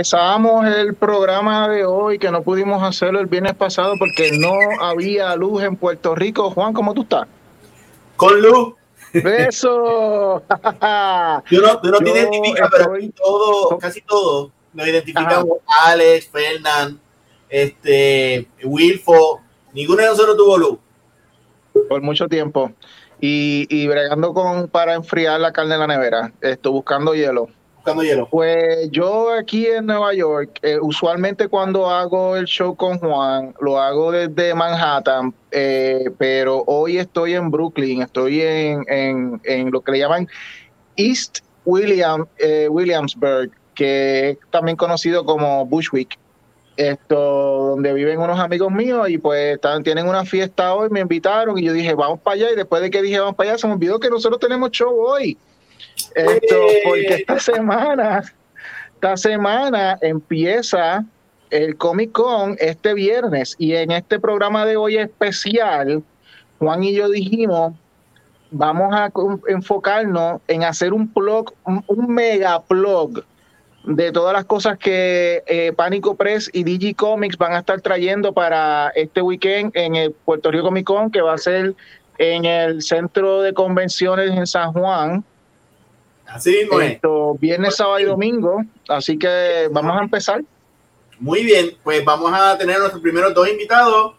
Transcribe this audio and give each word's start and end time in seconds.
Empezamos 0.00 0.66
el 0.66 0.94
programa 0.94 1.68
de 1.68 1.84
hoy 1.84 2.18
que 2.18 2.30
no 2.30 2.42
pudimos 2.42 2.82
hacerlo 2.82 3.20
el 3.20 3.26
viernes 3.26 3.52
pasado 3.52 3.96
porque 3.98 4.32
no 4.32 4.54
había 4.80 5.36
luz 5.36 5.62
en 5.62 5.76
Puerto 5.76 6.14
Rico. 6.14 6.50
Juan, 6.52 6.72
¿cómo 6.72 6.94
tú 6.94 7.02
estás? 7.02 7.28
Con 8.16 8.40
luz. 8.40 8.76
Eso. 9.12 10.42
tú 11.50 11.56
no, 11.60 11.80
tú 11.82 11.90
no 11.90 11.98
te 11.98 12.10
identificas, 12.12 12.70
pero 12.74 12.94
todo, 13.14 13.76
casi 13.76 14.00
todo 14.00 14.50
nos 14.72 14.88
identificamos. 14.88 15.58
Alex, 15.84 16.30
Fernand, 16.30 16.98
este, 17.50 18.48
Wilfo. 18.64 19.42
Ninguno 19.74 20.00
de 20.00 20.08
nosotros 20.08 20.34
tuvo 20.34 20.56
luz. 20.56 20.78
Por 21.90 22.00
mucho 22.00 22.26
tiempo. 22.26 22.72
Y, 23.20 23.66
y 23.68 23.86
bregando 23.86 24.32
con 24.32 24.66
para 24.68 24.94
enfriar 24.94 25.38
la 25.40 25.52
carne 25.52 25.74
en 25.74 25.80
la 25.80 25.86
nevera. 25.88 26.32
Estoy 26.40 26.72
buscando 26.72 27.14
hielo 27.14 27.50
Pues 28.30 28.90
yo 28.90 29.32
aquí 29.32 29.66
en 29.66 29.86
Nueva 29.86 30.14
York, 30.14 30.58
eh, 30.62 30.78
usualmente 30.80 31.48
cuando 31.48 31.88
hago 31.88 32.36
el 32.36 32.44
show 32.46 32.74
con 32.74 32.98
Juan, 32.98 33.54
lo 33.60 33.80
hago 33.80 34.12
desde 34.12 34.54
Manhattan, 34.54 35.34
eh, 35.50 36.10
pero 36.18 36.62
hoy 36.66 36.98
estoy 36.98 37.34
en 37.34 37.50
Brooklyn, 37.50 38.02
estoy 38.02 38.42
en, 38.42 38.84
en, 39.44 39.70
lo 39.70 39.80
que 39.80 39.92
le 39.92 39.98
llaman 39.98 40.28
East 40.96 41.38
William, 41.64 42.26
eh, 42.38 42.68
Williamsburg, 42.70 43.50
que 43.74 44.30
es 44.30 44.38
también 44.50 44.76
conocido 44.76 45.24
como 45.24 45.64
Bushwick. 45.66 46.18
Esto, 46.76 47.74
donde 47.74 47.92
viven 47.92 48.20
unos 48.20 48.38
amigos 48.38 48.72
míos 48.72 49.10
y 49.10 49.18
pues 49.18 49.58
tienen 49.84 50.08
una 50.08 50.24
fiesta 50.24 50.74
hoy, 50.74 50.88
me 50.88 51.00
invitaron 51.00 51.58
y 51.58 51.64
yo 51.64 51.74
dije, 51.74 51.92
vamos 51.94 52.20
para 52.20 52.36
allá 52.36 52.52
y 52.52 52.56
después 52.56 52.80
de 52.80 52.90
que 52.90 53.02
dije, 53.02 53.20
vamos 53.20 53.34
para 53.34 53.50
allá, 53.50 53.58
se 53.58 53.66
me 53.66 53.74
olvidó 53.74 54.00
que 54.00 54.08
nosotros 54.08 54.40
tenemos 54.40 54.70
show 54.70 54.98
hoy. 54.98 55.36
Esto, 56.14 56.56
porque 56.84 57.14
esta 57.14 57.38
semana, 57.38 58.22
esta 58.94 59.16
semana 59.16 59.98
empieza 60.00 61.04
el 61.50 61.76
Comic 61.76 62.12
Con 62.12 62.56
este 62.58 62.94
viernes 62.94 63.56
y 63.58 63.74
en 63.74 63.90
este 63.90 64.18
programa 64.18 64.64
de 64.64 64.76
hoy 64.76 64.96
especial, 64.96 66.02
Juan 66.58 66.84
y 66.84 66.94
yo 66.94 67.08
dijimos, 67.08 67.74
vamos 68.50 68.94
a 68.94 69.10
enfocarnos 69.48 70.40
en 70.48 70.64
hacer 70.64 70.92
un 70.92 71.12
blog, 71.12 71.52
un, 71.64 72.14
mega 72.14 72.62
blog 72.68 73.24
de 73.84 74.12
todas 74.12 74.34
las 74.34 74.44
cosas 74.44 74.78
que 74.78 75.42
eh, 75.46 75.72
Pánico 75.74 76.14
Press 76.14 76.50
y 76.52 76.64
Digi 76.64 76.94
Comics 76.94 77.38
van 77.38 77.54
a 77.54 77.60
estar 77.60 77.80
trayendo 77.80 78.32
para 78.32 78.90
este 78.94 79.22
weekend 79.22 79.72
en 79.74 79.96
el 79.96 80.12
Puerto 80.12 80.50
Rico 80.50 80.64
Comic 80.64 80.84
Con, 80.84 81.10
que 81.10 81.22
va 81.22 81.34
a 81.34 81.38
ser 81.38 81.74
en 82.18 82.44
el 82.44 82.82
centro 82.82 83.40
de 83.40 83.54
convenciones 83.54 84.30
en 84.30 84.46
San 84.46 84.72
Juan. 84.72 85.24
Así 86.32 86.50
mismo 86.50 86.80
Esto, 86.80 87.34
Viernes, 87.34 87.76
sábado 87.76 87.98
y 88.00 88.04
domingo. 88.04 88.64
Así 88.88 89.18
que 89.18 89.68
vamos 89.70 89.96
a 89.98 90.02
empezar. 90.04 90.42
Muy 91.18 91.44
bien, 91.44 91.76
pues 91.82 92.04
vamos 92.04 92.32
a 92.32 92.56
tener 92.56 92.78
nuestros 92.78 93.02
primeros 93.02 93.34
dos 93.34 93.48
invitados 93.48 94.14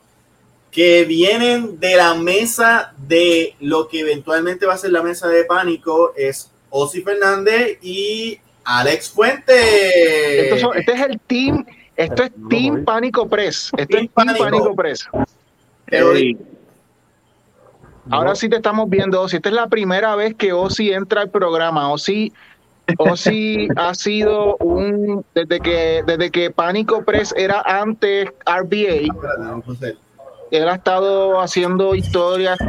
que 0.71 1.03
vienen 1.05 1.79
de 1.79 1.95
la 1.95 2.13
mesa 2.13 2.93
de 2.97 3.55
lo 3.59 3.87
que 3.87 4.01
eventualmente 4.01 4.65
va 4.65 4.73
a 4.73 4.77
ser 4.77 4.91
la 4.91 5.03
mesa 5.03 5.27
de 5.27 5.43
pánico. 5.45 6.13
Es 6.15 6.51
Osi 6.69 7.01
Fernández 7.01 7.77
y 7.81 8.39
Alex 8.63 9.09
Fuente. 9.09 10.49
este 10.49 10.93
es 10.93 11.01
el 11.01 11.19
team, 11.21 11.65
esto 11.95 12.23
es 12.23 12.31
Team 12.49 12.85
Pánico 12.85 13.27
Press. 13.27 13.71
Esto 13.77 13.97
es 13.97 14.09
Team 14.13 14.35
Pánico, 14.37 14.75
Press. 14.75 15.07
Ahora 18.11 18.35
sí 18.35 18.49
te 18.49 18.57
estamos 18.57 18.89
viendo, 18.89 19.27
si 19.29 19.37
esta 19.37 19.49
es 19.49 19.55
la 19.55 19.67
primera 19.67 20.15
vez 20.15 20.35
que 20.35 20.51
Osi 20.51 20.91
entra 20.91 21.21
al 21.21 21.29
programa, 21.29 21.89
Osi, 21.91 22.33
Osi 22.97 23.69
ha 23.77 23.95
sido 23.95 24.57
un, 24.57 25.25
desde 25.33 25.61
que, 25.61 26.03
desde 26.05 26.29
que 26.29 26.51
Pánico 26.51 27.05
Press 27.05 27.33
era 27.37 27.61
antes 27.65 28.29
RBA, 28.45 29.13
él 30.51 30.67
ha 30.67 30.75
estado 30.75 31.39
haciendo 31.39 31.95
historias, 31.95 32.59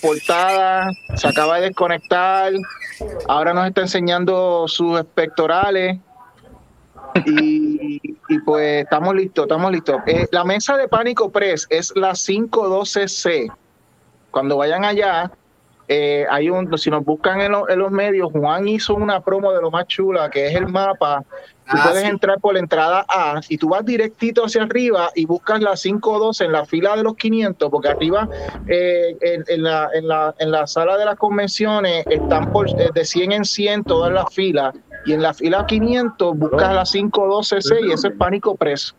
portadas, 0.00 0.96
se 1.14 1.28
acaba 1.28 1.56
de 1.56 1.66
desconectar, 1.66 2.54
ahora 3.28 3.52
nos 3.52 3.66
está 3.66 3.82
enseñando 3.82 4.66
sus 4.66 4.98
espectorales. 4.98 5.98
Y, 7.24 7.98
pues 8.44 8.84
estamos 8.84 9.14
listos, 9.14 9.44
estamos 9.44 9.72
listos. 9.72 9.96
Eh, 10.06 10.26
la 10.32 10.44
mesa 10.44 10.76
de 10.76 10.86
Pánico 10.86 11.30
Press 11.30 11.66
es 11.70 11.92
la 11.96 12.10
512C 12.10 13.50
cuando 14.36 14.58
vayan 14.58 14.84
allá, 14.84 15.32
eh, 15.88 16.26
hay 16.28 16.50
un, 16.50 16.76
si 16.76 16.90
nos 16.90 17.02
buscan 17.02 17.40
en, 17.40 17.52
los 17.52 17.90
medios, 17.90 18.30
Juan 18.32 18.68
hizo 18.68 18.94
una 18.94 19.20
promo 19.20 19.50
de 19.50 19.62
lo 19.62 19.70
más 19.70 19.86
chula, 19.86 20.28
que 20.28 20.48
es 20.48 20.54
el 20.54 20.66
mapa. 20.66 21.24
Tú 21.64 21.76
ah, 21.78 21.84
puedes 21.84 22.04
entrar 22.04 22.38
por 22.38 22.52
la 22.52 22.60
entrada 22.60 23.06
A 23.08 23.40
y 23.48 23.56
tú 23.56 23.70
vas 23.70 23.82
directito 23.86 24.44
hacia 24.44 24.64
arriba 24.64 25.08
y 25.14 25.24
buscas 25.24 25.62
la 25.62 25.72
512 25.72 26.44
en 26.44 26.52
la 26.52 26.66
fila 26.66 26.96
de 26.96 27.02
los 27.02 27.14
500, 27.16 27.70
porque 27.70 27.88
arriba 27.88 28.28
eh, 28.66 29.16
en, 29.22 29.62
la, 29.62 29.88
en, 29.94 30.06
la, 30.06 30.34
en 30.38 30.50
la 30.50 30.66
sala 30.66 30.98
de 30.98 31.06
las 31.06 31.16
convenciones 31.16 32.04
están 32.10 32.52
por, 32.52 32.68
eh, 32.68 32.90
de 32.92 33.04
100 33.06 33.32
en 33.32 33.44
100 33.46 33.84
todas 33.84 34.12
las 34.12 34.34
filas 34.34 34.74
y 35.06 35.14
en 35.14 35.22
la 35.22 35.32
fila 35.32 35.64
500 35.64 36.36
buscas 36.36 36.74
la 36.74 36.82
512C 36.82 37.88
y 37.88 37.92
ese 37.92 38.08
es 38.08 38.14
Pánico 38.18 38.54
Preso. 38.54 38.94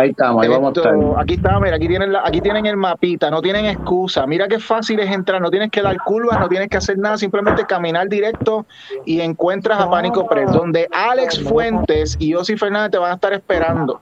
Ahí 0.00 0.10
estamos, 0.10 0.42
ahí 0.42 0.48
vamos 0.48 0.74
a 0.74 0.80
estar. 0.80 0.94
Aquí 1.18 1.34
está, 1.34 1.60
mira, 1.60 1.76
aquí 1.76 1.86
tienen, 1.86 2.12
la, 2.12 2.22
aquí 2.24 2.40
tienen 2.40 2.64
el 2.64 2.78
mapita, 2.78 3.30
no 3.30 3.42
tienen 3.42 3.66
excusa. 3.66 4.26
Mira 4.26 4.48
qué 4.48 4.58
fácil 4.58 4.98
es 4.98 5.10
entrar, 5.10 5.42
no 5.42 5.50
tienes 5.50 5.70
que 5.70 5.82
dar 5.82 5.94
curvas, 6.04 6.40
no 6.40 6.48
tienes 6.48 6.68
que 6.68 6.78
hacer 6.78 6.98
nada, 6.98 7.18
simplemente 7.18 7.66
caminar 7.66 8.08
directo 8.08 8.64
y 9.04 9.20
encuentras 9.20 9.78
a 9.78 9.90
Pánico 9.90 10.26
Press, 10.26 10.52
donde 10.52 10.88
Alex 10.90 11.42
Fuentes 11.42 12.16
y 12.18 12.34
Osi 12.34 12.56
Fernández 12.56 12.92
te 12.92 12.98
van 12.98 13.10
a 13.10 13.14
estar 13.16 13.34
esperando. 13.34 14.00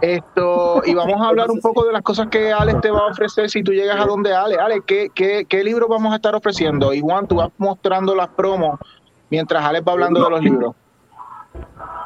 Esto, 0.00 0.82
y 0.86 0.94
vamos 0.94 1.20
a 1.20 1.28
hablar 1.28 1.50
un 1.50 1.60
poco 1.60 1.84
de 1.84 1.92
las 1.92 2.00
cosas 2.00 2.28
que 2.28 2.50
Alex 2.50 2.80
te 2.80 2.90
va 2.90 3.00
a 3.00 3.06
ofrecer 3.08 3.50
si 3.50 3.62
tú 3.62 3.72
llegas 3.72 4.00
a 4.00 4.06
donde 4.06 4.34
Alex. 4.34 4.60
Alex, 4.62 4.84
¿qué, 4.86 5.10
qué, 5.14 5.44
qué 5.46 5.62
libro 5.62 5.88
vamos 5.88 6.10
a 6.14 6.16
estar 6.16 6.34
ofreciendo? 6.34 6.94
Y 6.94 7.00
Juan, 7.00 7.28
tú 7.28 7.36
vas 7.36 7.50
mostrando 7.58 8.14
las 8.16 8.28
promos 8.28 8.80
mientras 9.28 9.62
Alex 9.62 9.86
va 9.86 9.92
hablando 9.92 10.24
de 10.24 10.30
los 10.30 10.42
libros. 10.42 10.74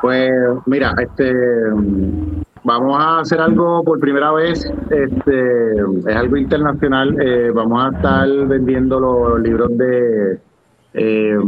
Pues 0.02 0.32
mira, 0.66 0.92
este 0.98 1.32
Vamos 2.64 2.98
a 2.98 3.20
hacer 3.20 3.42
algo 3.42 3.84
por 3.84 4.00
primera 4.00 4.32
vez, 4.32 4.64
este, 4.88 5.72
es 6.06 6.16
algo 6.16 6.38
internacional. 6.38 7.14
Eh, 7.20 7.50
vamos 7.50 7.84
a 7.84 7.94
estar 7.94 8.26
vendiendo 8.46 8.98
los 8.98 9.38
libros 9.38 9.76
de, 9.76 10.38
eh, 10.94 11.38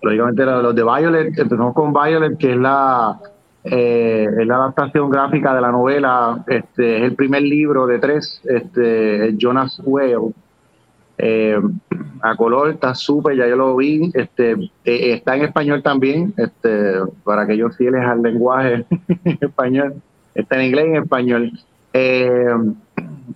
lógicamente 0.00 0.46
los 0.46 0.74
de 0.74 0.82
Violet. 0.82 1.38
Empezamos 1.38 1.74
con 1.74 1.92
Violet, 1.92 2.38
que 2.38 2.52
es 2.52 2.56
la, 2.56 3.20
eh, 3.62 4.26
es 4.40 4.46
la 4.46 4.56
adaptación 4.56 5.10
gráfica 5.10 5.54
de 5.54 5.60
la 5.60 5.70
novela. 5.70 6.42
Este, 6.46 6.96
es 6.96 7.02
el 7.02 7.14
primer 7.14 7.42
libro 7.42 7.86
de 7.86 7.98
tres, 7.98 8.40
este, 8.44 9.34
Jonas 9.36 9.82
Whale. 9.84 10.32
a 12.22 12.36
color 12.36 12.70
está 12.70 12.94
súper, 12.94 13.36
ya 13.36 13.46
yo 13.46 13.56
lo 13.56 13.76
vi. 13.76 14.10
Este, 14.14 14.56
está 14.82 15.36
en 15.36 15.42
español 15.42 15.82
también, 15.82 16.32
este, 16.38 17.00
para 17.22 17.42
aquellos 17.42 17.76
fieles 17.76 18.00
al 18.00 18.22
lenguaje 18.22 18.86
español 19.42 19.96
está 20.34 20.56
en 20.56 20.66
inglés 20.66 20.86
y 20.86 20.88
en 20.90 21.02
español. 21.02 21.52
Eh, 21.92 22.48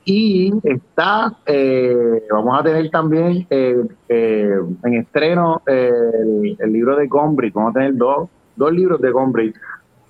y 0.05 0.53
está, 0.65 1.33
eh, 1.47 2.23
vamos 2.31 2.59
a 2.59 2.63
tener 2.63 2.91
también 2.91 3.47
eh, 3.51 3.85
en 4.09 4.95
estreno 4.95 5.63
el, 5.67 6.57
libro 6.67 6.97
de 6.97 7.07
Gombrich, 7.07 7.55
vamos 7.55 7.71
a 7.71 7.75
tener 7.75 7.97
dos, 7.97 8.29
dos 8.57 8.73
libros 8.73 9.01
de 9.01 9.11
Gombrich. 9.11 9.55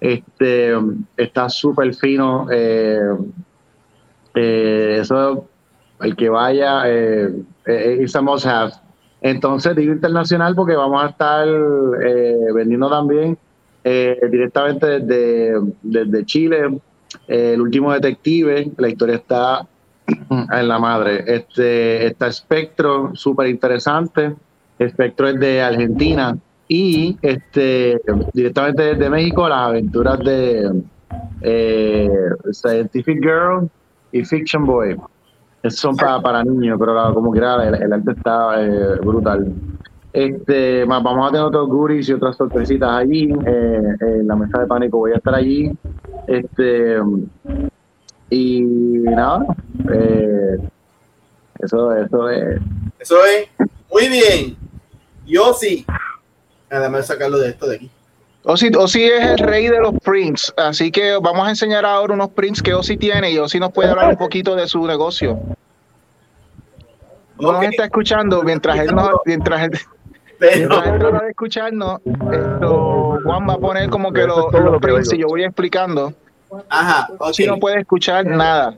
Este, 0.00 0.72
está 1.16 1.48
súper 1.48 1.94
fino. 1.94 2.46
eso, 4.34 5.48
el 6.00 6.16
que 6.16 6.28
vaya, 6.28 6.88
es 6.88 8.16
a 8.16 8.70
Entonces 9.20 9.76
digo 9.76 9.92
internacional 9.92 10.54
porque 10.54 10.76
vamos 10.76 11.02
a 11.02 11.08
estar 11.08 11.46
vendiendo 12.54 12.88
también 12.88 13.36
eh, 13.84 14.18
directamente 14.30 15.00
desde, 15.00 15.54
desde 15.82 16.24
Chile. 16.24 16.78
Eh, 17.26 17.52
el 17.54 17.60
último 17.60 17.92
detective, 17.92 18.70
la 18.76 18.88
historia 18.88 19.16
está 19.16 19.66
en 20.06 20.68
la 20.68 20.78
madre. 20.78 21.24
Este, 21.26 22.06
está 22.06 22.30
Spectro, 22.32 23.12
súper 23.14 23.48
interesante. 23.48 24.34
Spectro 24.80 25.28
es 25.28 25.40
de 25.40 25.62
Argentina. 25.62 26.36
Y 26.66 27.16
este, 27.22 28.00
directamente 28.34 28.82
desde 28.94 29.08
México, 29.08 29.48
las 29.48 29.68
aventuras 29.68 30.18
de 30.18 30.82
eh, 31.40 32.10
Scientific 32.52 33.20
Girl 33.22 33.70
y 34.12 34.24
Fiction 34.24 34.66
Boy. 34.66 34.96
son 35.70 35.96
para, 35.96 36.20
para 36.20 36.44
niños, 36.44 36.76
pero 36.78 37.14
como 37.14 37.32
quiera, 37.32 37.66
el, 37.66 37.74
el 37.74 37.92
arte 37.92 38.12
está 38.12 38.50
brutal. 39.00 39.54
Este, 40.12 40.86
más 40.86 41.02
vamos 41.02 41.28
a 41.28 41.32
tener 41.32 41.46
otros 41.46 41.68
goodies 41.68 42.08
y 42.08 42.14
otras 42.14 42.36
sorpresitas 42.36 42.90
allí. 42.90 43.32
Eh, 43.46 43.82
en 44.00 44.26
la 44.26 44.36
mesa 44.36 44.60
de 44.60 44.66
pánico 44.66 44.98
voy 44.98 45.12
a 45.12 45.16
estar 45.16 45.34
allí. 45.34 45.70
Este, 46.26 46.96
y 48.30 48.60
nada, 48.62 49.44
eh, 49.92 50.58
eso, 51.60 51.94
eso 51.94 52.30
es. 52.30 52.60
Eso 52.98 53.16
es. 53.24 53.48
Muy 53.90 54.08
bien. 54.08 54.56
Yo 55.26 55.52
sí. 55.54 55.84
Además, 56.70 57.06
sacarlo 57.06 57.38
de 57.38 57.50
esto 57.50 57.66
de 57.68 57.76
aquí. 57.76 57.90
Ozzy, 58.44 58.70
Ozzy 58.74 59.04
es 59.04 59.24
el 59.24 59.38
rey 59.38 59.68
de 59.68 59.80
los 59.80 59.94
prints, 60.02 60.54
así 60.56 60.90
que 60.90 61.18
vamos 61.20 61.46
a 61.46 61.50
enseñar 61.50 61.84
ahora 61.84 62.14
unos 62.14 62.30
prints 62.30 62.62
que 62.62 62.72
Ozzy 62.72 62.96
tiene 62.96 63.30
y 63.30 63.38
Ozzy 63.38 63.58
nos 63.58 63.72
puede 63.72 63.90
hablar 63.90 64.10
un 64.10 64.16
poquito 64.16 64.54
de 64.54 64.66
su 64.66 64.86
negocio. 64.86 65.38
No 67.38 67.52
nos 67.52 67.62
está 67.64 67.84
escuchando 67.84 68.42
mientras 68.42 68.78
él 68.78 68.94
no, 68.94 69.20
mientras 69.26 69.64
él, 69.64 69.78
él 70.40 70.68
trata 70.68 71.24
de 71.24 71.30
escucharnos, 71.30 72.00
esto, 72.04 73.18
Juan 73.24 73.48
va 73.48 73.54
a 73.54 73.58
poner 73.58 73.90
como 73.90 74.12
que 74.12 74.26
los, 74.26 74.52
los 74.52 74.80
prints 74.80 75.12
y 75.12 75.18
yo 75.18 75.26
voy 75.28 75.44
explicando. 75.44 76.12
Ajá, 76.68 77.08
ok. 77.18 77.32
Si 77.32 77.46
no 77.46 77.58
puede 77.58 77.80
escuchar 77.80 78.24
nada. 78.24 78.76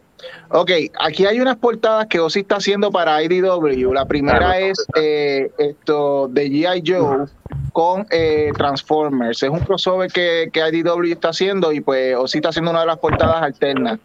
Ok, 0.51 0.71
aquí 0.99 1.25
hay 1.25 1.41
unas 1.41 1.57
portadas 1.57 2.07
que 2.07 2.21
Ozzy 2.21 2.41
está 2.41 2.57
haciendo 2.57 2.91
para 2.91 3.23
IDW. 3.23 3.93
La 3.93 4.05
primera 4.05 4.59
es 4.59 4.85
eh, 4.95 5.51
esto 5.59 6.29
de 6.29 6.51
G.I. 6.51 6.83
Joe 6.85 7.27
con 7.73 8.07
eh, 8.11 8.53
Transformers. 8.57 9.43
Es 9.43 9.49
un 9.49 9.61
crossover 9.61 10.11
que, 10.11 10.51
que 10.53 10.61
IDW 10.61 11.13
está 11.13 11.29
haciendo 11.29 11.73
y 11.73 11.81
pues 11.81 12.17
Ozzy 12.17 12.39
está 12.39 12.51
haciendo 12.51 12.71
una 12.71 12.81
de 12.81 12.87
las 12.87 12.99
portadas 12.99 13.43
alternas. 13.43 13.99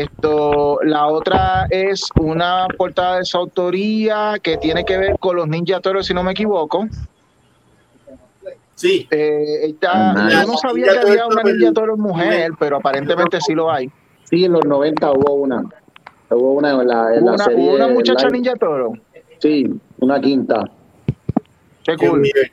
Esto, 0.00 0.78
la 0.84 1.08
otra 1.08 1.66
es 1.68 2.06
una 2.20 2.68
portada 2.78 3.16
de 3.18 3.24
su 3.24 3.36
autoría 3.36 4.34
que 4.40 4.56
tiene 4.56 4.84
que 4.84 4.96
ver 4.96 5.18
con 5.18 5.34
los 5.34 5.48
Ninja 5.48 5.80
Turtles, 5.80 6.06
si 6.06 6.14
no 6.14 6.22
me 6.22 6.30
equivoco. 6.30 6.86
Sí, 8.76 9.08
Eh, 9.10 9.66
está- 9.66 10.12
Ah, 10.12 10.28
yo 10.30 10.46
no 10.46 10.56
sabía 10.58 10.92
que 10.92 10.98
había 11.00 11.26
una 11.26 11.42
Ninja 11.42 11.72
Turtle 11.72 11.96
mujer, 11.96 12.52
pero 12.58 12.76
aparentemente 12.76 13.40
sí 13.40 13.52
lo 13.52 13.68
hay. 13.68 13.90
Sí, 14.22 14.44
en 14.44 14.52
los 14.52 14.64
90 14.64 15.10
hubo 15.10 15.34
una. 15.34 15.64
Hubo 16.30 16.52
una 16.52 16.70
en 16.70 16.86
la, 16.86 17.14
en 17.16 17.24
la 17.26 17.32
Una, 17.32 17.44
serie. 17.44 17.74
una 17.74 17.88
muchacha. 17.88 18.28
Ninja 18.28 18.54
Turtle. 18.54 19.02
Sí, 19.40 19.68
una 19.98 20.20
quinta. 20.20 20.62
Qué 21.82 21.96
cool. 21.96 22.22
Qué 22.22 22.52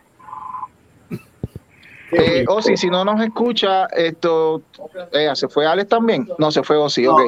Eh. 2.12 2.46
Ozzy, 2.48 2.78
si 2.78 2.90
no 2.90 3.04
nos 3.04 3.20
escucha, 3.22 3.86
esto. 3.88 4.62
eh, 5.12 5.30
¿Se 5.34 5.48
fue 5.48 5.66
Alex 5.66 5.90
también? 5.90 6.28
No, 6.38 6.52
se 6.52 6.64
fue 6.64 6.78
Ozzy, 6.78 7.06
ok. 7.08 7.22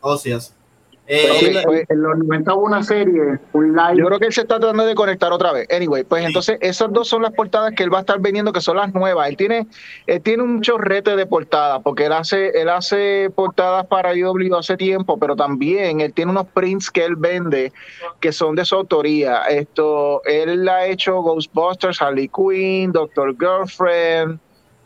Ocias. 0.00 0.54
Pues 0.54 0.61
Eh, 1.08 1.36
sí, 1.40 1.58
pues- 1.64 1.84
en 1.90 2.00
los 2.00 2.16
90 2.16 2.54
hubo 2.54 2.64
una 2.64 2.82
serie, 2.82 3.38
un 3.52 3.74
live. 3.74 3.96
Yo 3.96 4.06
creo 4.06 4.18
que 4.20 4.26
él 4.26 4.32
se 4.32 4.42
está 4.42 4.60
tratando 4.60 4.86
de 4.86 4.94
conectar 4.94 5.32
otra 5.32 5.52
vez. 5.52 5.66
Anyway, 5.74 6.04
pues 6.04 6.24
entonces 6.24 6.58
esas 6.60 6.92
dos 6.92 7.08
son 7.08 7.22
las 7.22 7.32
portadas 7.32 7.72
que 7.74 7.82
él 7.82 7.92
va 7.92 7.98
a 7.98 8.00
estar 8.02 8.20
vendiendo, 8.20 8.52
que 8.52 8.60
son 8.60 8.76
las 8.76 8.94
nuevas. 8.94 9.28
Él 9.28 9.36
tiene, 9.36 9.66
él 10.06 10.22
tiene 10.22 10.44
un 10.44 10.60
chorrete 10.60 11.16
de 11.16 11.26
portadas, 11.26 11.80
porque 11.82 12.06
él 12.06 12.12
hace, 12.12 12.50
él 12.60 12.68
hace 12.68 13.30
portadas 13.34 13.86
para 13.88 14.14
IW 14.14 14.54
hace 14.56 14.76
tiempo, 14.76 15.18
pero 15.18 15.34
también 15.34 16.00
él 16.00 16.12
tiene 16.12 16.30
unos 16.30 16.46
prints 16.46 16.88
que 16.88 17.04
él 17.04 17.16
vende 17.16 17.72
que 18.20 18.30
son 18.30 18.54
de 18.54 18.64
su 18.64 18.76
autoría. 18.76 19.42
Esto, 19.48 20.22
él 20.24 20.68
ha 20.68 20.86
hecho 20.86 21.20
Ghostbusters, 21.20 22.00
Harley 22.00 22.28
Quinn, 22.28 22.92
Doctor 22.92 23.34
Girlfriend. 23.38 24.38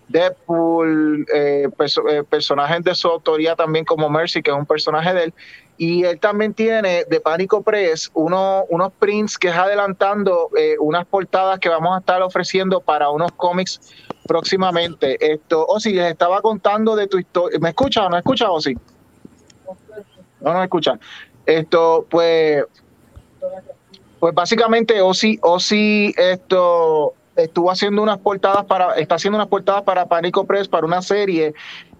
Deadpool, 0.08 1.26
eh, 1.34 1.68
perso- 1.76 2.08
eh, 2.08 2.22
personajes 2.22 2.82
de 2.84 2.94
su 2.94 3.08
autoría 3.08 3.56
también 3.56 3.84
como 3.84 4.08
Mercy, 4.08 4.40
que 4.42 4.50
es 4.52 4.56
un 4.56 4.64
personaje 4.66 5.12
de 5.12 5.24
él. 5.24 5.34
Y 5.78 6.04
él 6.04 6.18
también 6.20 6.54
tiene 6.54 7.04
de 7.04 7.20
Pánico 7.20 7.62
Press 7.62 8.10
uno- 8.14 8.64
unos 8.70 8.92
prints 8.98 9.36
que 9.36 9.48
es 9.48 9.54
adelantando 9.54 10.48
eh, 10.56 10.76
unas 10.80 11.04
portadas 11.06 11.58
que 11.58 11.68
vamos 11.68 11.94
a 11.94 11.98
estar 11.98 12.22
ofreciendo 12.22 12.80
para 12.80 13.10
unos 13.10 13.30
cómics 13.32 13.80
próximamente. 14.26 15.16
Esto, 15.20 15.66
Osi, 15.66 15.92
les 15.92 16.10
estaba 16.10 16.40
contando 16.40 16.96
de 16.96 17.06
tu 17.06 17.18
historia. 17.18 17.58
¿Me 17.60 17.68
escucha 17.68 18.06
o 18.06 18.08
no 18.08 18.16
escucha, 18.16 18.50
Osi? 18.50 18.74
No, 20.40 20.52
no 20.52 20.58
me 20.58 20.64
escucha. 20.64 20.98
Esto, 21.44 22.06
pues, 22.08 22.64
pues 24.18 24.34
básicamente 24.34 25.00
Osi, 25.00 25.38
Osi, 25.42 26.14
esto 26.16 27.14
estuvo 27.36 27.70
haciendo 27.70 28.02
unas 28.02 28.18
portadas 28.18 28.64
para, 28.64 28.94
está 28.94 29.16
haciendo 29.16 29.36
unas 29.36 29.48
portadas 29.48 29.82
para 29.82 30.06
Pánico 30.06 30.46
Press 30.46 30.68
para 30.68 30.86
una 30.86 31.02
serie 31.02 31.52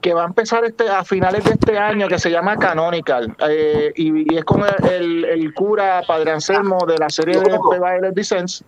que 0.07 0.15
va 0.15 0.23
a 0.23 0.27
empezar 0.27 0.65
este 0.65 0.89
a 0.89 1.03
finales 1.03 1.43
de 1.43 1.51
este 1.55 1.77
año 1.77 2.07
que 2.07 2.21
se 2.21 2.31
llama 2.31 2.57
Canonical 2.57 3.35
eh, 3.49 3.93
y, 3.97 4.33
y 4.33 4.39
es 4.39 4.45
con 4.45 4.63
el, 4.63 4.85
el- 4.89 5.25
el 5.25 5.53
cura 5.53 6.01
Padre 6.07 6.31
Anselmo 6.31 6.79
de 6.87 6.97
la 6.97 7.11
serie 7.11 7.41
de 7.41 7.59
Violet 7.81 8.15
Descents. 8.15 8.63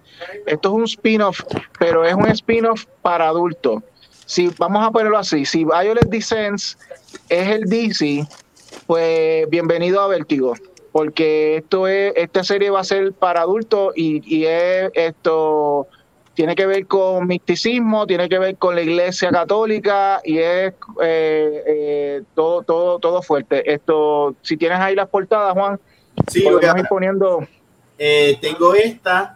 Esto 0.46 0.68
es 0.70 0.74
un 0.74 0.82
spin-off, 0.82 1.40
pero 1.78 2.04
es 2.04 2.12
un 2.12 2.26
spin-off 2.26 2.86
para 3.02 3.28
adultos. 3.28 3.84
Si 4.26 4.50
vamos 4.58 4.84
a 4.84 4.90
ponerlo 4.90 5.16
así, 5.16 5.44
si 5.44 5.64
Violet 5.64 6.08
Descents 6.08 6.76
es 7.28 7.46
el 7.48 7.66
DC, 7.66 8.26
pues 8.88 9.48
bienvenido 9.48 10.00
a 10.00 10.08
Vertigo, 10.08 10.54
porque 10.90 11.58
esto 11.58 11.86
es, 11.86 12.14
esta 12.16 12.42
serie 12.42 12.70
va 12.70 12.80
a 12.80 12.84
ser 12.84 13.12
para 13.12 13.42
adultos 13.42 13.92
y, 13.94 14.22
y 14.26 14.44
es 14.46 14.90
esto 14.92 15.86
tiene 16.38 16.54
que 16.54 16.66
ver 16.66 16.86
con 16.86 17.26
misticismo, 17.26 18.06
tiene 18.06 18.28
que 18.28 18.38
ver 18.38 18.56
con 18.58 18.76
la 18.76 18.80
iglesia 18.82 19.28
católica 19.32 20.20
y 20.22 20.38
es 20.38 20.72
eh, 21.02 21.64
eh, 21.66 22.22
todo, 22.36 22.62
todo, 22.62 23.00
todo 23.00 23.22
fuerte. 23.22 23.72
Esto, 23.74 24.36
si 24.42 24.56
tienes 24.56 24.78
ahí 24.78 24.94
las 24.94 25.08
portadas, 25.08 25.52
Juan, 25.54 25.80
sí, 26.28 26.44
lo 26.48 26.60
que- 26.60 26.66
ir 26.68 26.86
poniendo. 26.88 27.40
eh, 27.98 28.38
tengo 28.40 28.72
esta. 28.72 29.34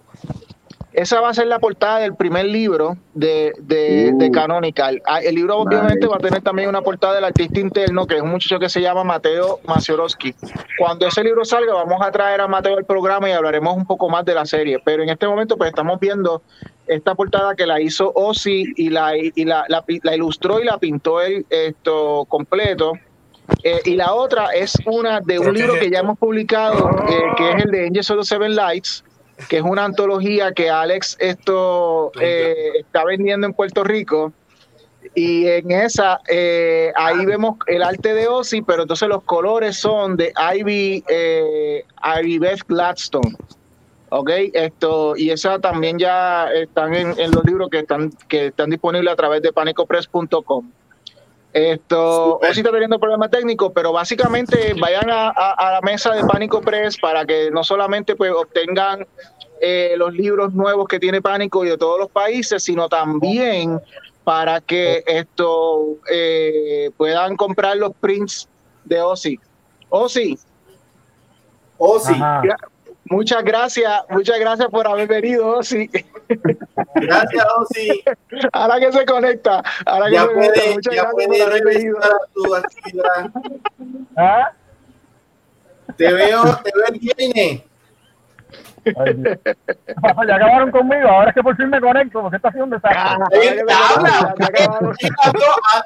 Esa 0.93 1.23
va 1.23 1.31
a 1.31 1.35
ser 1.35 1.47
la 1.47 1.59
portada 1.59 2.01
del 2.01 2.15
primer 2.15 2.45
libro 2.45 2.99
de, 3.15 3.53
de, 3.59 4.11
Uh. 4.13 4.19
de 4.19 4.31
Canonical. 4.31 5.01
Ah, 5.07 5.21
El 5.23 5.37
libro 5.37 5.55
Nice. 5.65 5.67
obviamente 5.67 6.07
va 6.07 6.17
a 6.17 6.19
tener 6.19 6.43
también 6.43 6.69
una 6.69 6.83
portada 6.83 7.15
del 7.15 7.25
artista 7.25 7.59
interno, 7.61 8.07
que 8.07 8.17
es 8.17 8.21
un 8.23 8.29
muchacho 8.31 8.59
que 8.61 8.69
se 8.69 8.83
llama 8.83 9.03
Mateo 9.03 9.59
Maciorowski. 9.67 10.35
Cuando 10.79 11.07
ese 11.07 11.25
libro 11.25 11.47
salga, 11.47 11.73
vamos 11.73 11.99
a 12.03 12.13
traer 12.13 12.43
a 12.43 12.47
Mateo 12.47 12.77
al 12.77 12.85
programa 12.85 13.27
y 13.31 13.33
hablaremos 13.33 13.75
un 13.75 13.87
poco 13.87 14.11
más 14.11 14.27
de 14.27 14.35
la 14.35 14.45
serie. 14.45 14.81
Pero 14.85 15.03
en 15.03 15.09
este 15.09 15.27
momento, 15.27 15.57
pues 15.57 15.71
estamos 15.71 15.99
viendo 15.99 16.43
esta 16.87 17.15
portada 17.15 17.55
que 17.55 17.67
la 17.67 17.81
hizo 17.81 18.13
Ozzy 18.15 18.65
y 18.77 18.91
la, 18.91 19.17
y 19.17 19.45
la, 19.45 19.65
la, 19.69 19.85
la 20.03 20.15
ilustró 20.15 20.61
y 20.61 20.65
la 20.65 20.79
pintó 20.79 21.21
él 21.21 21.47
esto 21.49 22.25
completo. 22.29 22.95
Eh, 23.65 23.81
y 23.85 23.97
la 23.97 24.15
otra 24.15 24.51
es 24.55 24.77
una 24.87 25.21
de 25.21 25.39
un 25.39 25.55
libro 25.55 25.75
que 25.75 25.91
ya 25.91 26.01
hemos 26.01 26.19
publicado, 26.19 26.91
eh, 27.09 27.23
que 27.37 27.51
es 27.51 27.65
el 27.65 27.71
de 27.71 27.87
Angels 27.87 28.11
of 28.11 28.19
the 28.21 28.25
Seven 28.25 28.55
Lights, 28.55 29.05
que 29.49 29.59
es 29.59 29.63
una 29.63 29.85
antología 29.85 30.53
que 30.53 30.71
Alex 30.71 31.17
esto 31.21 32.13
eh, 32.21 32.73
está 32.81 33.05
vendiendo 33.05 33.47
en 33.47 33.53
Puerto 33.53 33.85
Rico. 33.85 34.33
Y 35.15 35.47
en 35.47 35.71
esa, 35.73 36.21
ahí 36.95 37.27
vemos 37.27 37.57
el 37.67 37.83
arte 37.83 38.15
de 38.15 38.29
Ozzy, 38.29 38.63
pero 38.63 38.83
entonces 38.83 39.09
los 39.09 39.23
colores 39.25 39.77
son 39.77 40.17
de 40.17 40.33
Ivy, 40.55 41.05
Ivy 42.19 42.39
Beth 42.39 42.63
Gladstone. 42.69 43.37
Ok, 44.15 44.31
esto, 44.53 45.17
y 45.17 45.31
esa 45.31 45.59
también 45.59 45.99
ya 45.99 46.53
están 46.53 46.93
en, 46.95 47.19
en 47.19 47.31
los 47.31 47.43
libros 47.45 47.71
que 47.71 47.79
están, 47.79 48.11
que 48.29 48.49
están 48.49 48.69
disponibles 48.69 49.11
a 49.11 49.17
través 49.17 49.41
de 49.41 49.53
panicopress.com. 49.55 50.71
Esto, 51.55 52.33
Súper. 52.35 52.51
Ozzy 52.51 52.61
está 52.61 52.71
teniendo 52.73 52.99
problemas 52.99 53.31
técnicos, 53.31 53.73
pero 53.75 53.91
básicamente 53.93 54.75
vayan 54.79 55.09
a, 55.11 55.29
a- 55.29 55.53
a 55.53 55.73
la 55.73 55.81
mesa 55.81 56.13
de 56.15 56.25
Pánico 56.25 56.61
Press 56.61 56.99
para 56.99 57.25
que 57.25 57.51
no 57.51 57.65
solamente 57.65 58.15
pues 58.15 58.33
obtengan 58.33 59.07
eh, 59.61 59.95
los 59.97 60.13
libros 60.13 60.53
nuevos 60.53 60.89
que 60.89 60.99
tiene 60.99 61.23
Pánico 61.23 61.65
y 61.65 61.69
de 61.71 61.79
todos 61.79 61.99
los 61.99 62.11
países, 62.11 62.63
sino 62.63 62.89
también 62.91 63.81
para 64.25 64.61
que 64.61 65.03
esto 65.07 65.97
eh, 66.11 66.91
puedan 66.99 67.37
comprar 67.37 67.77
los 67.79 67.93
prints 68.01 68.47
de 68.85 69.01
Ozzy. 69.01 69.39
Ozzy, 69.91 70.39
Ozzy. 71.79 72.15
Muchas 73.13 73.45
gracias, 73.45 73.93
muchas 74.09 74.39
gracias 74.41 74.69
por 74.69 74.87
haber 74.89 75.07
venido, 75.07 75.59
Ozzy. 75.59 75.89
gracias 76.95 77.47
Ozzy. 77.59 78.03
Ahora 78.53 78.81
que 78.81 78.93
se 78.93 79.05
conecta, 79.07 79.63
ahora 79.87 80.07
que 80.07 80.13
Ya 80.15 80.23
se 80.23 80.29
conecta, 80.33 80.61
puede, 80.61 80.75
muchas 80.75 80.95
ya 80.95 81.03
gracias 81.03 81.27
puede 81.27 81.39
por 81.39 81.49
haber 81.51 81.65
venido. 81.65 81.99
a 81.99 82.11
tu 82.35 82.55
actividad. 82.55 83.31
¿Ah? 84.17 84.51
Te 85.97 86.13
veo, 86.13 86.43
te 86.65 86.71
veo 86.75 86.87
el 86.89 86.99
viernes. 86.99 87.63
Ya 90.27 90.35
acabaron 90.35 90.73
conmigo, 90.73 91.07
ahora 91.09 91.29
es 91.31 91.35
que 91.37 91.43
por 91.45 91.57
fin 91.57 91.71
me 91.71 91.81
conecto, 91.81 92.21
porque 92.21 92.35
está 92.37 92.49
haciendo 92.49 92.65
un 92.65 92.71
desastre. 92.71 92.99
Ah, 93.01 94.35
conecta, 94.35 94.75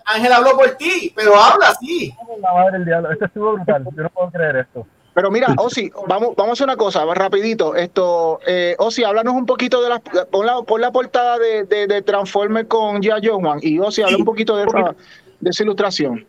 Ángel 0.06 0.32
habló 0.32 0.56
por 0.56 0.70
ti, 0.76 1.12
pero 1.14 1.36
habla 1.38 1.74
sí. 1.78 2.14
La 2.40 2.54
madre 2.54 2.72
del 2.78 2.86
diablo, 2.86 3.10
esto 3.12 3.26
estuvo 3.26 3.52
brutal, 3.52 3.84
yo 3.94 4.02
no 4.02 4.08
puedo 4.08 4.30
creer 4.30 4.56
esto. 4.56 4.86
Pero 5.16 5.30
mira, 5.30 5.46
Osi, 5.56 5.90
vamos, 6.06 6.36
vamos 6.36 6.50
a 6.50 6.52
hacer 6.52 6.66
una 6.66 6.76
cosa, 6.76 7.02
rapidito. 7.14 7.74
Esto, 7.74 8.38
eh, 8.46 8.76
Osi, 8.78 9.02
háblanos 9.02 9.32
un 9.32 9.46
poquito 9.46 9.82
de 9.82 9.88
la, 9.88 9.98
pon 9.98 10.44
la, 10.44 10.60
pon 10.60 10.78
la 10.78 10.92
portada 10.92 11.38
de, 11.38 11.64
de, 11.64 11.86
de 11.86 12.02
Transformer 12.02 12.68
con 12.68 13.00
Gia 13.00 13.16
Juan 13.18 13.58
y 13.62 13.78
Osi, 13.78 14.02
habla 14.02 14.18
un 14.18 14.26
poquito 14.26 14.58
de 14.58 14.64
esa, 14.64 14.94
de 15.40 15.50
esa 15.50 15.62
ilustración. 15.62 16.26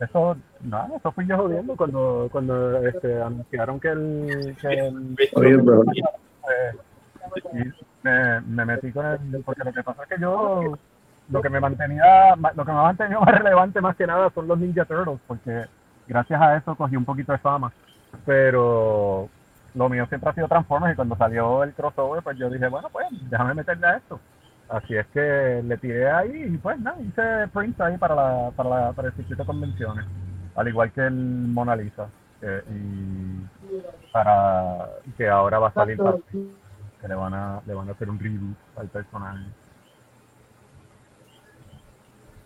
Eso, 0.00 0.36
no, 0.62 0.96
eso 0.96 1.12
fui 1.12 1.24
yo 1.28 1.36
jodiendo 1.36 1.76
cuando, 1.76 2.28
cuando 2.32 2.84
este, 2.84 3.22
anunciaron 3.22 3.78
que 3.78 3.90
el, 3.90 4.56
que 4.60 4.72
el 4.72 5.16
Oye, 5.34 5.56
bro. 5.58 5.84
y 5.94 7.58
me, 8.02 8.40
me 8.40 8.64
metí 8.64 8.90
con 8.90 9.06
el, 9.06 9.44
porque 9.44 9.62
lo 9.62 9.72
que 9.72 9.84
pasa 9.84 10.02
es 10.02 10.08
que 10.08 10.20
yo, 10.20 10.76
lo 11.30 11.42
que 11.42 11.48
me 11.48 11.60
mantenía, 11.60 12.34
lo 12.34 12.64
que 12.64 12.72
me 12.72 12.78
ha 12.78 12.82
mantenido 12.82 13.20
más 13.20 13.34
relevante 13.38 13.80
más 13.80 13.94
que 13.94 14.08
nada 14.08 14.32
son 14.34 14.48
los 14.48 14.58
Ninja 14.58 14.84
Turtles, 14.84 15.20
porque 15.28 15.66
gracias 16.08 16.40
a 16.40 16.56
eso 16.56 16.74
cogí 16.74 16.96
un 16.96 17.04
poquito 17.04 17.30
de 17.30 17.38
fama, 17.38 17.72
pero 18.24 19.28
lo 19.74 19.88
mío 19.88 20.06
siempre 20.06 20.30
ha 20.30 20.34
sido 20.34 20.48
Transformers 20.48 20.94
y 20.94 20.96
cuando 20.96 21.16
salió 21.16 21.62
el 21.62 21.72
crossover, 21.74 22.22
pues 22.22 22.38
yo 22.38 22.48
dije, 22.48 22.68
bueno, 22.68 22.88
pues 22.90 23.06
déjame 23.28 23.54
meterle 23.54 23.86
a 23.86 23.96
esto. 23.96 24.18
Así 24.68 24.96
es 24.96 25.06
que 25.08 25.62
le 25.64 25.76
tiré 25.76 26.10
ahí 26.10 26.44
y 26.54 26.58
pues 26.58 26.78
nada, 26.80 26.96
hice 27.00 27.46
prints 27.52 27.80
ahí 27.80 27.96
para, 27.98 28.14
la, 28.14 28.50
para, 28.56 28.68
la, 28.68 28.92
para 28.92 29.08
el 29.08 29.14
circuito 29.14 29.42
de 29.42 29.46
convenciones, 29.46 30.04
al 30.56 30.68
igual 30.68 30.90
que 30.92 31.02
el 31.06 31.14
Mona 31.14 31.76
Lisa. 31.76 32.08
eh, 32.42 32.62
y 32.70 33.46
para 34.12 34.88
que 35.16 35.28
ahora 35.28 35.58
va 35.58 35.68
a 35.68 35.72
salir 35.72 35.96
para- 35.98 36.16
que 37.00 37.08
le 37.08 37.14
van 37.14 37.32
a 37.34 37.60
le 37.66 37.74
van 37.74 37.88
a 37.88 37.92
hacer 37.92 38.08
un 38.10 38.18
reboot 38.18 38.56
al 38.76 38.88
personaje. 38.88 39.44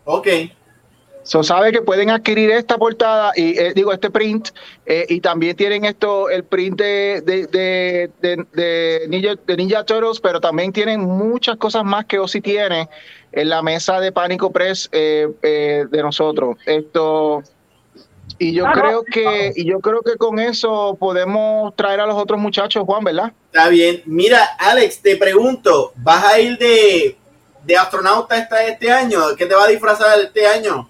Ok. 0.04 0.26
So 1.22 1.42
sabe 1.42 1.70
que 1.70 1.82
pueden 1.82 2.10
adquirir 2.10 2.50
esta 2.50 2.78
portada 2.78 3.32
y 3.36 3.58
eh, 3.58 3.72
digo 3.74 3.92
este 3.92 4.10
print 4.10 4.48
eh, 4.86 5.04
y 5.08 5.20
también 5.20 5.54
tienen 5.56 5.84
esto 5.84 6.28
el 6.30 6.44
print 6.44 6.78
de 6.78 7.22
de, 7.24 7.46
de, 7.46 8.10
de- 8.22 8.46
de 8.52 9.06
Ninja, 9.08 9.34
de 9.46 9.56
Ninja 9.56 9.84
Turtles, 9.84 10.18
pero 10.20 10.40
también 10.40 10.72
tienen 10.72 11.00
muchas 11.00 11.56
cosas 11.56 11.84
más 11.84 12.06
que 12.06 12.18
Ozzy 12.18 12.40
tiene 12.40 12.88
en 13.32 13.48
la 13.48 13.62
mesa 13.62 14.00
de 14.00 14.12
Pánico 14.12 14.50
Press 14.50 14.88
eh, 14.92 15.28
eh, 15.42 15.84
de 15.90 16.02
nosotros. 16.02 16.56
Esto 16.66 17.42
y 18.38 18.54
yo 18.54 18.66
Ah, 18.66 18.72
creo 18.72 19.02
que 19.04 19.52
y 19.54 19.68
yo 19.68 19.80
creo 19.80 20.00
que 20.02 20.16
con 20.16 20.38
eso 20.38 20.96
podemos 20.98 21.76
traer 21.76 22.00
a 22.00 22.06
los 22.06 22.16
otros 22.16 22.40
muchachos, 22.40 22.82
Juan, 22.86 23.04
¿verdad? 23.04 23.32
Está 23.52 23.68
bien. 23.68 24.02
Mira, 24.06 24.42
Alex, 24.58 25.02
te 25.02 25.16
pregunto, 25.16 25.92
¿vas 25.96 26.24
a 26.24 26.40
ir 26.40 26.56
de, 26.56 27.16
de 27.64 27.76
astronauta 27.76 28.38
esta, 28.38 28.64
este 28.66 28.90
año? 28.90 29.20
¿Qué 29.36 29.44
te 29.46 29.54
va 29.54 29.64
a 29.64 29.68
disfrazar 29.68 30.18
este 30.20 30.46
año? 30.46 30.88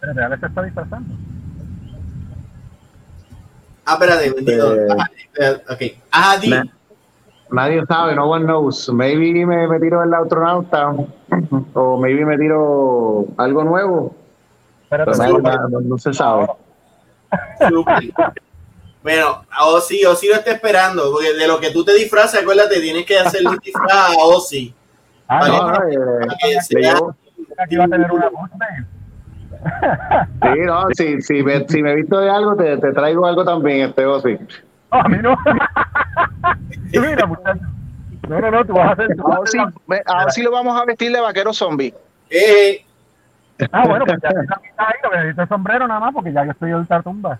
Pero 0.00 0.12
real 0.14 0.40
se 0.40 0.46
está 0.46 0.62
disfrazando. 0.62 1.14
Ah, 3.84 3.94
espérate, 3.94 4.30
bendito. 4.32 4.74
Eh, 4.74 4.86
Ah, 4.98 5.06
espérate, 5.16 5.72
ok. 5.72 5.98
Ah, 6.12 6.36
di. 6.40 6.48
Na- 6.50 6.64
Nadie 7.52 7.84
sabe, 7.86 8.14
no 8.14 8.26
one 8.30 8.44
knows. 8.44 8.88
Maybe 8.92 9.44
me, 9.44 9.66
me 9.66 9.80
tiro 9.80 10.02
el 10.04 10.14
astronauta 10.14 10.94
o 11.74 11.96
maybe 12.00 12.24
me 12.24 12.38
tiro 12.38 13.26
algo 13.38 13.64
nuevo. 13.64 14.14
Pero 14.88 15.04
no, 15.06 15.68
no- 15.68 15.80
no 15.80 15.98
se 15.98 16.12
sabe. 16.14 16.46
Bueno, 19.02 19.46
Ozzy, 19.62 20.04
Ozzy 20.04 20.28
lo 20.28 20.34
está 20.34 20.50
esperando, 20.52 21.10
porque 21.10 21.32
de 21.32 21.48
lo 21.48 21.58
que 21.58 21.70
tú 21.70 21.82
te 21.82 21.94
disfrazas, 21.94 22.42
acuérdate, 22.42 22.80
tienes 22.82 23.06
que 23.06 23.18
hacer 23.18 23.40
un 23.48 23.56
disfraz 23.56 23.90
a 23.90 24.12
Ozzy. 24.18 24.74
Ah, 25.26 25.48
no, 25.48 25.88
eh, 25.88 26.26
que 26.38 26.60
sea- 26.60 26.96
aquí 27.56 27.76
va 27.76 27.84
a 27.84 27.88
tener 27.88 28.12
una 28.12 28.28
voz, 28.28 28.50
babe. 28.50 28.84
Sí, 30.42 30.60
no, 30.64 30.86
si, 30.92 31.20
si, 31.22 31.42
me, 31.42 31.66
si 31.68 31.82
me 31.82 31.94
visto 31.94 32.18
de 32.18 32.30
algo, 32.30 32.56
te, 32.56 32.76
te 32.78 32.92
traigo 32.92 33.26
algo 33.26 33.44
también, 33.44 33.88
este 33.88 34.04
o 34.06 34.20
sí. 34.20 34.36
No, 34.92 34.98
a 35.00 35.08
mí 35.08 35.18
no. 35.22 35.36
Mira, 36.92 37.26
muchacho. 37.26 37.60
No, 38.28 38.40
no, 38.40 38.50
no, 38.50 38.64
tú 38.64 38.74
vas 38.74 38.88
a 38.88 38.92
hacer. 38.92 39.08
tú 39.16 39.22
vas 39.22 39.54
a 39.54 40.12
Ahora 40.12 40.30
sí, 40.30 40.40
sí 40.40 40.42
lo 40.42 40.50
vamos 40.50 40.80
a 40.80 40.84
vestir 40.84 41.12
de 41.12 41.20
vaquero 41.20 41.52
zombie. 41.52 41.94
Eh, 42.30 42.84
Ah, 43.72 43.86
bueno, 43.86 44.06
pues 44.06 44.18
ya 44.22 44.30
está 44.30 44.58
ahí, 44.78 44.94
lo 45.04 45.10
que 45.10 45.16
necesito 45.18 45.42
es 45.42 45.48
sombrero 45.50 45.86
nada 45.86 46.00
más, 46.00 46.14
porque 46.14 46.32
ya 46.32 46.44
yo 46.46 46.52
estoy 46.52 46.72
ultra 46.72 47.02
tumba. 47.02 47.38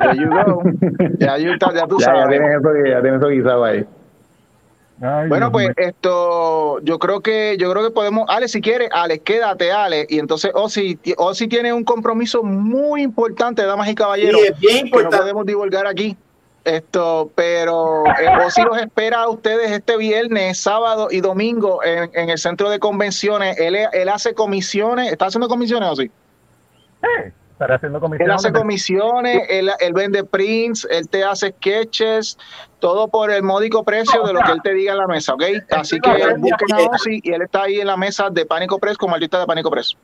There 0.00 0.16
you 0.16 0.30
go. 0.30 0.62
Ya, 1.18 1.36
you- 1.38 1.52
ya 1.58 1.86
tú 1.86 1.98
Ya, 1.98 2.06
ya 2.06 2.12
sabes. 2.22 2.28
tienes 2.30 2.50
eso, 2.58 2.68
ya 2.86 3.02
tienes 3.02 3.20
eso 3.20 3.28
guisado 3.28 3.64
ahí. 3.64 3.86
Ay, 5.00 5.28
Bueno, 5.28 5.52
pues 5.52 5.70
esto, 5.76 6.80
yo 6.80 6.98
creo 6.98 7.20
que, 7.20 7.56
yo 7.58 7.70
creo 7.70 7.84
que 7.84 7.90
podemos, 7.90 8.24
Ale, 8.28 8.48
si 8.48 8.60
quieres, 8.60 8.88
Ale, 8.92 9.20
quédate, 9.20 9.70
Ale, 9.70 10.06
y 10.08 10.18
entonces 10.18 10.50
Ozzy, 10.54 10.98
Ozzy 11.16 11.46
tiene 11.46 11.72
un 11.72 11.84
compromiso 11.84 12.42
muy 12.42 13.02
importante, 13.02 13.62
damas 13.64 13.88
y 13.88 13.94
caballeros, 13.94 14.40
sí, 14.40 14.48
es 14.48 14.58
bien 14.58 14.90
que 14.90 15.04
no 15.04 15.10
podemos 15.10 15.46
divulgar 15.46 15.86
aquí. 15.86 16.16
Esto, 16.64 17.30
pero 17.34 18.04
eh, 18.06 18.44
Ozzy 18.44 18.62
los 18.62 18.76
espera 18.76 19.22
a 19.22 19.28
ustedes 19.30 19.70
este 19.70 19.96
viernes, 19.96 20.58
sábado 20.58 21.08
y 21.10 21.20
domingo 21.20 21.82
en, 21.82 22.10
en 22.12 22.28
el 22.28 22.36
centro 22.36 22.68
de 22.68 22.78
convenciones. 22.78 23.58
Él, 23.58 23.76
él 23.92 24.08
hace 24.08 24.34
comisiones, 24.34 25.10
¿está 25.10 25.26
haciendo 25.26 25.48
comisiones, 25.48 25.88
Ozzy? 25.88 26.08
Sí, 27.00 27.32
estaré 27.58 27.74
haciendo 27.74 27.98
Él 27.98 28.02
comisiones. 28.02 28.34
hace 28.36 28.52
comisiones, 28.52 29.42
él, 29.50 29.70
él 29.80 29.92
vende 29.92 30.22
prints, 30.22 30.86
él 30.90 31.08
te 31.08 31.24
hace 31.24 31.50
sketches, 31.50 32.38
todo 32.78 33.08
por 33.08 33.30
el 33.32 33.42
módico 33.42 33.84
precio 33.84 34.22
de 34.22 34.32
lo 34.32 34.40
que 34.40 34.52
él 34.52 34.62
te 34.62 34.72
diga 34.74 34.92
en 34.92 34.98
la 34.98 35.06
mesa, 35.08 35.34
¿ok? 35.34 35.42
Así 35.72 35.98
que 36.00 36.10
busquen 36.36 36.72
a 36.72 36.78
Ozzy 36.90 37.20
y 37.22 37.32
él 37.32 37.42
está 37.42 37.64
ahí 37.64 37.80
en 37.80 37.88
la 37.88 37.96
mesa 37.96 38.30
de 38.30 38.46
Pánico 38.46 38.78
Press 38.78 38.96
como 38.96 39.14
artista 39.14 39.40
de 39.40 39.46
Pánico 39.46 39.70
Press. 39.70 39.96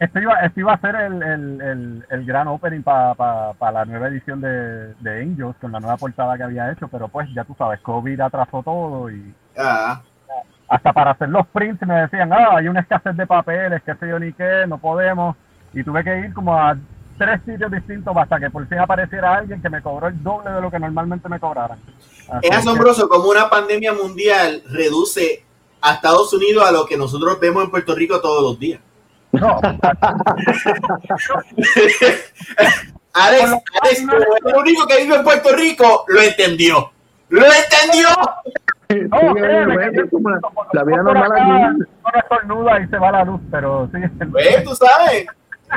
Este 0.00 0.20
iba, 0.20 0.34
este 0.40 0.60
iba 0.60 0.72
a 0.72 0.80
ser 0.80 0.96
el, 0.96 1.22
el, 1.22 1.60
el, 1.60 2.06
el 2.10 2.24
gran 2.24 2.48
opening 2.48 2.82
para 2.82 3.52
la 3.60 3.84
nueva 3.84 4.08
edición 4.08 4.40
de, 4.40 4.94
de 4.94 5.22
Angels, 5.22 5.54
con 5.60 5.70
la 5.70 5.78
nueva 5.78 5.96
portada 5.96 6.36
que 6.36 6.42
había 6.42 6.72
hecho, 6.72 6.88
pero 6.88 7.06
pues 7.08 7.28
ya 7.34 7.44
tú 7.44 7.54
sabes, 7.56 7.78
COVID 7.82 8.20
atrasó 8.20 8.62
todo 8.62 9.10
y 9.10 9.32
Ah, 9.56 10.00
hasta 10.68 10.92
para 10.94 11.10
hacer 11.10 11.28
los 11.28 11.46
prints 11.48 11.86
me 11.86 11.94
decían, 12.00 12.32
ah, 12.32 12.56
hay 12.56 12.66
una 12.66 12.80
escasez 12.80 13.14
de 13.16 13.26
papeles, 13.26 13.82
qué 13.84 13.94
sé 13.96 14.08
yo 14.08 14.18
ni 14.18 14.32
qué, 14.32 14.64
no 14.66 14.78
podemos. 14.78 15.36
Y 15.74 15.84
tuve 15.84 16.02
que 16.02 16.18
ir 16.20 16.32
como 16.34 16.54
a 16.58 16.76
tres 17.18 17.40
sitios 17.46 17.70
distintos 17.70 18.16
hasta 18.16 18.38
que 18.40 18.50
por 18.50 18.66
fin 18.68 18.78
apareciera 18.78 19.34
alguien 19.36 19.60
que 19.62 19.68
me 19.70 19.80
cobró 19.82 20.08
el 20.08 20.22
doble 20.22 20.50
de 20.50 20.60
lo 20.60 20.70
que 20.70 20.78
normalmente 20.78 21.28
me 21.28 21.38
cobraran. 21.40 21.78
Así 22.28 22.38
es 22.42 22.50
que- 22.50 22.56
asombroso 22.56 23.08
cómo 23.08 23.28
una 23.28 23.48
pandemia 23.50 23.92
mundial 23.92 24.62
reduce 24.70 25.44
a 25.80 25.94
Estados 25.94 26.32
Unidos 26.32 26.64
a 26.66 26.72
lo 26.72 26.86
que 26.86 26.96
nosotros 26.96 27.38
vemos 27.40 27.64
en 27.64 27.70
Puerto 27.70 27.94
Rico 27.94 28.20
todos 28.20 28.42
los 28.42 28.58
días. 28.58 28.80
No, 29.32 29.58
Alex, 33.14 33.44
Alex, 33.82 34.00
como 34.08 34.12
es 34.22 34.44
el 34.46 34.54
único 34.56 34.86
que 34.86 35.02
vive 35.02 35.16
en 35.16 35.24
Puerto 35.24 35.54
Rico, 35.54 36.04
lo 36.08 36.20
entendió. 36.22 36.90
¡Lo 37.28 37.42
entendió! 37.46 38.08
no, 38.08 39.18
Sí, 39.20 39.26
créeme, 39.34 39.74
bueno, 39.74 39.92
que 40.04 40.10
como 40.10 40.28
la- 40.30 40.40
la 40.72 40.84
vida 40.84 41.02
normal 41.02 41.32
aquí. 41.32 41.50
uno 41.50 41.84
estornuda 42.14 42.80
y 42.80 42.86
se 42.88 42.98
va 42.98 43.10
la 43.12 43.24
luz, 43.24 43.40
pero 43.50 43.88
sí. 43.92 43.98
Pues, 44.30 44.64
tú 44.64 44.74
sabes, 44.74 45.26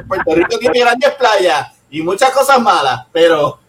Puerto 0.07 0.35
Rico 0.35 0.57
tiene 0.59 0.79
grandes 0.79 1.11
playas 1.11 1.71
y 1.89 2.01
muchas 2.01 2.31
cosas 2.31 2.59
malas, 2.59 3.05
pero 3.11 3.59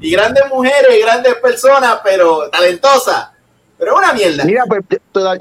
y 0.00 0.10
grandes 0.10 0.44
mujeres 0.50 0.96
y 0.98 1.02
grandes 1.02 1.34
personas, 1.36 2.00
pero 2.04 2.48
talentosas. 2.50 3.30
Pero 3.78 3.92
es 3.92 3.98
una 3.98 4.12
mierda. 4.14 4.44
Mira, 4.44 4.64
pues 4.66 4.82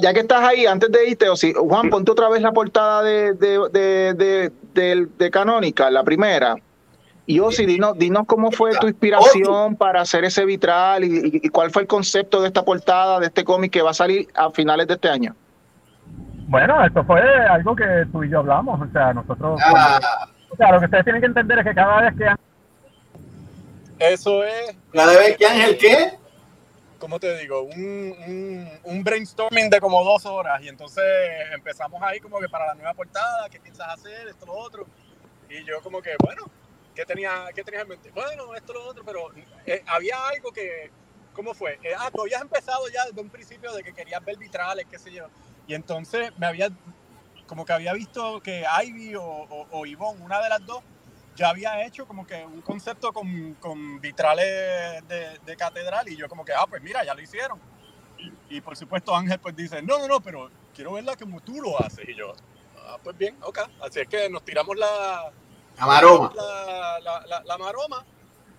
ya 0.01 0.13
que 0.13 0.19
estás 0.19 0.43
ahí, 0.43 0.65
antes 0.65 0.91
de 0.91 1.09
irte, 1.09 1.29
Ozzy, 1.29 1.53
Juan, 1.53 1.89
ponte 1.89 2.11
otra 2.11 2.27
vez 2.27 2.41
la 2.41 2.51
portada 2.51 3.01
de, 3.01 3.33
de, 3.33 3.59
de, 3.71 4.51
de, 4.73 5.07
de 5.17 5.31
Canónica, 5.31 5.89
la 5.89 6.03
primera. 6.03 6.55
Y 7.25 7.39
Ozzy, 7.39 7.65
dinos, 7.65 7.97
dinos 7.97 8.23
cómo 8.27 8.51
fue 8.51 8.71
tu 8.77 8.87
inspiración 8.87 9.75
para 9.77 10.01
hacer 10.01 10.25
ese 10.25 10.43
vitral 10.45 11.05
y, 11.05 11.07
y- 11.07 11.39
y 11.43 11.49
cuál 11.49 11.71
fue 11.71 11.83
el 11.83 11.87
concepto 11.87 12.41
de 12.41 12.47
esta 12.47 12.63
portada, 12.63 13.19
de 13.19 13.27
este 13.27 13.43
cómic 13.45 13.71
que 13.71 13.81
va 13.81 13.91
a 13.91 13.95
salir 13.95 14.27
a 14.35 14.51
finales 14.51 14.85
de 14.87 14.93
este 14.95 15.09
año. 15.09 15.33
Bueno, 16.47 16.85
esto 16.85 17.03
fue 17.03 17.21
algo 17.21 17.75
que 17.75 18.05
tú 18.11 18.23
y 18.23 18.29
yo 18.29 18.39
hablamos, 18.39 18.79
o 18.79 18.91
sea, 18.91 19.13
nosotros, 19.13 19.59
Ah, 19.65 19.99
o 20.49 20.55
sea, 20.55 20.71
lo 20.71 20.79
que 20.79 20.85
ustedes 20.85 21.03
tienen 21.03 21.21
que 21.21 21.27
entender 21.27 21.59
es 21.59 21.65
que 21.65 21.73
cada 21.73 22.01
vez 22.01 22.13
que 22.15 22.35
Eso 24.13 24.43
es, 24.43 24.77
cada 24.93 25.17
vez 25.17 25.37
que 25.37 25.45
Ángel, 25.45 25.77
¿qué? 25.77 26.17
¿cómo 26.99 27.19
te 27.19 27.37
digo? 27.37 27.61
Un, 27.61 28.15
un, 28.27 28.79
un 28.83 29.03
brainstorming 29.03 29.69
de 29.69 29.79
como 29.79 30.03
dos 30.03 30.25
horas 30.25 30.61
y 30.63 30.69
entonces 30.69 31.03
empezamos 31.53 32.01
ahí 32.01 32.19
como 32.19 32.39
que 32.39 32.49
para 32.49 32.67
la 32.67 32.73
nueva 32.75 32.93
portada, 32.93 33.47
¿qué 33.49 33.59
piensas 33.59 33.87
hacer? 33.89 34.27
Esto, 34.27 34.45
lo 34.45 34.53
otro. 34.53 34.87
Y 35.49 35.63
yo 35.65 35.81
como 35.81 36.01
que, 36.01 36.15
bueno, 36.23 36.45
¿qué, 36.95 37.05
tenía, 37.05 37.45
qué 37.53 37.63
tenías 37.63 37.83
en 37.83 37.89
mente? 37.89 38.11
Bueno, 38.11 38.55
esto, 38.55 38.73
lo 38.73 38.87
otro, 38.87 39.03
pero 39.05 39.29
eh, 39.65 39.83
había 39.87 40.15
algo 40.27 40.51
que, 40.51 40.89
¿cómo 41.33 41.53
fue? 41.53 41.73
Eh, 41.83 41.93
ah, 41.97 42.09
tú 42.13 42.21
habías 42.23 42.41
empezado 42.41 42.87
ya 42.89 43.05
desde 43.05 43.21
un 43.21 43.29
principio 43.29 43.71
de 43.73 43.83
que 43.83 43.93
querías 43.93 44.23
ver 44.23 44.37
vitrales, 44.37 44.85
qué 44.89 44.97
sé 44.97 45.11
yo. 45.11 45.27
Y 45.67 45.73
entonces 45.75 46.31
me 46.37 46.47
había, 46.47 46.69
como 47.47 47.65
que 47.65 47.73
había 47.73 47.93
visto 47.93 48.41
que 48.41 48.65
Ivy 48.85 49.15
o, 49.15 49.23
o, 49.23 49.67
o 49.71 49.85
Yvonne, 49.85 50.23
una 50.23 50.41
de 50.41 50.49
las 50.49 50.65
dos, 50.65 50.83
ya 51.35 51.49
había 51.49 51.85
hecho 51.85 52.07
como 52.07 52.25
que 52.25 52.45
un 52.45 52.61
concepto 52.61 53.13
con, 53.13 53.55
con 53.55 53.99
vitrales 54.01 55.07
de, 55.07 55.39
de 55.45 55.57
catedral 55.57 56.07
y 56.09 56.15
yo 56.17 56.29
como 56.29 56.45
que, 56.45 56.53
ah, 56.53 56.65
pues 56.69 56.81
mira, 56.81 57.03
ya 57.03 57.13
lo 57.13 57.21
hicieron. 57.21 57.59
Y 58.49 58.61
por 58.61 58.77
supuesto 58.77 59.15
Ángel 59.15 59.39
pues 59.39 59.55
dice, 59.55 59.81
no, 59.81 59.99
no, 59.99 60.07
no, 60.07 60.21
pero 60.21 60.49
quiero 60.73 60.93
verla 60.93 61.15
como 61.15 61.41
tú 61.41 61.61
lo 61.61 61.81
haces. 61.81 62.07
Y 62.09 62.15
yo, 62.15 62.33
ah, 62.77 62.97
pues 63.03 63.17
bien, 63.17 63.37
ok. 63.43 63.59
Así 63.81 63.99
es 64.01 64.07
que 64.07 64.29
nos 64.29 64.43
tiramos 64.45 64.77
la, 64.77 65.31
Amaroma. 65.77 66.31
la, 66.35 66.99
la, 67.01 67.25
la- 67.27 67.43
la 67.43 67.57
maroma. 67.57 68.05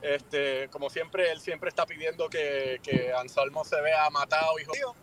Este, 0.02 0.68
como 0.70 0.90
siempre, 0.90 1.30
él 1.32 1.40
siempre 1.40 1.68
está 1.70 1.86
pidiendo 1.86 2.28
que, 2.28 2.80
que 2.82 3.12
Anselmo 3.14 3.64
se 3.64 3.80
vea 3.80 4.08
matado 4.10 4.58
y 4.60 4.64
jodido. 4.64 4.94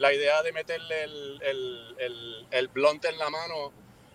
La 0.00 0.14
idea 0.14 0.42
de 0.42 0.50
meterle 0.52 1.04
el, 1.04 1.42
el, 1.42 1.94
el, 1.98 2.46
el 2.52 2.70
en 3.04 3.18
la 3.18 3.28
mano 3.28 3.70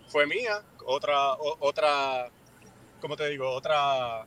fue 0.08 0.26
mía. 0.26 0.60
Otra, 0.84 1.34
otra, 1.38 2.28
¿cómo 3.00 3.16
te 3.16 3.28
digo? 3.28 3.48
Otra, 3.48 4.26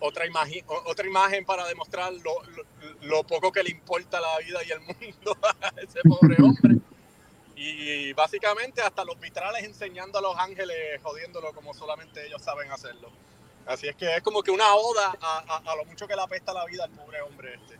otra, 0.00 0.26
imagen, 0.26 0.64
otra 0.66 1.06
imagen 1.06 1.44
para 1.44 1.68
demostrar 1.68 2.12
lo, 2.14 2.42
lo, 2.42 2.64
lo 3.02 3.22
poco 3.22 3.52
que 3.52 3.62
le 3.62 3.70
importa 3.70 4.20
la 4.20 4.38
vida 4.38 4.58
y 4.66 4.72
el 4.72 4.80
mundo 4.80 5.36
a 5.62 5.68
ese 5.80 6.00
pobre 6.02 6.36
hombre. 6.42 6.78
Y 7.54 8.12
básicamente 8.14 8.82
hasta 8.82 9.04
los 9.04 9.20
vitrales 9.20 9.62
enseñando 9.62 10.18
a 10.18 10.22
los 10.22 10.36
ángeles, 10.36 11.00
jodiéndolo 11.00 11.52
como 11.52 11.74
solamente 11.74 12.26
ellos 12.26 12.42
saben 12.42 12.72
hacerlo. 12.72 13.08
Así 13.66 13.86
es 13.86 13.94
que 13.94 14.16
es 14.16 14.22
como 14.22 14.42
que 14.42 14.50
una 14.50 14.74
oda 14.74 15.14
a, 15.20 15.44
a- 15.46 15.72
a 15.72 15.76
lo 15.76 15.84
mucho 15.84 16.08
que 16.08 16.16
le 16.16 16.22
apesta 16.22 16.52
la 16.52 16.64
vida 16.64 16.82
al 16.82 16.90
pobre 16.90 17.22
hombre 17.22 17.54
este. 17.54 17.78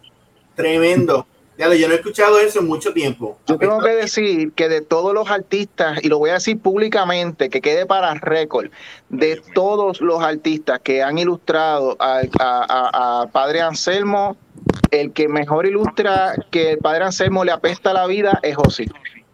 Tremendo. 0.54 1.26
Ya, 1.58 1.72
yo 1.74 1.86
no 1.86 1.94
he 1.94 1.96
escuchado 1.96 2.38
eso 2.40 2.60
en 2.60 2.66
mucho 2.66 2.94
tiempo. 2.94 3.38
Yo 3.46 3.58
tengo 3.58 3.78
que 3.80 3.90
decir 3.90 4.52
que 4.52 4.68
de 4.68 4.80
todos 4.80 5.12
los 5.12 5.30
artistas, 5.30 6.02
y 6.02 6.08
lo 6.08 6.18
voy 6.18 6.30
a 6.30 6.34
decir 6.34 6.58
públicamente, 6.58 7.50
que 7.50 7.60
quede 7.60 7.84
para 7.84 8.14
récord, 8.14 8.70
de 9.10 9.40
todos 9.54 10.00
los 10.00 10.22
artistas 10.22 10.80
que 10.80 11.02
han 11.02 11.18
ilustrado 11.18 11.96
al 12.00 12.30
a, 12.40 13.22
a, 13.22 13.26
Padre 13.28 13.60
Anselmo, 13.60 14.36
el 14.90 15.12
que 15.12 15.28
mejor 15.28 15.66
ilustra 15.66 16.34
que 16.50 16.72
el 16.72 16.78
Padre 16.78 17.04
Anselmo 17.04 17.44
le 17.44 17.52
apesta 17.52 17.92
la 17.92 18.06
vida 18.06 18.40
es 18.42 18.56
José. 18.56 18.86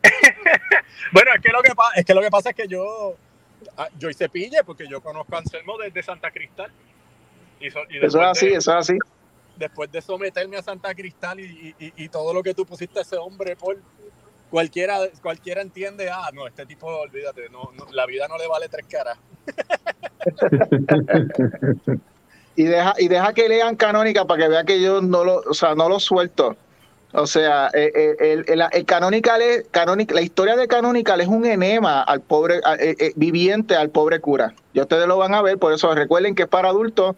bueno, 1.12 1.30
es 1.37 1.40
que, 1.40 1.50
lo 1.50 1.62
que, 1.62 1.72
es 1.96 2.04
que 2.04 2.14
lo 2.14 2.20
que 2.20 2.30
pasa 2.30 2.50
es 2.50 2.56
que 2.56 2.66
yo, 2.66 3.14
ah, 3.76 3.88
yo 3.96 4.10
hice 4.10 4.28
pille 4.28 4.58
porque 4.66 4.88
yo 4.88 5.00
conozco 5.00 5.37
a 5.37 5.38
Anselmo 5.38 5.78
desde 5.78 6.02
Santa 6.02 6.32
Cristal. 6.32 6.72
Y 7.60 7.68
eso 7.68 7.80
es 8.04 8.14
así, 8.14 8.46
eso 8.48 8.70
es 8.72 8.76
así 8.76 8.98
después 9.59 9.91
de 9.91 10.00
someterme 10.00 10.57
a 10.57 10.62
Santa 10.62 10.95
Cristal 10.95 11.41
y, 11.41 11.75
y, 11.79 11.93
y, 11.97 12.09
todo 12.09 12.33
lo 12.33 12.43
que 12.43 12.55
tú 12.55 12.65
pusiste 12.65 12.99
a 12.99 13.03
ese 13.03 13.17
hombre 13.17 13.57
por 13.57 13.77
cualquiera 14.51 14.99
cualquiera 15.21 15.61
entiende 15.61 16.09
ah 16.11 16.31
no 16.33 16.47
este 16.47 16.64
tipo 16.64 16.87
olvídate 16.87 17.51
no, 17.51 17.71
la 17.92 18.07
vida 18.07 18.27
no 18.29 18.38
le 18.38 18.47
vale 18.47 18.68
tres 18.68 18.87
caras 18.88 19.18
y 22.57 22.64
deja 22.64 22.94
y 22.99 23.09
deja 23.09 23.35
que 23.35 23.49
lean 23.49 23.77
canónica 23.77 24.25
para 24.25 24.44
que 24.44 24.49
vea 24.49 24.64
que 24.64 24.81
yo 24.81 25.03
no 25.03 25.25
lo 25.25 25.40
o 25.40 25.55
sea 25.55 25.75
no 25.75 25.88
lo 25.88 26.01
suelto 26.01 26.57
o 27.12 27.27
sea, 27.27 27.71
eh, 27.73 27.90
eh, 27.94 28.16
el, 28.21 28.44
el, 28.49 28.62
el, 28.71 28.85
canonical 28.85 29.40
es, 29.40 29.64
la 30.11 30.21
historia 30.21 30.57
de 30.57 30.68
Canonical 30.68 31.23
es 31.23 31.29
un 31.29 31.47
enema 31.47 32.03
al 32.03 32.21
pobre 32.21 32.61
eh, 32.79 33.12
viviente 33.16 33.77
al 33.77 33.88
pobre 33.88 34.21
cura. 34.21 34.53
Ya 34.75 34.83
ustedes 34.83 35.09
lo 35.09 35.16
van 35.16 35.33
a 35.33 35.40
ver, 35.40 35.59
por 35.59 35.73
eso 35.73 35.94
recuerden 35.94 36.35
que 36.35 36.42
es 36.42 36.49
para 36.49 36.68
adultos 36.68 37.16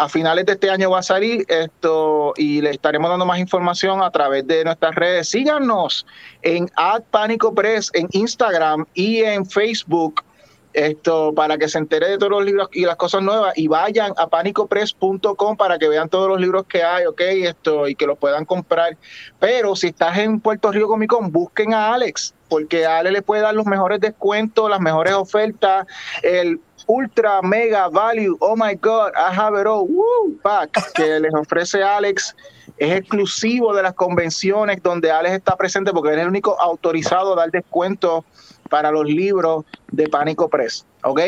a 0.00 0.08
finales 0.08 0.46
de 0.46 0.52
este 0.52 0.70
año 0.70 0.90
va 0.90 1.00
a 1.00 1.02
salir 1.02 1.44
esto 1.48 2.32
y 2.36 2.62
le 2.62 2.70
estaremos 2.70 3.10
dando 3.10 3.26
más 3.26 3.38
información 3.38 4.02
a 4.02 4.10
través 4.10 4.46
de 4.46 4.64
nuestras 4.64 4.94
redes. 4.94 5.28
Síganos 5.28 6.06
en 6.40 6.70
Ad 6.74 7.02
Pánico 7.10 7.54
Press 7.54 7.90
en 7.92 8.08
Instagram 8.12 8.86
y 8.94 9.18
en 9.18 9.44
Facebook 9.44 10.24
esto 10.72 11.34
para 11.34 11.58
que 11.58 11.68
se 11.68 11.78
entere 11.78 12.08
de 12.08 12.16
todos 12.16 12.30
los 12.30 12.44
libros 12.44 12.68
y 12.72 12.86
las 12.86 12.96
cosas 12.96 13.22
nuevas 13.22 13.52
y 13.58 13.68
vayan 13.68 14.12
a 14.16 14.28
panicopress.com 14.28 15.56
para 15.58 15.78
que 15.78 15.88
vean 15.88 16.08
todos 16.08 16.28
los 16.28 16.40
libros 16.40 16.64
que 16.66 16.82
hay, 16.82 17.04
ok, 17.04 17.20
esto 17.20 17.86
y 17.86 17.94
que 17.94 18.06
los 18.06 18.16
puedan 18.16 18.46
comprar. 18.46 18.96
Pero 19.38 19.76
si 19.76 19.88
estás 19.88 20.16
en 20.16 20.40
Puerto 20.40 20.72
Rico 20.72 20.88
Comic 20.88 21.10
Con, 21.10 21.30
busquen 21.30 21.74
a 21.74 21.92
Alex, 21.92 22.34
porque 22.48 22.86
a 22.86 22.98
Alex 22.98 23.12
le 23.12 23.22
puede 23.22 23.42
dar 23.42 23.54
los 23.54 23.66
mejores 23.66 24.00
descuentos, 24.00 24.70
las 24.70 24.80
mejores 24.80 25.12
ofertas, 25.12 25.86
el 26.22 26.60
ultra 26.90 27.40
mega 27.42 27.88
value, 27.88 28.36
oh 28.40 28.56
my 28.56 28.74
god, 28.74 29.12
I 29.16 29.32
have 29.32 29.54
it 29.60 29.66
all, 29.66 29.86
woo, 29.88 30.36
pack 30.42 30.92
que 30.94 31.20
les 31.20 31.32
ofrece 31.32 31.82
Alex 31.82 32.34
es 32.76 32.98
exclusivo 32.98 33.74
de 33.74 33.82
las 33.82 33.94
convenciones 33.94 34.82
donde 34.82 35.10
Alex 35.10 35.36
está 35.36 35.56
presente 35.56 35.92
porque 35.92 36.12
es 36.14 36.18
el 36.18 36.28
único 36.28 36.60
autorizado 36.60 37.34
a 37.34 37.36
dar 37.36 37.50
descuentos 37.50 38.24
para 38.68 38.90
los 38.90 39.04
libros 39.04 39.64
de 39.92 40.08
Pánico 40.08 40.48
Press, 40.48 40.84
¿ok? 41.04 41.20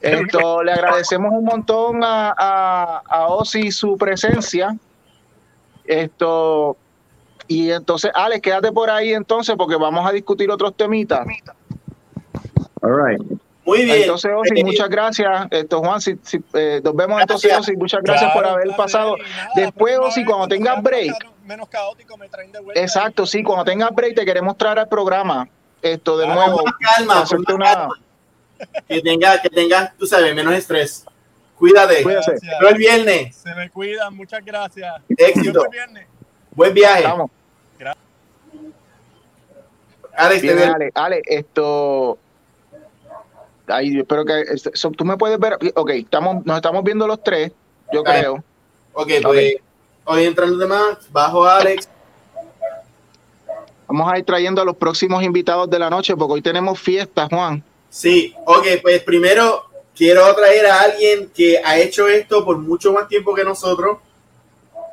Esto, 0.00 0.62
le 0.62 0.72
agradecemos 0.72 1.32
un 1.32 1.44
montón 1.44 2.04
a, 2.04 2.34
a, 2.36 3.02
a 3.08 3.28
Ozzy 3.28 3.72
su 3.72 3.96
presencia. 3.96 4.76
Esto, 5.86 6.76
y 7.48 7.70
entonces, 7.70 8.10
Alex, 8.14 8.42
quédate 8.42 8.70
por 8.70 8.90
ahí 8.90 9.14
entonces 9.14 9.56
porque 9.56 9.76
vamos 9.76 10.06
a 10.06 10.12
discutir 10.12 10.50
otros 10.50 10.76
temitas. 10.76 11.26
All 12.82 12.92
right. 12.92 13.43
Muy 13.64 13.84
bien. 13.84 14.02
Entonces, 14.02 14.30
Osi, 14.34 14.62
muchas 14.62 14.88
gracias. 14.88 15.46
Esto, 15.50 15.80
Juan, 15.80 16.00
si, 16.00 16.16
si 16.22 16.42
eh, 16.52 16.80
nos 16.84 16.94
vemos 16.94 17.20
entonces, 17.20 17.56
Osi, 17.56 17.76
muchas 17.76 18.02
gracias 18.02 18.32
por 18.32 18.46
haber 18.46 18.68
pasado. 18.76 19.16
Después, 19.54 19.98
Osi, 19.98 20.24
cuando 20.24 20.48
tengas 20.48 20.82
break. 20.82 21.14
Menos 21.44 21.68
caótico, 21.68 22.16
me 22.16 22.28
traen 22.28 22.52
de 22.52 22.60
vuelta. 22.60 22.80
Exacto, 22.80 23.26
sí, 23.26 23.42
cuando 23.42 23.64
tengas 23.64 23.94
break 23.94 24.14
te 24.14 24.24
queremos 24.24 24.56
traer 24.56 24.78
al 24.80 24.88
programa. 24.88 25.48
Esto 25.82 26.16
de 26.16 26.26
nuevo. 26.26 26.62
calma, 26.96 27.24
una... 27.52 27.88
que 28.88 29.02
tenga, 29.02 29.40
que 29.40 29.50
tenga, 29.50 29.94
tú 29.98 30.06
sabes, 30.06 30.34
menos 30.34 30.54
estrés. 30.54 31.04
Cuídate. 31.58 32.02
Cuídate. 32.02 32.38
el 32.68 32.76
viernes. 32.76 33.36
Se 33.36 33.54
me 33.54 33.70
cuidan, 33.70 34.14
muchas 34.16 34.44
gracias. 34.44 34.94
Éxito. 35.16 35.64
Buen 36.52 36.72
viaje. 36.72 37.02
Vamos. 37.02 37.30
Gracias. 37.78 38.04
Alex, 40.16 40.42
Bien, 40.42 40.58
Ale, 40.58 40.90
Ale, 40.94 41.22
esto 41.26 42.18
Ay, 43.66 43.98
espero 43.98 44.24
que 44.24 44.42
eso, 44.72 44.90
tú 44.90 45.04
me 45.04 45.16
puedes 45.16 45.38
ver. 45.38 45.58
Ok, 45.74 45.90
estamos, 45.90 46.44
nos 46.44 46.56
estamos 46.56 46.84
viendo 46.84 47.06
los 47.06 47.22
tres, 47.22 47.52
yo 47.92 48.02
creo. 48.02 48.44
Ok, 48.92 49.10
pues 49.22 49.56
hoy 50.04 50.24
entran 50.24 50.50
los 50.50 50.58
demás, 50.58 50.98
bajo 51.10 51.44
Alex. 51.44 51.88
Vamos 53.86 54.12
a 54.12 54.18
ir 54.18 54.24
trayendo 54.24 54.60
a 54.62 54.64
los 54.64 54.76
próximos 54.76 55.22
invitados 55.22 55.68
de 55.70 55.78
la 55.78 55.90
noche, 55.90 56.16
porque 56.16 56.34
hoy 56.34 56.42
tenemos 56.42 56.78
fiesta, 56.78 57.26
Juan. 57.30 57.62
Sí, 57.88 58.34
ok, 58.44 58.66
pues 58.82 59.02
primero 59.02 59.64
quiero 59.94 60.34
traer 60.34 60.66
a 60.66 60.80
alguien 60.80 61.30
que 61.34 61.58
ha 61.64 61.78
hecho 61.78 62.08
esto 62.08 62.44
por 62.44 62.58
mucho 62.58 62.92
más 62.92 63.08
tiempo 63.08 63.34
que 63.34 63.44
nosotros. 63.44 63.98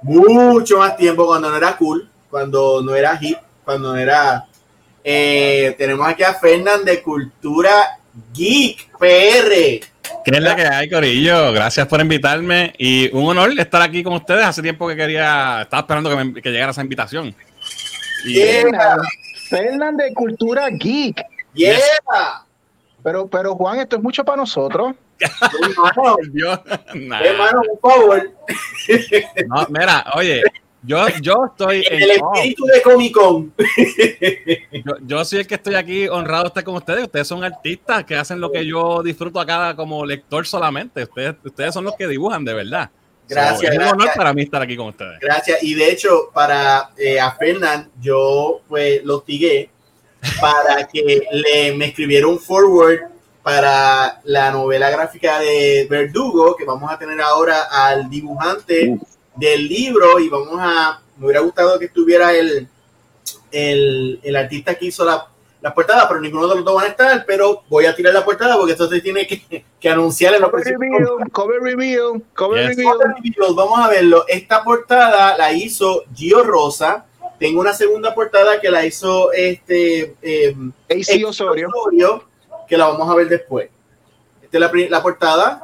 Mucho 0.04 0.80
más 0.80 0.98
tiempo 0.98 1.26
cuando 1.26 1.50
no 1.50 1.58
era 1.58 1.78
cool, 1.78 2.10
cuando 2.30 2.82
no 2.82 2.96
era 2.96 3.18
hip, 3.22 3.38
cuando 3.64 3.94
no 3.94 4.00
era. 4.00 4.48
Eh, 5.04 5.76
tenemos 5.78 6.08
aquí 6.08 6.24
a 6.24 6.34
Fernán 6.34 6.86
de 6.86 7.02
Cultura 7.02 8.01
Geek 8.34 8.91
PR. 8.97 9.89
¿Qué 10.24 10.32
es 10.32 10.41
la 10.41 10.56
que 10.56 10.65
hay, 10.65 10.89
Corillo? 10.89 11.52
Gracias 11.52 11.88
por 11.88 12.02
invitarme 12.02 12.74
y 12.78 13.10
un 13.15 13.26
honor 13.26 13.52
estar 13.58 13.82
aquí 13.82 14.04
con 14.04 14.13
ustedes. 14.13 14.45
Hace 14.45 14.62
tiempo 14.62 14.88
que 14.88 14.95
quería, 14.95 15.62
estaba 15.63 15.82
esperando 15.82 16.10
que, 16.10 16.15
me, 16.24 16.41
que 16.41 16.50
llegara 16.50 16.71
esa 16.71 16.82
invitación. 16.82 17.36
Y, 18.26 18.39
Fernan 19.50 19.97
de 19.97 20.13
Cultura 20.13 20.69
Geek. 20.69 21.21
Yeah. 21.54 22.45
Pero, 23.04 23.28
pero 23.28 23.56
Juan, 23.56 23.80
esto 23.80 23.97
es 23.97 24.04
mucho 24.04 24.24
para 24.24 24.38
nosotros. 24.38 24.93
hermano, 27.24 27.62
un 27.69 27.80
favor. 27.80 28.32
No, 29.47 29.67
mira, 29.69 30.06
oye, 30.15 30.41
yo, 30.84 31.08
yo 31.22 31.46
estoy 31.46 31.86
en 31.89 32.02
el 32.02 32.12
espíritu 32.12 32.65
de 32.65 32.82
Comic 32.82 33.13
Con. 33.13 33.54
Yo, 34.84 34.96
yo, 35.06 35.26
soy 35.26 35.39
el 35.39 35.48
que 35.48 35.56
estoy 35.56 35.76
aquí 35.76 36.08
honrado 36.08 36.44
de 36.44 36.48
estar 36.48 36.63
con 36.63 36.76
ustedes. 36.76 37.04
Ustedes 37.04 37.28
son 37.28 37.44
artistas 37.44 38.04
que 38.04 38.15
hacen 38.15 38.39
lo 38.39 38.52
que 38.52 38.65
yo 38.65 39.04
disfruto 39.04 39.39
acá 39.39 39.76
como 39.76 40.04
lector 40.06 40.48
solamente. 40.48 41.04
Ustedes, 41.04 41.36
ustedes 41.44 41.74
son 41.74 41.84
los 41.84 41.96
que 41.96 42.08
dibujan 42.08 42.44
de 42.44 42.54
verdad. 42.54 42.89
Gracias. 43.28 43.72
es 43.72 43.78
un 43.78 43.84
honor 43.84 44.10
para 44.15 44.34
mí 44.34 44.41
estar 44.41 44.62
aquí 44.62 44.76
con 44.76 44.88
ustedes. 44.88 45.20
Gracias. 45.20 45.62
Y 45.62 45.76
de 45.76 45.91
hecho, 45.91 46.32
para 46.34 46.89
eh, 46.98 47.20
a 47.20 47.32
Fernand, 47.34 47.89
yo 48.02 48.62
pues 48.67 49.04
lo 49.04 49.22
tigué 49.22 49.70
para 50.39 50.88
que 50.91 51.28
le, 51.32 51.74
me 51.74 51.86
escribiera 51.86 52.28
un 52.28 52.39
forward 52.39 53.02
para 53.44 54.22
la 54.24 54.52
novela 54.52 54.89
gráfica 54.89 55.39
de 55.39 55.88
Verdugo, 55.89 56.56
que 56.56 56.65
vamos 56.65 56.91
a 56.91 56.98
tener 56.98 57.20
ahora 57.22 57.63
al 57.72 58.10
dibujante 58.10 59.00
del 59.36 59.67
libro 59.67 60.20
y 60.20 60.30
vamos 60.30 60.56
a, 60.60 61.02
me 61.17 61.26
hubiera 61.26 61.41
gustado 61.41 61.80
que 61.80 61.86
estuviera 61.86 62.34
el, 62.34 62.67
el, 63.52 64.20
el 64.24 64.36
artista 64.36 64.76
que 64.76 64.86
hizo 64.86 65.06
la, 65.06 65.28
la, 65.62 65.74
portada, 65.74 66.08
pero 66.08 66.20
ninguno 66.20 66.48
de 66.48 66.56
los 66.56 66.65
dos 66.65 66.76
van 66.76 66.86
a 66.86 66.89
estar, 66.89 67.26
pero 67.26 67.63
voy 67.70 67.86
a 67.86 67.96
tirar 67.96 68.13
la 68.13 68.26
portada 68.26 68.58
porque 68.58 68.74
esto 68.74 68.89
se 68.89 69.02
tiene 69.02 69.28
que, 69.28 69.63
que 69.80 69.89
anunciar 69.89 70.36
en 70.36 70.41
la 70.41 70.50
cover 70.50 70.65
review, 70.65 71.30
cover 71.32 71.62
review, 71.62 72.24
cover, 72.36 72.67
yes. 72.67 72.78
review. 72.78 72.91
cover. 73.38 73.56
Vamos 73.56 73.80
a 73.80 73.89
verlo. 73.89 74.26
Esta 74.28 74.63
portada 74.63 75.38
la 75.38 75.54
hizo 75.54 76.04
Gio 76.13 76.44
Rosa. 76.44 77.06
Tengo 77.39 77.60
una 77.60 77.74
segunda 77.74 78.13
portada 78.13 78.60
que 78.62 78.70
la 78.70 78.86
hizo 78.86 79.32
este 79.32 80.15
eh, 80.22 80.56
AC 80.89 81.26
Osorio. 81.26 81.70
Osorio, 81.70 82.24
que 82.67 82.78
la 82.78 82.88
vamos 82.88 83.10
a 83.10 83.15
ver 83.15 83.30
después. 83.30 83.70
Esta 84.44 84.58
es 84.58 84.62
la, 84.62 84.89
la 84.89 85.02
portada. 85.02 85.62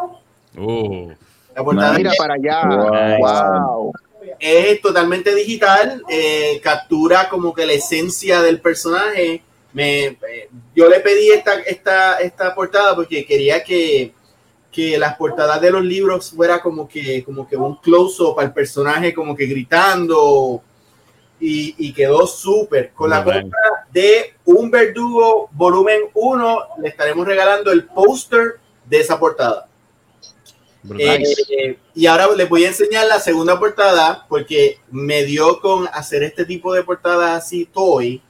Uh. 0.58 1.12
La 1.58 1.64
portada 1.64 1.94
Mira 1.98 2.12
para 2.16 2.36
allá. 2.36 2.64
Wow. 2.68 3.20
wow. 3.20 3.94
Es 4.40 4.80
totalmente 4.80 5.34
digital, 5.34 6.04
eh, 6.08 6.60
captura 6.62 7.28
como 7.30 7.52
que 7.52 7.66
la 7.66 7.74
esencia 7.74 8.44
del 8.44 8.62
personaje. 8.62 9.42
Me, 9.74 10.06
eh, 10.06 10.50
yo 10.76 10.88
le 10.88 11.00
pedí 11.00 11.32
esta, 11.32 11.56
esta, 11.62 12.20
esta 12.20 12.54
portada 12.54 12.96
porque 12.96 13.26
quería 13.26 13.64
que, 13.64 14.14
que 14.72 15.00
las 15.00 15.16
portadas 15.16 15.60
de 15.60 15.72
los 15.72 15.84
libros 15.84 16.30
fuera 16.30 16.62
como 16.62 16.88
que, 16.88 17.24
como 17.24 17.48
que 17.48 17.58
un 17.58 17.78
close-up 17.78 18.40
al 18.40 18.54
personaje, 18.54 19.12
como 19.12 19.36
que 19.36 19.48
gritando. 19.48 20.62
Y, 21.40 21.74
y 21.80 21.92
quedó 21.92 22.28
súper. 22.28 22.92
Con 22.92 23.10
la 23.10 23.24
compra 23.24 23.88
de 23.92 24.36
un 24.46 24.70
verdugo 24.70 25.50
volumen 25.54 26.02
1, 26.14 26.60
le 26.84 26.90
estaremos 26.90 27.26
regalando 27.26 27.72
el 27.72 27.86
póster 27.86 28.60
de 28.86 29.00
esa 29.00 29.20
portada. 29.20 29.68
Eh, 31.00 31.78
y 31.94 32.06
ahora 32.06 32.28
les 32.36 32.48
voy 32.48 32.66
a 32.66 32.70
enseñar 32.70 33.08
la 33.08 33.20
segunda 33.20 33.60
portada 33.60 34.26
porque 34.30 34.80
me 34.92 35.24
dio 35.24 35.60
con 35.60 35.88
hacer 35.88 36.24
este 36.24 36.46
tipo 36.46 36.74
de 36.74 36.84
portadas 36.84 37.44
así 37.44 37.66
toy 37.66 38.22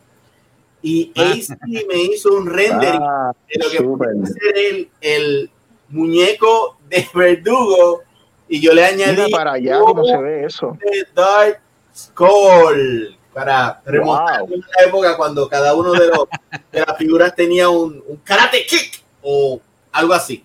y 0.82 1.12
AC 1.16 1.58
me 1.88 2.04
hizo 2.04 2.34
un 2.34 2.48
rendering 2.48 3.02
Ah, 3.02 3.34
de 3.48 3.64
lo 3.64 3.70
que 3.70 3.84
puede 3.84 4.26
ser 4.28 4.58
el, 4.58 4.90
el 5.02 5.52
muñeco 5.90 6.78
de 6.90 7.08
verdugo 7.14 8.04
y 8.48 8.62
yo 8.62 8.74
le 8.74 8.86
añadí 8.86 9.24
Mira 9.24 9.38
para 9.38 9.54
allá 9.54 9.80
cómo 9.80 10.04
se 10.06 10.18
ve 10.18 10.46
eso. 10.46 10.78
de 10.80 11.08
Dark 11.14 11.62
Skull 11.96 13.18
para 13.34 13.82
remontar 13.86 14.42
wow. 14.42 14.50
la 14.50 14.86
época 14.86 15.18
cuando 15.18 15.48
cada 15.48 15.76
uno 15.76 15.92
de, 15.94 16.08
los, 16.08 16.26
de 16.72 16.80
las 16.80 16.98
figuras 16.98 17.36
tenía 17.36 17.70
un, 17.70 18.04
un, 18.08 18.18
karate 18.18 18.66
kick 18.66 19.04
o 19.22 19.60
algo 19.92 20.14
así. 20.14 20.44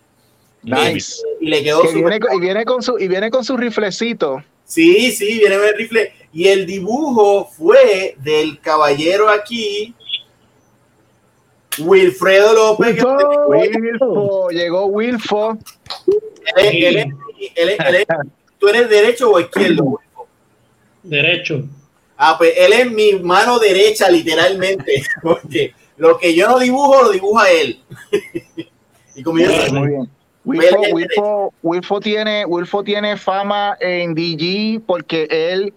Nice. 0.62 1.22
Y, 1.40 1.46
y 1.46 1.50
le 1.50 1.62
quedó 1.62 1.84
y 1.84 1.94
viene, 1.94 2.20
y 2.34 2.40
viene, 2.40 2.64
con 2.64 2.82
su 2.82 2.98
y 2.98 3.08
viene 3.08 3.30
con 3.30 3.44
su 3.44 3.56
riflecito. 3.56 4.44
Sí, 4.64 5.12
sí, 5.12 5.38
viene 5.38 5.56
con 5.56 5.66
el 5.66 5.76
rifle. 5.76 6.12
Y 6.32 6.48
el 6.48 6.66
dibujo 6.66 7.50
fue 7.50 8.16
del 8.18 8.58
caballero 8.60 9.28
aquí, 9.28 9.94
Wilfredo 11.78 12.54
López. 12.54 12.94
Wilfo, 12.94 13.48
Wilfo, 13.48 14.50
llegó 14.50 14.86
Wilfo. 14.86 15.58
Él, 16.56 16.96
él, 16.96 17.12
él, 17.56 18.06
¿Tú 18.58 18.68
eres 18.68 18.88
derecho 18.88 19.30
o 19.30 19.40
izquierdo, 19.40 19.84
Wilfo? 19.84 20.28
Derecho. 21.02 21.64
Ah, 22.16 22.36
pues 22.38 22.54
él 22.56 22.72
es 22.72 22.90
mi 22.90 23.14
mano 23.14 23.58
derecha, 23.58 24.08
literalmente. 24.08 25.02
Porque 25.22 25.74
lo 25.96 26.16
que 26.18 26.34
yo 26.34 26.48
no 26.48 26.58
dibujo, 26.58 27.02
lo 27.02 27.10
dibuja 27.10 27.50
él. 27.50 27.80
y 29.16 29.22
como 29.22 29.38
yo 29.38 29.50
Muy 29.72 29.88
bien. 29.88 30.21
Wilfo, 30.44 30.80
Wilfo, 30.92 31.54
Wilfo, 31.62 32.00
tiene, 32.00 32.44
Wilfo 32.44 32.82
tiene 32.82 33.16
fama 33.16 33.76
en 33.80 34.14
DG 34.14 34.80
porque 34.84 35.28
él, 35.30 35.72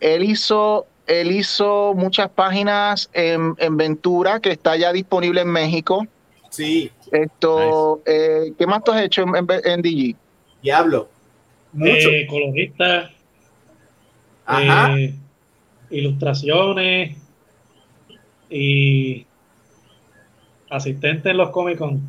él 0.00 0.22
hizo 0.22 0.86
él 1.06 1.32
hizo 1.32 1.94
muchas 1.94 2.30
páginas 2.30 3.10
en, 3.12 3.54
en, 3.58 3.76
Ventura, 3.76 4.40
que 4.40 4.50
está 4.50 4.76
ya 4.76 4.92
disponible 4.92 5.42
en 5.42 5.48
México. 5.48 6.06
Sí. 6.48 6.90
Esto, 7.12 8.00
nice. 8.06 8.46
eh, 8.46 8.52
¿qué 8.58 8.66
más 8.66 8.82
tú 8.84 8.92
has 8.92 9.02
hecho 9.02 9.22
en, 9.22 9.36
en, 9.36 9.46
en 9.64 9.82
DG? 9.82 10.16
Diablo. 10.62 11.08
Mucho. 11.72 12.08
Eh, 12.08 12.26
colorista. 12.26 13.10
Ajá. 14.46 14.96
Eh, 14.96 15.14
ilustraciones. 15.90 17.16
Y 18.48 19.26
asistente 20.70 21.30
en 21.30 21.36
los 21.36 21.50
Comic 21.50 21.78
Con. 21.78 22.00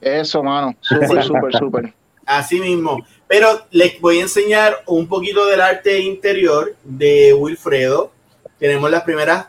Eso, 0.00 0.42
mano. 0.42 0.74
Súper, 0.80 1.22
súper, 1.24 1.56
súper. 1.56 1.94
Así 2.24 2.60
mismo. 2.60 3.04
Pero 3.26 3.62
les 3.70 4.00
voy 4.00 4.18
a 4.18 4.22
enseñar 4.22 4.82
un 4.86 5.06
poquito 5.06 5.46
del 5.46 5.60
arte 5.60 6.00
interior 6.00 6.74
de 6.84 7.32
Wilfredo. 7.32 8.12
Tenemos 8.58 8.90
las 8.90 9.02
primeras 9.02 9.46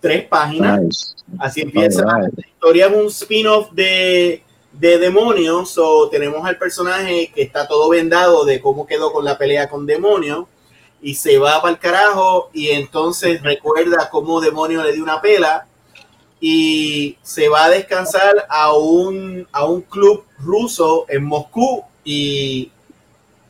tres 0.00 0.26
páginas. 0.26 0.80
Nice. 0.80 1.14
Así 1.38 1.62
empieza. 1.62 2.02
Right. 2.02 2.34
La 2.36 2.46
historia 2.46 2.86
es 2.86 2.92
un 2.92 3.06
spin-off 3.06 3.70
de, 3.72 4.42
de 4.72 4.98
demonios. 4.98 5.78
O 5.78 6.08
tenemos 6.10 6.44
al 6.46 6.58
personaje 6.58 7.32
que 7.34 7.42
está 7.42 7.66
todo 7.66 7.88
vendado 7.88 8.44
de 8.44 8.60
cómo 8.60 8.86
quedó 8.86 9.12
con 9.12 9.24
la 9.24 9.38
pelea 9.38 9.68
con 9.68 9.86
demonios. 9.86 10.44
Y 11.02 11.14
se 11.14 11.38
va 11.38 11.60
para 11.62 11.72
el 11.72 11.78
carajo. 11.78 12.50
Y 12.52 12.68
entonces 12.68 13.42
recuerda 13.42 14.10
cómo 14.10 14.40
demonio 14.40 14.82
le 14.82 14.92
dio 14.92 15.02
una 15.02 15.22
pela. 15.22 15.66
Y 16.40 17.18
se 17.22 17.48
va 17.48 17.66
a 17.66 17.70
descansar 17.70 18.46
a 18.48 18.72
un, 18.74 19.46
a 19.52 19.66
un 19.66 19.82
club 19.82 20.24
ruso 20.38 21.04
en 21.08 21.24
Moscú 21.24 21.84
y 22.02 22.72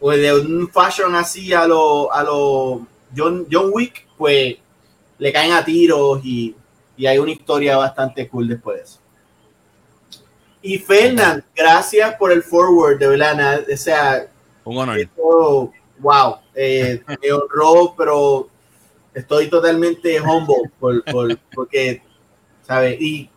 pues 0.00 0.20
de 0.20 0.34
un 0.34 0.68
fashion 0.70 1.14
así 1.14 1.52
a 1.52 1.66
lo, 1.66 2.12
a 2.12 2.24
lo 2.24 2.86
John, 3.16 3.46
John 3.50 3.70
Wick, 3.72 4.06
pues 4.16 4.56
le 5.18 5.32
caen 5.32 5.52
a 5.52 5.64
tiros 5.64 6.20
y, 6.24 6.56
y, 6.96 7.06
hay 7.06 7.18
una 7.18 7.32
historia 7.32 7.76
bastante 7.76 8.26
cool 8.28 8.48
después 8.48 8.78
de 8.78 8.82
eso. 8.84 8.98
Y 10.62 10.78
Fernand, 10.78 11.44
gracias 11.54 12.14
por 12.16 12.32
el 12.32 12.42
forward, 12.42 12.98
de 12.98 13.08
verdad, 13.08 13.64
o 13.72 13.76
sea, 13.76 14.26
un 14.64 14.78
honor. 14.78 14.98
Esto, 14.98 15.72
wow, 15.98 16.36
eh, 16.54 17.02
me 17.06 17.32
honró, 17.32 17.94
pero 17.96 18.48
estoy 19.14 19.48
totalmente 19.48 20.20
humble 20.20 20.70
por, 20.78 21.02
por, 21.04 21.38
porque, 21.54 22.02
¿sabes? 22.70 23.00
Y 23.00 23.28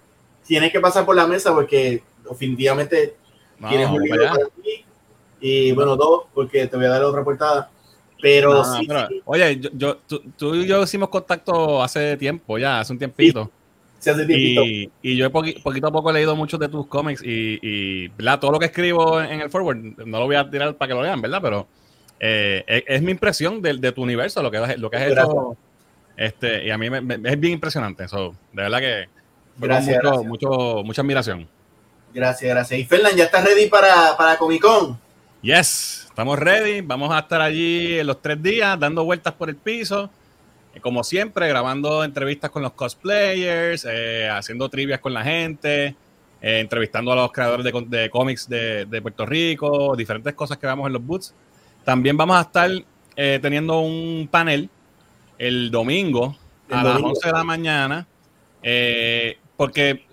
tienes 0.46 0.72
que 0.72 0.80
pasar 0.80 1.06
por 1.06 1.16
la 1.16 1.26
mesa 1.26 1.52
porque 1.52 2.04
definitivamente 2.30 3.16
no, 3.58 3.68
tienes 3.68 3.90
un 3.90 4.04
libro 4.04 4.26
para 4.28 4.46
ti 4.62 4.86
y 5.42 5.72
bueno, 5.72 5.96
dos, 5.96 6.26
porque 6.36 6.68
te 6.68 6.78
voy 6.78 6.86
a 6.86 6.90
dar 6.90 7.04
otra 7.04 7.24
portada. 7.24 7.72
Pero, 8.22 8.54
no, 8.54 8.64
sí, 8.64 8.86
pero 8.88 9.08
sí. 9.08 9.22
Oye, 9.26 9.60
yo, 9.60 9.70
yo, 9.74 9.98
tú, 10.08 10.22
tú, 10.38 10.54
y 10.54 10.68
yo 10.68 10.84
hicimos 10.84 11.10
contacto 11.10 11.82
hace 11.82 12.16
tiempo 12.16 12.60
ya, 12.60 12.80
hace 12.80 12.94
un 12.94 13.00
tiempito. 13.00 13.50
Sí, 13.98 14.12
hace 14.12 14.24
tiempito. 14.24 14.64
Y, 14.66 14.92
y, 15.02 15.18
yo 15.18 15.26
he 15.26 15.30
poqu 15.32 15.62
poquito 15.64 15.88
a 15.88 15.92
poco 15.92 16.12
he 16.12 16.14
leído 16.14 16.36
muchos 16.36 16.60
de 16.60 16.70
tus 16.70 16.86
cómics 16.86 17.24
y, 17.24 17.58
y 17.60 18.08
¿verdad? 18.10 18.40
todo 18.40 18.52
lo 18.52 18.60
que 18.60 18.68
escribo 18.68 19.20
en 19.20 19.42
el 19.42 19.50
forward, 19.50 19.78
no 20.06 20.20
lo 20.20 20.26
voy 20.28 20.36
a 20.36 20.48
tirar 20.48 20.76
para 20.76 20.90
que 20.90 20.94
lo 20.94 21.02
lean, 21.02 21.20
¿verdad? 21.20 21.40
Pero 21.42 21.68
eh, 22.20 22.64
es, 22.68 22.84
es, 22.86 23.02
mi 23.02 23.12
impresión 23.12 23.64
de, 23.64 23.74
de, 23.74 23.92
tu 23.92 24.04
universo, 24.04 24.44
lo 24.44 24.52
que, 24.52 24.78
lo 24.78 24.92
que 24.92 24.98
has 24.98 25.12
hecho. 25.12 25.58
Este, 26.16 26.68
y 26.68 26.70
a 26.70 26.78
mí 26.78 26.92
me, 26.92 27.02
me, 27.02 27.16
es 27.16 27.40
bien 27.40 27.54
impresionante. 27.54 28.04
eso 28.04 28.36
de 28.54 28.62
verdad 28.62 28.80
que 28.80 29.23
gracias, 29.58 29.96
mucho, 29.96 30.10
gracias. 30.10 30.26
Mucho, 30.28 30.84
mucha 30.84 31.02
admiración. 31.02 31.48
Gracias, 32.14 32.50
gracias. 32.50 32.80
Y 32.80 32.86
Fernan, 32.86 33.16
¿ya 33.16 33.26
estás 33.26 33.44
ready 33.44 33.68
para, 33.68 34.16
para 34.18 34.38
Comic 34.38 34.62
Con? 34.62 35.00
Yes, 35.42 36.06
estamos 36.10 36.38
ready. 36.40 36.82
Vamos 36.82 37.12
a 37.12 37.20
estar 37.20 37.42
allí 37.42 38.00
en 38.00 38.08
los 38.08 38.22
tres 38.22 38.42
días 38.42 38.80
dando 38.80 39.04
vueltas 39.04 39.34
por 39.34 39.50
el 39.50 39.56
piso. 39.56 40.10
Como 40.82 41.04
siempre, 41.04 41.48
grabando 41.48 42.04
entrevistas 42.04 42.50
con 42.50 42.64
los 42.64 42.74
cosplayers, 42.74 43.86
eh, 43.90 44.28
haciendo 44.30 44.70
trivias 44.70 45.00
con 45.00 45.14
la 45.14 45.24
gente, 45.24 45.96
eh, 46.42 46.60
entrevistando 46.60 47.12
a 47.12 47.16
los 47.16 47.32
creadores 47.32 47.64
de, 47.64 47.86
de 47.88 48.10
cómics 48.10 48.50
de, 48.50 48.86
de, 48.86 49.02
Puerto 49.02 49.26
Rico, 49.26 49.96
diferentes 49.96 50.34
cosas 50.34 50.58
que 50.58 50.66
vemos 50.66 50.88
en 50.88 50.94
los 50.94 51.06
boots. 51.06 51.34
También 51.84 52.18
vamos 52.18 52.38
a 52.38 52.42
estar 52.42 52.72
eh, 53.16 53.40
teniendo 53.42 53.80
un 53.80 54.28
panel 54.32 54.70
el 55.38 55.70
domingo 55.70 56.36
el 56.70 56.76
a 56.76 56.84
domingo. 56.84 57.10
las 57.10 57.18
11 57.18 57.28
de 57.28 57.34
la 57.34 57.44
mañana, 57.44 58.08
eh, 58.62 59.38
porque, 59.58 60.06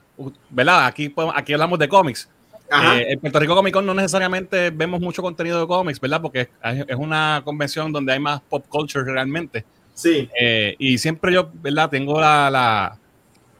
¿verdad? 0.48 0.86
Aquí, 0.86 1.14
aquí 1.34 1.52
hablamos 1.52 1.78
de 1.78 1.88
cómics 1.88 2.28
eh, 2.70 3.06
en 3.12 3.20
Puerto 3.20 3.40
Rico 3.40 3.56
Comic 3.56 3.74
Con 3.74 3.84
no 3.84 3.94
necesariamente 3.94 4.70
vemos 4.70 5.00
mucho 5.00 5.22
contenido 5.22 5.60
de 5.60 5.66
cómics, 5.66 6.00
¿verdad? 6.00 6.22
Porque 6.22 6.48
es, 6.62 6.96
una 6.96 7.42
convención 7.44 7.92
donde 7.92 8.12
hay 8.12 8.20
más 8.20 8.40
pop 8.42 8.64
culture 8.68 9.04
realmente. 9.04 9.64
Sí. 9.94 10.28
Eh, 10.40 10.76
y 10.78 10.98
siempre 10.98 11.32
yo, 11.32 11.50
¿verdad? 11.52 11.90
Tengo 11.90 12.20
la, 12.20 12.48
la, 12.50 12.98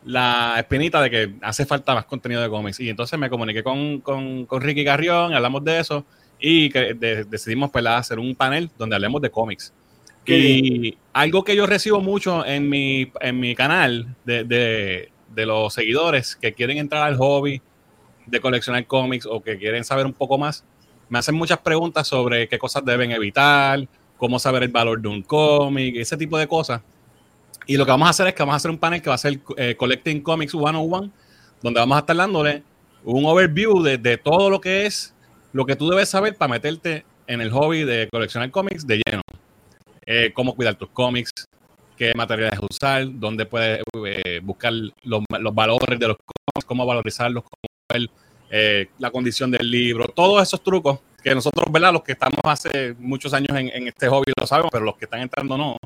la, 0.04 0.54
espinita 0.58 1.02
de 1.02 1.10
que 1.10 1.34
hace 1.42 1.66
falta 1.66 1.94
más 1.94 2.04
contenido 2.04 2.40
de 2.40 2.48
cómics. 2.48 2.78
Y 2.80 2.88
entonces 2.88 3.18
me 3.18 3.28
comuniqué 3.28 3.62
con, 3.62 4.00
con, 4.00 4.46
con 4.46 4.62
Ricky 4.62 4.84
Carrión, 4.84 5.34
hablamos 5.34 5.64
de 5.64 5.80
eso 5.80 6.04
y 6.38 6.70
que 6.70 6.94
de, 6.94 7.24
decidimos 7.24 7.70
¿verdad? 7.72 7.98
hacer 7.98 8.18
un 8.18 8.34
panel 8.34 8.70
donde 8.78 8.96
hablemos 8.96 9.20
de 9.20 9.30
cómics. 9.30 9.72
Y 10.26 10.96
algo 11.12 11.42
que 11.42 11.56
yo 11.56 11.66
recibo 11.66 12.00
mucho 12.00 12.46
en 12.46 12.68
mi, 12.68 13.10
en 13.20 13.40
mi 13.40 13.56
canal 13.56 14.14
de, 14.24 14.44
de, 14.44 15.10
de 15.30 15.46
los 15.46 15.72
seguidores 15.74 16.36
que 16.36 16.52
quieren 16.52 16.78
entrar 16.78 17.02
al 17.02 17.16
hobby, 17.16 17.62
de 18.26 18.40
coleccionar 18.40 18.86
cómics 18.86 19.26
o 19.26 19.42
que 19.42 19.58
quieren 19.58 19.84
saber 19.84 20.06
un 20.06 20.12
poco 20.12 20.38
más, 20.38 20.64
me 21.08 21.18
hacen 21.18 21.34
muchas 21.34 21.58
preguntas 21.58 22.06
sobre 22.06 22.48
qué 22.48 22.58
cosas 22.58 22.84
deben 22.84 23.10
evitar, 23.10 23.86
cómo 24.16 24.38
saber 24.38 24.62
el 24.62 24.68
valor 24.68 25.00
de 25.00 25.08
un 25.08 25.22
cómic, 25.22 25.96
ese 25.96 26.16
tipo 26.16 26.38
de 26.38 26.46
cosas. 26.46 26.82
Y 27.66 27.76
lo 27.76 27.84
que 27.84 27.90
vamos 27.90 28.06
a 28.06 28.10
hacer 28.10 28.26
es 28.28 28.34
que 28.34 28.42
vamos 28.42 28.54
a 28.54 28.56
hacer 28.56 28.70
un 28.70 28.78
panel 28.78 29.02
que 29.02 29.08
va 29.08 29.14
a 29.14 29.18
ser 29.18 29.40
eh, 29.56 29.74
Collecting 29.76 30.22
Comics 30.22 30.52
101, 30.52 31.10
donde 31.62 31.80
vamos 31.80 31.96
a 31.96 32.00
estar 32.00 32.16
dándole 32.16 32.62
un 33.04 33.24
overview 33.24 33.82
de, 33.82 34.18
todo 34.18 34.50
lo 34.50 34.60
que 34.60 34.86
es 34.86 35.14
lo 35.52 35.66
que 35.66 35.74
tú 35.74 35.88
debes 35.88 36.08
saber 36.08 36.36
para 36.36 36.52
meterte 36.52 37.04
en 37.26 37.40
el 37.40 37.50
hobby 37.50 37.84
de 37.84 38.08
coleccionar 38.10 38.50
cómics 38.50 38.86
de 38.86 39.00
lleno. 39.04 39.22
Eh, 40.06 40.32
cómo 40.34 40.54
cuidar 40.54 40.74
tus 40.74 40.90
cómics, 40.90 41.30
qué 42.00 42.14
materiales 42.16 42.58
usar, 42.62 43.04
dónde 43.10 43.44
puedes 43.44 43.82
eh, 44.06 44.40
buscar 44.42 44.72
los, 45.02 45.22
valores 45.52 46.00
de 46.00 46.08
los 46.08 46.16
cómics, 46.16 46.64
cómo 46.64 46.86
valorizarlos, 46.86 47.44
cómo 47.44 47.74
ver 47.92 48.10
eh, 48.50 48.88
la 48.98 49.10
condición 49.10 49.50
del 49.50 49.70
libro, 49.70 50.06
todos 50.08 50.42
esos 50.42 50.62
trucos 50.62 51.00
que 51.22 51.34
nosotros, 51.34 51.70
¿verdad? 51.70 51.92
Los 51.92 52.02
que 52.02 52.12
estamos 52.12 52.40
hace 52.44 52.94
muchos 52.98 53.34
años 53.34 53.50
en, 53.50 53.86
este 53.86 54.08
hobby 54.08 54.32
lo 54.34 54.46
sabemos, 54.46 54.70
pero 54.72 54.86
los 54.86 54.96
que 54.96 55.04
están 55.04 55.20
entrando 55.20 55.58
no. 55.58 55.76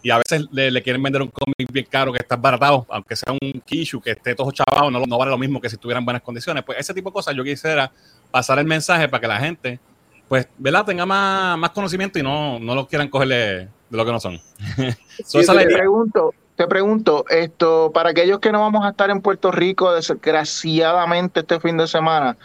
Y 0.00 0.10
a 0.10 0.18
veces 0.18 0.46
le, 0.52 0.80
quieren 0.80 1.02
vender 1.02 1.22
un 1.22 1.30
cómic 1.30 1.72
bien 1.72 1.86
caro 1.90 2.12
que 2.12 2.20
está 2.22 2.36
baratado, 2.36 2.86
aunque 2.88 3.16
sea 3.16 3.32
un 3.32 3.60
Kishu 3.66 4.00
que 4.00 4.12
esté 4.12 4.36
todo 4.36 4.52
chavado, 4.52 4.92
no, 4.92 5.04
no 5.04 5.18
vale 5.18 5.32
lo 5.32 5.38
mismo 5.38 5.60
que 5.60 5.68
si 5.68 5.74
estuviera 5.74 5.98
en 5.98 6.04
buenas 6.04 6.22
condiciones. 6.22 6.62
Pues 6.62 6.78
ese 6.78 6.94
tipo 6.94 7.10
de 7.10 7.14
cosas 7.14 7.34
yo 7.34 7.42
quisiera 7.42 7.90
pasar 8.30 8.60
el 8.60 8.64
mensaje 8.64 9.08
para 9.08 9.20
que 9.20 9.26
la 9.26 9.40
gente, 9.40 9.80
pues, 10.28 10.46
¿verdad? 10.56 10.84
Tenga 10.84 11.04
más, 11.04 11.58
más 11.58 11.70
conocimiento 11.70 12.16
y 12.20 12.22
no, 12.22 12.60
no 12.60 12.76
lo 12.76 12.86
quieran 12.86 13.08
cogerle 13.08 13.70
de 13.90 13.96
lo 13.96 14.04
que 14.04 14.12
no 14.12 14.20
son. 14.20 14.38
so, 15.24 15.42
sí, 15.42 15.46
te, 15.46 15.66
pregunto, 15.66 16.34
te 16.56 16.66
pregunto, 16.66 17.24
esto, 17.28 17.90
para 17.92 18.10
aquellos 18.10 18.38
que 18.40 18.52
no 18.52 18.60
vamos 18.60 18.84
a 18.84 18.90
estar 18.90 19.10
en 19.10 19.20
Puerto 19.20 19.50
Rico, 19.50 19.92
desgraciadamente 19.92 21.40
este 21.40 21.60
fin 21.60 21.76
de 21.76 21.86
semana, 21.86 22.36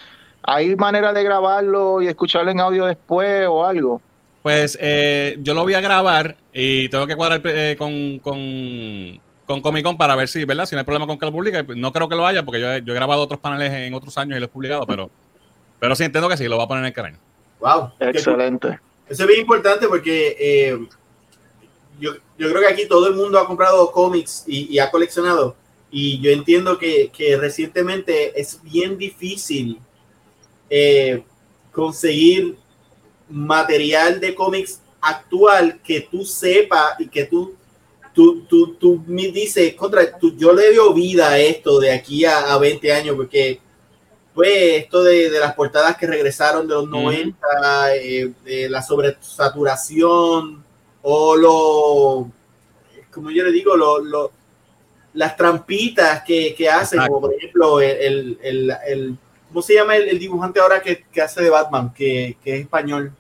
¿hay 0.43 0.75
manera 0.75 1.13
de 1.13 1.23
grabarlo 1.23 2.01
y 2.01 2.07
escucharlo 2.07 2.51
en 2.51 2.59
audio 2.59 2.85
después 2.85 3.47
o 3.47 3.65
algo? 3.65 4.01
Pues 4.43 4.77
eh, 4.81 5.37
yo 5.39 5.53
lo 5.53 5.63
voy 5.63 5.73
a 5.73 5.81
grabar 5.81 6.35
y 6.51 6.89
tengo 6.89 7.07
que 7.07 7.15
cuadrar 7.15 7.41
eh, 7.45 7.75
con, 7.77 8.19
con, 8.19 9.21
con, 9.45 9.61
Comic 9.61 9.85
Con 9.85 9.97
para 9.97 10.17
ver 10.17 10.27
si, 10.27 10.43
¿verdad? 10.43 10.65
Si 10.65 10.75
no 10.75 10.79
hay 10.79 10.85
problema 10.85 11.07
con 11.07 11.17
que 11.17 11.25
lo 11.25 11.31
publique. 11.31 11.63
No 11.77 11.93
creo 11.93 12.09
que 12.09 12.15
lo 12.15 12.27
haya 12.27 12.43
porque 12.43 12.59
yo, 12.59 12.77
yo 12.79 12.93
he 12.93 12.95
grabado 12.95 13.21
otros 13.21 13.39
paneles 13.39 13.71
en 13.71 13.93
otros 13.93 14.17
años 14.17 14.35
y 14.35 14.39
lo 14.41 14.47
he 14.47 14.49
publicado, 14.49 14.85
pero, 14.85 15.09
pero 15.79 15.95
sí 15.95 16.03
entiendo 16.03 16.27
que 16.27 16.35
sí, 16.35 16.49
lo 16.49 16.57
va 16.57 16.65
a 16.65 16.67
poner 16.67 16.83
en 16.83 16.87
el 16.87 16.93
canal. 16.93 17.15
Wow. 17.61 17.91
Excelente. 18.01 18.79
Eso 19.07 19.23
es 19.23 19.27
bien 19.27 19.41
importante 19.41 19.87
porque 19.87 20.35
eh, 20.37 20.87
yo, 21.99 22.13
yo 22.37 22.49
creo 22.49 22.61
que 22.61 22.73
aquí 22.73 22.87
todo 22.87 23.07
el 23.07 23.15
mundo 23.15 23.39
ha 23.39 23.47
comprado 23.47 23.91
cómics 23.91 24.43
y, 24.47 24.73
y 24.73 24.79
ha 24.79 24.91
coleccionado. 24.91 25.55
Y 25.91 26.19
yo 26.19 26.31
entiendo 26.31 26.77
que, 26.79 27.11
que 27.15 27.37
recientemente 27.37 28.39
es 28.39 28.59
bien 28.63 28.97
difícil 28.97 29.79
eh, 30.69 31.23
conseguir 31.71 32.55
material 33.29 34.19
de 34.19 34.33
cómics 34.33 34.81
actual 34.99 35.79
que 35.83 36.01
tú 36.01 36.25
sepas 36.25 36.99
y 36.99 37.07
que 37.07 37.25
tú, 37.25 37.55
tú, 38.13 38.41
tú, 38.45 38.73
tú 38.75 39.03
me 39.05 39.27
dices, 39.27 39.75
contra, 39.75 40.17
tú, 40.17 40.35
yo 40.35 40.51
le 40.53 40.73
doy 40.73 40.93
vida 40.95 41.29
a 41.29 41.39
esto 41.39 41.79
de 41.79 41.91
aquí 41.91 42.25
a, 42.25 42.53
a 42.53 42.57
20 42.57 42.91
años, 42.91 43.15
porque 43.15 43.59
pues 44.33 44.83
esto 44.83 45.03
de, 45.03 45.29
de, 45.29 45.39
las 45.39 45.53
portadas 45.53 45.95
que 45.95 46.07
regresaron 46.07 46.67
de 46.67 46.73
los 46.73 46.89
90, 46.89 47.95
eh, 47.97 48.31
de 48.43 48.67
la 48.67 48.81
sobresaturación 48.81 50.62
o 51.03 51.35
lo, 51.35 52.31
como 53.11 53.29
yo 53.29 53.43
le 53.43 53.51
digo, 53.51 53.75
lo, 53.75 53.99
lo 53.99 54.31
las 55.13 55.37
trampitas 55.37 56.23
que, 56.23 56.55
que 56.55 56.67
hacen, 56.67 56.99
Exacto. 56.99 57.13
como 57.13 57.27
por 57.27 57.35
ejemplo 57.35 57.81
el, 57.81 58.37
el, 58.41 58.73
el, 58.87 59.17
¿cómo 59.47 59.61
se 59.61 59.75
llama 59.75 59.95
el, 59.95 60.17
dibujante 60.17 60.59
ahora 60.59 60.81
que, 60.81 61.05
que, 61.11 61.21
hace 61.21 61.43
de 61.43 61.49
Batman, 61.49 61.93
que, 61.93 62.37
que 62.43 62.55
es 62.55 62.61
español? 62.61 63.11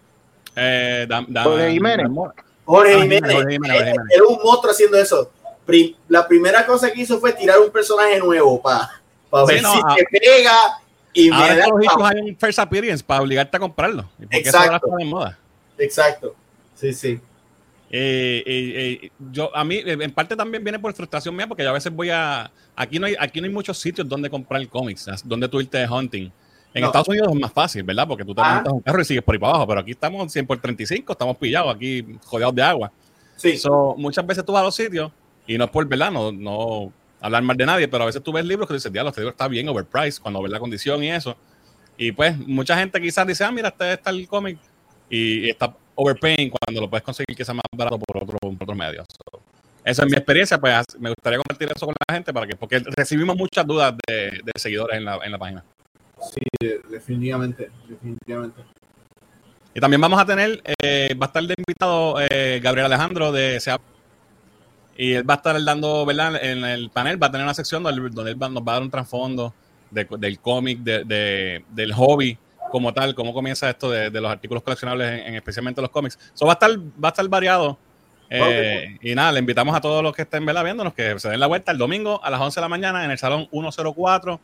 Eh, 0.55 1.05
da, 1.07 1.23
da, 1.27 1.43
Jorge 1.43 1.71
Jiménez. 1.71 2.07
Jorge 2.65 3.01
Jiménez. 3.01 3.31
Era 4.09 4.25
un 4.27 4.39
monstruo 4.43 4.71
haciendo 4.71 4.97
eso. 4.97 5.31
La 6.07 6.27
primera 6.27 6.65
cosa 6.65 6.91
que 6.91 7.01
hizo 7.01 7.19
fue 7.19 7.33
tirar 7.33 7.59
un 7.59 7.69
personaje 7.69 8.19
nuevo 8.19 8.61
para 8.61 8.89
pa 9.29 9.45
ver 9.45 9.59
sí, 9.59 9.63
no, 9.63 9.71
si 9.71 9.79
a, 9.79 9.95
se 9.95 10.19
pega 10.19 10.53
y 11.13 11.31
ahora 11.31 11.53
me 11.53 11.59
da 11.59 11.67
los 11.67 12.11
hay 12.11 12.21
un 12.21 12.37
first 12.37 12.59
appearance 12.59 13.03
para 13.03 13.21
obligarte 13.21 13.57
a 13.57 13.59
comprarlo. 13.59 14.09
Porque 14.17 14.37
Exacto. 14.37 14.57
Eso 14.57 14.71
ahora 14.71 14.81
está 14.83 14.97
de 14.97 15.05
moda. 15.05 15.39
Exacto. 15.77 16.35
Sí, 16.75 16.93
sí. 16.93 17.19
Eh, 17.95 18.41
eh, 18.47 18.99
eh, 19.03 19.11
yo 19.31 19.55
a 19.55 19.63
mí 19.63 19.79
en 19.85 20.09
parte 20.09 20.35
también 20.35 20.63
viene 20.63 20.79
por 20.79 20.91
frustración 20.95 21.35
mía 21.35 21.45
porque 21.45 21.61
yo 21.61 21.69
a 21.69 21.73
veces 21.73 21.93
voy 21.93 22.09
a 22.09 22.51
aquí 22.75 22.97
no 22.97 23.05
hay 23.05 23.15
aquí 23.19 23.39
no 23.39 23.45
hay 23.45 23.53
muchos 23.53 23.77
sitios 23.77 24.09
donde 24.09 24.31
comprar 24.31 24.67
cómics 24.67 25.07
donde 25.23 25.47
tú 25.47 25.61
irte 25.61 25.77
de 25.77 25.87
hunting 25.87 26.31
en 26.73 26.81
no. 26.81 26.87
Estados 26.87 27.07
Unidos 27.07 27.27
es 27.31 27.39
más 27.39 27.53
fácil 27.53 27.83
verdad 27.83 28.07
porque 28.07 28.25
tú 28.25 28.33
te 28.33 28.41
ah. 28.41 28.55
montas 28.55 28.73
un 28.73 28.81
carro 28.81 28.99
y 28.99 29.05
sigues 29.05 29.21
por 29.21 29.35
ahí 29.35 29.39
para 29.39 29.51
abajo 29.51 29.67
pero 29.67 29.81
aquí 29.81 29.91
estamos 29.91 30.33
100 30.33 30.47
por 30.47 30.59
35 30.59 31.11
estamos 31.11 31.37
pillados 31.37 31.75
aquí 31.75 32.17
jodeados 32.25 32.55
de 32.55 32.63
agua 32.63 32.91
sí. 33.35 33.57
so, 33.57 33.93
muchas 33.95 34.25
veces 34.25 34.43
tú 34.43 34.53
vas 34.53 34.61
a 34.61 34.65
los 34.65 34.75
sitios 34.75 35.11
y 35.45 35.55
no 35.59 35.65
es 35.65 35.69
por 35.69 35.87
verdad 35.87 36.09
no, 36.09 36.31
no 36.31 36.91
hablar 37.21 37.43
mal 37.43 37.55
de 37.55 37.67
nadie 37.67 37.87
pero 37.87 38.05
a 38.05 38.07
veces 38.07 38.23
tú 38.23 38.33
ves 38.33 38.43
libros 38.43 38.67
que 38.67 38.73
dices 38.73 38.91
diablo 38.91 39.09
este 39.09 39.21
libro 39.21 39.33
está 39.33 39.47
bien 39.47 39.69
overpriced 39.69 40.19
cuando 40.19 40.41
ves 40.41 40.51
la 40.51 40.59
condición 40.59 41.03
y 41.03 41.11
eso 41.11 41.37
y 41.95 42.11
pues 42.11 42.35
mucha 42.39 42.75
gente 42.75 42.99
quizás 42.99 43.27
dice 43.27 43.43
ah 43.43 43.51
mira 43.51 43.67
este 43.67 43.93
está 43.93 44.09
el 44.09 44.27
cómic 44.27 44.57
y 45.11 45.47
está 45.47 45.75
overpaying 45.95 46.51
cuando 46.51 46.81
lo 46.81 46.89
puedes 46.89 47.03
conseguir 47.03 47.35
que 47.35 47.45
sea 47.45 47.53
más 47.53 47.63
barato 47.71 47.99
por 47.99 48.23
otro, 48.23 48.37
por 48.37 48.63
otros 48.63 48.77
medios. 48.77 49.05
So, 49.09 49.41
esa 49.83 50.03
es 50.03 50.09
mi 50.09 50.15
experiencia, 50.15 50.59
pues 50.59 50.85
me 50.99 51.09
gustaría 51.09 51.37
compartir 51.37 51.69
eso 51.75 51.85
con 51.85 51.95
la 52.07 52.15
gente 52.15 52.33
para 52.33 52.47
que, 52.47 52.55
porque 52.55 52.81
recibimos 52.95 53.35
muchas 53.35 53.67
dudas 53.67 53.93
de, 54.07 54.39
de 54.43 54.51
seguidores 54.55 54.97
en 54.97 55.05
la, 55.05 55.19
en 55.23 55.31
la, 55.31 55.37
página. 55.37 55.63
Sí, 56.21 56.67
definitivamente, 56.89 57.69
definitivamente. 57.89 58.61
Y 59.73 59.79
también 59.81 59.99
vamos 59.99 60.21
a 60.21 60.25
tener, 60.25 60.61
eh, 60.81 61.13
va 61.21 61.25
a 61.25 61.27
estar 61.27 61.43
de 61.43 61.55
invitado 61.57 62.15
eh, 62.21 62.61
Gabriel 62.63 62.85
Alejandro 62.85 63.31
de 63.31 63.59
SEA. 63.59 63.79
Y 64.95 65.13
él 65.13 65.29
va 65.29 65.33
a 65.33 65.37
estar 65.37 65.61
dando, 65.63 66.05
¿verdad? 66.05 66.41
En 66.41 66.63
el 66.63 66.89
panel 66.91 67.21
va 67.21 67.27
a 67.27 67.31
tener 67.31 67.43
una 67.43 67.55
sección 67.55 67.81
donde, 67.83 68.09
donde 68.09 68.31
él 68.31 68.41
va, 68.41 68.47
nos 68.47 68.63
va 68.63 68.73
a 68.73 68.75
dar 68.75 68.83
un 68.83 68.91
trasfondo 68.91 69.53
de, 69.89 70.07
del 70.17 70.39
cómic, 70.39 70.79
de, 70.79 71.03
de, 71.03 71.65
del 71.71 71.93
hobby 71.93 72.37
como 72.73 72.91
tal, 72.91 73.13
cómo 73.13 73.35
comienza 73.35 73.69
esto 73.69 73.91
de, 73.91 74.09
de 74.09 74.19
los 74.19 74.31
artículos 74.31 74.63
coleccionables, 74.63 75.07
en, 75.07 75.27
en, 75.27 75.35
especialmente 75.35 75.79
los 75.79 75.91
cómics. 75.91 76.17
Eso 76.33 76.47
va 76.47 76.53
a 76.53 76.55
estar, 76.55 76.71
va 76.71 77.09
a 77.09 77.11
estar 77.11 77.27
variado. 77.27 77.77
Eh, 78.31 78.97
okay. 78.97 79.11
Y 79.11 79.13
nada, 79.13 79.31
le 79.31 79.37
invitamos 79.37 79.75
a 79.75 79.79
todos 79.79 80.01
los 80.01 80.15
que 80.15 80.23
estén 80.23 80.43
¿verdad? 80.43 80.63
viéndonos 80.63 80.95
que 80.95 81.19
se 81.19 81.29
den 81.29 81.39
la 81.39 81.45
vuelta 81.45 81.71
el 81.71 81.77
domingo 81.77 82.19
a 82.23 82.31
las 82.31 82.41
11 82.41 82.59
de 82.59 82.61
la 82.61 82.69
mañana 82.69 83.05
en 83.05 83.11
el 83.11 83.19
Salón 83.19 83.47
104 83.51 84.39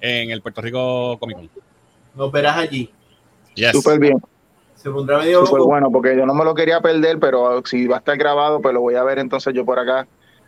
en 0.00 0.30
el 0.30 0.42
Puerto 0.42 0.60
Rico 0.60 1.18
Comic 1.18 1.38
Con. 1.38 1.50
Nos 2.14 2.30
verás 2.30 2.56
allí. 2.58 2.88
Yes. 3.56 3.72
Súper 3.72 3.98
bien. 3.98 4.22
Se 4.76 4.88
pondrá 4.88 5.18
medio 5.18 5.44
Súper 5.44 5.62
bueno, 5.62 5.90
porque 5.90 6.16
yo 6.16 6.24
no 6.24 6.34
me 6.34 6.44
lo 6.44 6.54
quería 6.54 6.80
perder, 6.80 7.18
pero 7.18 7.64
si 7.66 7.88
va 7.88 7.96
a 7.96 7.98
estar 7.98 8.16
grabado, 8.16 8.62
pues 8.62 8.72
lo 8.72 8.80
voy 8.80 8.94
a 8.94 9.02
ver 9.02 9.18
entonces 9.18 9.52
yo 9.52 9.64
por 9.64 9.80
acá. 9.80 10.06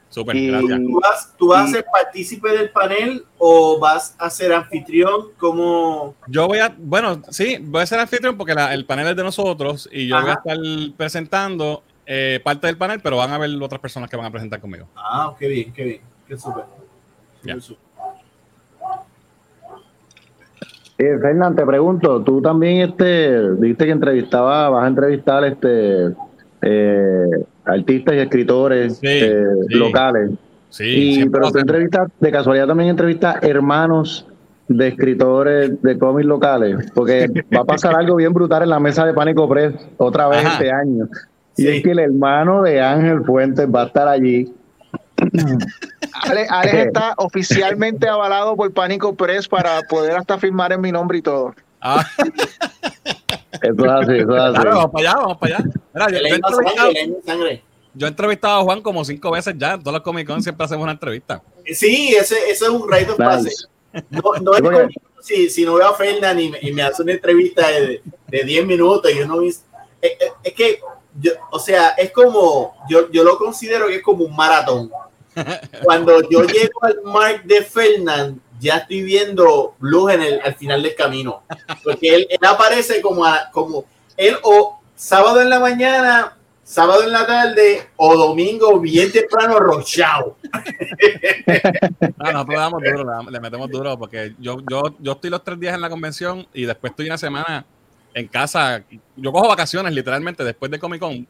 Súper, 0.09 0.37
gracias. 0.37 0.79
¿Tú 0.79 1.01
vas, 1.01 1.35
¿Tú 1.37 1.49
vas 1.49 1.67
y, 1.67 1.71
a 1.71 1.75
ser 1.75 1.87
partícipe 1.93 2.51
del 2.51 2.71
panel 2.71 3.25
o 3.38 3.79
vas 3.81 4.14
a 4.19 4.31
ser 4.31 4.53
anfitrión? 4.53 5.33
como 5.38 6.14
Yo 6.29 6.47
voy 6.47 6.59
a, 6.59 6.73
bueno, 6.79 7.21
sí, 7.31 7.59
voy 7.61 7.83
a 7.83 7.87
ser 7.87 7.99
anfitrión 7.99 8.37
porque 8.37 8.55
la, 8.55 8.73
el 8.73 8.87
panel 8.87 9.09
es 9.09 9.17
de 9.17 9.25
nosotros 9.25 9.88
y 9.90 10.07
yo 10.07 10.17
Ajá. 10.17 10.25
voy 10.25 10.31
a 10.31 10.35
estar 10.35 10.97
presentando 10.97 11.83
eh, 12.07 12.40
parte 12.45 12.67
del 12.67 12.77
panel, 12.77 13.01
pero 13.03 13.17
van 13.17 13.33
a 13.33 13.38
ver 13.38 13.51
otras 13.61 13.81
personas 13.81 14.09
que 14.11 14.17
van 14.17 14.27
a 14.27 14.31
presentar 14.31 14.61
conmigo. 14.61 14.87
Ah, 14.95 15.35
qué 15.38 15.49
bien, 15.49 15.73
qué 15.73 15.85
bien, 15.85 16.01
qué 16.29 16.37
súper. 16.37 16.64
Yeah. 17.43 17.59
Eh, 20.97 21.19
Fernán, 21.21 21.57
te 21.57 21.67
pregunto, 21.67 22.23
tú 22.23 22.40
también 22.40 22.88
este, 22.88 23.55
dijiste 23.57 23.87
que 23.87 23.90
entrevistaba, 23.90 24.71
vas 24.71 24.85
a 24.85 24.88
entrevistar 24.88 25.45
este 25.45 26.14
eh, 26.66 27.44
artistas 27.66 28.14
y 28.14 28.18
escritores 28.18 28.96
sí, 28.96 29.07
eh, 29.07 29.44
sí. 29.68 29.74
locales. 29.74 30.31
Sí, 30.70 31.20
y, 31.20 31.29
pero 31.29 31.53
tú 31.53 31.59
entrevistas, 31.59 32.11
de 32.18 32.33
casualidad 32.33 32.66
también 32.66 32.90
entrevistas 32.90 33.37
hermanos 33.42 34.27
de 34.66 34.88
escritores 34.88 35.81
de 35.83 35.98
cómics 35.98 36.27
locales, 36.27 36.90
porque 36.94 37.29
va 37.55 37.61
a 37.61 37.64
pasar 37.64 37.94
algo 37.94 38.16
bien 38.16 38.33
brutal 38.33 38.62
en 38.62 38.70
la 38.70 38.81
mesa 38.81 39.05
de 39.05 39.12
Pánico 39.12 39.46
Press 39.48 39.74
otra 39.98 40.27
vez 40.29 40.44
Ajá. 40.44 40.55
este 40.55 40.72
año. 40.72 41.07
Y 41.57 41.62
sí. 41.62 41.68
es 41.68 41.83
que 41.83 41.90
el 41.90 41.98
hermano 41.98 42.62
de 42.62 42.81
Ángel 42.81 43.22
Fuentes 43.24 43.68
va 43.72 43.83
a 43.83 43.87
estar 43.87 44.09
allí. 44.09 44.53
Alex, 46.24 46.50
Alex 46.50 46.74
está 46.74 47.14
oficialmente 47.18 48.09
avalado 48.09 48.57
por 48.57 48.72
Pánico 48.72 49.14
Press 49.14 49.46
para 49.46 49.83
poder 49.83 50.16
hasta 50.16 50.38
firmar 50.38 50.72
en 50.72 50.81
mi 50.81 50.90
nombre 50.90 51.18
y 51.18 51.22
todo. 51.22 51.55
Ah. 51.81 52.05
Eso 53.62 53.85
es 53.85 53.92
así, 53.92 54.12
eso 54.18 54.37
es 54.37 54.42
así. 54.42 54.55
Claro, 54.55 54.70
vamos 54.70 54.90
para 54.90 55.11
allá, 55.11 55.20
vamos 55.20 55.38
para 55.38 55.57
allá. 55.57 55.64
Mira, 55.94 56.11
yo, 56.11 56.18
yo, 56.18 56.27
he 56.27 56.35
entrevistado, 56.35 56.92
yo, 57.94 58.07
he 58.07 58.09
entrevistado, 58.09 58.61
a 58.61 58.62
Juan 58.64 58.83
como 58.83 59.05
cinco 59.05 59.31
veces 59.31 59.55
ya. 59.57 59.75
En 59.75 59.81
todos 59.81 59.94
los 59.94 60.03
Comic 60.03 60.27
Con 60.27 60.42
siempre 60.42 60.64
hacemos 60.64 60.83
una 60.83 60.92
entrevista. 60.92 61.42
Sí, 61.66 62.14
ese, 62.14 62.37
ese 62.51 62.64
es 62.64 62.68
un 62.68 62.83
of 62.83 63.16
passage. 63.16 63.66
No, 64.11 64.23
no 64.42 64.55
es 64.55 64.62
como 64.62 64.88
si, 65.25 65.49
si 65.49 65.64
no 65.64 65.75
veo 65.75 65.88
a 65.88 65.94
Fernan 65.94 66.38
y, 66.38 66.53
y, 66.61 66.73
me 66.73 66.83
hace 66.83 67.03
una 67.03 67.12
entrevista 67.12 67.66
de, 67.68 68.03
de 68.29 68.44
10 68.44 68.66
minutos 68.66 69.11
y 69.11 69.18
yo 69.18 69.27
no 69.27 69.40
es, 69.40 69.64
es, 70.03 70.12
es 70.42 70.53
que, 70.53 70.81
yo, 71.18 71.33
o 71.51 71.59
sea, 71.59 71.90
es 71.90 72.11
como, 72.11 72.75
yo, 72.88 73.11
yo 73.11 73.25
lo 73.25 73.38
considero 73.38 73.87
que 73.87 73.97
es 73.97 74.03
como 74.03 74.25
un 74.25 74.37
maratón. 74.37 74.90
Cuando 75.83 76.29
yo 76.29 76.44
llego 76.44 76.83
al 76.83 77.01
mark 77.05 77.42
de 77.44 77.62
Fernan, 77.62 78.40
ya 78.61 78.79
estoy 78.79 79.03
viendo 79.03 79.75
luz 79.81 80.12
en 80.12 80.23
el, 80.23 80.40
al 80.43 80.55
final 80.55 80.83
del 80.83 80.95
camino. 80.95 81.43
Porque 81.83 82.14
él, 82.14 82.27
él 82.31 82.38
aparece 82.47 83.01
como, 83.01 83.25
a, 83.25 83.51
como 83.53 83.85
él 84.17 84.37
o 84.43 84.81
sábado 84.95 85.40
en 85.43 85.51
la 85.51 85.61
mañana, 85.61 86.37
sábado 86.62 87.03
en 87.03 87.12
la 87.12 87.27
tarde 87.27 87.88
o 87.97 88.17
domingo 88.17 88.81
bien 88.81 89.12
temprano 89.12 89.59
rochado. 89.59 90.37
No, 92.17 92.33
nosotros 92.33 92.49
le 92.49 92.57
damos 92.57 92.83
duro, 92.83 93.23
le, 93.23 93.31
le, 93.31 93.40
metemos 93.40 93.71
duro 93.71 93.99
porque 93.99 94.35
yo, 94.38 94.59
yo, 94.71 94.97
yo 94.99 95.12
estoy 95.12 95.31
los 95.31 95.45
tres 95.45 95.61
días 95.61 95.75
en 95.75 95.81
la 95.81 95.90
convención 95.90 96.47
y 96.55 96.64
después 96.64 96.93
estoy 96.93 97.07
una 97.07 97.19
semana 97.19 97.67
en 98.14 98.29
casa. 98.29 98.83
Yo 99.17 99.33
cojo 99.33 99.49
vacaciones 99.49 99.93
literalmente 99.93 100.45
después 100.45 100.71
de 100.71 100.79
Comic 100.79 101.01
Con 101.01 101.27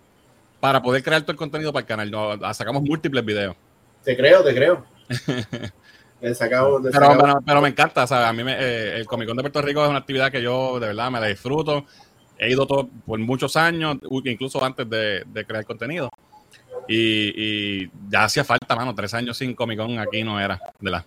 para 0.61 0.83
poder 0.83 1.03
crear 1.03 1.21
todo 1.23 1.33
el 1.33 1.37
contenido 1.37 1.73
para 1.73 1.83
el 1.83 1.87
canal. 1.87 2.11
Nos, 2.11 2.57
sacamos 2.57 2.83
múltiples 2.83 3.25
videos. 3.25 3.57
Te 4.03 4.17
creo, 4.17 4.43
te 4.43 4.55
creo. 4.55 4.85
Sacado, 6.33 6.81
pero, 6.83 7.19
pero, 7.19 7.43
pero, 7.45 7.61
me 7.61 7.69
encanta, 7.69 8.07
sea, 8.07 8.29
a 8.29 8.33
mí 8.33 8.43
me, 8.43 8.55
eh, 8.55 8.97
el 8.97 9.07
Comic 9.07 9.29
Con 9.29 9.37
de 9.37 9.43
Puerto 9.43 9.61
Rico 9.61 9.83
es 9.85 9.91
una 9.91 9.99
actividad 9.99 10.33
que 10.33 10.41
yo 10.41 10.81
de 10.81 10.87
verdad 10.87 11.11
me 11.11 11.21
la 11.21 11.27
disfruto. 11.27 11.85
He 12.39 12.51
ido 12.51 12.67
todo, 12.67 12.89
por 13.07 13.19
muchos 13.19 13.57
años, 13.57 13.99
incluso 14.25 14.65
antes 14.65 14.89
de, 14.89 15.25
de 15.27 15.45
crear 15.45 15.65
contenido. 15.65 16.11
Y, 16.89 17.83
y, 17.85 17.91
ya 18.09 18.25
hacía 18.25 18.45
falta, 18.45 18.75
mano, 18.75 18.95
tres 18.95 19.13
años 19.15 19.37
sin 19.37 19.55
Comic 19.55 19.79
Con 19.79 19.99
aquí 19.99 20.23
no 20.23 20.41
era, 20.41 20.61
de 20.81 20.91
la. 20.91 21.05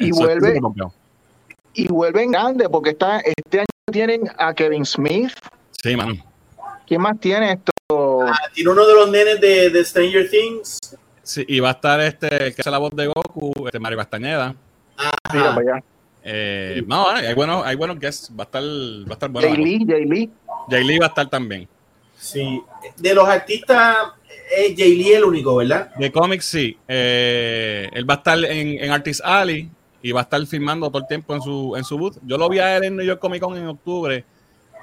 Y 0.00 0.10
vuelve, 0.12 0.60
y 1.74 1.88
vuelven 1.88 2.30
grande, 2.30 2.68
porque 2.68 2.90
está, 2.90 3.20
este 3.20 3.60
año 3.60 3.66
tienen 3.92 4.30
a 4.38 4.54
Kevin 4.54 4.84
Smith. 4.84 5.32
Sí, 5.82 5.96
mano. 5.96 6.14
¿Quién 6.86 7.00
más 7.00 7.18
tiene 7.20 7.52
esto? 7.52 7.72
Ah, 8.26 8.36
tiene 8.54 8.70
uno 8.70 8.86
de 8.86 8.94
los 8.94 9.10
nenes 9.10 9.40
de, 9.40 9.70
de 9.70 9.84
Stranger 9.84 10.30
Things. 10.30 10.78
Sí, 11.32 11.46
y 11.48 11.60
va 11.60 11.70
a 11.70 11.72
estar 11.72 11.98
este, 12.02 12.48
el 12.48 12.54
que 12.54 12.60
hace 12.60 12.70
la 12.70 12.76
voz 12.76 12.94
de 12.94 13.06
Goku, 13.06 13.54
este 13.64 13.78
Mario 13.78 13.96
Castañeda. 13.96 14.54
Mira 15.32 15.54
allá. 15.54 15.82
Eh, 16.22 16.74
sí. 16.76 16.84
No, 16.86 17.08
hay 17.08 17.32
buenos, 17.32 17.64
hay 17.64 17.74
buenos 17.74 17.98
guests. 17.98 18.30
Va 18.38 18.42
a 18.42 18.44
estar, 18.44 18.62
va 18.62 19.08
a 19.08 19.12
estar 19.14 19.30
bueno. 19.30 19.48
Jay 19.48 19.56
Lee, 19.56 19.86
Jay 19.88 20.04
Lee. 20.04 20.30
Jay 20.68 20.84
Lee 20.84 20.98
va 20.98 21.06
a 21.06 21.08
estar 21.08 21.30
también. 21.30 21.66
Sí. 22.18 22.62
De 22.98 23.14
los 23.14 23.26
artistas, 23.26 23.96
es 24.54 24.76
Jay 24.76 24.94
Lee 24.94 25.12
el 25.14 25.24
único, 25.24 25.56
¿verdad? 25.56 25.94
De 25.94 26.12
cómics, 26.12 26.44
sí. 26.44 26.76
Eh, 26.86 27.88
él 27.94 28.08
va 28.08 28.12
a 28.12 28.16
estar 28.18 28.38
en, 28.44 28.84
en, 28.84 28.90
Artist 28.90 29.22
Alley 29.24 29.70
y 30.02 30.12
va 30.12 30.20
a 30.20 30.24
estar 30.24 30.46
filmando 30.46 30.90
todo 30.90 31.00
el 31.00 31.08
tiempo 31.08 31.34
en 31.34 31.40
su, 31.40 31.74
en 31.78 31.84
su 31.84 31.96
booth. 31.96 32.18
Yo 32.26 32.36
lo 32.36 32.46
vi 32.50 32.58
a 32.58 32.76
él 32.76 32.84
en 32.84 32.96
New 32.96 33.06
York 33.06 33.20
Comic 33.20 33.40
Con 33.40 33.56
en 33.56 33.68
octubre 33.68 34.22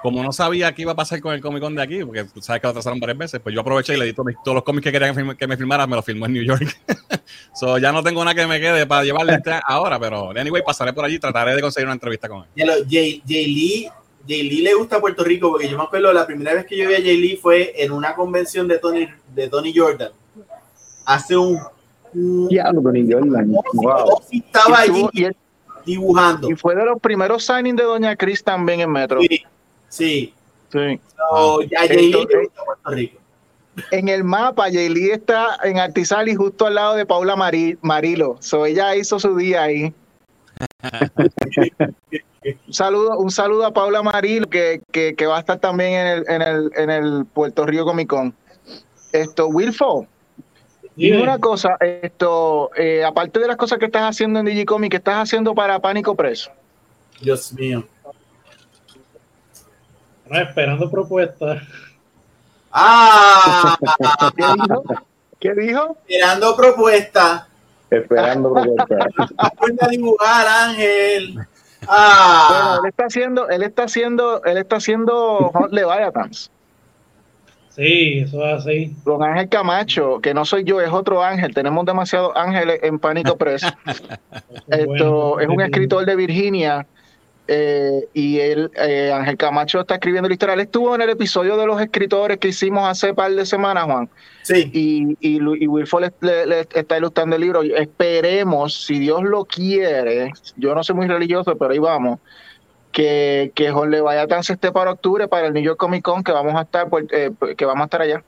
como 0.01 0.23
no 0.23 0.31
sabía 0.31 0.73
qué 0.73 0.83
iba 0.83 0.91
a 0.93 0.95
pasar 0.95 1.19
con 1.21 1.33
el 1.33 1.41
Comic 1.41 1.61
Con 1.61 1.75
de 1.75 1.81
aquí, 1.81 2.03
porque 2.03 2.23
tú 2.25 2.41
sabes 2.41 2.61
que 2.61 2.67
lo 2.67 2.71
atrasaron 2.71 2.99
varias 2.99 3.17
veces, 3.17 3.39
pues 3.41 3.53
yo 3.53 3.61
aproveché 3.61 3.95
y 3.95 3.97
le 3.99 4.05
di 4.05 4.13
todos, 4.13 4.27
mis- 4.27 4.37
todos 4.43 4.55
los 4.55 4.63
cómics 4.63 4.83
que 4.83 4.91
querían 4.91 5.35
que, 5.35 5.47
me 5.47 5.57
filmara, 5.57 5.85
me 5.87 5.95
los 5.95 6.05
filmó 6.05 6.25
en 6.25 6.33
New 6.33 6.43
York. 6.43 6.77
so, 7.53 7.77
ya 7.77 7.91
no 7.91 8.01
tengo 8.03 8.23
nada 8.23 8.35
que 8.35 8.47
me 8.47 8.59
quede 8.59 8.85
para 8.85 9.03
llevarle 9.03 9.33
este 9.35 9.51
ahora, 9.65 9.99
pero 9.99 10.31
anyway, 10.31 10.63
pasaré 10.65 10.93
por 10.93 11.05
allí 11.05 11.15
y 11.15 11.19
trataré 11.19 11.55
de 11.55 11.61
conseguir 11.61 11.87
una 11.87 11.93
entrevista 11.93 12.27
con 12.29 12.45
él. 12.55 12.85
Jay, 12.89 13.21
Jay 13.27 13.45
Lee, 13.47 13.89
Jay 14.27 14.43
Lee 14.43 14.61
le 14.61 14.73
gusta 14.73 14.99
Puerto 14.99 15.23
Rico 15.23 15.49
porque 15.51 15.67
yo 15.67 15.77
me 15.77 15.83
acuerdo 15.83 16.13
la 16.13 16.25
primera 16.25 16.53
vez 16.53 16.65
que 16.65 16.77
yo 16.77 16.87
vi 16.87 16.95
a 16.95 17.01
Jay 17.01 17.17
Lee 17.17 17.37
fue 17.41 17.73
en 17.77 17.91
una 17.91 18.15
convención 18.15 18.67
de 18.67 18.77
Tony, 18.77 19.07
de 19.33 19.49
Tony 19.49 19.73
Jordan. 19.75 20.11
Hace 21.05 21.35
un. 21.35 21.59
Diablo, 22.13 22.81
Tony 22.81 23.11
Jordan. 23.11 23.51
Wow. 23.73 24.21
Estaba 24.31 24.79
allí 24.79 25.05
y 25.13 25.27
dibujando. 25.85 26.49
Y 26.49 26.55
fue 26.55 26.75
de 26.75 26.85
los 26.85 26.99
primeros 26.99 27.45
signings 27.45 27.77
de 27.77 27.83
Doña 27.83 28.15
Cris 28.15 28.43
también 28.43 28.81
en 28.81 28.91
Metro. 28.91 29.21
Sí, 29.21 29.43
sí. 29.89 30.33
Sí. 30.71 30.99
So, 31.17 31.61
a 31.61 31.65
Jay 31.71 31.87
Lee 31.89 32.05
Esto- 32.11 32.27
le 32.29 32.43
gusta 32.43 32.63
Puerto 32.63 32.89
Rico. 32.91 33.19
En 33.91 34.09
el 34.09 34.23
mapa, 34.23 34.67
Yeli 34.69 35.09
está 35.11 35.57
en 35.63 35.79
Artizali 35.79 36.35
justo 36.35 36.65
al 36.67 36.75
lado 36.75 36.95
de 36.95 37.05
Paula 37.05 37.35
Mari- 37.35 37.77
Marilo. 37.81 38.35
So, 38.39 38.65
ella 38.65 38.95
hizo 38.95 39.19
su 39.19 39.35
día 39.37 39.63
ahí. 39.63 39.93
un, 42.67 42.73
saludo, 42.73 43.17
un 43.17 43.31
saludo 43.31 43.65
a 43.65 43.73
Paula 43.73 44.03
Marilo 44.03 44.47
que, 44.49 44.81
que, 44.91 45.15
que 45.15 45.25
va 45.27 45.37
a 45.37 45.39
estar 45.39 45.59
también 45.59 45.93
en 45.93 46.07
el, 46.07 46.23
en 46.27 46.41
el, 46.41 46.71
en 46.75 46.89
el 46.89 47.25
Puerto 47.25 47.65
Rico 47.65 47.85
Comic 47.85 48.09
Con. 48.09 48.33
Esto, 49.13 49.47
Wilfo, 49.47 50.05
dime 50.95 51.11
Dime. 51.17 51.23
una 51.23 51.39
cosa, 51.39 51.77
esto, 51.79 52.69
eh, 52.75 53.03
aparte 53.03 53.39
de 53.39 53.47
las 53.47 53.57
cosas 53.57 53.79
que 53.79 53.85
estás 53.85 54.03
haciendo 54.03 54.39
en 54.39 54.45
Digicomic, 54.45 54.91
¿qué 54.91 54.97
estás 54.97 55.15
haciendo 55.23 55.55
para 55.55 55.79
Pánico 55.79 56.15
Preso? 56.15 56.51
Dios 57.21 57.51
mío. 57.53 57.85
Bueno, 60.29 60.47
esperando 60.47 60.89
propuestas. 60.89 61.63
Ah, 62.71 63.77
¿Qué 64.37 64.43
dijo? 64.53 64.83
¿Qué 65.39 65.53
dijo? 65.55 65.97
esperando 66.07 66.55
propuesta. 66.55 67.47
Esperando 67.89 68.53
propuesta. 68.53 69.07
Aprende 69.37 69.79
a 69.85 69.87
dibujar, 69.87 70.47
Ángel. 70.47 71.33
Bueno, 71.33 71.47
Ah, 71.87 72.77
él 72.83 72.89
está 72.89 73.05
haciendo, 73.05 73.49
él 73.49 73.63
está 73.63 73.83
haciendo, 73.83 74.43
él 74.43 74.57
está 74.57 74.75
haciendo 74.75 75.49
Hot 75.53 75.71
Leviathans. 75.71 76.51
Sí, 77.69 78.19
eso 78.19 78.45
es 78.45 78.59
así. 78.59 78.95
Don 79.05 79.23
Ángel 79.23 79.47
Camacho, 79.47 80.19
que 80.19 80.33
no 80.33 80.43
soy 80.43 80.65
yo, 80.65 80.81
es 80.81 80.91
otro 80.91 81.23
Ángel. 81.23 81.53
Tenemos 81.53 81.85
demasiados 81.85 82.33
ángeles 82.35 82.79
en 82.83 82.99
Pánico 82.99 83.37
Press. 83.37 83.63
Esto 84.67 85.31
Bueno, 85.35 85.39
es 85.39 85.47
un 85.47 85.61
escritor 85.61 86.05
de 86.05 86.15
Virginia 86.15 86.85
eh, 87.51 88.07
y 88.13 88.39
él, 88.39 88.69
eh, 88.75 89.11
Ángel 89.11 89.35
Camacho, 89.37 89.79
está 89.79 89.95
escribiendo 89.95 90.31
historia. 90.31 90.53
Él 90.53 90.59
estuvo 90.61 90.93
en 90.93 91.01
el 91.01 91.09
episodio 91.09 91.57
de 91.57 91.65
los 91.65 91.81
escritores 91.81 92.37
que 92.37 92.49
hicimos 92.49 92.87
hace 92.87 93.13
par 93.15 93.31
de 93.31 93.43
semanas, 93.45 93.85
Juan, 93.85 94.07
sí. 94.43 94.69
y, 94.71 95.17
y, 95.19 95.37
y 95.63 95.67
Wilford 95.67 96.11
le, 96.21 96.45
le- 96.45 96.45
le 96.45 96.67
está 96.73 96.97
ilustrando 96.99 97.35
el 97.35 97.41
libro. 97.41 97.63
Esperemos, 97.63 98.85
si 98.85 98.99
Dios 98.99 99.23
lo 99.23 99.45
quiere, 99.45 100.31
yo 100.57 100.75
no 100.75 100.83
soy 100.83 100.95
muy 100.95 101.07
religioso, 101.07 101.55
pero 101.57 101.71
ahí 101.71 101.79
vamos. 101.79 102.19
Que, 102.91 103.51
que 103.55 103.71
Jorge 103.71 104.01
se 104.43 104.53
esté 104.53 104.71
para 104.71 104.91
octubre 104.91 105.27
para 105.27 105.47
el 105.47 105.53
New 105.53 105.63
York 105.63 105.77
Comic 105.77 106.03
Con 106.03 106.23
que 106.23 106.31
vamos 106.31 106.55
a 106.55 106.61
estar 106.61 106.89
por- 106.89 107.05
eh, 107.11 107.31
que 107.57 107.65
vamos 107.65 107.81
a 107.81 107.85
estar 107.85 108.01
allá. 108.01 108.23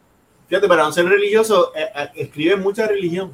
Fíjate, 0.48 0.68
para 0.68 0.84
no 0.84 0.92
ser 0.92 1.06
religioso, 1.06 1.72
eh, 1.76 2.10
escribe 2.16 2.56
mucha 2.58 2.88
religión. 2.88 3.32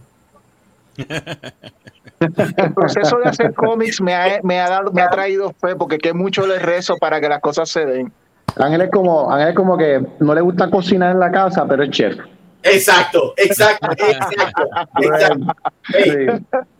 El 2.19 2.73
proceso 2.73 3.19
de 3.19 3.29
hacer 3.29 3.53
cómics 3.53 4.01
me 4.01 4.15
ha, 4.15 4.39
me 4.41 4.59
ha 4.59 4.69
dado, 4.69 4.91
me 4.91 5.01
ha 5.01 5.09
traído 5.09 5.53
fe 5.61 5.75
porque 5.75 5.99
que 5.99 6.13
mucho 6.13 6.47
le 6.47 6.57
rezo 6.57 6.97
para 6.97 7.21
que 7.21 7.29
las 7.29 7.41
cosas 7.41 7.69
se 7.69 7.85
den. 7.85 8.11
Ángel 8.55 8.81
es 8.81 8.89
como, 8.91 9.31
Ángel 9.31 9.49
es 9.49 9.55
como 9.55 9.77
que 9.77 10.01
no 10.19 10.33
le 10.33 10.41
gusta 10.41 10.69
cocinar 10.69 11.11
en 11.11 11.19
la 11.19 11.31
casa, 11.31 11.65
pero 11.67 11.83
es 11.83 11.91
chef. 11.91 12.17
Exacto, 12.63 13.33
exacto, 13.37 13.87
exacto. 13.91 14.63
exacto. 15.01 15.55
Sí. 15.93 16.11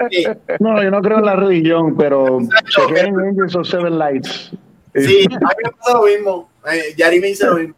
Sí, 0.09 0.25
No, 0.59 0.81
yo 0.81 0.89
no 0.89 1.01
creo 1.01 1.19
en 1.19 1.25
la 1.25 1.35
religión, 1.35 1.95
pero 1.95 2.39
Exacto. 2.39 2.87
chequen 2.87 3.19
Angels 3.19 3.55
of 3.55 3.67
Seven 3.67 3.97
Lights. 3.97 4.51
sí, 4.95 5.25
a 5.25 5.29
mí 5.29 5.35
me 5.63 5.71
pasa 5.71 5.93
lo 5.93 6.03
mismo. 6.03 6.49
Eh, 6.71 6.95
Yari 6.97 7.19
me 7.19 7.27
dice 7.27 7.45
lo 7.45 7.55
mismo. 7.55 7.75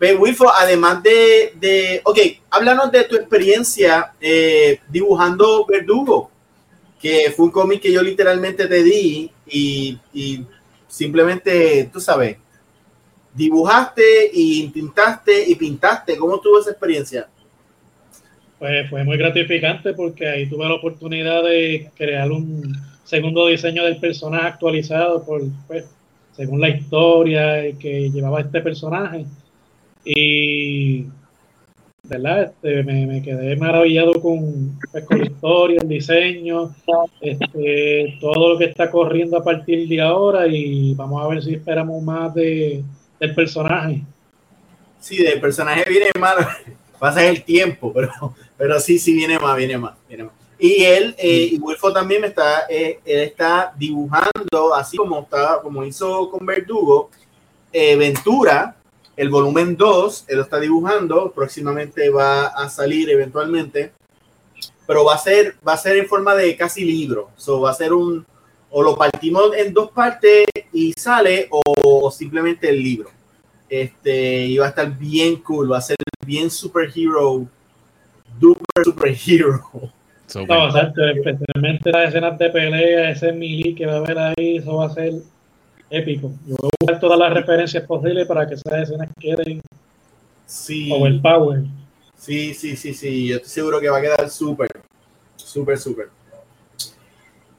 Ve, 0.00 0.16
Wilfo, 0.16 0.50
además 0.50 1.02
de, 1.02 1.52
de. 1.56 2.00
Ok, 2.04 2.18
háblanos 2.50 2.90
de 2.90 3.04
tu 3.04 3.16
experiencia 3.16 4.14
eh, 4.18 4.80
dibujando 4.88 5.66
Verdugo, 5.66 6.30
que 6.98 7.30
fue 7.36 7.44
un 7.44 7.52
cómic 7.52 7.82
que 7.82 7.92
yo 7.92 8.00
literalmente 8.00 8.66
te 8.66 8.82
di 8.82 9.30
y, 9.46 9.98
y 10.14 10.46
simplemente, 10.88 11.90
tú 11.92 12.00
sabes, 12.00 12.38
dibujaste 13.34 14.30
y 14.32 14.68
pintaste 14.68 15.44
y 15.46 15.54
pintaste. 15.54 16.16
¿Cómo 16.16 16.36
estuvo 16.36 16.58
esa 16.58 16.70
experiencia? 16.70 17.28
Pues 18.58 18.88
fue 18.88 19.04
muy 19.04 19.18
gratificante 19.18 19.92
porque 19.92 20.26
ahí 20.26 20.48
tuve 20.48 20.66
la 20.66 20.76
oportunidad 20.76 21.42
de 21.44 21.90
crear 21.94 22.30
un 22.32 22.74
segundo 23.04 23.48
diseño 23.48 23.84
del 23.84 24.00
personaje 24.00 24.46
actualizado 24.46 25.22
por, 25.26 25.42
pues, 25.66 25.84
según 26.32 26.58
la 26.58 26.70
historia 26.70 27.76
que 27.78 28.08
llevaba 28.10 28.40
este 28.40 28.62
personaje. 28.62 29.26
Y, 30.04 31.06
¿verdad? 32.04 32.42
Este, 32.42 32.82
me, 32.82 33.06
me 33.06 33.22
quedé 33.22 33.56
maravillado 33.56 34.20
con, 34.20 34.78
pues, 34.90 35.04
con 35.04 35.18
la 35.18 35.26
historia, 35.26 35.80
el 35.80 35.88
diseño, 35.88 36.74
este, 37.20 38.18
todo 38.20 38.54
lo 38.54 38.58
que 38.58 38.64
está 38.64 38.90
corriendo 38.90 39.36
a 39.36 39.44
partir 39.44 39.88
de 39.88 40.00
ahora 40.00 40.46
y 40.46 40.94
vamos 40.94 41.22
a 41.22 41.28
ver 41.28 41.42
si 41.42 41.54
esperamos 41.54 42.02
más 42.02 42.34
de, 42.34 42.82
del 43.18 43.34
personaje. 43.34 44.02
Sí, 44.98 45.22
del 45.22 45.40
personaje 45.40 45.84
viene 45.88 46.10
mal, 46.18 46.36
pasa 46.98 47.24
el 47.24 47.42
tiempo, 47.44 47.92
pero, 47.94 48.34
pero 48.56 48.80
sí, 48.80 48.98
sí 48.98 49.14
viene 49.14 49.38
más, 49.38 49.56
viene 49.56 49.78
más, 49.78 49.94
viene 50.08 50.24
más. 50.24 50.32
Y 50.58 50.84
él, 50.84 51.14
eh, 51.16 51.50
y 51.52 51.58
Wilfo 51.58 51.90
también 51.90 52.20
me 52.20 52.26
está, 52.26 52.66
eh, 52.68 53.00
él 53.04 53.20
está 53.20 53.72
dibujando, 53.78 54.74
así 54.74 54.98
como 54.98 55.20
está, 55.20 55.58
como 55.62 55.82
hizo 55.84 56.28
con 56.30 56.44
Verdugo, 56.44 57.10
eh, 57.72 57.96
Ventura, 57.96 58.76
el 59.20 59.28
volumen 59.28 59.76
2, 59.76 60.24
él 60.28 60.36
lo 60.36 60.42
está 60.42 60.58
dibujando, 60.58 61.32
próximamente 61.32 62.08
va 62.10 62.46
a 62.46 62.68
salir 62.68 63.10
eventualmente, 63.10 63.92
pero 64.86 65.04
va 65.04 65.14
a 65.14 65.18
ser, 65.18 65.56
va 65.66 65.74
a 65.74 65.76
ser 65.76 65.96
en 65.96 66.06
forma 66.06 66.34
de 66.34 66.56
casi 66.56 66.84
libro, 66.84 67.30
so, 67.36 67.60
va 67.60 67.70
a 67.70 67.74
ser 67.74 67.92
un, 67.92 68.24
o 68.70 68.82
lo 68.82 68.96
partimos 68.96 69.54
en 69.56 69.74
dos 69.74 69.90
partes 69.90 70.46
y 70.72 70.92
sale, 70.96 71.48
o 71.50 72.10
simplemente 72.10 72.70
el 72.70 72.82
libro 72.82 73.10
este 73.70 74.46
y 74.46 74.58
va 74.58 74.66
a 74.66 74.70
estar 74.70 74.98
bien 74.98 75.36
cool, 75.36 75.72
va 75.72 75.78
a 75.78 75.82
ser 75.82 75.96
bien 76.26 76.50
superhero, 76.50 77.46
duper 78.38 78.84
superhero. 78.84 79.60
Super. 80.26 80.48
No, 80.48 80.66
exacto, 80.66 81.02
especialmente 81.06 81.90
las 81.90 82.08
escenas 82.08 82.38
de 82.38 82.50
pelea, 82.50 83.10
ese 83.10 83.32
melee 83.32 83.74
que 83.74 83.86
va 83.86 83.94
a 83.94 83.96
haber 83.96 84.18
ahí, 84.18 84.56
eso 84.58 84.76
va 84.76 84.86
a 84.86 84.94
ser 84.94 85.12
épico. 85.90 86.30
Yo 86.46 86.56
voy 86.60 86.70
a 86.70 86.76
buscar 86.80 87.00
todas 87.00 87.18
las 87.18 87.32
referencias 87.34 87.84
posibles 87.84 88.26
para 88.26 88.46
que 88.46 88.54
esas 88.54 88.72
escenas 88.82 89.08
queden 89.18 89.60
Sí, 90.46 90.90
overpower. 90.92 91.62
sí, 92.16 92.54
sí, 92.54 92.76
sí, 92.76 92.94
sí, 92.94 93.28
yo 93.28 93.36
estoy 93.36 93.50
seguro 93.50 93.80
que 93.80 93.88
va 93.88 93.98
a 93.98 94.00
quedar 94.00 94.28
súper, 94.30 94.68
súper, 95.36 95.78
súper. 95.78 96.08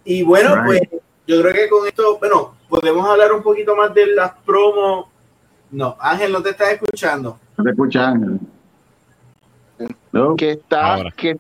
Y 0.03 0.23
bueno, 0.23 0.55
Right. 0.55 0.65
pues 0.65 1.01
yo 1.27 1.41
creo 1.41 1.53
que 1.53 1.69
con 1.69 1.87
esto, 1.87 2.17
bueno, 2.19 2.55
podemos 2.67 3.07
hablar 3.07 3.31
un 3.31 3.43
poquito 3.43 3.75
más 3.75 3.93
de 3.93 4.07
las 4.07 4.31
promos. 4.45 5.05
No, 5.69 5.95
Ángel, 5.99 6.31
no 6.33 6.41
te 6.41 6.49
estás 6.49 6.73
escuchando. 6.73 7.39
¿No 7.57 7.63
te 7.63 7.69
escuchas, 7.69 8.07
Ángel? 8.07 8.39
No. 10.11 10.35
Que 10.35 10.51
está, 10.51 10.95
Ahora. 10.95 11.11
que, 11.15 11.37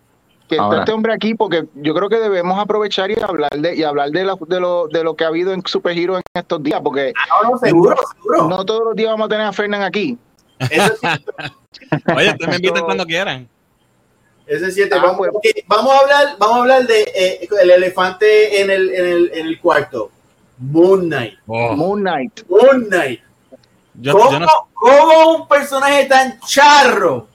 que 0.57 0.61
está 0.61 0.79
este 0.79 0.91
hombre 0.91 1.13
aquí 1.13 1.33
porque 1.35 1.65
yo 1.75 1.93
creo 1.95 2.09
que 2.09 2.17
debemos 2.19 2.59
aprovechar 2.59 3.09
y 3.11 3.15
hablar 3.19 3.49
de 3.57 3.75
y 3.75 3.83
hablar 3.83 4.09
de, 4.11 4.23
la- 4.25 4.37
de 4.47 4.59
lo 4.59 4.87
de 4.87 5.03
lo 5.03 5.15
que 5.15 5.23
ha 5.23 5.27
habido 5.27 5.53
en 5.53 5.65
Superhero 5.65 6.17
en 6.17 6.21
estos 6.33 6.61
días 6.61 6.81
porque 6.83 7.13
Ah, 7.15 7.25
no, 7.43 7.51
no, 7.51 7.57
seguro, 7.57 7.95
seguro. 8.15 8.47
no 8.49 8.65
todos 8.65 8.83
los 8.85 8.95
días 8.95 9.11
vamos 9.11 9.25
a 9.25 9.29
tener 9.29 9.45
a 9.45 9.53
Fernán 9.53 9.81
aquí. 9.83 10.17
Eso 10.69 10.93
sí, 11.01 11.07
Oye, 12.15 12.29
ustedes 12.31 12.47
me 12.49 12.55
invitan 12.57 12.83
cuando 12.83 13.05
quieran. 13.05 13.47
Ese 14.45 14.67
es 14.67 14.73
siete. 14.75 14.95
Ah, 14.95 15.01
vamos, 15.03 15.27
pues. 15.41 15.53
vamos 15.67 15.93
a 15.93 15.99
hablar, 15.99 16.35
vamos 16.37 16.57
a 16.57 16.59
hablar 16.61 16.85
de 16.87 17.01
eh, 17.15 17.47
el 17.61 17.69
elefante 17.71 18.61
en 18.61 18.69
el, 18.69 18.89
en 18.93 19.05
el, 19.07 19.31
en 19.33 19.47
el 19.47 19.59
cuarto. 19.61 20.11
Moon 20.57 21.07
Knight. 21.07 21.35
Oh, 21.47 21.73
Moon 21.75 22.01
Knight. 22.01 22.41
Moon 22.49 22.85
Knight. 22.89 23.21
yo, 23.95 24.11
¿Cómo, 24.13 24.31
yo 24.31 24.39
no 24.39 24.47
cómo 24.73 25.35
un 25.37 25.47
personaje 25.47 26.05
tan 26.05 26.39
charro, 26.41 27.27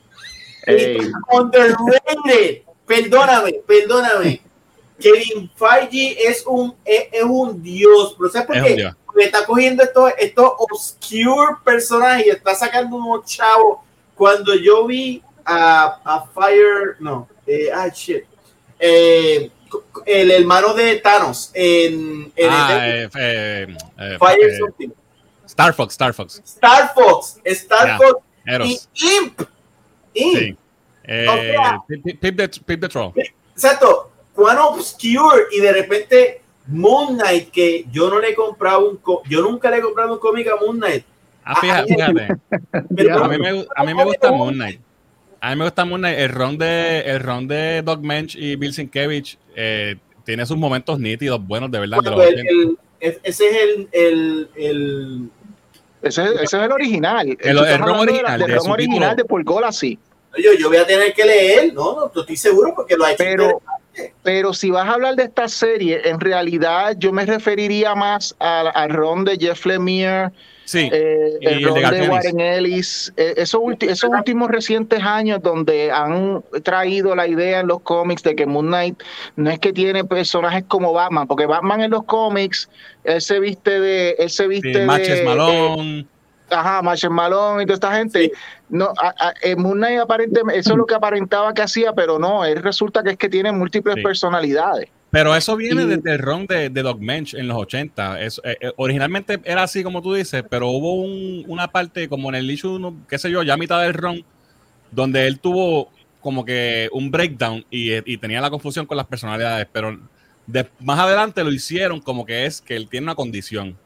Ey, 0.66 0.98
underrated, 1.32 2.62
perdóname, 2.86 3.52
perdóname, 3.66 4.40
Kevin 4.98 5.50
Feige 5.56 6.28
es 6.28 6.44
un, 6.46 6.74
es, 6.84 7.04
es 7.12 7.22
un 7.24 7.62
dios, 7.62 8.14
pero 8.18 8.30
¿sabes 8.30 8.46
por 8.46 8.56
qué? 8.62 8.74
Porque 9.04 9.24
está 9.24 9.44
cogiendo 9.44 9.82
estos, 9.82 10.12
estos 10.18 10.52
obscure 10.58 11.56
personajes 11.64 12.26
y 12.26 12.30
está 12.30 12.54
sacando 12.54 12.96
unos 12.96 13.24
chavos. 13.26 13.78
Cuando 14.14 14.54
yo 14.54 14.86
vi 14.86 15.22
a, 15.44 16.00
a 16.04 16.26
Fire, 16.28 16.96
no, 17.00 17.28
eh, 17.46 17.68
ah, 17.74 17.88
shit, 17.88 18.24
eh, 18.78 19.50
el 20.06 20.30
hermano 20.30 20.72
de 20.74 20.96
Thanos 20.96 21.50
en, 21.52 22.32
en 22.34 22.48
Ah, 22.50 22.86
el- 22.86 23.10
eh, 23.18 23.76
eh, 23.98 24.16
Fire 24.18 24.58
something. 24.58 24.88
Star 25.46 25.74
Fox, 25.74 25.92
Star 25.92 26.14
Fox. 26.14 26.42
Star 26.44 26.94
Fox, 26.94 27.40
Star 27.44 27.98
Fox 27.98 28.20
Eros. 28.46 28.68
y 28.68 28.80
Imp. 29.16 29.40
Imp. 30.14 30.38
Sí. 30.38 30.56
Eh, 31.06 31.26
O 31.28 31.34
sea- 31.34 31.82
Pip, 31.86 32.02
Pip- 32.04 32.20
Pip 32.20 32.36
the, 32.36 32.48
Pip 32.64 32.80
the 32.80 32.88
Troll. 32.88 33.12
Exacto. 33.54 34.10
Cuán 34.34 34.58
obscure 34.58 35.44
y 35.52 35.60
de 35.60 35.72
repente 35.72 36.40
Moon 36.68 37.16
Knight, 37.16 37.50
que 37.50 37.86
yo 37.92 38.10
no 38.10 38.18
le 38.20 38.30
he 38.30 38.34
comprado 38.34 38.90
un 38.90 38.96
co- 38.98 39.22
yo 39.28 39.40
nunca 39.40 39.70
le 39.70 39.78
he 39.78 39.80
comprado 39.80 40.12
un 40.14 40.18
cómic 40.18 40.46
a 40.48 40.56
Moon 40.56 40.76
Knight. 40.78 41.04
Ah, 41.44 41.60
fíjate, 41.60 41.94
fíjate. 41.94 42.28
Pero 42.96 43.24
A 43.24 43.28
mí 43.28 43.38
me, 43.38 43.64
a 43.74 43.84
mí 43.84 43.94
me 43.94 44.04
gusta 44.04 44.32
Moon 44.32 44.54
Knight. 44.54 44.80
A 45.40 45.50
mí 45.50 45.56
me 45.56 45.64
gusta 45.64 45.84
Moon 45.84 46.00
Knight. 46.00 46.18
El 46.18 46.28
ron 46.30 46.58
de, 46.58 47.00
el 47.02 47.20
ron 47.20 47.46
de 47.46 47.82
Doug 47.82 48.02
Mensch 48.02 48.34
y 48.36 48.56
Bill 48.56 48.72
Sienkiewicz 48.74 49.38
eh, 49.54 49.96
tiene 50.24 50.44
sus 50.44 50.56
momentos 50.56 50.98
nítidos, 50.98 51.40
buenos, 51.46 51.70
de 51.70 51.78
verdad. 51.78 51.98
de 52.02 52.10
los 52.10 52.16
Bueno, 52.16 52.30
el- 52.30 52.34
80. 52.40 52.50
el- 52.50 52.78
es- 52.98 53.20
ese 53.22 53.46
es 53.48 53.56
el, 53.62 53.88
el, 53.92 54.50
el- 54.56 55.30
Ese, 56.02 56.24
es- 56.24 56.30
ese 56.32 56.42
es 56.44 56.52
el 56.64 56.72
original. 56.72 57.28
El- 57.28 57.36
el 57.40 57.56
de 57.56 57.60
original, 57.62 58.40
de 58.40 58.46
ron 58.48 58.64
su 58.64 58.70
original 58.72 58.98
título. 59.10 59.14
de 59.16 59.24
Paul 59.24 59.44
Golassi. 59.44 59.98
Yo, 60.36 60.52
yo 60.58 60.68
voy 60.68 60.78
a 60.78 60.86
tener 60.86 61.12
que 61.12 61.24
leer, 61.24 61.72
no, 61.72 61.94
no, 61.94 62.10
no 62.14 62.20
estoy 62.20 62.36
seguro 62.36 62.72
porque 62.74 62.96
lo 62.96 63.04
ha 63.04 63.12
hecho. 63.12 63.18
Pero, 63.18 63.62
pero 64.22 64.52
si 64.52 64.70
vas 64.70 64.88
a 64.88 64.92
hablar 64.92 65.16
de 65.16 65.24
esta 65.24 65.48
serie, 65.48 66.00
en 66.04 66.20
realidad 66.20 66.94
yo 66.98 67.12
me 67.12 67.24
referiría 67.24 67.94
más 67.94 68.34
al, 68.38 68.70
al 68.74 68.90
ron 68.90 69.24
de 69.24 69.36
Jeff 69.36 69.64
Lemire, 69.66 70.30
Sí, 70.66 70.90
eh, 70.92 71.38
el 71.42 71.64
el 71.64 71.74
de 71.74 71.80
ron 71.80 71.90
de 71.92 72.08
Warren 72.08 72.40
Ellis, 72.40 73.12
eh, 73.16 73.34
esos, 73.36 73.62
esos 73.82 74.10
últimos 74.10 74.50
recientes 74.50 75.00
años 75.00 75.40
donde 75.40 75.92
han 75.92 76.42
traído 76.64 77.14
la 77.14 77.28
idea 77.28 77.60
en 77.60 77.68
los 77.68 77.82
cómics 77.82 78.24
de 78.24 78.34
que 78.34 78.46
Moon 78.46 78.66
Knight 78.66 79.00
no 79.36 79.48
es 79.48 79.60
que 79.60 79.72
tiene 79.72 80.02
personajes 80.04 80.64
como 80.66 80.92
Batman, 80.92 81.28
porque 81.28 81.46
Batman 81.46 81.82
en 81.82 81.92
los 81.92 82.02
cómics, 82.02 82.68
él 83.04 83.20
se 83.22 83.38
viste 83.38 83.78
de, 83.78 84.16
él 84.18 84.28
se 84.28 84.42
sí, 84.42 84.48
viste 84.48 84.84
Matches 84.84 85.18
de, 85.18 85.24
Malone. 85.24 86.06
Ajá, 86.50 86.80
Marshall 86.82 87.12
Malone 87.12 87.62
y 87.62 87.66
toda 87.66 87.74
esta 87.74 87.96
gente. 87.96 88.30
No, 88.68 88.92
a, 89.02 89.08
a, 89.28 89.32
Moon 89.56 89.78
Knight 89.78 89.98
aparentemente, 90.00 90.58
eso 90.60 90.72
es 90.72 90.76
lo 90.76 90.86
que 90.86 90.94
aparentaba 90.94 91.52
que 91.52 91.62
hacía, 91.62 91.92
pero 91.92 92.18
no, 92.18 92.44
él 92.44 92.62
resulta 92.62 93.02
que 93.02 93.10
es 93.10 93.16
que 93.16 93.28
tiene 93.28 93.50
múltiples 93.52 93.96
Sí. 93.96 94.02
personalidades. 94.02 94.88
Pero 95.10 95.34
eso 95.34 95.56
viene 95.56 95.82
Y- 95.82 95.86
desde 95.86 96.12
el 96.12 96.18
ron 96.18 96.46
de, 96.46 96.68
de 96.68 96.82
Doug 96.82 97.00
Mensch 97.00 97.34
en 97.34 97.48
los 97.48 97.56
80. 97.56 98.20
Es, 98.20 98.40
eh, 98.44 98.56
eh, 98.60 98.72
originalmente 98.76 99.40
era 99.44 99.62
así 99.62 99.82
como 99.82 100.02
tú 100.02 100.14
dices, 100.14 100.44
pero 100.48 100.68
hubo 100.68 100.94
un- 100.94 101.44
una 101.48 101.68
parte 101.68 102.08
como 102.08 102.28
en 102.28 102.34
el 102.36 102.50
issue, 102.50 102.94
qué 103.08 103.18
sé 103.18 103.30
yo, 103.30 103.42
ya 103.42 103.54
a 103.54 103.56
mitad 103.56 103.80
del 103.82 103.94
ron, 103.94 104.24
donde 104.90 105.26
él 105.26 105.38
tuvo 105.40 105.90
como 106.20 106.44
que 106.44 106.88
un 106.92 107.10
breakdown 107.10 107.64
y, 107.70 107.92
eh, 107.92 108.02
y 108.04 108.18
tenía 108.18 108.40
la 108.40 108.50
confusión 108.50 108.84
con 108.86 108.96
las 108.96 109.06
personalidades, 109.06 109.66
pero 109.72 109.98
de- 110.46 110.68
más 110.80 110.98
adelante 110.98 111.42
lo 111.44 111.52
hicieron 111.52 112.00
como 112.00 112.26
que 112.26 112.46
es 112.46 112.60
que 112.60 112.76
él 112.76 112.88
tiene 112.88 113.04
una 113.06 113.14
condición. 113.14 113.76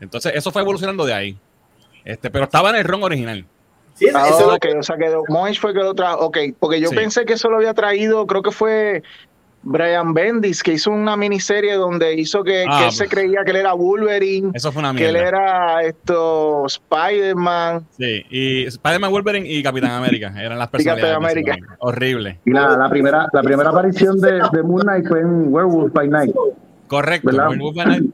Entonces 0.00 0.32
eso 0.34 0.52
fue 0.52 0.62
evolucionando 0.62 1.04
de 1.06 1.14
ahí. 1.14 1.38
Este, 2.08 2.30
pero 2.30 2.44
estaba 2.44 2.70
en 2.70 2.76
el 2.76 2.84
ron 2.84 3.02
original. 3.02 3.44
Sí, 3.94 4.06
eso- 4.06 4.18
Ah, 4.18 4.28
eso- 4.28 4.54
ok, 4.54 4.66
o 4.78 4.82
sea 4.82 4.96
que 4.96 5.14
Moench 5.28 5.60
fue 5.60 5.72
que 5.74 5.80
lo 5.80 5.92
trajo. 5.94 6.24
Ok, 6.26 6.38
porque 6.58 6.80
yo 6.80 6.88
Sí. 6.88 6.94
pensé 6.96 7.24
que 7.24 7.34
eso 7.34 7.48
lo 7.50 7.56
había 7.56 7.74
traído, 7.74 8.26
creo 8.26 8.42
que 8.42 8.50
fue 8.52 9.02
Brian 9.62 10.14
Bendis, 10.14 10.62
que 10.62 10.72
hizo 10.74 10.90
una 10.92 11.16
miniserie 11.16 11.74
donde 11.74 12.14
hizo 12.14 12.44
que, 12.44 12.64
Ah, 12.68 12.78
que 12.78 12.84
él 12.86 12.92
se 12.92 13.04
pues. 13.04 13.10
creía 13.10 13.40
que 13.44 13.50
él 13.50 13.56
era 13.56 13.72
Wolverine, 13.74 14.52
Eso 14.54 14.70
fue 14.72 14.80
una 14.80 14.94
que 14.94 15.04
él 15.06 15.14
mierda. 15.14 15.28
era 15.28 15.82
esto 15.82 16.64
Spider-Man. 16.66 17.84
Sí, 17.98 18.24
y 18.30 18.64
Spider-Man 18.66 19.10
Wolverine 19.10 19.48
y 19.50 19.62
Capitán 19.62 19.90
América 19.90 20.32
eran 20.40 20.58
las 20.58 20.68
Y 20.72 20.84
Capitán 20.84 20.94
personalidades. 20.96 21.16
América. 21.56 21.76
Horrible. 21.80 22.38
Y 22.44 22.50
la, 22.52 22.76
la 22.76 22.88
primera, 22.88 23.26
la 23.32 23.42
primera 23.42 23.70
aparición 23.70 24.18
de, 24.20 24.40
de 24.52 24.62
Moon 24.62 24.82
Knight 24.82 25.06
fue 25.08 25.20
en 25.20 25.52
Werewolf 25.52 25.92
by 25.92 26.08
Night. 26.08 26.34
Correcto. 26.86 27.28
¿Verdad? 27.30 27.48
Werewolf 27.50 27.76
by 27.76 27.84
Night, 27.86 28.04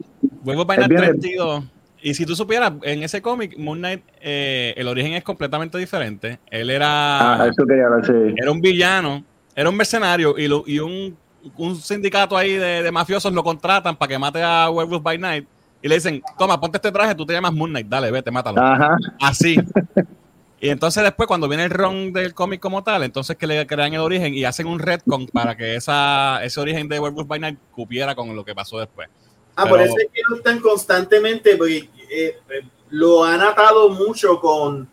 Werewolf 0.43 0.67
by 0.67 0.77
Night 0.77 0.89
bien- 0.89 1.01
32. 1.01 1.63
Y 2.05 2.13
si 2.13 2.23
tú 2.23 2.35
supieras, 2.35 2.71
en 2.83 3.01
ese 3.01 3.19
cómic, 3.19 3.57
Moon 3.57 3.79
Knight, 3.79 4.03
eh, 4.21 4.75
el 4.77 4.87
origen 4.87 5.13
es 5.13 5.23
completamente 5.23 5.75
diferente. 5.79 6.37
Él 6.51 6.69
era, 6.69 7.41
Ah, 7.41 7.47
eso 7.47 7.65
quería 7.67 7.85
hablar, 7.87 8.05
sí. 8.05 8.35
era 8.37 8.51
un 8.51 8.61
villano, 8.61 9.23
era 9.55 9.67
un 9.71 9.75
mercenario 9.75 10.37
y, 10.37 10.47
lo- 10.47 10.63
y 10.67 10.77
un, 10.77 11.17
un 11.57 11.75
sindicato 11.75 12.37
ahí 12.37 12.53
de, 12.53 12.83
de 12.83 12.91
mafiosos 12.91 13.33
lo 13.33 13.43
contratan 13.43 13.95
para 13.95 14.07
que 14.09 14.19
mate 14.19 14.43
a 14.43 14.69
Werewolf 14.69 15.01
by 15.01 15.17
Night. 15.17 15.47
Y 15.81 15.87
le 15.87 15.95
dicen, 15.95 16.21
toma, 16.37 16.61
ponte 16.61 16.77
este 16.77 16.91
traje, 16.91 17.15
tú 17.15 17.25
te 17.25 17.33
llamas 17.33 17.53
Moon 17.53 17.71
Knight, 17.71 17.87
dale, 17.87 18.11
vete, 18.11 18.29
mátalo. 18.29 18.61
Ajá. 18.61 18.97
Así. 19.19 19.57
Y 20.59 20.69
entonces 20.69 21.01
después, 21.03 21.25
cuando 21.27 21.47
viene 21.47 21.63
el 21.65 21.71
ron 21.71 22.13
del 22.13 22.35
cómic 22.35 22.59
como 22.59 22.83
tal, 22.83 23.01
entonces 23.01 23.35
que 23.35 23.47
le 23.47 23.65
crean 23.65 23.93
el 23.95 23.99
origen 23.99 24.33
y 24.35 24.45
hacen 24.45 24.67
un 24.67 24.77
retcon 24.79 25.25
para 25.27 25.57
que 25.57 25.75
esa, 25.75 26.43
ese 26.43 26.59
origen 26.59 26.87
de 26.87 26.99
Werewolf 26.99 27.27
by 27.27 27.39
Night 27.39 27.57
cupiera 27.71 28.13
con 28.13 28.35
lo 28.35 28.45
que 28.45 28.53
pasó 28.53 28.77
después. 28.79 29.09
Ah, 29.57 29.65
por 29.67 29.79
eso 29.79 29.93
es 29.97 30.07
que 30.13 30.21
lo 30.29 30.35
están 30.35 30.59
constantemente, 30.59 31.55
porque 31.55 31.87
eh, 32.09 32.37
lo 32.89 33.23
han 33.23 33.41
atado 33.41 33.89
mucho 33.89 34.39
con 34.39 34.87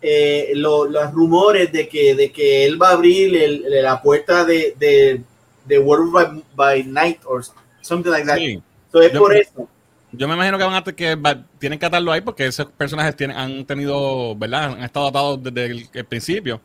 eh, 0.00 0.52
lo- 0.54 0.86
los 0.86 1.12
rumores 1.12 1.72
de 1.72 1.88
que, 1.88 2.14
de 2.14 2.30
que 2.30 2.64
él 2.64 2.80
va 2.80 2.90
a 2.90 2.92
abrir 2.92 3.34
el- 3.36 3.64
la 3.82 4.00
puerta 4.00 4.44
de, 4.44 4.74
de, 4.78 5.22
de 5.64 5.78
World 5.78 6.12
by, 6.12 6.44
by 6.54 6.84
Night 6.84 7.18
or 7.24 7.44
something 7.82 8.10
like 8.10 8.26
that. 8.26 8.36
Sí. 8.36 8.62
So, 8.92 9.02
es 9.02 9.12
Yo- 9.12 9.18
por 9.20 9.34
eso. 9.36 9.68
Yo 10.12 10.26
me 10.26 10.34
imagino 10.34 10.56
que 10.56 10.64
van 10.64 10.74
a 10.74 10.82
que 10.84 11.16
va- 11.16 11.44
tienen 11.58 11.78
que 11.78 11.84
atarlo 11.84 12.12
ahí 12.12 12.22
porque 12.22 12.46
esos 12.46 12.66
personajes 12.66 13.14
tienen, 13.14 13.36
han 13.36 13.66
tenido, 13.66 14.34
¿verdad? 14.36 14.72
Han 14.72 14.82
estado 14.82 15.08
atados 15.08 15.42
desde 15.42 15.66
el, 15.66 15.88
el 15.92 16.04
principio. 16.06 16.60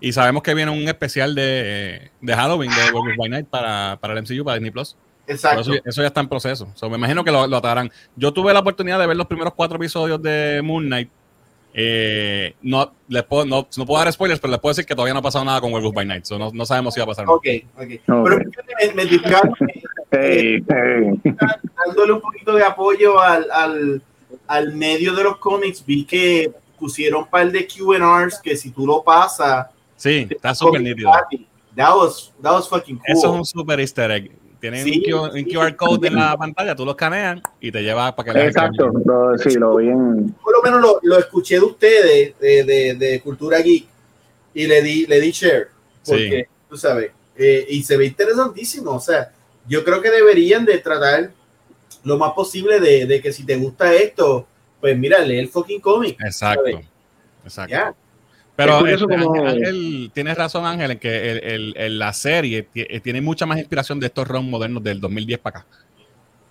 Y 0.00 0.12
sabemos 0.12 0.42
que 0.42 0.54
viene 0.54 0.70
un 0.72 0.88
especial 0.88 1.34
de, 1.34 2.10
de 2.20 2.34
Halloween 2.34 2.70
de 2.70 2.76
Werewolf 2.92 3.16
by 3.16 3.28
Night 3.28 3.46
para, 3.48 3.98
para 4.00 4.14
el 4.14 4.22
MCU, 4.22 4.44
para 4.44 4.56
Disney 4.56 4.70
Plus. 4.72 4.96
Pero 5.28 5.36
Exacto. 5.36 5.60
Eso, 5.60 5.72
eso 5.84 6.00
ya 6.00 6.08
está 6.08 6.20
en 6.20 6.28
proceso. 6.28 6.68
So, 6.74 6.88
me 6.88 6.96
imagino 6.96 7.22
que 7.22 7.30
lo, 7.30 7.46
lo 7.46 7.56
atarán. 7.58 7.90
Yo 8.16 8.32
tuve 8.32 8.52
la 8.52 8.60
oportunidad 8.60 8.98
de 8.98 9.06
ver 9.06 9.16
los 9.16 9.26
primeros 9.26 9.54
cuatro 9.54 9.76
episodios 9.76 10.22
de 10.22 10.60
Moon 10.64 10.86
Knight. 10.86 11.10
Eh, 11.74 12.54
no, 12.62 12.92
les 13.08 13.22
puedo, 13.24 13.44
no, 13.44 13.68
no 13.76 13.86
puedo 13.86 14.02
dar 14.02 14.12
spoilers, 14.12 14.40
pero 14.40 14.50
les 14.50 14.60
puedo 14.60 14.70
decir 14.70 14.86
que 14.86 14.94
todavía 14.94 15.12
no 15.12 15.20
ha 15.20 15.22
pasado 15.22 15.44
nada 15.44 15.60
con 15.60 15.72
Werewolf 15.72 15.94
by 15.94 16.06
Night. 16.06 16.24
So, 16.24 16.38
no, 16.38 16.50
no 16.52 16.64
sabemos 16.64 16.94
si 16.94 17.00
va 17.00 17.04
a 17.04 17.08
pasar. 17.08 17.26
Ok, 17.28 17.46
ok. 17.76 17.88
Pero 18.06 18.38
fíjate, 18.38 18.74
me, 18.86 18.94
me 18.94 19.04
discaron, 19.04 19.54
Hey, 20.10 20.64
hey. 20.66 21.34
dándole 21.86 22.14
un 22.14 22.20
poquito 22.22 22.54
de 22.54 22.64
apoyo 22.64 23.20
al, 23.20 23.50
al, 23.50 24.02
al 24.46 24.72
medio 24.74 25.14
de 25.14 25.22
los 25.24 25.36
cómics, 25.36 25.84
vi 25.84 26.04
que 26.04 26.50
pusieron 26.78 27.24
un 27.24 27.28
par 27.28 27.52
de 27.52 27.66
QRs 27.66 28.40
que 28.40 28.56
si 28.56 28.70
tú 28.70 28.86
lo 28.86 29.02
pasas, 29.02 29.66
Sí, 29.98 30.28
está 30.30 30.54
súper 30.54 30.80
nítido. 30.80 31.10
That 31.74 31.94
was, 31.96 32.32
that 32.40 32.52
was 32.52 32.68
fucking 32.68 32.96
cool. 32.96 33.04
Eso 33.06 33.32
es 33.32 33.38
un 33.38 33.44
super 33.44 33.78
easter 33.80 34.10
egg. 34.10 34.30
Tienen 34.60 34.84
Sí. 34.84 35.02
un, 35.12 35.28
QR, 35.30 35.34
un 35.38 35.44
QR 35.44 35.76
code 35.76 36.08
en 36.08 36.16
la 36.16 36.36
pantalla, 36.36 36.74
tú 36.74 36.84
lo 36.84 36.90
escaneas 36.92 37.40
y 37.60 37.70
te 37.70 37.80
lleva 37.82 38.14
para 38.16 38.32
que 38.32 38.46
Exacto, 38.46 38.88
lo- 39.04 39.38
sí, 39.38 39.54
lo 39.54 39.76
vi 39.76 39.88
en... 39.88 40.32
por 40.42 40.52
lo 40.52 40.62
menos 40.62 40.80
lo, 40.80 40.98
lo 41.02 41.18
escuché 41.18 41.54
de 41.56 41.60
ustedes, 41.60 42.38
de, 42.40 42.64
de, 42.64 42.94
de 42.94 43.20
Cultura 43.20 43.58
Geek, 43.60 43.86
y 44.54 44.66
le 44.66 44.82
di, 44.82 45.06
le 45.06 45.20
di 45.20 45.30
share, 45.30 45.68
porque, 46.04 46.48
tú 46.68 46.76
sabes, 46.76 47.12
eh, 47.36 47.66
y 47.68 47.82
se 47.84 47.96
ve 47.96 48.06
interesantísimo, 48.06 48.92
o 48.92 49.00
sea, 49.00 49.30
yo 49.68 49.84
creo 49.84 50.02
que 50.02 50.10
deberían 50.10 50.64
de 50.64 50.78
tratar 50.78 51.30
lo 52.02 52.18
más 52.18 52.32
posible 52.32 52.80
de, 52.80 53.06
de 53.06 53.20
que 53.20 53.32
si 53.32 53.44
te 53.46 53.56
gusta 53.56 53.94
esto, 53.94 54.46
pues 54.80 54.98
mira, 54.98 55.20
lee 55.20 55.38
el 55.38 55.48
fucking 55.48 55.80
cómic, 55.80 56.16
Exacto. 56.24 56.62
¿sabes? 56.64 56.86
Exacto. 57.44 57.70
ya, 57.70 57.94
Pero 58.58 58.86
este, 58.86 59.06
como- 59.06 59.46
Ángel, 59.46 60.10
tienes 60.12 60.36
razón, 60.36 60.66
Ángel, 60.66 60.90
en 60.90 60.98
que 60.98 61.30
el- 61.30 61.44
el- 61.44 61.74
el- 61.76 61.98
la 61.98 62.12
serie 62.12 62.68
eh, 62.74 63.00
tiene 63.00 63.20
mucha 63.20 63.46
más 63.46 63.58
inspiración 63.58 64.00
de 64.00 64.06
estos 64.06 64.26
ROM 64.26 64.50
modernos 64.50 64.82
del 64.82 65.00
2010 65.00 65.38
para 65.38 65.60
acá. 65.60 65.66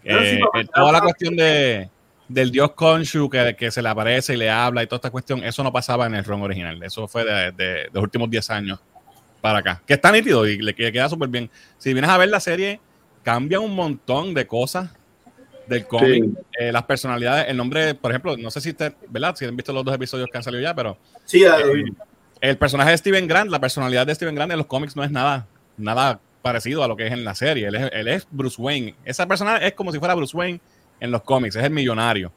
Eh, 0.04 0.40
eh, 0.56 0.66
toda 0.74 0.92
la 0.94 1.02
cuestión 1.02 1.36
de, 1.36 1.90
del 2.30 2.50
dios 2.52 2.72
Khonshu 2.72 3.30
que, 3.30 3.56
que 3.58 3.72
se 3.72 3.82
le 3.82 3.90
aparece 3.90 4.36
y 4.36 4.38
le 4.38 4.50
habla 4.50 4.84
y 4.84 4.88
toda 4.88 4.98
esta 4.98 5.10
cuestión, 5.10 5.44
eso 5.44 5.64
no 5.64 5.74
pasaba 5.74 6.06
en 6.08 6.16
el 6.16 6.24
ROM 6.24 6.42
original. 6.44 6.82
Eso 6.82 7.08
fue 7.10 7.26
de, 7.26 7.52
de- 7.52 7.66
de 7.66 7.90
los 7.92 8.04
últimos 8.04 8.30
10 8.30 8.50
años 8.52 8.80
para 9.42 9.60
acá. 9.60 9.82
Que 9.86 9.96
está 9.96 10.10
nítido 10.12 10.48
y 10.48 10.60
le, 10.62 10.74
que- 10.74 10.92
queda 10.94 11.10
súper 11.10 11.28
bien. 11.28 11.50
Si 11.78 11.92
vienes 11.94 12.10
a 12.10 12.18
ver 12.18 12.30
la 12.30 12.40
serie, 12.40 12.80
cambia 13.24 13.60
un 13.60 13.76
montón 13.76 14.34
de 14.34 14.48
cosas 14.48 14.92
del 15.68 15.86
cómic. 15.86 16.24
Sí. 16.24 16.34
Eh, 16.60 16.72
las 16.72 16.84
personalidades, 16.84 17.48
el 17.50 17.58
nombre, 17.58 17.94
por 17.96 18.12
ejemplo, 18.12 18.38
no 18.38 18.52
sé 18.52 18.62
si 18.62 18.70
usted, 18.70 18.94
¿verdad? 19.10 19.36
Si 19.36 19.46
han 19.46 19.56
visto 19.56 19.74
los 19.74 19.84
dos 19.84 19.96
episodios 19.96 20.30
que 20.32 20.38
han 20.38 20.44
salido 20.44 20.62
ya, 20.62 20.74
pero 20.74 20.98
sí, 21.26 21.44
eh, 21.44 21.84
el 22.42 22.58
personaje 22.58 22.92
de 22.92 22.98
Steven 22.98 23.28
Grant, 23.28 23.52
la 23.52 23.60
personalidad 23.60 24.06
de 24.06 24.16
Steven 24.16 24.36
Grant 24.36 24.52
en 24.52 24.58
los 24.58 24.68
cómics 24.68 24.96
no 24.96 25.04
es 25.04 25.12
nada, 25.12 25.48
nada 25.78 26.20
parecido 26.42 26.84
a 26.84 26.88
lo 26.88 26.96
que 26.96 27.08
es 27.08 27.14
en 27.14 27.24
la 27.24 27.36
serie. 27.36 27.68
Él 27.68 27.76
es, 27.76 27.90
él 27.92 28.08
es 28.08 28.28
Bruce 28.32 28.62
Wayne. 28.62 28.96
Esa 29.04 29.28
persona 29.28 29.58
es 29.58 29.74
como 29.74 29.92
si 29.92 30.00
fuera 30.00 30.16
Bruce 30.16 30.36
Wayne 30.36 30.60
en 31.00 31.12
los 31.12 31.22
cómics, 31.24 31.56
es 31.56 31.64
el 31.64 31.72
millonario. 31.72 32.32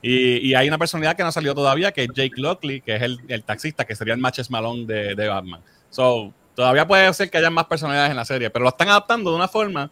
Y, 0.00 0.48
y 0.48 0.54
hay 0.54 0.66
una 0.66 0.78
personalidad 0.78 1.16
que 1.16 1.22
no 1.22 1.30
salió 1.30 1.54
todavía, 1.54 1.92
que 1.92 2.04
es 2.04 2.08
Jake 2.14 2.34
Lockley, 2.36 2.80
que 2.80 2.96
es 2.96 3.02
el, 3.02 3.20
el 3.28 3.44
taxista, 3.44 3.84
que 3.84 3.94
sería 3.94 4.14
el 4.14 4.20
Matches 4.20 4.50
Malone 4.50 4.84
de, 4.84 5.14
de 5.14 5.28
Batman. 5.28 5.60
So, 5.90 6.32
todavía 6.56 6.86
puede 6.86 7.12
ser 7.14 7.30
que 7.30 7.38
haya 7.38 7.50
más 7.50 7.66
personalidades 7.66 8.10
en 8.10 8.16
la 8.16 8.24
serie, 8.24 8.50
pero 8.50 8.64
lo 8.64 8.70
están 8.70 8.88
adaptando 8.88 9.30
de 9.30 9.36
una 9.36 9.48
forma 9.48 9.90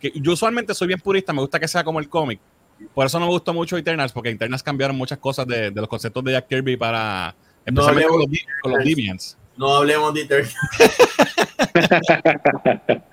que 0.00 0.12
yo 0.14 0.32
usualmente 0.32 0.74
soy 0.74 0.88
bien 0.88 1.00
purista, 1.00 1.32
me 1.32 1.40
gusta 1.40 1.58
que 1.60 1.68
sea 1.68 1.82
como 1.84 1.98
el 2.00 2.08
cómic. 2.08 2.40
Por 2.94 3.06
eso 3.06 3.18
no 3.18 3.26
me 3.26 3.32
gustó 3.32 3.54
mucho 3.54 3.76
Eternals, 3.76 4.12
porque 4.12 4.30
Eternals 4.30 4.62
cambiaron 4.62 4.96
muchas 4.96 5.18
cosas 5.18 5.46
de, 5.46 5.70
de 5.70 5.80
los 5.80 5.88
conceptos 5.88 6.22
de 6.24 6.32
Jack 6.32 6.48
Kirby 6.48 6.76
para... 6.76 7.34
Especialmente 7.64 8.08
con, 8.08 8.20
los, 8.20 8.28
con 8.62 8.72
los 8.72 8.84
Deviants. 8.84 9.36
no 9.56 9.76
hablemos 9.76 10.14
de 10.14 10.20
Eternal. 10.22 10.52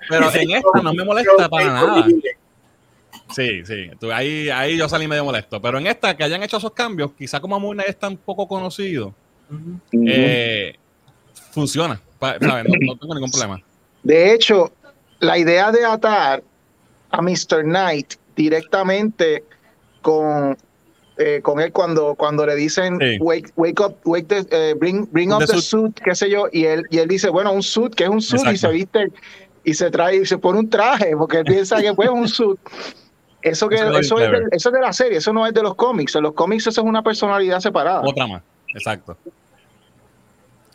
Pero 0.08 0.34
en 0.34 0.50
esta 0.50 0.82
no 0.82 0.94
me 0.94 1.04
molesta 1.04 1.48
para 1.48 1.66
nada. 1.66 2.06
Sí, 3.34 3.64
sí. 3.64 3.90
Tú- 3.98 4.12
ahí, 4.12 4.48
ahí 4.50 4.76
yo 4.76 4.88
salí 4.88 5.08
medio 5.08 5.24
molesto. 5.24 5.60
Pero 5.60 5.78
en 5.78 5.86
esta, 5.86 6.16
que 6.16 6.24
hayan 6.24 6.42
hecho 6.42 6.58
esos 6.58 6.72
cambios, 6.72 7.12
quizá 7.16 7.40
como 7.40 7.58
Moon 7.58 7.76
Knight 7.76 7.90
es 7.90 7.98
tan 7.98 8.16
poco 8.16 8.46
conocido, 8.46 9.14
eh, 10.06 10.76
funciona. 11.50 12.00
Pa- 12.18 12.38
¿sabes? 12.38 12.64
No, 12.68 12.74
no 12.92 12.96
tengo 12.98 13.14
ningún 13.14 13.30
problema. 13.30 13.60
De 14.02 14.34
hecho, 14.34 14.70
la 15.20 15.38
idea 15.38 15.72
de 15.72 15.84
atar 15.84 16.42
a 17.18 17.22
Mr. 17.22 17.62
Knight 17.64 18.14
directamente 18.36 19.44
con, 20.02 20.56
eh, 21.16 21.40
con 21.42 21.60
él 21.60 21.72
cuando, 21.72 22.14
cuando 22.14 22.44
le 22.46 22.54
dicen 22.56 22.98
Sí. 23.00 23.18
wake, 23.20 23.50
wake 23.56 23.80
up, 23.80 23.96
wake 24.04 24.26
the, 24.28 24.46
eh, 24.50 24.74
bring, 24.74 25.08
bring 25.12 25.32
up 25.32 25.40
The 25.40 25.46
the, 25.46 25.52
suit. 25.60 25.94
suit. 25.96 26.00
qué 26.04 26.14
sé 26.14 26.28
yo, 26.30 26.46
y 26.52 26.64
él, 26.64 26.82
y 26.90 26.98
él 26.98 27.08
dice, 27.08 27.28
bueno, 27.30 27.52
un 27.52 27.62
suit, 27.62 27.94
que 27.94 28.04
es 28.04 28.10
un 28.10 28.20
suit, 28.20 28.42
y 28.52 28.56
se 28.56 28.68
viste 28.68 29.10
y 29.64 29.72
se 29.74 29.90
trae 29.90 30.16
y 30.16 30.26
se 30.26 30.36
pone 30.36 30.58
un 30.58 30.68
traje, 30.68 31.16
porque 31.16 31.38
él 31.38 31.44
piensa 31.44 31.80
que 31.80 31.94
pues, 31.94 32.08
es 32.08 32.14
un 32.14 32.28
suit. 32.28 32.58
Eso, 33.40 33.68
que, 33.68 33.76
Eso 33.76 33.90
es 33.98 34.06
eso, 34.06 34.18
es 34.18 34.28
clever. 34.28 34.44
de, 34.50 34.56
eso 34.56 34.68
es 34.70 34.74
de 34.74 34.80
la 34.80 34.92
serie, 34.92 35.18
eso 35.18 35.32
no 35.32 35.46
es 35.46 35.52
de 35.54 35.62
los 35.62 35.74
cómics. 35.74 36.14
En 36.16 36.22
los 36.22 36.32
cómics 36.34 36.66
eso 36.66 36.80
es 36.80 36.86
una 36.86 37.02
personalidad 37.02 37.60
separada. 37.60 38.00
Otra 38.04 38.26
más. 38.26 38.42
Exacto. 38.74 39.16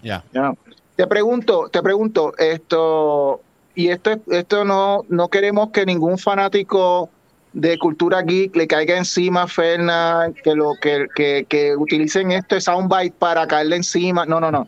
Ya. 0.02 0.24
Ya. 0.34 0.54
Te 0.96 1.08
pregunto, 1.08 1.70
te 1.70 1.82
pregunto, 1.82 2.34
esto, 2.38 3.42
y 3.76 3.90
esto, 3.90 4.12
es- 4.12 4.20
esto 4.30 4.66
no, 4.66 5.06
no 5.10 5.28
queremos 5.30 5.70
que 5.72 5.86
ningún 5.86 6.18
fanático 6.18 7.10
de 7.54 7.78
cultura 7.80 8.22
geek 8.22 8.56
le 8.56 8.68
caiga 8.68 8.98
encima 8.98 9.44
a 9.44 9.48
Fernan, 9.48 10.34
que 10.34 10.54
lo 10.56 10.74
que, 10.82 11.08
que, 11.16 11.46
que 11.50 11.76
utilicen 11.76 12.32
esto 12.32 12.56
de 12.56 12.62
soundbite 12.62 13.16
para 13.18 13.48
caerle 13.48 13.78
encima. 13.78 14.26
No, 14.26 14.40
no, 14.40 14.52
no. 14.52 14.68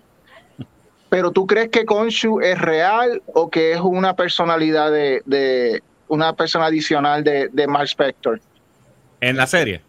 Pero 1.10 1.32
tú 1.32 1.46
crees 1.46 1.70
que 1.70 1.86
Konshu 1.86 2.40
es 2.40 2.58
real 2.60 3.22
o 3.34 3.50
que 3.50 3.74
es 3.74 3.80
una 3.82 4.16
personalidad 4.16 4.92
de, 4.92 5.22
de 5.26 5.84
una 6.08 6.34
persona 6.34 6.66
adicional 6.68 7.24
de, 7.24 7.50
de 7.52 7.68
Mark 7.68 7.86
Spector 7.88 8.40
En 9.20 9.36
la 9.38 9.46
serie. 9.46 9.82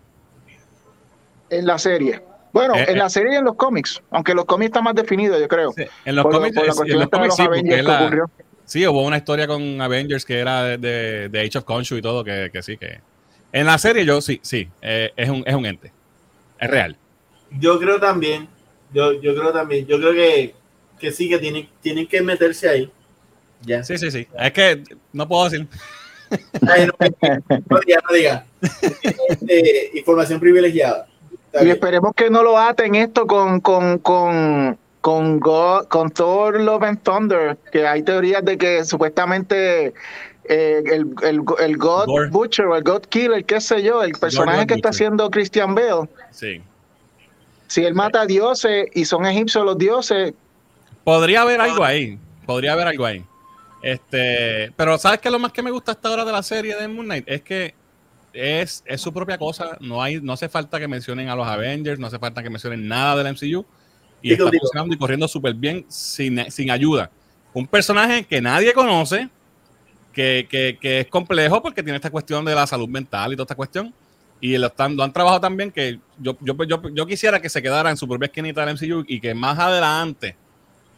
en 1.51 1.67
la 1.67 1.79
serie? 1.79 2.21
Bueno, 2.53 2.75
Eh, 2.75 2.85
en 2.89 2.97
eh. 2.97 2.99
la 2.99 3.09
serie 3.09 3.35
y 3.35 3.37
en 3.37 3.45
los 3.45 3.55
cómics, 3.55 4.03
aunque 4.11 4.35
los 4.35 4.45
cómics 4.45 4.67
están 4.71 4.85
más 4.85 4.95
definidos, 4.95 5.41
yo 5.41 5.49
creo. 5.49 5.73
Sí, 5.73 5.85
En 6.05 6.17
los 6.17 6.23
Por 6.25 6.33
lo- 6.35 6.39
cómics, 6.41 6.57
por 6.57 6.67
la 6.67 6.73
en 6.73 6.77
los 6.77 7.05
de 7.05 7.09
cómics 7.11 7.29
los 7.29 7.37
sí, 7.37 7.43
porque 7.45 7.59
Avengers 7.61 7.79
es 7.81 7.87
que 7.87 7.93
la- 7.93 8.03
ocurrió. 8.03 8.31
Sí, 8.65 8.87
hubo 8.87 9.03
una 9.03 9.19
historia 9.19 9.47
con 9.47 9.81
Avengers 9.81 10.25
que 10.25 10.39
era 10.39 10.65
de, 10.65 10.79
de, 10.79 11.29
de 11.29 11.41
Age 11.41 11.59
of 11.59 11.65
Khonshu 11.65 11.97
y 11.97 12.03
todo, 12.03 12.25
que, 12.25 12.51
que 12.53 12.63
sí, 12.63 12.77
que... 12.77 13.01
En 13.53 13.67
la 13.67 13.77
serie 13.79 14.05
yo 14.07 14.21
sí, 14.21 14.41
sí, 14.43 14.69
eh, 14.81 15.13
es, 15.17 15.29
un, 15.29 15.43
es 15.47 15.55
un 15.55 15.67
ente. 15.67 15.93
Es 16.59 16.71
real. 16.71 16.97
Yo 17.59 17.79
creo 17.79 18.01
también, 18.01 18.49
yo, 18.95 19.13
yo 19.21 19.35
creo 19.35 19.53
también, 19.53 19.87
yo 19.87 19.99
creo 19.99 20.13
que, 20.13 20.55
que 20.99 21.13
sí, 21.13 21.29
que 21.29 21.39
tienen, 21.39 21.69
tienen 21.83 22.07
que 22.07 22.23
meterse 22.23 22.69
ahí. 22.69 22.91
Ya. 23.61 23.85
Sí, 23.85 23.99
sí, 23.99 24.11
sí. 24.11 24.27
Es 24.39 24.53
que 24.53 24.83
no 25.13 25.29
puedo 25.29 25.49
decir. 25.51 25.67
Ay, 26.67 26.87
no, 26.87 26.95
no 27.69 27.81
diga, 27.87 28.01
no 28.09 28.15
diga. 28.15 28.47
Este, 29.29 29.91
información 29.95 30.41
privilegiada. 30.41 31.07
Está 31.47 31.61
Y 31.61 31.65
bien. 31.67 31.77
esperemos 31.77 32.15
que 32.15 32.31
no 32.31 32.43
lo 32.43 32.59
aten 32.59 32.95
esto 32.95 33.27
con 33.27 33.61
con 33.61 33.99
con 33.99 34.79
con, 35.03 35.39
con 35.41 36.11
Thor 36.11 36.59
Love 36.59 36.83
and 36.85 37.03
Thunder, 37.03 37.59
que 37.71 37.87
hay 37.87 38.03
teorías 38.03 38.43
de 38.45 38.57
que 38.57 38.85
supuestamente 38.87 39.93
eh, 40.45 40.83
el, 40.87 41.15
el, 41.23 41.43
el 41.61 41.77
God. 41.77 42.31
Butcher 42.31 42.67
o 42.67 42.77
el 42.77 42.83
God 42.83 43.03
Killer, 43.11 43.45
qué 43.45 43.61
sé 43.61 43.83
yo, 43.83 44.03
el 44.03 44.13
personaje 44.13 44.67
que 44.67 44.75
está 44.75 44.89
haciendo 44.89 45.31
Christian 45.31 45.75
Bale, 45.75 46.09
Sí. 46.31 46.63
si 47.67 47.85
él 47.85 47.95
mata 47.95 48.23
a 48.23 48.27
dioses 48.27 48.87
y 48.95 49.05
son 49.05 49.27
egipcios 49.27 49.65
los 49.67 49.77
dioses, 49.77 50.33
Podría 51.05 51.43
haber 51.43 51.61
algo 51.61 51.85
ahí. 51.85 52.17
Podría 52.47 52.73
haber 52.75 52.87
algo 52.87 53.05
ahí. 53.05 53.25
Este, 53.83 54.71
pero 54.77 54.97
¿sabes 54.97 55.19
qué 55.21 55.27
es 55.29 55.33
lo 55.33 55.41
más 55.41 55.53
que 55.53 55.63
me 55.63 55.73
gusta 55.73 55.91
hasta 55.93 56.09
ahora 56.09 56.25
de 56.25 56.31
la 56.31 56.45
serie 56.45 56.77
de 56.77 56.87
Moon 56.87 57.07
Knight? 57.07 57.25
Es 57.27 57.43
que 57.43 57.75
es, 58.33 58.85
es 58.87 59.01
su 59.01 59.13
propia 59.13 59.37
cosa. 59.37 59.77
No 59.81 60.01
hay, 60.01 60.21
no 60.21 60.33
hace 60.33 60.49
falta 60.49 60.79
que 60.79 60.87
mencionen 60.87 61.29
a 61.29 61.35
los 61.35 61.47
Avengers, 61.47 61.99
no 61.99 62.07
hace 62.07 62.21
falta 62.21 62.41
que 62.43 62.51
mencionen 62.51 62.87
nada 62.87 63.21
del 63.21 63.35
MCU. 63.35 63.65
Y 64.23 64.29
Sí, 64.29 64.33
está 64.35 64.45
contigo. 64.45 64.61
funcionando 64.63 64.95
y 64.95 64.99
corriendo 64.99 65.29
súper 65.29 65.55
bien 65.55 65.85
sin, 65.89 66.51
sin 66.51 66.71
ayuda. 66.71 67.11
Un 67.53 67.67
personaje 67.67 68.25
que 68.25 68.41
nadie 68.41 68.73
conoce, 68.73 69.29
que, 70.13 70.47
que- 70.49 70.79
que 70.81 71.01
es 71.01 71.07
complejo 71.09 71.61
porque 71.63 71.83
tiene 71.83 71.97
esta 71.97 72.11
cuestión 72.11 72.45
de 72.45 72.55
la 72.55 72.67
salud 72.67 72.89
mental 72.89 73.33
y 73.33 73.37
toda 73.37 73.45
esta 73.45 73.55
cuestión. 73.55 73.93
Y 74.41 74.57
lo, 74.59 74.67
están, 74.67 74.97
lo 74.97 75.03
han 75.05 75.13
trabajado 75.13 75.41
también 75.41 75.71
que 75.71 75.99
yo, 76.19 76.37
yo, 76.41 76.55
yo, 76.65 76.81
yo 76.93 77.07
quisiera 77.07 77.41
que 77.41 77.49
se 77.49 77.63
quedara 77.63 77.91
en 77.91 77.97
su 77.97 78.09
propia 78.09 78.27
esquinita 78.27 78.65
del 78.65 78.75
MCU 78.77 79.05
y 79.07 79.21
que 79.21 79.35
más 79.35 79.59
adelante 79.59 80.37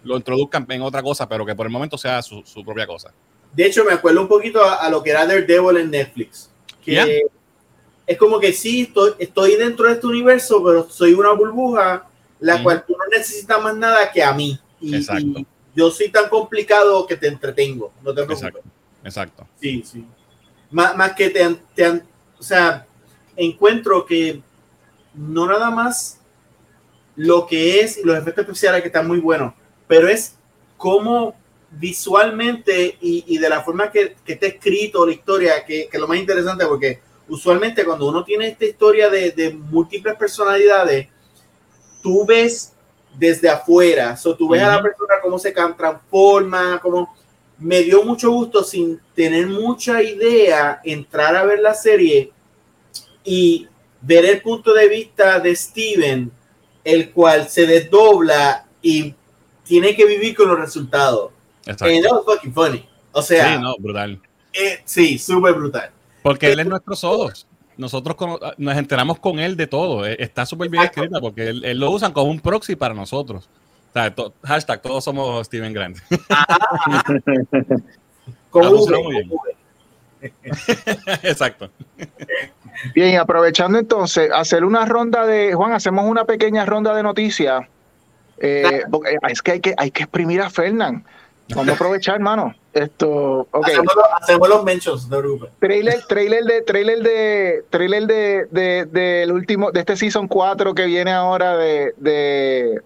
lo 0.03 0.16
introduzcan 0.16 0.66
en 0.70 0.83
otra 0.83 1.03
cosa, 1.03 1.29
pero 1.29 1.45
que 1.47 1.55
por 1.55 1.66
el 1.66 1.72
momento 1.72 1.97
sea 1.99 2.22
su, 2.22 2.43
su 2.45 2.64
propia 2.64 2.87
cosa. 2.87 3.12
De 3.53 3.66
hecho, 3.66 3.85
me 3.85 3.93
acuerdo 3.93 4.22
un 4.22 4.29
poquito 4.29 4.62
a, 4.64 4.75
a 4.77 4.91
lo 4.91 5.03
que 5.03 5.11
era 5.11 5.27
Daredevil 5.27 5.77
en 5.77 5.91
Netflix. 5.91 6.51
Que 6.85 6.93
Ya. 6.93 7.07
es 8.07 8.18
como 8.18 8.41
que 8.41 8.53
sí, 8.53 8.83
estoy, 8.83 9.12
estoy 9.18 9.57
dentro 9.57 9.87
de 9.87 9.93
este 9.95 10.07
universo, 10.07 10.62
pero 10.64 10.89
soy 10.91 11.12
una 11.12 11.33
burbuja, 11.33 12.07
la 12.41 12.62
cual 12.62 12.85
tú 12.87 12.95
no 12.97 13.05
necesitas 13.16 13.62
más 13.62 13.76
nada 13.76 14.11
que 14.11 14.22
a 14.22 14.32
mí. 14.32 14.59
Y, 14.80 14.97
Exacto. 14.97 15.26
y 15.26 15.47
yo 15.74 15.91
soy 15.91 16.11
tan 16.11 16.28
complicado 16.28 17.07
que 17.07 17.16
te 17.16 17.28
entretengo. 17.28 17.93
No 18.03 18.14
te 18.14 18.24
preocupes. 18.24 18.43
Exacto. 18.43 18.62
Exacto. 19.05 19.49
Sí, 19.61 19.82
sí. 19.85 20.05
Más, 20.70 20.97
más 20.97 21.12
que 21.12 21.30
te, 21.30 21.57
te 21.74 21.89
o 21.89 22.43
sea, 22.43 22.87
encuentro 23.37 24.05
que 24.05 24.43
no 25.14 25.47
nada 25.47 25.70
más 25.70 26.20
lo 27.16 27.47
que 27.47 27.80
es 27.80 27.99
y 27.99 28.03
los 28.03 28.16
efectos 28.16 28.43
especiales 28.43 28.82
que 28.82 28.89
están 28.89 29.07
muy 29.07 29.20
buenos, 29.20 29.55
pero 29.87 30.09
es 30.09 30.37
cómo 30.76 31.35
visualmente 31.70 32.99
y, 33.01 33.24
y 33.26 33.39
de 33.39 33.49
la 33.49 33.62
forma 33.62 33.91
que, 33.91 34.16
que 34.24 34.35
está 34.35 34.47
escrito 34.47 35.07
la 35.07 35.12
historia, 35.12 35.64
que, 35.64 35.89
que 35.89 35.97
es 35.97 36.01
lo 36.01 36.09
más 36.09 36.18
interesante, 36.18 36.66
porque 36.66 37.01
usualmente 37.28 37.85
cuando 37.85 38.09
uno 38.09 38.24
tiene 38.24 38.49
esta 38.49 38.64
historia 38.64 39.09
de, 39.09 39.30
de 39.30 39.53
múltiples 39.53 40.16
personalidades, 40.16 41.09
tú 42.05 42.26
ves 42.26 42.74
desde 43.14 43.48
afuera, 43.48 44.14
o 44.22 44.36
tú 44.36 44.50
ves 44.50 44.62
a 44.62 44.76
la 44.76 44.82
persona 44.82 45.14
cómo 45.22 45.38
se 45.38 45.52
transforma, 45.52 46.78
cómo 46.82 47.14
me 47.59 47.80
dio 47.80 48.05
mucho 48.05 48.30
gusto 48.30 48.62
sin 48.62 49.00
tener 49.14 49.46
mucha 49.46 50.02
idea 50.02 50.82
entrar 50.84 51.34
a 51.34 51.44
ver 51.44 51.61
la 51.61 51.72
serie 51.72 52.30
y 53.24 53.66
ver 54.02 54.26
el 54.26 54.42
punto 54.42 54.74
de 54.74 54.86
vista 54.86 55.40
de 55.40 55.57
Steven, 55.57 56.30
el 56.84 57.11
cual 57.11 57.48
se 57.48 57.66
desdobla 57.66 58.66
y 58.82 59.14
tiene 59.64 59.96
que 59.96 60.05
vivir 60.05 60.36
con 60.36 60.48
los 60.48 60.61
resultados. 60.61 61.30
Exacto. 61.64 61.86
And 61.86 62.05
that 62.05 62.12
was 62.12 62.24
fucking 62.26 62.52
funny. 62.52 62.86
O 63.12 63.22
sea, 63.22 63.55
sí, 63.55 63.62
no, 63.62 63.76
brutal. 63.78 64.20
eh, 64.52 64.82
sí, 64.84 65.16
súper 65.16 65.55
brutal. 65.55 65.90
Porque 66.22 66.52
él 66.52 66.61
es 66.61 66.66
nuestros 66.66 67.02
ojos. 67.02 67.46
Nosotros 67.77 68.16
cono- 68.16 68.39
nos 68.57 68.77
enteramos 68.77 69.18
con 69.18 69.39
él 69.39 69.57
de 69.57 69.66
todo. 69.66 70.07
Eh, 70.07 70.16
Está 70.20 70.47
súper 70.47 70.68
bien 70.68 70.85
escrita 70.85 71.20
porque 71.20 71.49
él, 71.49 71.64
él 71.64 71.79
lo 71.79 71.91
usan 71.91 72.12
como 72.12 72.31
un 72.31 72.41
proxy 72.41 72.77
para 72.77 72.95
nosotros. 72.95 73.49
O 73.91 73.93
sea, 73.93 74.14
to- 74.14 74.33
hashtag, 74.43 74.81
todos 74.83 75.05
somos 75.05 75.47
Steven 75.47 75.72
Grant. 75.72 75.99
Con 78.51 78.64
Ah, 78.64 78.68
con. 78.68 78.79
V. 78.87 79.29
Exacto. 81.22 81.70
Bien, 82.95 83.18
aprovechando 83.18 83.79
entonces, 83.79 84.31
hacer 84.33 84.64
una 84.64 84.85
ronda 84.85 85.27
de, 85.27 85.55
Juan, 85.55 85.72
hacemos 85.72 86.05
una 86.07 86.25
pequeña 86.25 86.64
ronda 86.64 86.95
de 86.95 87.03
noticias. 87.03 87.66
Eh, 88.39 88.83
es 89.29 89.43
que 89.43 89.53
hay 89.53 89.61
que 89.61 89.75
hay 89.77 89.91
que 89.91 90.05
exprimir 90.05 90.41
a 90.41 90.51
Fernán. 90.51 91.05
Vamos 91.51 91.68
a 91.68 91.72
aprovechar, 91.74 92.14
hermano. 92.16 92.55
Esto, 92.72 93.47
ok. 93.51 93.66
Hacemos, 93.66 93.95
los, 93.95 94.05
hacemos 94.20 94.49
los 94.49 94.64
te 95.09 95.16
preocupes. 95.16 95.51
Trailer, 95.61 96.03
trailer 96.09 96.45
de, 96.45 96.62
trailer 96.62 97.03
de, 97.03 97.64
trailer 97.70 98.07
de, 98.07 98.47
de, 98.51 98.84
del 98.86 99.30
último, 99.32 99.70
de 99.70 99.80
este 99.80 99.97
season 99.97 100.26
4 100.26 100.74
que 100.74 100.86
viene 100.86 101.12
ahora 101.12 101.57
de, 101.57 101.92
de, 101.99 102.80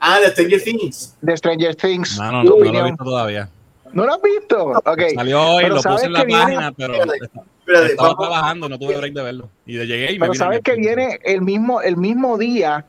Ah, 0.00 0.20
de 0.20 0.28
Stranger 0.30 0.62
Things. 0.62 1.16
de 1.20 1.36
Stranger 1.36 1.74
Things. 1.74 2.18
No, 2.18 2.30
no, 2.30 2.44
Tu 2.44 2.58
no, 2.58 2.64
no 2.64 2.72
lo 2.72 2.78
he 2.78 2.90
visto 2.90 3.04
todavía. 3.04 3.48
¿No 3.92 4.04
lo 4.04 4.12
has 4.12 4.22
visto? 4.22 4.64
Ok. 4.84 5.00
Salió 5.14 5.42
hoy, 5.42 5.62
Pero 5.64 5.74
lo 5.76 5.82
puse 5.82 6.06
en 6.06 6.12
la 6.12 6.24
viene- 6.24 6.42
página, 6.42 6.72
pero 6.72 6.94
Espérate, 6.94 7.86
estaba 7.92 8.08
vamos- 8.10 8.28
trabajando, 8.28 8.68
no 8.68 8.78
tuve 8.78 8.96
break 8.98 9.14
de 9.14 9.22
verlo. 9.22 9.48
Y 9.66 9.74
de 9.76 9.86
llegué 9.86 10.12
y 10.12 10.18
me 10.18 10.20
Pero 10.20 10.32
vine 10.32 10.44
sabes 10.44 10.60
que 10.62 10.74
viene 10.76 11.18
el 11.24 11.40
mismo, 11.42 11.80
el 11.80 11.96
mismo 11.96 12.38
día 12.38 12.84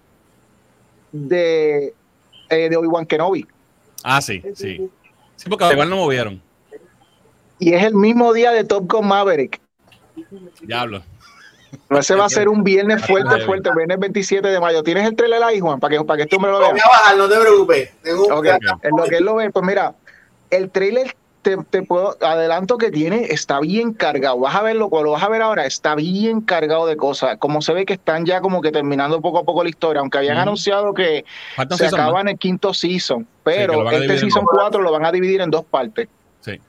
de, 1.12 1.94
eh, 2.50 2.70
de 2.70 2.78
Obi-Wan 2.78 3.06
Kenobi. 3.06 3.48
Ah, 4.04 4.22
sí, 4.22 4.42
sí. 4.56 4.90
Sí, 5.36 5.50
porque 5.50 5.72
igual 5.72 5.90
no 5.90 5.98
movieron. 5.98 6.42
Y 7.60 7.74
es 7.74 7.84
el 7.84 7.96
mismo 7.96 8.34
día 8.34 8.52
de 8.52 8.64
Top 8.64 8.92
Gun 8.92 9.08
Maverick. 9.08 9.60
Diablo. 10.62 11.02
Ese 11.90 12.16
va 12.16 12.26
a 12.26 12.30
ser 12.30 12.50
un 12.50 12.64
viernes 12.64 13.06
fuerte, 13.06 13.46
fuerte, 13.46 13.70
viernes 13.76 14.00
27 14.00 14.48
de 14.48 14.60
mayo. 14.60 14.84
¿Tienes 14.84 15.06
el 15.08 15.16
trailer 15.16 15.44
ahí, 15.44 15.60
Juan? 15.60 15.80
Para 15.80 15.98
que, 15.98 16.04
para 16.04 16.18
que 16.18 16.24
este 16.24 16.36
hombre 16.36 16.52
lo 16.52 16.60
vea. 16.60 16.72
voy 16.72 16.80
a 16.80 16.88
bajar, 16.88 17.18
no 17.18 17.30
te 17.30 17.40
preocupes. 17.40 17.92
Tengo 18.02 18.26
un 18.26 18.32
Ok, 18.32 18.46
en 18.82 18.98
lo 18.98 19.04
que 19.06 19.18
él 19.18 19.26
lo 19.26 19.36
ve, 19.36 19.52
pues 19.52 19.66
mira, 19.66 19.94
el 20.50 20.70
trailer 20.72 21.16
te, 21.58 21.64
te 21.64 21.84
puedo 21.84 22.16
adelanto 22.22 22.78
que 22.78 22.92
tiene, 22.92 23.26
está 23.26 23.60
bien 23.60 23.94
cargado. 23.94 24.40
Vas 24.40 24.56
a 24.56 24.62
verlo, 24.62 24.90
lo 24.92 25.12
vas 25.12 25.24
a 25.24 25.30
ver 25.30 25.42
ahora, 25.42 25.66
está 25.66 25.96
bien 25.96 26.42
cargado 26.42 26.86
de 26.86 26.98
cosas. 26.98 27.38
Como 27.38 27.62
se 27.62 27.74
ve 27.74 27.86
que 27.86 27.94
están 27.94 28.26
ya 28.26 28.42
como 28.42 28.62
que 28.62 28.72
terminando 28.72 29.22
poco 29.22 29.40
a 29.40 29.44
poco 29.44 29.64
la 29.64 29.70
historia, 29.70 30.02
aunque 30.02 30.18
habían 30.20 30.38
anunciado 30.38 30.94
que 30.94 31.26
se 31.56 31.76
season 31.76 32.00
acaba 32.00 32.22
en 32.22 32.30
el 32.30 32.38
quinto 32.38 32.74
season, 32.74 33.28
pero 33.44 33.90
este 33.92 34.20
season 34.20 34.44
dos. 34.44 34.52
4 34.54 34.82
lo 34.82 34.92
van 34.92 35.06
a 35.06 35.12
dividir 35.12 35.42
en 35.42 35.50
dos 35.50 35.66
partes. 35.66 36.08
Sí. 36.42 36.60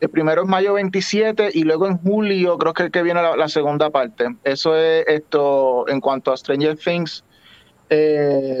El 0.00 0.10
primero 0.10 0.42
es 0.42 0.48
mayo 0.48 0.74
27 0.74 1.50
y 1.54 1.62
luego 1.62 1.86
en 1.86 1.98
julio 1.98 2.58
creo 2.58 2.74
que, 2.74 2.90
que 2.90 3.02
viene 3.02 3.22
la, 3.22 3.36
la 3.36 3.48
segunda 3.48 3.90
parte. 3.90 4.36
Eso 4.44 4.76
es 4.76 5.06
esto 5.06 5.88
en 5.88 6.00
cuanto 6.00 6.32
a 6.32 6.36
Stranger 6.36 6.76
Things. 6.76 7.24
Eh, 7.90 8.58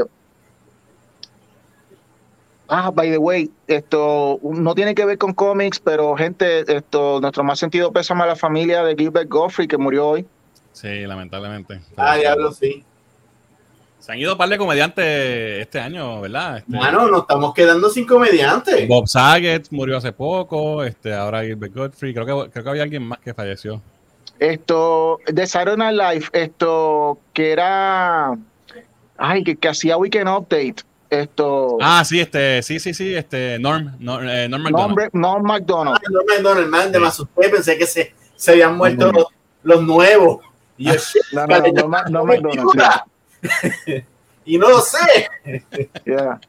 ah, 2.74 2.90
by 2.90 3.10
the 3.10 3.18
way, 3.18 3.50
esto 3.68 4.40
no 4.42 4.74
tiene 4.74 4.94
que 4.94 5.04
ver 5.04 5.16
con 5.16 5.32
cómics, 5.32 5.78
pero 5.78 6.16
gente, 6.16 6.64
esto, 6.76 7.20
nuestro 7.20 7.44
más 7.44 7.58
sentido 7.58 7.92
pésame 7.92 8.24
a 8.24 8.26
la 8.26 8.36
familia 8.36 8.82
de 8.82 8.96
Gilbert 8.96 9.28
Goffrey 9.28 9.68
que 9.68 9.78
murió 9.78 10.08
hoy. 10.08 10.26
Sí, 10.72 11.06
lamentablemente. 11.06 11.80
Ah, 11.96 12.16
diablo, 12.16 12.52
sí. 12.52 12.84
Se 14.00 14.12
han 14.12 14.18
ido 14.18 14.32
un 14.32 14.38
par 14.38 14.48
de 14.48 14.58
comediantes 14.58 15.62
este 15.62 15.80
año, 15.80 16.20
¿verdad? 16.20 16.58
Este, 16.58 16.76
Mano, 16.76 17.08
nos 17.08 17.22
estamos 17.22 17.54
quedando 17.54 17.88
sin 17.88 18.06
comediantes. 18.06 18.86
Bob 18.88 19.06
Saget 19.06 19.68
murió 19.70 19.96
hace 19.96 20.12
poco, 20.12 20.82
este, 20.82 21.14
ahora 21.14 21.42
Gilbert 21.42 21.74
Godfrey, 21.74 22.12
creo 22.12 22.26
que, 22.26 22.50
creo 22.50 22.64
que 22.64 22.70
había 22.70 22.82
alguien 22.82 23.04
más 23.04 23.20
que 23.20 23.32
falleció. 23.32 23.80
Esto, 24.40 25.20
de 25.26 25.46
Saturday 25.46 25.76
Night 25.76 25.96
Live, 25.96 26.26
esto, 26.32 27.18
que 27.32 27.52
era, 27.52 28.36
ay, 29.16 29.44
que, 29.44 29.56
que 29.56 29.68
hacía 29.68 29.96
Weekend 29.96 30.28
Update, 30.28 30.82
esto, 31.22 31.78
Ah, 31.80 32.04
sí, 32.04 32.20
este, 32.20 32.62
sí, 32.62 32.78
sí, 32.80 32.94
sí, 32.94 33.14
este, 33.14 33.58
Norm, 33.58 33.92
Norm, 33.98 34.28
eh, 34.28 34.48
Norm 34.48 34.62
Norm, 34.64 34.94
MacDonald. 34.94 35.10
Norm 35.14 35.42
MacDonald. 35.44 35.98
Ah, 35.98 36.10
No 36.10 36.20
me 36.24 36.42
Donald 36.42 36.68
Man, 36.68 36.92
de 36.92 36.98
Sí. 36.98 37.02
me 37.02 37.08
asusté, 37.08 37.48
pensé 37.48 37.78
que 37.78 37.86
se, 37.86 38.14
se 38.36 38.50
habían 38.52 38.76
muerto 38.76 39.12
los, 39.12 39.26
los 39.62 39.82
nuevos. 39.82 40.40
Y, 40.76 40.84
yo, 40.86 40.92
No, 41.32 41.46
no, 41.46 41.58
no, 41.58 42.04
no 42.10 42.24
McDonald, 42.24 43.02
y 44.46 44.58
no 44.58 44.68
lo 44.70 44.80
sé. 44.80 45.28
Yeah. 46.04 46.40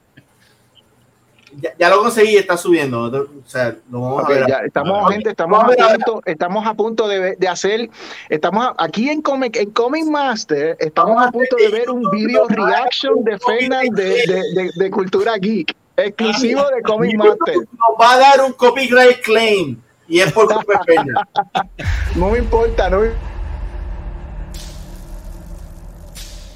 Ya, 1.61 1.71
ya 1.79 1.89
lo 1.89 1.99
conseguí, 2.01 2.35
está 2.37 2.57
subiendo. 2.57 3.03
O 3.03 3.49
sea, 3.49 3.75
lo 3.89 4.01
vamos 4.01 4.23
Ok, 4.23 4.29
a 4.29 4.33
ver. 4.33 4.47
ya, 4.47 4.57
estamos, 4.65 5.11
gente, 5.11 5.29
estamos 5.29 5.57
vamos 5.59 5.77
a 5.79 5.83
a 5.85 5.87
ver. 5.91 5.99
punto, 6.01 6.21
estamos 6.25 6.67
a 6.67 6.73
punto 6.73 7.07
de, 7.07 7.35
de 7.35 7.47
hacer, 7.47 7.89
estamos 8.29 8.65
a- 8.65 8.75
aquí 8.83 9.09
en 9.09 9.21
Comic, 9.21 9.55
en 9.55 9.71
Comic 9.71 10.05
Master, 10.05 10.75
estamos 10.79 11.21
a 11.25 11.31
punto 11.31 11.55
de 11.55 11.69
ver 11.69 11.89
un 11.89 12.09
video 12.11 12.45
reaction 12.47 13.23
de 13.23 13.39
Fernan 13.39 13.87
de, 13.95 14.03
de, 14.03 14.41
de, 14.55 14.71
de 14.75 14.91
Cultura 14.91 15.37
Geek, 15.37 15.73
exclusivo 15.97 16.61
de 16.75 16.81
Comic 16.81 17.15
Master. 17.15 17.55
Nos 17.55 17.99
va 18.01 18.13
a 18.13 18.17
dar 18.19 18.41
un 18.45 18.51
copyright 18.53 19.21
claim. 19.21 19.79
Y 20.07 20.19
es 20.19 20.31
por 20.33 20.47
culpa 20.53 20.81
de. 20.85 20.95
No 22.15 22.29
me 22.31 22.37
importa, 22.39 22.89
no 22.89 22.99
me- 22.99 23.11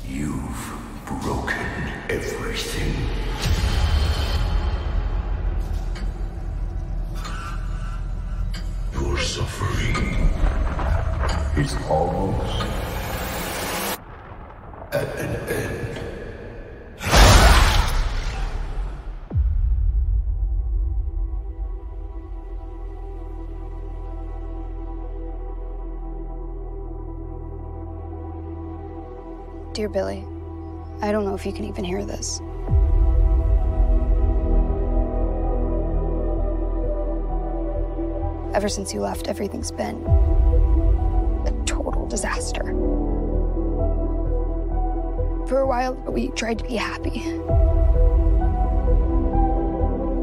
You've 0.08 0.74
broken 1.24 1.59
suffering 9.20 9.96
is 11.58 11.76
almost 11.90 12.66
at 14.94 15.08
an 15.20 15.36
end. 15.50 16.00
Dear 29.74 29.90
Billy, 29.90 30.26
I 31.02 31.12
don't 31.12 31.26
know 31.26 31.36
if 31.36 31.46
you 31.46 31.52
can 31.52 31.66
even 31.66 31.84
hear 31.84 32.04
this. 32.06 32.42
Ever 38.54 38.68
since 38.68 38.94
you 38.94 39.02
left, 39.02 39.28
everything's 39.28 39.72
been 39.72 40.04
a 41.46 41.64
total 41.66 42.08
disaster. 42.08 42.64
For 45.48 45.60
a 45.60 45.68
while, 45.68 45.94
we 45.94 46.30
tried 46.30 46.60
to 46.60 46.64
be 46.66 46.76
happy, 46.76 47.22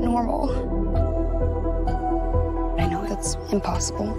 normal. 0.05 0.51
I 2.79 2.87
know 2.87 3.07
that's 3.09 3.37
impossible. 3.53 4.12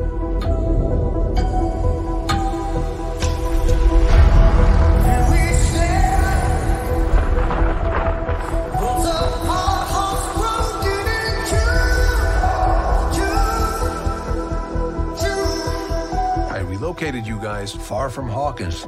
I 16.97 16.99
relocated 16.99 17.27
you 17.27 17.39
guys 17.39 17.73
far 17.73 18.09
from 18.09 18.27
Hawkins 18.27 18.81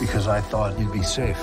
because 0.00 0.26
I 0.26 0.40
thought 0.40 0.76
you'd 0.76 0.90
be 0.92 1.04
safe. 1.04 1.38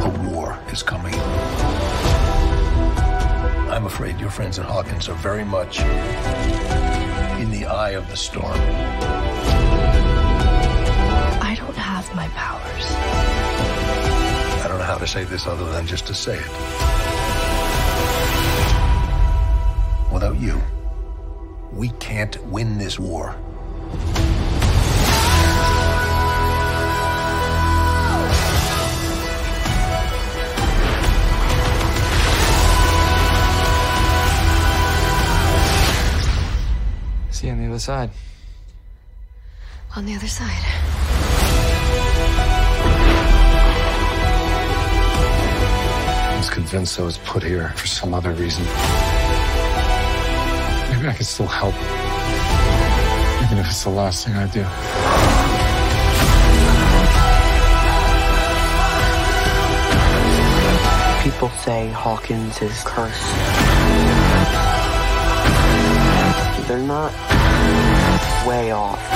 A 0.00 0.08
war 0.26 0.58
is 0.72 0.82
coming. 0.82 1.12
I'm 3.70 3.84
afraid 3.84 4.18
your 4.18 4.30
friends 4.30 4.58
at 4.58 4.64
Hawkins 4.64 5.06
are 5.10 5.16
very 5.16 5.44
much 5.44 5.80
in 7.40 7.50
the 7.50 7.66
eye 7.66 7.90
of 7.90 8.08
the 8.08 8.16
storm. 8.16 8.58
I 11.42 11.54
don't 11.58 11.76
have 11.76 12.14
my 12.14 12.26
powers. 12.28 13.75
I 14.86 14.90
don't 14.90 15.00
know 15.00 15.04
how 15.04 15.04
to 15.04 15.12
say 15.12 15.24
this 15.24 15.48
other 15.48 15.68
than 15.72 15.84
just 15.84 16.06
to 16.06 16.14
say 16.14 16.38
it. 16.38 16.46
Without 20.12 20.38
you, 20.38 20.62
we 21.72 21.88
can't 21.98 22.40
win 22.46 22.78
this 22.78 22.96
war. 22.96 23.34
See 37.32 37.48
you 37.48 37.52
on 37.54 37.58
the 37.58 37.66
other 37.66 37.80
side. 37.80 38.10
On 39.96 40.06
the 40.06 40.14
other 40.14 40.28
side. 40.28 40.85
Convinced 46.56 46.98
I 46.98 47.02
was 47.02 47.18
put 47.18 47.42
here 47.42 47.68
for 47.76 47.86
some 47.86 48.14
other 48.14 48.32
reason. 48.32 48.64
Maybe 50.90 51.06
I 51.06 51.12
can 51.14 51.26
still 51.26 51.46
help. 51.46 51.74
Even 53.44 53.58
if 53.58 53.66
it's 53.66 53.84
the 53.84 53.90
last 53.90 54.24
thing 54.24 54.34
I 54.36 54.46
do. 54.46 54.64
People 61.22 61.50
say 61.62 61.90
Hawkins 61.90 62.62
is 62.62 62.82
cursed. 62.86 63.36
They're 66.66 66.78
not 66.78 67.12
way 68.48 68.72
off. 68.72 69.15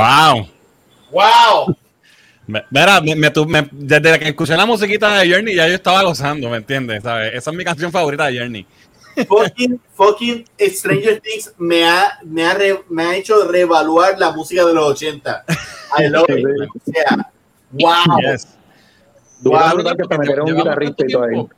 ¡Wow! 0.00 0.48
¡Wow! 1.12 1.76
Me- 2.46 2.64
Mira, 2.70 3.00
me- 3.00 3.14
me 3.14 3.30
tu- 3.30 3.46
me- 3.46 3.68
desde 3.70 4.18
que 4.18 4.28
escuché 4.28 4.56
la 4.56 4.66
musiquita 4.66 5.18
de 5.18 5.30
Journey 5.30 5.54
ya 5.54 5.68
yo 5.68 5.74
estaba 5.74 6.02
gozando, 6.02 6.48
¿me 6.50 6.56
entiendes? 6.56 7.02
¿Sabes? 7.02 7.34
Esa 7.34 7.50
es 7.50 7.56
mi 7.56 7.64
canción 7.64 7.92
favorita 7.92 8.26
de 8.26 8.38
Journey. 8.38 8.66
Fucking, 9.28 9.80
fucking 9.94 10.44
Stranger 10.58 11.20
Things 11.20 11.52
me 11.58 11.84
ha, 11.84 12.18
me, 12.24 12.44
ha 12.44 12.54
re- 12.54 12.84
me 12.88 13.02
ha 13.04 13.16
hecho 13.16 13.44
reevaluar 13.46 14.18
la 14.18 14.30
música 14.32 14.64
de 14.64 14.72
los 14.72 14.84
80. 14.92 15.44
I 15.98 16.08
love 16.08 16.24
it. 16.30 16.44
O 16.46 16.90
sea, 16.90 17.30
wow. 17.72 18.18
Yes. 18.20 18.48
Dura 19.40 19.60
Wow. 19.66 19.74
brutal 19.74 19.96
que 19.96 20.04
se 20.08 20.18
metieron 20.18 20.40
un 20.42 20.46
Llevamos 20.54 20.64
guitarrista 20.64 21.04
y 21.06 21.12
tanto 21.12 21.12
todo 21.18 21.22
ahí. 21.24 21.34
tiempo- 21.34 21.54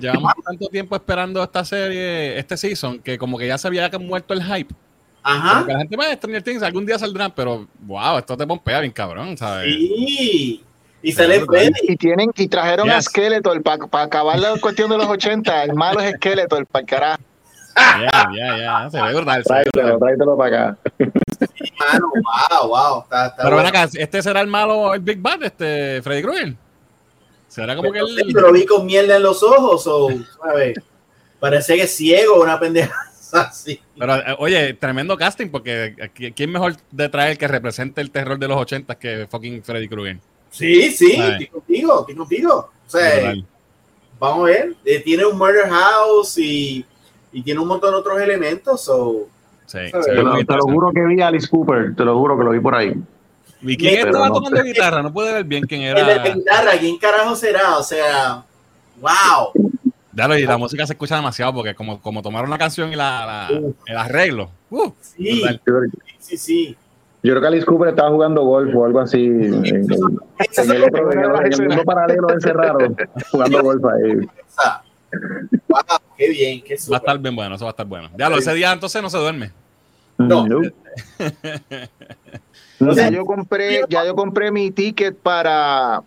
llevamos 0.00 0.32
tanto 0.44 0.68
tiempo 0.68 0.96
esperando 0.96 1.42
esta 1.42 1.64
serie, 1.64 2.38
este 2.38 2.56
season, 2.56 2.98
que 3.00 3.16
como 3.18 3.38
que 3.38 3.46
ya 3.46 3.58
se 3.58 3.68
había 3.68 3.88
muerto 4.00 4.34
el 4.34 4.42
hype. 4.42 4.74
Ajá. 5.28 5.66
Que 5.66 5.72
la 5.72 5.78
gente 5.80 5.96
va 5.96 6.04
a 6.06 6.14
Stranger 6.14 6.42
Things, 6.42 6.62
algún 6.62 6.86
día 6.86 6.98
saldrán, 6.98 7.32
pero 7.34 7.66
wow, 7.80 8.18
esto 8.18 8.36
te 8.36 8.46
pompea 8.46 8.80
bien 8.80 8.92
cabrón, 8.92 9.36
¿sabes? 9.36 9.66
Sí. 9.74 10.62
Y 11.02 11.12
sale 11.12 11.44
Freddy. 11.44 11.72
Y 11.82 11.96
tienen 11.96 12.30
y 12.36 12.48
trajeron 12.48 12.88
a 12.90 12.96
Yes. 12.96 13.06
Skeletor 13.06 13.62
para 13.62 14.04
acabar 14.04 14.38
la 14.38 14.56
cuestión 14.60 14.88
de 14.90 14.96
los 14.96 15.06
80. 15.06 15.64
El 15.64 15.74
malo 15.74 16.00
es 16.00 16.14
Skeletor, 16.14 16.66
para 16.66 16.80
el 16.80 16.86
carajo. 16.86 17.22
Ya, 17.76 18.28
ya, 18.34 18.58
ya, 18.58 18.90
se 18.90 19.02
ve 19.02 19.14
brutal. 19.14 19.44
Tráetelo, 19.44 19.98
tráetelo 19.98 20.36
para 20.36 20.68
acá. 20.70 20.78
Mano, 21.78 22.08
wow, 22.60 22.68
wow. 22.68 23.02
Está, 23.02 23.26
está 23.26 23.36
Pero 23.42 23.56
ven 23.56 23.64
bueno. 23.64 23.68
acá, 23.68 23.88
este 23.92 24.22
será 24.22 24.40
el 24.40 24.46
malo, 24.46 24.94
el 24.94 25.00
Big 25.00 25.20
Bad, 25.20 25.42
este 25.42 26.00
Freddy 26.02 26.22
Krueger. 26.22 26.54
Será 27.48 27.76
como 27.76 27.92
que 27.92 27.98
No 27.98 28.06
sé, 28.06 28.22
el. 28.22 28.28
lo 28.32 28.52
vi 28.52 28.64
con 28.64 28.86
mierda 28.86 29.16
en 29.16 29.22
los 29.22 29.42
ojos, 29.42 29.86
o, 29.86 30.08
¿sabes? 30.42 30.78
Parece 31.38 31.76
que 31.76 31.82
es 31.82 31.94
ciego, 31.96 32.42
una 32.42 32.58
pendeja 32.58 32.94
así. 33.34 33.80
Pero, 33.98 34.16
eh, 34.16 34.36
oye, 34.38 34.74
tremendo 34.74 35.16
casting, 35.16 35.48
porque 35.48 35.94
aquí- 36.02 36.32
¿quién 36.32 36.50
mejor 36.52 36.74
de 36.90 37.08
traer 37.08 37.36
que 37.38 37.48
represente 37.48 38.00
el 38.00 38.10
terror 38.10 38.38
de 38.38 38.48
los 38.48 38.56
80 38.58 38.94
que 38.98 39.26
fucking 39.30 39.62
Freddy 39.62 39.88
Krueger? 39.88 40.18
Sí, 40.50 40.90
sí, 40.92 41.12
estoy 41.12 41.46
contigo, 41.48 42.00
estoy 42.00 42.14
contigo. 42.14 42.70
O 42.86 42.90
sea, 42.90 43.14
Brutal. 43.14 43.46
vamos 44.18 44.38
a 44.40 44.50
ver. 44.52 44.74
eh, 44.84 45.00
tiene 45.00 45.24
un 45.26 45.36
murder 45.36 45.68
house 45.68 46.38
y, 46.38 46.84
y 47.32 47.42
tiene 47.42 47.60
un 47.60 47.68
montón 47.68 47.90
de 47.92 47.96
otros 47.98 48.20
elementos. 48.20 48.82
So, 48.84 49.28
Sí, 49.66 49.78
Te 49.90 50.14
lo, 50.14 50.62
juro 50.62 50.92
que 50.92 51.04
vi 51.04 51.20
a 51.20 51.26
Alice 51.26 51.48
Cooper, 51.48 51.96
te 51.96 52.04
lo 52.04 52.16
juro 52.16 52.38
que 52.38 52.44
lo 52.44 52.52
vi 52.52 52.60
por 52.60 52.76
ahí. 52.76 52.94
¿Y 53.62 53.76
quién 53.76 53.94
Pero 53.96 54.06
estaba 54.10 54.28
no 54.28 54.34
tocando 54.34 54.58
sé. 54.58 54.62
guitarra? 54.62 55.02
No 55.02 55.12
puede 55.12 55.32
ver 55.32 55.42
bien 55.44 55.64
quién 55.64 55.82
el 55.82 55.94
de 55.96 56.00
era. 56.02 56.22
guitarra, 56.34 56.70
¿quién 56.78 56.96
carajo 56.98 57.34
será? 57.34 57.76
O 57.76 57.82
sea, 57.82 58.44
wow. 59.00 59.50
Dale, 60.16 60.40
y 60.40 60.46
la 60.46 60.56
música 60.56 60.86
se 60.86 60.94
escucha 60.94 61.16
demasiado 61.16 61.52
porque 61.52 61.74
como, 61.74 62.00
como 62.00 62.22
tomaron 62.22 62.48
la 62.48 62.56
canción 62.56 62.90
y 62.90 62.96
la, 62.96 63.26
la- 63.50 63.60
el 63.86 63.96
arreglo. 63.98 64.50
uh, 64.70 64.90
Sí, 65.00 65.40
brutal. 65.42 65.60
Yo, 65.66 65.74
creo- 65.74 65.90
sí, 66.18 66.36
sí. 66.38 66.76
yo 67.22 67.32
creo 67.32 67.40
que 67.42 67.46
Alice 67.48 67.66
Cooper 67.66 67.88
estaba 67.90 68.08
jugando 68.10 68.42
golf 68.42 68.74
o 68.74 68.86
algo 68.86 69.00
así. 69.00 69.26
En, 69.26 69.54
en- 69.66 69.66
en 69.66 70.70
el, 70.72 70.84
otro, 70.84 71.12
en 71.12 71.52
el- 71.52 71.68
mundo 71.68 71.84
paralelo 71.84 72.28
ese 72.34 72.50
raro, 72.52 72.78
jugando 73.30 73.62
golf 73.62 73.84
ahí. 73.84 74.14
Wow, 75.68 75.80
qué 76.16 76.28
bien, 76.30 76.62
qué 76.62 76.76
Va 76.90 76.96
a 76.96 76.98
estar 77.00 77.18
bien 77.18 77.36
bueno, 77.36 77.54
eso 77.54 77.64
va 77.66 77.70
a 77.70 77.72
estar 77.72 77.86
bueno. 77.86 78.08
Ya, 78.16 78.28
ese 78.28 78.54
día 78.54 78.72
entonces 78.72 79.02
no 79.02 79.10
se 79.10 79.18
duerme. 79.18 79.50
No. 80.16 80.46
Ya 82.94 83.10
yo 83.10 83.24
compré, 83.24 83.82
ya 83.88 84.04
yo 84.04 84.14
compré 84.14 84.50
mi 84.50 84.70
ticket 84.70 85.16
para 85.16 86.02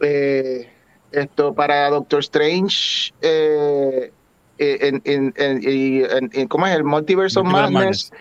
eh, 0.00 0.68
esto, 1.14 1.54
para 1.54 1.88
Doctor 1.90 2.20
Strange. 2.20 3.12
eh, 3.22 4.12
en, 4.58 5.02
en, 5.04 5.34
en- 5.36 5.60
en- 5.64 6.30
en- 6.32 6.48
¿Cómo 6.48 6.66
es? 6.66 6.74
El 6.74 6.84
Multiverse 6.84 7.40
of 7.40 7.46
Madness. 7.46 8.12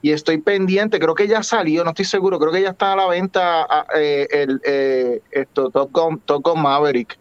Y 0.00 0.10
estoy 0.12 0.38
pendiente, 0.38 0.98
creo 0.98 1.14
que 1.14 1.28
ya 1.28 1.42
salió, 1.44 1.84
no 1.84 1.90
estoy 1.90 2.04
seguro, 2.04 2.38
creo 2.40 2.50
que 2.52 2.60
ya 2.62 2.70
está 2.70 2.92
a 2.92 2.96
la 2.96 3.06
venta 3.06 3.66
eh, 3.96 4.26
el, 4.32 4.60
eh, 4.64 5.20
esto, 5.30 5.70
Top 5.70 5.90
Gun, 5.92 6.18
Top 6.20 6.42
Gun 6.44 6.60
Maverick. 6.62 7.16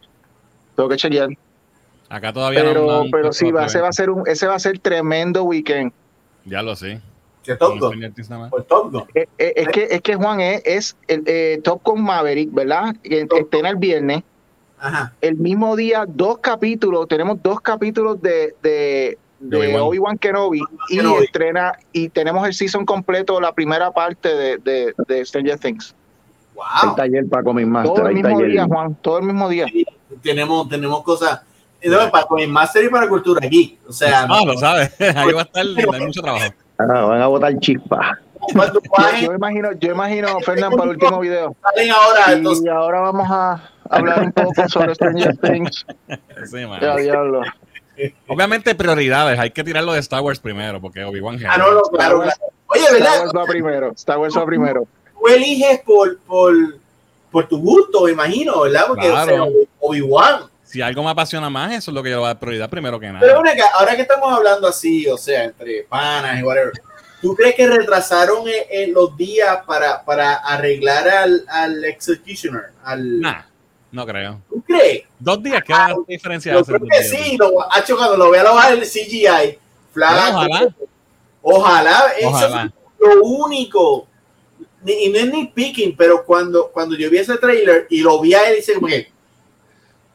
Tengo 0.76 0.90
que 0.90 0.96
chequear. 0.98 1.30
Acá 2.10 2.34
todavía 2.34 2.64
no- 2.64 2.70
Pero, 2.70 2.86
no. 3.04 3.04
pero 3.12 3.34
sí, 3.34 3.52
va, 3.52 3.66
ese 3.68 3.82
va 3.82 3.90
a 3.90 3.94
ser 3.94 4.10
un, 4.10 4.24
ese 4.28 4.48
va 4.48 4.56
a 4.56 4.60
ser 4.60 4.80
tremendo 4.80 5.44
weekend. 5.44 5.92
Ya 6.46 6.62
lo 6.64 6.76
sé. 6.76 7.00
Que 7.44 7.56
Top 7.56 7.80
Gun, 7.80 8.02
Top 8.68 8.92
Gun. 8.92 9.04
Eh, 9.16 9.28
eh, 9.38 9.54
es 9.56 9.68
que, 9.70 9.88
es 9.92 10.02
que 10.02 10.16
Juan 10.16 10.40
es, 10.42 10.62
es 10.66 10.98
el 11.08 11.24
eh, 11.28 11.60
Top 11.64 11.82
Gun 11.84 12.04
Maverick, 12.04 12.52
¿verdad? 12.54 12.96
Que 13.04 13.28
Estrena 13.32 13.70
el 13.70 13.76
viernes. 13.78 14.24
Ajá. 14.82 15.14
El 15.22 15.36
mismo 15.38 15.76
día, 15.76 16.06
dos 16.08 16.40
capítulos, 16.40 17.08
tenemos 17.08 17.42
dos 17.42 17.62
capítulos 17.62 18.22
de, 18.22 18.56
de, 18.64 19.18
De 19.40 19.58
de 19.60 19.80
Obi-Wan. 19.80 20.18
Kenobi 20.18 20.60
y 20.90 20.98
Kenobi. 20.98 21.24
estrena, 21.26 21.74
y 21.94 22.10
tenemos 22.10 22.46
el 22.48 22.54
season 22.54 22.86
completo, 22.86 23.40
la 23.40 23.54
primera 23.54 23.92
parte 23.92 24.30
de, 24.36 24.58
de, 24.58 24.94
de 25.08 25.26
Stranger 25.26 25.58
Things. 25.60 25.96
Hay 26.74 26.88
Wow. 26.88 26.96
taller 26.96 27.28
para 27.30 27.44
Comic 27.44 27.66
Todo 27.66 27.74
Master, 27.74 28.02
el 28.02 28.08
hay 28.08 28.14
mismo 28.16 28.30
taller. 28.38 28.52
día, 28.52 28.66
Juan, 28.66 28.96
todo 29.02 29.18
el 29.20 29.24
mismo 29.26 29.50
día. 29.50 29.66
Sí, 29.72 29.86
tenemos, 30.22 30.68
tenemos 30.70 31.02
cosas. 31.04 31.42
no, 31.84 32.12
para 32.12 32.26
el 32.40 32.50
Master 32.50 32.84
y 32.86 32.90
para 32.90 33.08
Cultura 33.08 33.48
Geek. 33.48 33.80
O 33.88 33.94
sea, 33.94 34.28
Ah, 34.30 34.44
lo 34.46 34.58
sabes. 34.58 34.92
Ahí 35.16 35.32
va 35.34 35.42
a 35.42 35.44
estar, 35.44 35.66
hay 35.66 36.02
mucho 36.02 36.22
trabajo. 36.22 36.54
Ah, 36.78 36.86
van 37.06 37.22
a 37.22 37.28
botar 37.28 37.54
cuando 38.54 38.80
Yo, 39.22 39.34
imagino, 39.34 39.72
yo 39.74 39.92
imagino, 39.92 40.40
Fernán, 40.42 40.72
para 40.72 40.84
el 40.86 40.90
último 40.92 41.20
video. 41.20 41.56
salen 41.62 41.92
ahora. 41.92 42.34
Entonces, 42.34 42.66
Y 42.66 42.70
ahora 42.70 43.00
vamos 43.02 43.28
a 43.30 43.62
hablar 43.92 44.24
un 44.24 44.32
poco 44.32 44.68
sobre 44.70 44.96
Stranger 44.96 45.38
Things. 45.38 45.86
Sí, 46.50 46.66
man. 46.66 46.80
Ya, 46.82 46.96
diablo. 46.98 47.42
Obviamente 48.28 48.74
prioridades, 48.74 49.38
hay 49.40 49.52
que 49.52 49.64
tirarlo 49.64 49.94
de 49.94 50.00
Star 50.00 50.22
Wars 50.22 50.40
primero, 50.40 50.82
porque 50.82 51.04
Obi-Wan 51.04 51.38
ah, 51.48 51.58
no, 51.58 51.72
no, 51.74 51.82
claro, 51.84 52.22
claro. 52.22 52.38
Oye, 52.68 52.82
Star 52.84 52.94
¿verdad? 53.00 53.20
Wars 53.22 53.32
va 53.36 53.46
primero. 53.46 53.92
Star 53.92 54.18
Wars 54.18 54.36
va 54.36 54.46
primero. 54.46 54.88
Tú 55.14 55.28
eliges 55.28 55.82
por, 55.82 56.18
por, 56.22 56.54
por 57.30 57.48
tu 57.48 57.60
gusto, 57.60 58.06
me 58.06 58.12
imagino, 58.12 58.62
¿verdad? 58.62 58.86
Porque 58.88 59.08
Claro. 59.10 59.46
o 59.46 59.48
sea, 59.52 59.60
Obi-Wan. 59.80 60.42
Si 60.64 60.82
algo 60.82 61.04
me 61.04 61.12
apasiona 61.12 61.50
más, 61.50 61.74
eso 61.74 61.92
es 61.92 61.96
lo 61.96 62.02
que 62.02 62.10
yo 62.10 62.18
voy 62.20 62.26
a 62.26 62.30
dar 62.30 62.40
prioridad 62.40 62.70
primero 62.70 62.98
que 63.00 63.08
Pero 63.08 63.20
nada. 63.20 63.36
bueno, 63.40 63.52
que 63.54 63.62
ahora 63.78 63.96
que 63.96 64.04
estamos 64.04 64.32
hablando 64.34 64.68
así, 64.68 65.06
o 65.08 65.18
sea, 65.18 65.44
entre 65.44 65.84
panas 65.84 66.40
y 66.40 66.44
whatever, 66.44 66.72
¿tú 67.22 67.36
crees 67.36 67.56
que 67.56 67.68
retrasaron 67.68 68.48
eh, 68.48 68.68
eh, 68.72 68.88
los 68.88 69.16
días 69.18 69.60
para, 69.68 70.04
para 70.06 70.36
arreglar 70.36 71.10
al, 71.10 71.44
al 71.50 71.84
Executioner? 71.84 72.68
Al, 72.86 73.20
Nah, 73.20 73.42
no 73.92 74.06
creo. 74.06 74.42
¿Tú 74.50 74.62
crees? 74.62 75.04
Dos 75.20 75.44
días, 75.44 75.62
¿qué 75.66 75.74
va 75.74 75.88
a 75.88 75.96
diferencia 76.08 76.54
Yo 76.54 76.64
creo 76.64 76.80
que 76.80 77.04
sí, 77.04 77.38
lo, 77.38 77.72
hacho, 77.72 77.98
cuando 77.98 78.18
lo 78.18 78.32
vea 78.32 78.44
lo 78.44 78.56
bajar 78.56 78.74
el 78.74 78.82
CGI, 78.82 79.58
Ojalá. 79.94 80.74
ojalá, 81.42 82.04
eso 82.18 82.48
es 82.48 82.72
lo 83.00 83.24
único. 83.24 84.08
Ni, 84.84 85.06
y 85.06 85.10
no 85.10 85.20
es 85.20 85.32
ni 85.32 85.48
picking, 85.48 85.96
pero 85.96 86.24
cuando, 86.24 86.70
cuando 86.72 86.96
yo 86.96 87.10
vi 87.10 87.18
ese 87.18 87.38
trailer 87.38 87.86
y 87.90 88.02
lo 88.02 88.20
vi 88.22 88.34
a 88.34 88.50
él, 88.50 88.56
dice 88.56 88.74
que, 88.88 89.12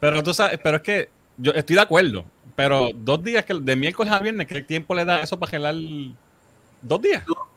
Pero 0.00 0.22
tú 0.22 0.32
sabes, 0.32 0.58
pero 0.62 0.78
es 0.78 0.82
que 0.82 1.10
yo 1.36 1.52
estoy 1.52 1.76
de 1.76 1.82
acuerdo. 1.82 2.24
Pero 2.56 2.88
dos 2.94 3.22
días, 3.22 3.44
que 3.44 3.52
de 3.52 3.76
miércoles 3.76 4.12
a 4.12 4.18
viernes, 4.18 4.46
¿qué 4.46 4.62
tiempo 4.62 4.94
le 4.94 5.04
da 5.04 5.20
eso 5.20 5.38
para 5.38 5.50
gelar? 5.50 5.74
Dos 6.80 7.02
días. 7.02 7.22
no 7.28 7.55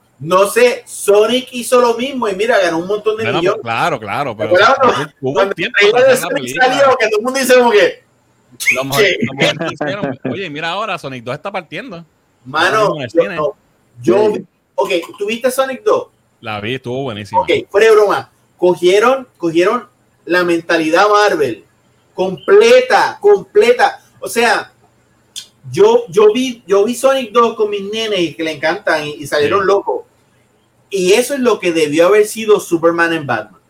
sé, 0.49 0.83
Sonic 0.85 1.47
hizo 1.53 1.79
lo 1.79 1.93
mismo 1.95 2.27
y 2.27 2.35
mira, 2.35 2.59
ganó 2.59 2.79
un 2.79 2.87
montón 2.87 3.15
de 3.17 3.23
Bueno, 3.23 3.39
millones. 3.39 3.59
pues, 3.61 3.71
claro, 3.73 3.99
claro, 3.99 4.35
pero 4.35 4.53
Pero 4.53 4.65
no, 4.83 5.07
hubo 5.21 5.33
Cuando 5.33 5.53
tiempo 5.55 5.77
de 5.97 6.17
Sonic 6.17 6.55
salió, 6.59 6.97
que 6.97 7.07
todo 7.07 7.19
el 7.19 7.23
mundo 7.23 7.39
dice 7.39 7.55
como 7.57 7.71
que, 7.71 8.03
Oye, 10.29 10.49
mira 10.49 10.69
ahora, 10.71 10.97
Sonic 10.97 11.23
2 11.23 11.35
está 11.35 11.51
partiendo. 11.51 12.03
mano, 12.45 12.95
yo, 13.13 13.23
no, 13.29 13.53
yo 14.01 14.33
ok, 14.75 14.89
¿tuviste 15.17 15.51
Sonic 15.51 15.83
2? 15.83 16.07
La 16.41 16.59
vi, 16.61 16.75
estuvo 16.75 17.03
buenísima. 17.03 17.41
Ok, 17.41 17.49
fuera 17.69 17.87
de 17.87 17.93
broma. 17.95 18.31
Cogieron, 18.57 19.27
cogieron 19.37 19.87
la 20.25 20.43
mentalidad 20.43 21.07
Marvel. 21.09 21.63
Completa, 22.13 23.17
completa. 23.21 24.01
O 24.19 24.27
sea, 24.27 24.71
yo, 25.71 26.03
yo 26.09 26.31
vi, 26.33 26.63
yo 26.67 26.83
vi 26.83 26.95
Sonic 26.95 27.31
2 27.31 27.55
con 27.55 27.69
mis 27.69 27.83
nenes 27.91 28.35
que 28.35 28.43
le 28.43 28.51
encantan 28.53 29.05
y, 29.05 29.11
y 29.15 29.27
salieron 29.27 29.61
Sí. 29.61 29.67
locos. 29.67 30.01
Y 30.89 31.13
eso 31.13 31.33
es 31.35 31.39
lo 31.39 31.59
que 31.59 31.71
debió 31.71 32.07
haber 32.07 32.25
sido 32.25 32.59
Superman 32.59 33.13
en 33.13 33.25
Batman. 33.27 33.61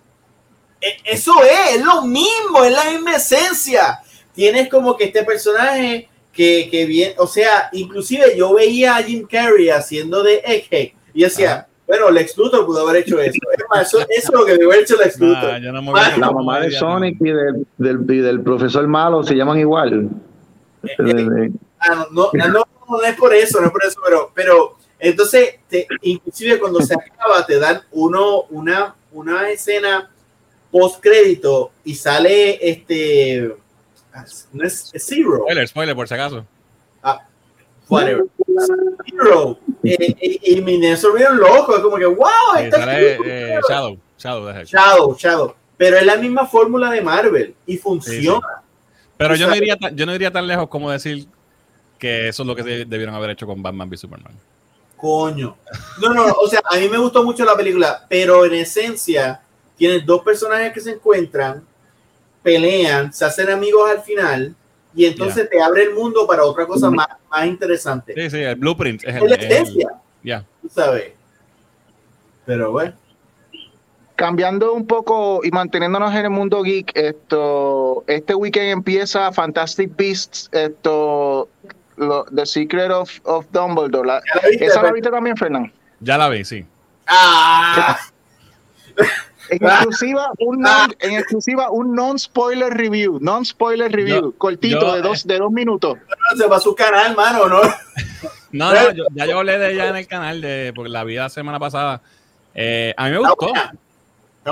E- 0.82 0.98
Eso 1.06 1.34
es, 1.44 1.76
es 1.78 1.84
lo 1.86 2.04
mismo, 2.04 2.64
es 2.64 2.72
la 2.72 2.86
misma 2.92 3.16
esencia. 3.18 4.00
Tienes 4.34 4.70
como 4.70 4.96
que 4.96 5.06
este 5.06 5.24
personaje 5.24 6.08
que, 6.32 6.70
que 6.72 6.86
bien, 6.86 7.14
o 7.18 7.28
sea, 7.28 7.70
inclusive 7.74 8.38
yo 8.38 8.54
veía 8.54 8.96
a 8.96 9.04
Jim 9.04 9.28
Carrey 9.30 9.70
haciendo 9.70 10.24
de 10.24 10.42
Egghead 10.46 10.92
y 11.14 11.24
decía, 11.24 11.68
bueno, 11.86 12.10
Lex 12.12 12.38
Luthor 12.38 12.66
pudo 12.66 12.88
haber 12.88 13.02
hecho 13.04 13.20
eso. 13.20 13.32
Es 13.52 13.64
más, 13.70 13.88
eso, 13.88 14.00
eso 14.00 14.08
es 14.12 14.30
lo 14.32 14.46
que 14.46 14.54
debió 14.54 14.70
haber 14.70 14.84
hecho 14.84 14.96
Lex 14.96 15.20
Luthor. 15.20 15.60
Nah, 16.02 16.12
no 16.16 16.18
La 16.22 16.32
mamá 16.32 16.60
de 16.62 16.72
Sonic 16.72 17.18
y 17.20 17.32
del, 17.32 17.68
del, 17.78 18.16
y 18.16 18.20
del 18.22 18.42
profesor 18.42 18.88
malo 18.88 19.24
se 19.24 19.36
llaman 19.36 19.60
igual. 19.60 20.08
Eh, 20.84 21.52
Ah, 21.82 22.06
no, 22.12 22.30
no, 22.34 22.48
no, 22.50 22.64
no 22.90 23.02
es 23.04 23.16
por 23.16 23.34
eso, 23.34 23.60
no 23.62 23.68
es 23.68 23.72
por 23.72 23.86
eso, 23.86 24.00
pero, 24.04 24.32
pero 24.36 24.78
entonces, 25.00 25.56
te, 25.70 25.88
inclusive 26.02 26.60
cuando 26.60 26.82
se 26.82 26.94
acaba, 26.94 27.46
te 27.46 27.58
dan 27.60 27.82
uno, 27.92 28.44
una, 28.50 28.96
una 29.12 29.50
escena 29.50 30.10
post 30.72 31.02
crédito 31.02 31.72
y 31.84 31.96
sale 31.96 32.60
este, 32.70 33.56
no 34.54 34.64
es, 34.64 34.92
es 34.94 35.06
Zero, 35.06 35.38
Spoiler, 35.44 35.68
spoiler, 35.68 35.96
por 35.96 36.08
si 36.08 36.14
acaso. 36.14 36.46
whatever, 37.88 38.26
Zero, 39.10 39.60
eh, 39.84 40.16
y, 40.22 40.60
y 40.60 40.96
se 40.96 41.08
volvieron 41.08 41.38
locos, 41.40 41.78
es 41.78 41.82
como 41.82 41.98
que, 41.98 42.06
wow, 42.06 42.28
Sí, 42.58 42.64
esta 42.64 42.78
sale 42.78 43.18
eh, 43.26 43.60
Shadow. 43.68 43.98
Shadow. 44.18 44.64
Shadow, 44.66 45.16
Shadow, 45.18 45.56
pero 45.78 45.98
es 45.98 46.06
la 46.06 46.18
misma 46.18 46.46
fórmula 46.46 46.92
de 46.92 47.02
Marvel 47.02 47.56
y 47.66 47.78
funciona. 47.78 48.46
Pero 49.18 49.36
yo 49.36 49.48
no, 49.48 49.56
iría 49.56 49.76
tan, 49.78 49.96
yo 49.96 50.06
no 50.06 50.14
iría 50.14 50.32
tan 50.32 50.46
lejos 50.48 50.68
como 50.70 50.92
decir 50.92 51.26
que 51.98 52.28
eso 52.30 52.44
es 52.44 52.48
lo 52.48 52.56
que 52.56 52.64
de- 52.64 52.86
debieron 52.86 53.16
haber 53.16 53.32
hecho 53.32 53.46
con 53.48 53.62
Batman 53.62 53.90
v 53.90 53.98
Superman. 53.98 54.34
Coño. 55.00 55.56
No, 56.02 56.14
no, 56.14 56.26
o 56.26 56.48
sea, 56.48 56.62
a 56.70 56.78
mí 56.78 56.90
me 56.90 56.98
gustó 56.98 57.24
mucho 57.24 57.46
la 57.46 57.56
película, 57.56 58.06
pero 58.10 58.46
en 58.46 58.54
esencia 58.54 59.42
tienes 59.78 60.06
dos 60.06 60.22
personajes 60.24 60.74
que 60.74 60.82
se 60.82 60.92
encuentran, 60.92 61.64
pelean, 62.44 63.14
se 63.14 63.24
hacen 63.24 63.50
amigos 63.50 63.90
al 63.90 64.02
final 64.02 64.54
y 64.94 65.06
entonces 65.06 65.50
te 65.50 65.62
abre 65.62 65.84
el 65.84 65.94
mundo 65.94 66.28
para 66.28 66.44
otra 66.44 66.66
cosa 66.66 66.92
más, 66.92 67.08
más 67.32 67.46
interesante. 67.46 68.14
Sí, 68.14 68.30
sí, 68.30 68.38
el 68.40 68.56
blueprint. 68.56 69.04
Es 69.06 69.16
el, 69.16 69.30
la 69.30 69.36
esencia, 69.36 69.90
ya. 70.22 70.46
tú 70.62 70.70
sabes. 70.70 71.14
Pero 72.46 72.72
bueno. 72.72 72.94
Cambiando 74.16 74.74
un 74.74 74.86
poco 74.86 75.40
y 75.46 75.52
manteniéndonos 75.52 76.12
en 76.12 76.26
el 76.26 76.30
mundo 76.30 76.62
geek, 76.62 76.92
esto, 76.94 78.04
este 78.08 78.36
weekend 78.36 78.72
empieza 78.72 79.32
Fantastic 79.32 79.96
Beasts, 79.96 80.50
esto, 80.52 81.48
lo- 82.00 82.26
The 82.34 82.46
Secret 82.46 82.90
of, 82.92 83.12
of 83.24 83.46
Dumbledore. 83.52 84.08
La- 84.08 84.22
¿Ya 84.34 84.42
la 84.42 84.50
viste, 84.50 84.66
¿Esa 84.66 84.76
la 84.82 84.82
Fer? 84.88 84.94
viste 84.94 85.10
también, 85.12 85.38
Fernán? 85.38 85.74
Ya 86.00 86.18
la 86.18 86.30
vi, 86.30 86.44
sí. 86.46 86.66
¡Ah! 87.08 87.98
En 89.50 89.58
exclusiva, 89.68 90.32
un 90.40 90.60
non, 90.62 90.94
en 91.00 91.14
exclusiva, 91.14 91.70
un 91.72 91.96
non-spoiler 91.96 92.72
review, 92.74 93.18
non-spoiler 93.20 93.92
review, 93.92 94.22
Yo- 94.22 94.38
cortito, 94.38 94.80
yo, 94.82 94.94
de 94.96 95.02
dos, 95.02 95.26
de 95.26 95.38
dos 95.38 95.52
minutos. 95.52 95.98
Se 96.38 96.48
va 96.48 96.58
a 96.58 96.60
su 96.60 96.76
canal, 96.76 97.16
mano, 97.16 97.48
¿no? 97.48 97.62
No, 98.52 98.74
no, 98.74 98.92
yo- 98.92 99.06
ya 99.14 99.26
yo 99.26 99.38
hablé 99.40 99.58
de 99.58 99.74
ella 99.74 99.90
en 99.90 99.96
el 99.96 100.08
canal, 100.08 100.42
de, 100.42 100.72
porque 100.76 100.90
la 100.90 101.04
vi 101.04 101.16
la 101.16 101.30
semana 101.30 101.60
pasada. 101.60 102.02
Eh, 102.56 102.94
a 102.98 103.06
mí 103.06 103.12
me 103.12 103.20
gustó. 103.20 103.52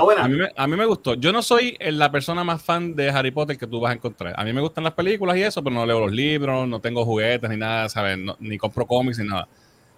Buena. 0.00 0.22
Está 0.22 0.28
buena. 0.28 0.44
A 0.46 0.48
mí, 0.48 0.52
me, 0.56 0.62
a 0.62 0.66
mí 0.66 0.76
me 0.76 0.84
gustó. 0.86 1.14
Yo 1.14 1.32
no 1.32 1.42
soy 1.42 1.76
eh, 1.78 1.92
la 1.92 2.10
persona 2.10 2.44
más 2.44 2.62
fan 2.62 2.94
de 2.94 3.10
Harry 3.10 3.30
Potter 3.30 3.56
que 3.58 3.66
tú 3.66 3.80
vas 3.80 3.90
a 3.92 3.94
encontrar. 3.94 4.34
A 4.36 4.44
mí 4.44 4.52
me 4.52 4.60
gustan 4.60 4.84
las 4.84 4.92
películas 4.94 5.36
y 5.36 5.42
eso, 5.42 5.62
pero 5.62 5.74
no 5.74 5.84
leo 5.86 6.00
los 6.00 6.12
libros, 6.12 6.66
no 6.68 6.80
tengo 6.80 7.04
juguetes 7.04 7.48
ni 7.50 7.56
nada, 7.56 7.88
¿sabes? 7.88 8.18
No- 8.18 8.36
ni 8.40 8.58
compro 8.58 8.86
cómics 8.86 9.18
ni 9.18 9.26
nada. 9.28 9.48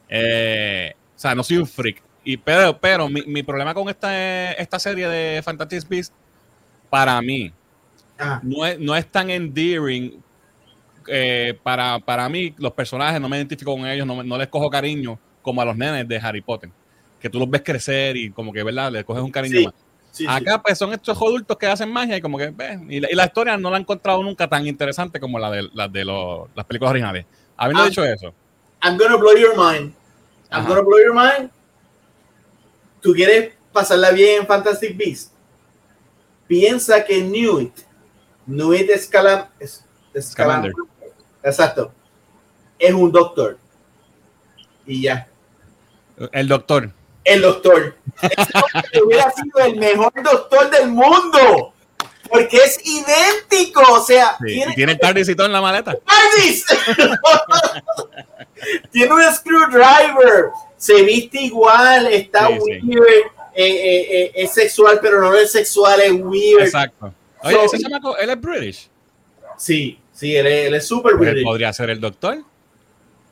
Eh, 0.08 0.92
o 1.16 1.18
sea, 1.18 1.34
no 1.34 1.42
soy 1.42 1.58
un 1.58 1.66
freak. 1.66 2.02
Y, 2.24 2.36
pero 2.36 2.78
pero 2.78 3.08
mi, 3.08 3.22
mi 3.22 3.42
problema 3.42 3.72
con 3.72 3.88
esta, 3.88 4.52
esta 4.52 4.78
serie 4.78 5.08
de 5.08 5.42
Fantastic 5.42 5.88
Beasts, 5.88 6.14
para 6.90 7.20
mí, 7.22 7.52
Ah. 8.18 8.38
no 8.42 8.66
es, 8.66 8.78
no 8.78 8.94
es 8.94 9.06
tan 9.06 9.30
endearing. 9.30 10.22
eh, 11.06 11.58
para, 11.62 11.98
para 12.00 12.28
mí, 12.28 12.54
los 12.58 12.72
personajes 12.72 13.18
no 13.20 13.28
me 13.28 13.38
identifico 13.38 13.74
con 13.74 13.86
ellos, 13.86 14.06
no, 14.06 14.22
no 14.22 14.36
les 14.38 14.48
cojo 14.48 14.68
cariño 14.68 15.18
como 15.42 15.62
a 15.62 15.64
los 15.64 15.76
nenes 15.76 16.06
de 16.06 16.18
Harry 16.18 16.42
Potter. 16.42 16.68
Que 17.18 17.30
tú 17.30 17.38
los 17.38 17.48
ves 17.48 17.62
crecer 17.64 18.16
y 18.18 18.30
como 18.30 18.52
que, 18.52 18.62
¿verdad? 18.62 18.92
Le 18.92 19.02
coges 19.04 19.22
un 19.22 19.30
cariño 19.30 19.58
Sí, 19.58 19.64
más. 19.64 19.74
Sí, 20.12 20.24
sí. 20.24 20.26
Acá 20.28 20.60
pues 20.62 20.76
son 20.78 20.92
estos 20.92 21.16
adultos 21.16 21.56
que 21.56 21.66
hacen 21.66 21.90
magia 21.92 22.16
y 22.16 22.20
como 22.20 22.38
que 22.38 22.50
ves, 22.50 22.78
y, 22.88 23.00
la, 23.00 23.10
y 23.10 23.14
la 23.14 23.24
historia 23.26 23.56
no 23.56 23.70
la 23.70 23.76
he 23.76 23.80
encontrado 23.80 24.22
nunca 24.22 24.48
tan 24.48 24.66
interesante 24.66 25.18
como 25.20 25.38
la 25.38 25.50
de, 25.50 25.68
la 25.74 25.88
de 25.88 26.04
los- 26.04 26.48
las 26.54 26.64
películas 26.66 26.90
originales. 26.92 27.26
Habiendo 27.56 27.82
Ah. 27.82 27.86
dicho 27.88 28.04
eso, 28.04 28.32
I'm 28.82 28.96
gonna 28.96 29.16
blow 29.16 29.36
your 29.36 29.56
mind. 29.56 29.92
I'm 30.50 30.60
Ajá. 30.60 30.68
gonna 30.68 30.80
blow 30.82 30.98
your 30.98 31.14
mind. 31.14 31.50
¿Tú 33.00 33.12
quieres 33.12 33.54
pasarla 33.72 34.10
bien 34.10 34.40
en 34.42 34.46
Fantastic 34.46 34.96
Beasts? 34.96 35.32
Piensa 36.46 37.04
que 37.04 37.22
Newt, 37.22 37.72
Newt 38.46 38.90
Scamander. 40.20 40.72
exacto, 41.42 41.92
es 42.78 42.92
un 42.92 43.12
doctor. 43.12 43.58
Y 44.86 45.02
ya. 45.02 45.28
el 46.32 46.48
doctor. 46.48 46.90
El 47.24 47.42
doctor. 47.42 47.96
Ese 48.22 48.34
hombre 48.54 49.00
hubiera 49.04 49.30
sido 49.32 49.58
el 49.66 49.76
mejor 49.76 50.12
doctor 50.22 50.70
del 50.70 50.88
mundo. 50.88 51.74
Porque 52.30 52.58
es 52.58 52.78
idéntico. 52.84 53.82
O 53.92 54.02
sea, 54.04 54.36
Sí, 54.40 54.46
tiene 54.54 54.72
y 54.72 54.74
tiene 54.76 54.92
el 54.92 54.98
tardicito 55.00 55.44
en 55.44 55.52
la 55.52 55.60
maleta. 55.60 55.96
¡Ardis! 56.06 56.64
Tiene 58.90 59.12
un 59.14 59.22
screwdriver. 59.34 60.50
Se 60.76 61.02
viste 61.02 61.42
igual. 61.42 62.06
Está 62.08 62.48
Sí, 62.48 62.54
sí. 62.64 62.80
weird. 62.88 63.04
eh, 63.54 63.56
eh, 63.66 64.06
eh, 64.10 64.32
es 64.34 64.52
sexual, 64.52 64.98
pero 65.02 65.20
no 65.20 65.34
es 65.34 65.50
sexual. 65.50 66.00
Es 66.00 66.12
weird. 66.12 66.62
Exacto. 66.62 67.12
Oye, 67.42 67.54
So- 67.54 67.64
ese 67.64 67.78
chamaco, 67.78 68.16
él 68.18 68.30
es 68.30 68.40
British. 68.40 68.88
Sí, 69.56 69.98
sí, 70.12 70.36
él 70.36 70.46
es, 70.46 70.66
él 70.68 70.74
es 70.74 70.86
súper 70.86 71.16
Pues 71.16 71.28
él 71.30 71.34
weird. 71.36 71.46
podría 71.46 71.72
ser 71.72 71.90
el 71.90 72.00
doctor. 72.00 72.38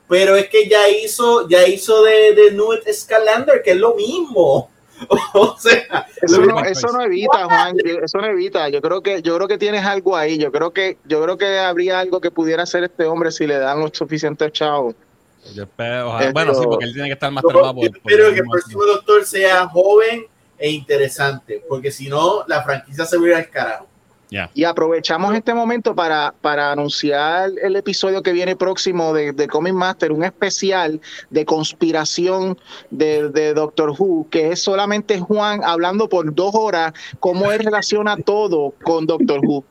Pero 0.09 0.37
es 0.37 0.49
que 0.49 0.69
ya 0.69 0.89
hizo, 0.89 1.49
ya 1.49 1.67
hizo 1.67 2.03
de, 2.03 2.35
de 2.35 2.53
Newt 2.53 2.89
Scalander, 2.93 3.63
que 3.63 3.73
es 3.73 3.77
lo 3.77 3.95
mismo. 3.95 4.71
O 5.35 5.57
sea, 5.57 6.07
Eso 6.21 6.41
lo- 6.41 6.47
no, 6.57 6.65
eso 6.65 6.89
no 6.91 7.03
evita, 7.03 7.45
Juan, 7.45 7.77
eso 8.03 8.19
no 8.19 8.27
evita. 8.27 8.69
Yo 8.69 8.81
creo 8.83 9.01
que, 9.01 9.23
yo 9.23 9.37
creo 9.37 9.47
que 9.47 9.57
tienes 9.59 9.85
algo 9.85 10.17
ahí. 10.17 10.39
Yo 10.39 10.51
creo 10.51 10.73
que, 10.73 10.97
yo 11.05 11.23
creo 11.23 11.39
que 11.39 11.59
habría 11.59 12.01
algo 12.01 12.21
que 12.21 12.33
pudiera 12.33 12.65
hacer 12.65 12.83
este 12.83 13.05
hombre 13.05 13.31
si 13.31 13.47
le 13.47 13.59
dan 13.59 13.79
los 13.79 13.91
suficientes 13.95 14.51
chavos. 14.51 14.97
Yo 15.55 15.63
espero- 15.63 16.09
ojalá- 16.09 16.21
Esto- 16.23 16.33
bueno, 16.33 16.55
sí, 16.55 16.65
porque 16.65 16.85
él 16.87 16.93
tiene 16.95 17.09
que 17.11 17.13
estar 17.15 17.31
más 17.31 17.43
Yo 17.45 17.49
por, 17.51 17.75
por 17.77 17.85
espero 17.85 18.31
que 18.33 18.41
el 18.41 18.47
próximo 18.51 18.85
doctor 18.87 19.25
sea 19.25 19.69
joven 19.69 20.27
e 20.59 20.71
interesante, 20.71 21.63
porque 21.69 21.93
si 21.93 22.09
no, 22.09 22.43
la 22.49 22.65
franquicia 22.65 23.05
se 23.05 23.19
va 23.19 23.25
a 23.25 23.29
ir 23.29 23.35
al 23.37 23.49
carajo. 23.51 23.87
Y 24.55 24.65
aprovechamos 24.65 25.35
este 25.35 25.55
momento 25.55 25.95
para, 25.95 26.35
para 26.41 26.73
anunciar 26.73 27.51
el 27.63 27.77
episodio 27.77 28.23
que 28.23 28.33
viene 28.33 28.57
próximo 28.57 29.13
de, 29.15 29.33
de 29.33 29.49
Comic 29.49 29.73
Master, 29.73 30.13
un 30.13 30.25
especial 30.25 31.01
de 31.31 31.45
conspiración 31.45 32.59
de, 32.91 33.31
de 33.31 33.55
Doctor 33.55 33.95
Who, 33.99 34.29
que 34.31 34.53
es 34.53 34.63
solamente 34.63 35.19
Juan 35.19 35.65
hablando 35.65 36.09
por 36.09 36.35
dos 36.35 36.55
horas 36.55 36.93
cómo 37.21 37.51
él 37.51 37.61
relaciona 37.61 38.17
todo 38.17 38.75
con 38.83 39.07
Doctor 39.07 39.41
Who. 39.45 39.65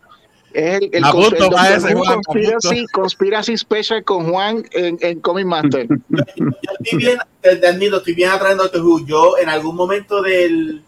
Es 0.54 0.82
el, 0.82 0.90
el, 0.92 1.02
Me 1.02 1.08
apunto 1.08 1.46
el 1.46 1.52
para 1.52 1.76
Doctor 1.76 1.90
ese, 1.90 1.96
Who 1.96 2.04
Juan, 2.04 2.18
me 2.18 2.24
Conspiracy. 2.24 2.86
Conspiracy 2.88 3.58
Special 3.58 4.04
con 4.04 4.32
Juan 4.32 4.64
en, 4.72 4.98
en 5.02 5.20
Comic 5.20 5.46
Master. 5.46 5.88
Yo 6.10 6.52
estoy 6.84 6.98
bien, 6.98 7.18
te, 7.42 7.56
te 7.58 7.68
admito, 7.68 7.98
estoy 7.98 8.16
bien 8.16 8.32
atrás 8.32 8.52
de 8.52 8.58
Doctor 8.58 8.82
Who. 8.82 9.06
Yo 9.06 9.38
en 9.38 9.50
algún 9.50 9.76
momento 9.76 10.22
del 10.24 10.82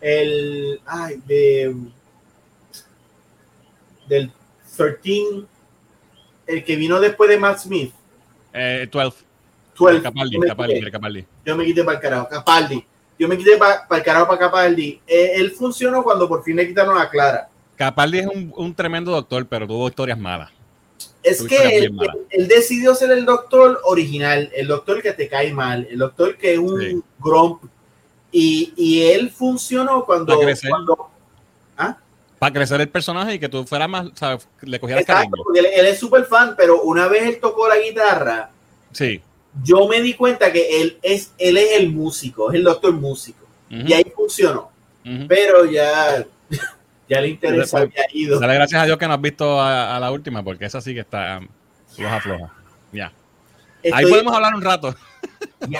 el 0.00 0.80
ay, 0.86 1.20
de 1.26 1.76
del 4.10 4.30
13 4.76 5.44
el 6.46 6.64
que 6.64 6.76
vino 6.76 7.00
después 7.00 7.30
de 7.30 7.38
Matt 7.38 7.60
Smith. 7.60 7.92
Eh, 8.52 8.88
12. 8.90 9.24
12 9.78 10.02
Capaldi, 10.02 10.34
yo 10.34 10.40
me 10.40 10.46
Capaldi, 10.90 11.26
yo 11.46 11.56
me 11.56 11.64
quité 11.64 11.84
para 11.84 11.96
el 11.96 12.02
carajo 12.02 12.28
Capaldi. 12.28 12.84
Yo 13.18 13.28
me 13.28 13.36
quité 13.38 13.56
para 13.56 13.86
el 13.90 14.02
carajo 14.02 14.26
para 14.26 14.38
Capaldi. 14.38 15.00
Eh, 15.06 15.32
él 15.36 15.52
funcionó 15.52 16.02
cuando 16.02 16.28
por 16.28 16.42
fin 16.42 16.56
le 16.56 16.66
quitaron 16.66 16.98
a 16.98 17.08
Clara. 17.08 17.48
Capaldi 17.76 18.18
es 18.18 18.26
un, 18.26 18.52
un 18.56 18.74
tremendo 18.74 19.10
doctor, 19.12 19.46
pero 19.46 19.66
tuvo 19.66 19.88
historias 19.88 20.18
malas. 20.18 20.50
es 21.22 21.42
que 21.42 21.78
él, 22.30 22.48
decidió 22.48 22.94
ser 22.94 23.10
el 23.12 23.24
doctor 23.24 23.80
original 23.84 24.50
el 24.54 24.66
doctor 24.66 25.00
que 25.02 25.12
te 25.12 25.28
cae 25.28 25.52
mal 25.52 25.86
el 25.90 25.98
doctor 25.98 26.36
que 26.36 26.54
es 26.54 26.58
un 26.58 26.80
Sí. 26.80 27.02
grump. 27.18 27.62
Y, 28.32 28.72
y 28.76 29.02
él 29.10 29.30
funcionó 29.30 30.04
cuando 30.04 30.38
Para 32.40 32.52
crecer 32.54 32.80
el 32.80 32.88
personaje 32.88 33.34
y 33.34 33.38
que 33.38 33.48
tú 33.48 33.64
fueras 33.64 33.88
más, 33.88 34.08
¿sabes? 34.14 34.48
Le 34.62 34.80
cogieras 34.80 35.02
Exacto, 35.02 35.20
cariño. 35.30 35.44
porque 35.44 35.60
él, 35.60 35.66
él 35.72 35.86
es 35.86 36.00
súper 36.00 36.24
fan, 36.24 36.54
pero 36.56 36.82
una 36.82 37.06
vez 37.06 37.22
él 37.22 37.38
tocó 37.40 37.68
la 37.68 37.76
guitarra, 37.78 38.50
Sí. 38.90 39.20
yo 39.62 39.86
me 39.86 40.00
di 40.00 40.14
cuenta 40.14 40.50
que 40.52 40.80
él 40.80 40.98
es, 41.02 41.32
él 41.38 41.56
es 41.58 41.78
el 41.78 41.92
músico, 41.92 42.50
es 42.50 42.56
el 42.56 42.64
doctor 42.64 42.92
músico. 42.92 43.46
Y 43.68 43.92
ahí 43.92 44.10
funcionó. 44.16 44.70
Pero 45.28 45.64
ya, 45.66 46.26
ya 47.08 47.20
le 47.20 47.28
interesa, 47.28 47.78
había 47.78 48.04
ido. 48.12 48.40
Dale 48.40 48.54
gracias 48.54 48.82
a 48.82 48.86
Dios 48.86 48.98
que 48.98 49.06
no 49.06 49.14
has 49.14 49.20
visto 49.20 49.60
a, 49.60 49.94
a 49.96 50.00
la 50.00 50.10
última, 50.10 50.42
porque 50.42 50.64
esa 50.64 50.80
sí 50.80 50.92
que 50.94 51.00
está 51.00 51.38
um, 51.38 51.48
floja, 51.94 52.20
floja. 52.20 52.52
Ya. 52.92 53.12
Ahí 53.92 54.06
podemos 54.06 54.34
hablar 54.34 54.54
un 54.54 54.62
rato. 54.62 54.94
Sí, 55.60 55.74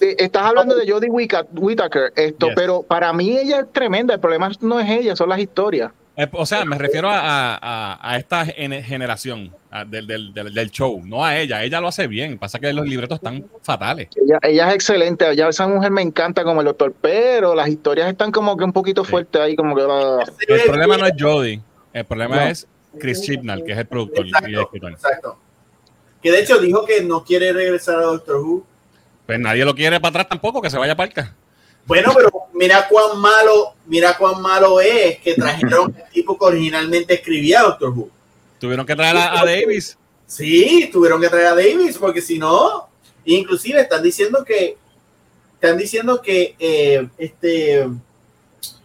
Estás 0.00 0.42
hablando 0.44 0.74
de 0.74 0.90
Jodie 0.90 1.10
Whitta- 1.10 1.46
Whittaker, 1.52 2.12
esto, 2.16 2.46
Yes. 2.46 2.54
pero 2.56 2.82
para 2.82 3.12
mí 3.12 3.36
ella 3.36 3.60
es 3.60 3.72
tremenda. 3.72 4.14
El 4.14 4.20
problema 4.20 4.50
no 4.60 4.80
es 4.80 4.88
ella, 4.90 5.14
son 5.14 5.28
las 5.28 5.38
historias. 5.38 5.92
Eh, 6.16 6.26
O 6.32 6.44
sea, 6.44 6.64
me 6.64 6.76
refiero 6.76 7.08
a, 7.08 7.54
a- 7.56 7.98
a 8.02 8.18
esta 8.18 8.44
gene- 8.46 8.82
generación 8.82 9.54
a- 9.70 9.84
del, 9.84 10.06
del- 10.06 10.32
del- 10.34 10.52
del 10.52 10.70
show, 10.70 11.00
no 11.04 11.24
a 11.24 11.38
ella. 11.38 11.62
Ella 11.62 11.80
lo 11.80 11.88
hace 11.88 12.06
bien. 12.06 12.38
Pasa 12.38 12.58
que 12.58 12.72
los 12.72 12.86
libretos 12.86 13.16
están 13.16 13.44
fatales. 13.62 14.08
Ella, 14.16 14.38
ella 14.42 14.68
es 14.70 14.74
excelente, 14.74 15.30
ella, 15.30 15.48
esa 15.48 15.66
mujer 15.66 15.90
me 15.90 16.02
encanta 16.02 16.44
como 16.44 16.60
el 16.60 16.66
doctor, 16.66 16.92
pero 17.00 17.54
las 17.54 17.68
historias 17.68 18.08
están 18.10 18.30
como 18.30 18.56
que 18.56 18.64
un 18.64 18.72
poquito 18.72 19.04
Sí. 19.04 19.10
fuertes 19.10 19.40
ahí, 19.40 19.56
como 19.56 19.74
que... 19.74 19.82
ah, 19.88 20.18
El 20.48 20.62
problema 20.66 20.96
no 20.98 21.06
es 21.06 21.12
Jodie, 21.18 21.60
el 21.94 22.04
problema 22.04 22.36
No. 22.36 22.42
es 22.42 22.66
Chris 22.98 23.22
Chibnall, 23.22 23.64
que 23.64 23.72
es 23.72 23.78
el 23.78 23.86
productor 23.86 24.26
y 24.26 24.30
el 24.54 24.60
escritor. 24.60 24.92
exacto. 24.92 25.38
Que 26.22 26.30
de 26.30 26.40
hecho 26.40 26.58
dijo 26.58 26.84
que 26.84 27.02
no 27.02 27.24
quiere 27.24 27.52
regresar 27.54 27.96
a 27.96 28.02
Doctor 28.02 28.36
Who. 28.36 28.66
Pues 29.32 29.40
nadie 29.40 29.64
lo 29.64 29.74
quiere 29.74 29.98
para 29.98 30.10
atrás 30.10 30.28
tampoco, 30.28 30.60
que 30.60 30.68
se 30.68 30.76
vaya 30.76 30.94
para 30.94 31.10
acá. 31.10 31.34
Bueno, 31.86 32.12
pero 32.14 32.30
mira 32.52 32.86
cuán 32.86 33.18
malo, 33.18 33.74
mira 33.86 34.16
cuán 34.18 34.42
malo 34.42 34.80
es 34.80 35.18
que 35.20 35.34
trajeron 35.34 35.94
el 35.96 36.10
tipo 36.12 36.38
que 36.38 36.44
originalmente 36.44 37.14
escribía 37.14 37.62
Doctor 37.62 37.88
Who. 37.90 38.10
Tuvieron 38.60 38.84
que 38.84 38.94
traer 38.94 39.16
a, 39.16 39.40
a 39.40 39.44
Davis. 39.46 39.96
Sí, 40.26 40.90
tuvieron 40.92 41.20
que 41.20 41.28
traer 41.30 41.46
a 41.46 41.54
Davis 41.54 41.96
porque 41.98 42.20
si 42.20 42.38
no, 42.38 42.88
inclusive 43.24 43.80
están 43.80 44.02
diciendo 44.02 44.44
que 44.44 44.76
están 45.54 45.78
diciendo 45.78 46.20
que 46.20 46.54
eh, 46.58 47.08
este 47.16 47.88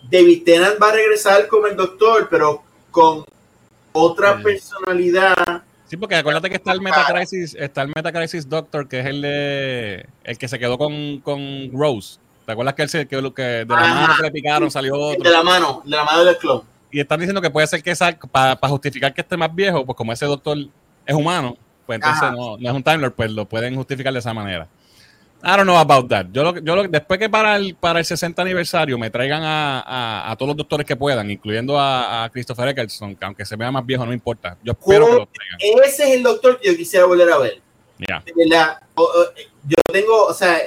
David 0.09 0.43
Tennant 0.45 0.81
va 0.81 0.89
a 0.89 0.93
regresar 0.93 1.47
como 1.47 1.67
el 1.67 1.75
doctor, 1.75 2.27
pero 2.31 2.63
con 2.89 3.25
otra 3.91 4.37
Sí. 4.37 4.43
personalidad. 4.43 5.63
Sí, 5.87 5.95
porque 5.95 6.15
acuérdate 6.15 6.49
que 6.49 6.57
está 6.57 6.73
el 6.73 6.81
Metacrisis, 6.81 7.55
está 7.55 7.81
el 7.81 7.89
Metacrisis 7.95 8.49
Doctor, 8.49 8.87
que 8.87 8.99
es 8.99 9.05
el 9.05 9.21
de 9.21 10.05
el 10.23 10.37
que 10.37 10.47
se 10.47 10.59
quedó 10.59 10.77
con, 10.77 11.19
con 11.21 11.71
Rose. 11.71 12.19
¿Te 12.45 12.51
acuerdas 12.51 12.75
que 12.75 12.83
él 12.83 12.89
se 12.89 13.07
que, 13.07 13.21
lo 13.21 13.33
que 13.33 13.41
de 13.41 13.65
la 13.65 13.79
Ajá. 13.79 14.01
mano 14.01 14.13
que 14.17 14.23
le 14.23 14.31
picaron 14.31 14.71
salió 14.71 14.95
otro? 14.97 15.23
De 15.23 15.29
la 15.29 15.43
mano, 15.43 15.81
de 15.83 15.95
la 15.95 16.03
mano 16.03 16.23
del 16.25 16.37
clon. 16.37 16.61
y 16.91 16.99
están 16.99 17.19
diciendo 17.19 17.41
que 17.41 17.49
puede 17.49 17.67
ser 17.67 17.81
que 17.83 17.93
para 18.31 18.57
justificar 18.67 19.13
que 19.13 19.21
esté 19.21 19.37
más 19.37 19.53
viejo, 19.53 19.85
pues 19.85 19.95
como 19.95 20.11
ese 20.11 20.25
doctor 20.25 20.57
es 21.05 21.15
humano, 21.15 21.57
pues 21.85 21.97
entonces 21.97 22.31
no, 22.31 22.57
no, 22.57 22.69
es 22.69 22.75
un 22.75 22.83
Time 22.83 22.97
Lord, 22.97 23.13
pues 23.13 23.31
lo 23.31 23.45
pueden 23.45 23.75
justificar 23.75 24.11
de 24.11 24.19
esa 24.19 24.33
manera. 24.33 24.67
I 25.43 25.55
don't 25.55 25.65
know 25.65 25.77
about 25.77 26.09
that. 26.09 26.27
Yo, 26.31 26.43
lo, 26.43 26.57
yo 26.57 26.75
lo, 26.75 26.87
después 26.87 27.19
que 27.19 27.29
para 27.29 27.55
el, 27.55 27.75
para 27.75 27.99
el 27.99 28.05
60 28.05 28.41
aniversario 28.41 28.97
me 28.97 29.09
traigan 29.09 29.43
a, 29.43 30.31
a, 30.31 30.35
todos 30.35 30.49
los 30.49 30.57
doctores 30.57 30.85
que 30.85 30.95
puedan, 30.95 31.29
incluyendo 31.29 31.79
a, 31.79 32.23
a, 32.23 32.29
Christopher 32.29 32.69
Eccleston, 32.69 33.15
que 33.15 33.25
aunque 33.25 33.45
se 33.45 33.55
vea 33.55 33.71
más 33.71 33.85
viejo, 33.85 34.05
no 34.05 34.13
importa. 34.13 34.57
Yo 34.63 34.71
espero 34.73 35.05
que 35.05 35.13
lo 35.13 35.27
traigan. 35.27 35.85
Ese 35.85 36.03
es 36.09 36.15
el 36.15 36.23
doctor 36.23 36.59
que 36.59 36.71
yo 36.71 36.77
quisiera 36.77 37.05
volver 37.05 37.31
a 37.31 37.37
ver. 37.37 37.61
Yeah. 37.99 38.23
yo 38.25 39.77
tengo, 39.91 40.25
o 40.25 40.33
sea, 40.33 40.57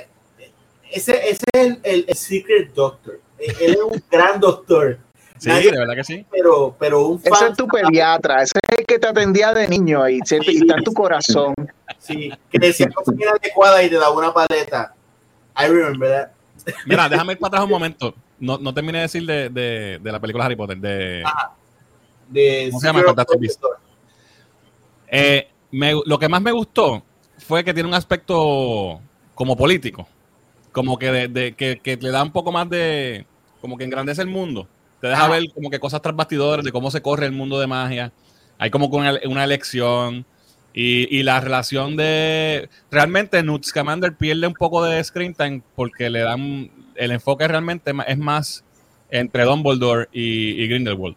ese, 0.90 1.30
ese 1.30 1.44
es 1.52 1.60
el, 1.60 1.80
el, 1.82 2.04
el 2.08 2.16
Secret 2.16 2.72
Doctor. 2.72 3.20
Él 3.38 3.72
es 3.72 3.76
un 3.76 4.02
gran 4.10 4.40
doctor. 4.40 4.98
Sí, 5.38 5.48
de 5.48 5.70
verdad 5.70 5.94
que 5.94 6.04
sí. 6.04 6.26
Pero, 6.30 6.76
pero 6.78 7.06
un 7.06 7.20
Ese 7.24 7.46
es 7.46 7.56
tu 7.56 7.66
pediatra, 7.66 8.42
ese 8.42 8.52
es 8.70 8.78
el 8.78 8.86
que 8.86 8.98
te 8.98 9.06
atendía 9.06 9.54
de 9.54 9.66
niño 9.68 10.02
ahí, 10.02 10.18
sí, 10.24 10.36
y 10.42 10.58
está 10.58 10.76
en 10.76 10.84
tu 10.84 10.92
corazón. 10.92 11.54
Sí, 12.10 12.32
que 12.50 12.58
decía 12.58 12.88
cosas 12.90 13.14
inadecuadas 13.18 13.84
y 13.84 13.90
te 13.90 13.96
daba 13.96 14.16
una 14.16 14.32
paleta. 14.32 14.94
I 15.56 15.66
remember 15.66 16.10
that. 16.10 16.74
Mira, 16.86 17.08
déjame 17.08 17.34
ir 17.34 17.38
para 17.38 17.48
atrás 17.48 17.64
un 17.64 17.70
momento. 17.70 18.14
No, 18.38 18.58
no 18.58 18.72
terminé 18.74 18.98
de 18.98 19.02
decir 19.02 19.24
de, 19.24 19.48
de, 19.48 19.98
de 20.02 20.12
la 20.12 20.18
película 20.18 20.44
Harry 20.44 20.56
Potter. 20.56 20.78
De, 20.78 21.22
de 22.28 22.68
¿Cómo 22.70 22.80
se 22.80 22.86
llama? 22.86 23.04
Eh, 25.08 25.48
me, 25.70 25.92
lo 26.04 26.18
que 26.18 26.28
más 26.28 26.40
me 26.40 26.52
gustó 26.52 27.02
fue 27.38 27.64
que 27.64 27.74
tiene 27.74 27.88
un 27.88 27.94
aspecto 27.94 29.00
como 29.34 29.56
político. 29.56 30.08
Como 30.72 30.98
que, 30.98 31.10
de, 31.10 31.28
de 31.28 31.52
que, 31.54 31.80
que 31.80 31.96
le 31.96 32.10
da 32.10 32.22
un 32.22 32.32
poco 32.32 32.52
más 32.52 32.68
de. 32.68 33.26
Como 33.60 33.76
que 33.76 33.84
engrandece 33.84 34.22
el 34.22 34.28
mundo. 34.28 34.66
Te 35.00 35.08
deja 35.08 35.28
ver 35.28 35.44
como 35.52 35.70
que 35.70 35.80
cosas 35.80 36.02
tras 36.02 36.14
bastidores 36.14 36.64
de 36.64 36.72
cómo 36.72 36.90
se 36.90 37.02
corre 37.02 37.26
el 37.26 37.32
mundo 37.32 37.58
de 37.58 37.66
magia. 37.66 38.12
Hay 38.58 38.70
como 38.70 38.86
una, 38.86 39.18
una 39.24 39.44
elección. 39.44 40.24
Y, 40.72 41.16
y, 41.16 41.22
la 41.24 41.40
relación 41.40 41.96
de. 41.96 42.68
Realmente, 42.90 43.42
Newt 43.42 43.64
Scamander 43.64 44.14
pierde 44.14 44.46
un 44.46 44.54
poco 44.54 44.84
de 44.84 45.02
screen 45.02 45.34
time 45.34 45.62
porque 45.74 46.10
le 46.10 46.20
dan. 46.20 46.70
El 46.94 47.10
enfoque 47.10 47.48
realmente 47.48 47.92
es 48.06 48.18
más 48.18 48.64
entre 49.10 49.44
Dumbledore 49.44 50.08
y, 50.12 50.62
y 50.62 50.68
Grindelwald. 50.68 51.16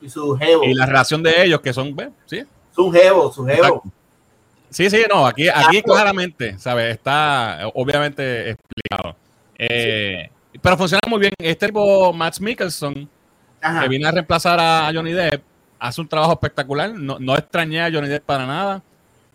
Y 0.00 0.08
su 0.08 0.36
jevo. 0.36 0.64
Y 0.64 0.74
la 0.74 0.86
relación 0.86 1.22
de 1.22 1.44
ellos, 1.44 1.60
que 1.60 1.72
son. 1.72 1.96
¿sí? 2.26 2.44
Su 2.74 2.90
jevo, 2.90 3.32
su 3.32 3.44
jevo. 3.44 3.82
Sí, 4.70 4.88
sí, 4.88 5.02
no, 5.10 5.26
aquí, 5.26 5.48
aquí 5.48 5.82
claramente, 5.82 6.58
¿sabes? 6.58 6.94
Está 6.94 7.70
obviamente 7.74 8.50
explicado. 8.50 9.16
Eh, 9.58 10.30
pero 10.62 10.78
funciona 10.78 11.00
muy 11.08 11.20
bien. 11.20 11.32
Este 11.38 11.66
tipo, 11.66 12.12
Max 12.14 12.40
Mikkelson, 12.40 12.94
que 12.94 13.88
viene 13.88 14.06
a 14.08 14.12
reemplazar 14.12 14.58
a 14.58 14.90
Johnny 14.92 15.12
Depp, 15.12 15.42
hace 15.78 16.00
un 16.00 16.08
trabajo 16.08 16.32
espectacular. 16.32 16.90
No, 16.94 17.18
no 17.18 17.36
extrañé 17.36 17.82
a 17.82 17.92
Johnny 17.92 18.08
Depp 18.08 18.24
para 18.24 18.46
nada, 18.46 18.82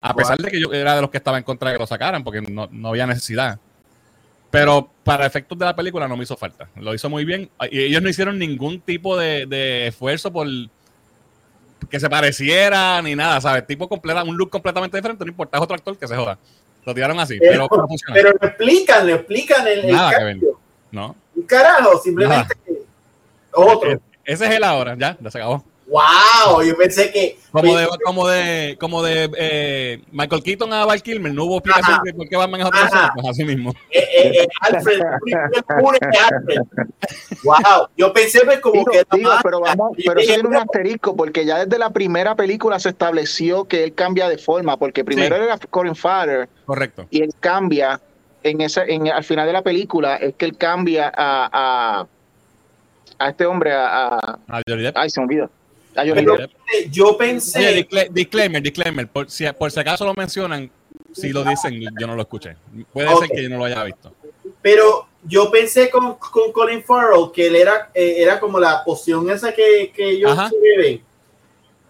a 0.09 0.13
pesar 0.13 0.37
de 0.37 0.49
que 0.49 0.59
yo 0.59 0.71
era 0.71 0.95
de 0.95 1.01
los 1.01 1.09
que 1.09 1.17
estaba 1.17 1.37
en 1.37 1.43
contra 1.43 1.69
de 1.69 1.75
que 1.75 1.79
lo 1.79 1.87
sacaran, 1.87 2.23
porque 2.23 2.41
no, 2.41 2.67
no 2.71 2.89
había 2.89 3.05
necesidad. 3.05 3.59
Pero 4.49 4.89
para 5.03 5.25
efectos 5.25 5.57
de 5.57 5.65
la 5.65 5.75
película 5.75 6.07
no 6.07 6.15
me 6.15 6.23
hizo 6.23 6.37
falta. 6.37 6.69
Lo 6.75 6.93
hizo 6.93 7.09
muy 7.09 7.25
bien. 7.25 7.49
Y 7.69 7.81
ellos 7.81 8.01
no 8.01 8.09
hicieron 8.09 8.39
ningún 8.39 8.79
tipo 8.79 9.17
de, 9.17 9.45
de 9.45 9.87
esfuerzo 9.87 10.31
por 10.31 10.47
que 11.89 11.99
se 11.99 12.09
pareciera 12.09 13.01
ni 13.01 13.15
nada, 13.15 13.39
¿sabes? 13.39 13.65
Tipo 13.67 13.87
completa, 13.87 14.23
un 14.23 14.35
look 14.35 14.49
completamente 14.49 14.97
diferente, 14.97 15.23
no 15.23 15.29
importa, 15.29 15.57
es 15.57 15.63
otro 15.63 15.75
actor 15.75 15.97
que 15.97 16.07
se 16.07 16.15
joda. 16.15 16.37
Lo 16.85 16.93
tiraron 16.93 17.19
así, 17.19 17.37
pero, 17.39 17.67
pero, 17.69 17.87
pero 18.13 18.31
lo 18.39 18.47
explican, 18.47 19.07
lo 19.07 19.15
explican 19.15 19.67
el, 19.67 19.91
nada 19.91 20.11
el 20.11 20.17
cambio. 20.17 20.59
No. 20.91 21.15
Un 21.35 21.43
carajo, 21.43 21.99
simplemente 22.01 22.55
otro. 23.51 24.01
Ese 24.23 24.45
es 24.45 24.51
el 24.51 24.63
ahora, 24.63 24.95
ya, 24.97 25.17
ya 25.19 25.31
se 25.31 25.37
acabó. 25.37 25.63
¡Wow! 25.87 26.63
Yo 26.63 26.75
pensé 26.75 27.11
que. 27.11 27.37
Como 27.51 27.77
de, 27.77 27.87
como 28.03 28.27
de, 28.27 28.77
como 28.79 29.03
de 29.03 29.31
eh, 29.37 30.01
Michael 30.11 30.43
Keaton 30.43 30.73
a 30.73 30.85
Val 30.85 31.01
Kilmer, 31.01 31.33
no 31.33 31.45
hubo 31.45 31.57
explicación 31.57 31.99
de 32.03 32.13
por 32.13 32.27
qué 32.27 32.35
Batman 32.35 32.61
es 32.61 32.67
otra 32.67 32.81
cosa, 32.81 33.11
pues 33.15 33.27
así 33.27 33.45
mismo. 33.45 33.73
Eh, 33.89 33.99
eh, 33.99 34.43
eh 34.43 34.47
Alfred, 34.61 35.01
Alfred. 35.01 36.61
¡Wow! 37.43 37.87
Yo 37.95 38.13
pensé 38.13 38.41
pues, 38.43 38.59
como 38.59 38.81
digo, 38.81 38.91
que. 38.91 39.03
Digo, 39.17 39.31
pero 39.41 39.61
vamos, 39.61 39.91
pero 40.05 40.19
eso 40.19 40.33
tiene 40.33 40.49
un 40.49 40.55
asterisco, 40.55 41.15
porque 41.15 41.45
ya 41.45 41.65
desde 41.65 41.79
la 41.79 41.91
primera 41.91 42.35
película 42.35 42.79
se 42.79 42.89
estableció 42.89 43.65
que 43.65 43.85
él 43.85 43.93
cambia 43.93 44.27
de 44.27 44.37
forma, 44.37 44.77
porque 44.77 45.05
primero 45.05 45.37
sí. 45.37 45.43
era 45.43 45.57
Corin 45.69 45.95
Farrer. 45.95 46.49
Correcto. 46.65 47.07
Y 47.09 47.21
él 47.21 47.33
cambia 47.39 47.99
en 48.43 48.61
ese, 48.61 48.83
en, 48.93 49.07
al 49.07 49.23
final 49.23 49.47
de 49.47 49.53
la 49.53 49.61
película, 49.61 50.17
es 50.17 50.35
que 50.35 50.45
él 50.45 50.57
cambia 50.57 51.11
a, 51.15 51.49
a, 51.51 52.07
a 53.19 53.29
este 53.29 53.45
hombre, 53.45 53.73
a. 53.73 54.15
a, 54.15 54.39
a 54.47 54.61
Johnny 54.67 54.83
Depp. 54.83 54.97
Ay, 54.97 55.09
se 55.09 55.21
me 55.21 55.25
olvidó. 55.25 55.49
Pero, 56.03 56.37
yo 56.89 57.17
pensé. 57.17 57.59
Oye, 57.59 57.87
disclaimer, 58.11 58.61
disclaimer. 58.61 59.07
Por 59.07 59.29
si, 59.29 59.45
por 59.53 59.71
si 59.71 59.79
acaso 59.79 60.05
lo 60.05 60.13
mencionan, 60.13 60.69
si 61.11 61.29
lo 61.29 61.43
dicen, 61.43 61.81
yo 61.99 62.07
no 62.07 62.15
lo 62.15 62.21
escuché. 62.21 62.55
Puede 62.93 63.07
okay. 63.07 63.27
ser 63.27 63.35
que 63.35 63.43
yo 63.43 63.49
no 63.49 63.57
lo 63.57 63.65
haya 63.65 63.83
visto. 63.83 64.13
Pero 64.61 65.07
yo 65.23 65.49
pensé 65.49 65.89
con, 65.89 66.15
con 66.15 66.51
Colin 66.51 66.83
Farrell 66.83 67.31
que 67.33 67.47
él 67.47 67.55
era, 67.55 67.89
eh, 67.93 68.15
era 68.17 68.39
como 68.39 68.59
la 68.59 68.83
poción 68.83 69.29
esa 69.29 69.53
que, 69.53 69.91
que 69.93 70.11
ellos 70.11 70.37
beben. 70.61 71.01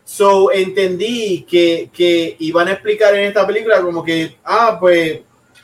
So 0.05 0.51
entendí 0.53 1.43
que, 1.43 1.89
que 1.91 2.38
iban 2.39 2.70
a 2.70 2.74
explicar 2.74 3.14
en 3.14 3.26
esta 3.26 3.45
película 3.45 3.82
como 3.82 4.03
que, 4.03 4.38
ah, 4.43 4.78
pues 4.80 5.20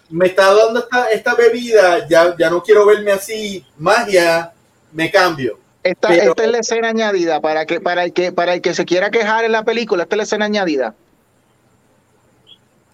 me 0.09 0.27
está 0.27 0.53
dando 0.53 0.81
esta, 0.81 1.09
esta 1.11 1.33
bebida, 1.33 2.07
ya, 2.07 2.35
ya 2.37 2.49
no 2.49 2.61
quiero 2.61 2.85
verme 2.85 3.11
así, 3.11 3.65
magia, 3.77 4.51
me 4.91 5.09
cambio. 5.09 5.62
Esta, 5.83 6.07
Pero, 6.07 6.31
esta, 6.31 6.43
es 6.45 6.51
la 6.51 6.59
escena 6.59 6.87
añadida 6.89 7.41
para 7.41 7.65
que 7.65 7.81
para 7.81 8.05
el 8.05 8.13
que 8.13 8.31
para 8.31 8.53
el 8.53 8.61
que 8.61 8.73
se 8.73 8.85
quiera 8.85 9.11
quejar 9.11 9.43
en 9.43 9.51
la 9.51 9.65
película, 9.65 10.03
esta 10.03 10.15
es 10.15 10.17
la 10.17 10.23
escena 10.23 10.45
añadida. 10.45 10.95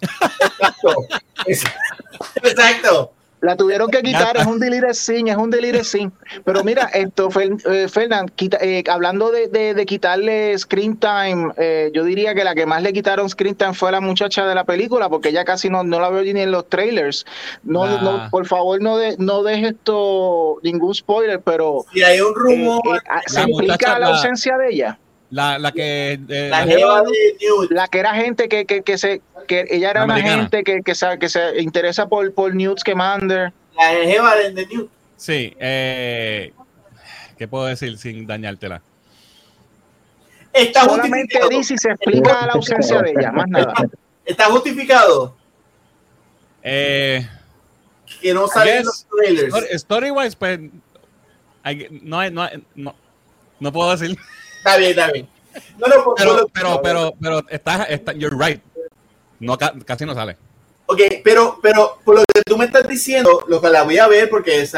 Exacto. 0.00 1.06
Exacto. 2.42 3.12
La 3.40 3.56
tuvieron 3.56 3.90
que 3.90 4.02
quitar, 4.02 4.36
es 4.36 4.46
un 4.46 4.58
delirious 4.58 4.98
scene, 4.98 5.30
es 5.30 5.36
un 5.36 5.50
delirious 5.50 5.88
scene. 5.88 6.10
Pero 6.44 6.62
mira, 6.62 6.84
esto, 6.94 7.30
eh, 7.38 7.88
Fernán, 7.88 8.28
quita, 8.28 8.58
eh, 8.60 8.84
hablando 8.88 9.30
de, 9.30 9.48
de, 9.48 9.74
de, 9.74 9.86
quitarle 9.86 10.58
screen 10.58 10.96
time, 10.96 11.52
eh, 11.56 11.90
yo 11.94 12.04
diría 12.04 12.34
que 12.34 12.44
la 12.44 12.54
que 12.54 12.66
más 12.66 12.82
le 12.82 12.92
quitaron 12.92 13.28
screen 13.30 13.54
time 13.54 13.72
fue 13.72 13.92
la 13.92 14.00
muchacha 14.00 14.46
de 14.46 14.54
la 14.54 14.64
película, 14.64 15.08
porque 15.08 15.30
ella 15.30 15.44
casi 15.44 15.70
no, 15.70 15.82
no 15.84 16.00
la 16.00 16.10
veo 16.10 16.22
ni 16.22 16.40
en 16.40 16.50
los 16.50 16.68
trailers. 16.68 17.24
No, 17.62 17.84
ah. 17.84 17.98
no 18.02 18.28
por 18.30 18.46
favor, 18.46 18.80
no, 18.82 18.98
de, 18.98 19.16
no 19.18 19.42
dejes 19.42 19.72
esto 19.72 20.58
ningún 20.62 20.94
spoiler, 20.94 21.40
pero 21.40 21.84
si 21.92 22.02
hay 22.02 22.20
un 22.20 22.34
rumor, 22.34 22.82
¿se 23.26 23.42
implica 23.42 23.92
la, 23.92 23.98
la 24.00 24.06
ausencia 24.08 24.58
de 24.58 24.68
ella? 24.68 24.98
La, 25.30 25.58
la 25.60 25.70
que 25.70 26.18
eh, 26.28 26.48
la, 26.50 26.66
la, 26.66 27.04
la, 27.70 27.88
que 27.88 27.98
era 28.00 28.14
gente 28.14 28.48
que, 28.48 28.66
que, 28.66 28.82
que 28.82 28.98
se 28.98 29.22
que 29.46 29.64
ella 29.70 29.90
era 29.90 30.04
una 30.04 30.20
gente 30.20 30.64
que, 30.64 30.82
que, 30.82 30.94
se, 30.94 31.18
que 31.20 31.28
se 31.28 31.60
interesa 31.60 32.08
por, 32.08 32.34
por 32.34 32.54
Newt 32.54 32.80
Scamander. 32.80 33.52
La 33.76 33.90
jeva 33.90 34.34
de, 34.34 34.50
de 34.52 34.66
Newt. 34.66 34.90
Sí, 35.16 35.54
eh, 35.60 36.52
¿qué 37.38 37.46
puedo 37.46 37.66
decir 37.66 37.96
sin 37.96 38.26
dañártela? 38.26 38.82
Está 40.52 40.84
Solamente 40.84 41.38
dice 41.48 41.74
y 41.74 41.78
se 41.78 41.90
explica 41.90 42.46
la 42.46 42.54
ausencia 42.54 43.00
de 43.00 43.10
ella, 43.10 43.30
más 43.30 43.46
nada. 43.48 43.72
¿Está 44.24 44.46
justificado? 44.46 45.36
Eh, 46.62 47.24
que 48.20 48.34
no 48.34 48.48
salen 48.48 48.84
los 48.84 49.06
trailers. 49.06 49.54
Story, 49.54 49.66
story 49.74 50.10
wise, 50.10 50.36
pues, 50.36 50.58
hay, 51.62 51.86
no, 52.02 52.18
hay, 52.18 52.30
no, 52.32 52.42
hay, 52.42 52.64
no, 52.74 52.96
no 53.60 53.72
puedo 53.72 53.96
decir. 53.96 54.18
Está 54.60 54.76
bien, 54.76 54.90
está 54.90 55.10
bien. 55.10 55.28
No, 55.78 55.86
no, 55.86 56.14
pero, 56.14 56.46
pero, 56.52 56.82
pero, 56.82 57.14
pero, 57.18 57.44
está, 57.48 57.84
está, 57.84 58.12
you're 58.12 58.36
right. 58.38 58.60
No, 59.38 59.56
casi 59.56 60.04
no 60.04 60.14
sale. 60.14 60.36
Ok, 60.84 61.00
pero, 61.24 61.58
pero 61.62 61.98
por 62.04 62.16
lo 62.16 62.24
que 62.34 62.42
tú 62.44 62.58
me 62.58 62.66
estás 62.66 62.86
diciendo, 62.86 63.44
lo 63.48 63.60
que 63.60 63.70
la 63.70 63.84
voy 63.84 63.96
a 63.96 64.06
ver 64.06 64.28
porque 64.28 64.60
es 64.60 64.72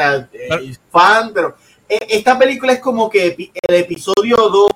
fan, 0.89 1.31
pero 1.33 1.57
esta 1.87 2.39
película 2.39 2.73
es 2.73 2.79
como 2.79 3.09
que 3.09 3.51
el 3.67 3.75
episodio 3.75 4.37
2 4.37 4.69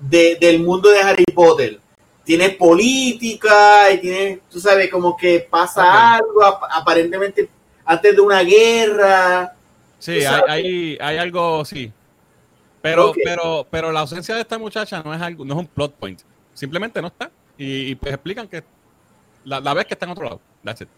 de, 0.00 0.36
del 0.40 0.60
mundo 0.60 0.90
de 0.90 1.00
Harry 1.00 1.24
Potter. 1.24 1.78
Tiene 2.24 2.50
política 2.50 3.92
y 3.92 3.98
tiene, 3.98 4.40
tú 4.50 4.58
sabes, 4.58 4.90
como 4.90 5.16
que 5.16 5.46
pasa 5.48 5.82
okay. 5.82 6.18
algo 6.18 6.42
aparentemente 6.42 7.48
antes 7.84 8.16
de 8.16 8.20
una 8.20 8.42
guerra. 8.42 9.54
Sí, 10.00 10.24
hay, 10.24 10.42
hay, 10.48 10.98
hay, 11.00 11.18
algo, 11.18 11.64
sí. 11.64 11.92
Pero, 12.86 13.10
okay. 13.10 13.22
pero, 13.24 13.66
pero 13.68 13.92
la 13.92 14.00
ausencia 14.00 14.34
de 14.34 14.42
esta 14.42 14.58
muchacha 14.58 15.02
no 15.02 15.12
es 15.12 15.20
algo, 15.20 15.44
no 15.44 15.54
es 15.54 15.60
un 15.60 15.66
plot 15.66 15.94
point. 15.94 16.20
Simplemente 16.54 17.02
no 17.02 17.08
está. 17.08 17.30
Y, 17.58 17.90
y 17.90 17.94
pues 17.96 18.14
explican 18.14 18.46
que 18.46 18.62
la, 19.44 19.60
la, 19.60 19.74
vez 19.74 19.86
que 19.86 19.94
está 19.94 20.06
en 20.06 20.12
otro 20.12 20.24
lado. 20.24 20.40
That's 20.62 20.82
it. 20.82 20.88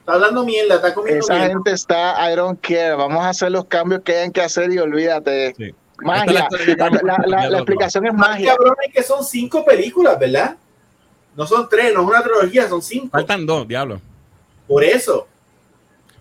Está 0.00 0.14
hablando 0.14 0.44
mierda, 0.44 0.76
está 0.76 0.92
comiendo 0.94 1.24
Esa 1.24 1.34
mierda. 1.34 1.48
gente 1.50 1.70
está, 1.70 2.32
I 2.32 2.34
don't 2.34 2.60
care. 2.60 2.94
Vamos 2.94 3.22
a 3.24 3.28
hacer 3.28 3.52
los 3.52 3.66
cambios 3.66 4.02
que 4.02 4.16
hayan 4.16 4.32
que 4.32 4.40
hacer 4.42 4.72
y 4.72 4.78
olvídate. 4.78 5.54
Sí. 5.56 5.74
Magia. 6.00 6.48
La, 6.76 6.90
la, 6.90 7.18
la, 7.26 7.50
la, 7.50 7.58
explicación 7.58 8.06
es 8.06 8.14
magia. 8.14 8.56
Cabrón, 8.56 8.74
es 8.86 8.92
que 8.92 9.02
son 9.04 9.24
cinco 9.24 9.64
películas, 9.64 10.18
¿verdad? 10.18 10.56
No 11.36 11.46
son 11.46 11.68
tres, 11.68 11.94
no 11.94 12.02
es 12.02 12.06
una 12.08 12.22
trilogía, 12.22 12.68
son 12.68 12.82
cinco. 12.82 13.10
Faltan 13.12 13.46
dos, 13.46 13.68
diablo. 13.68 14.00
Por 14.66 14.82
eso. 14.82 15.28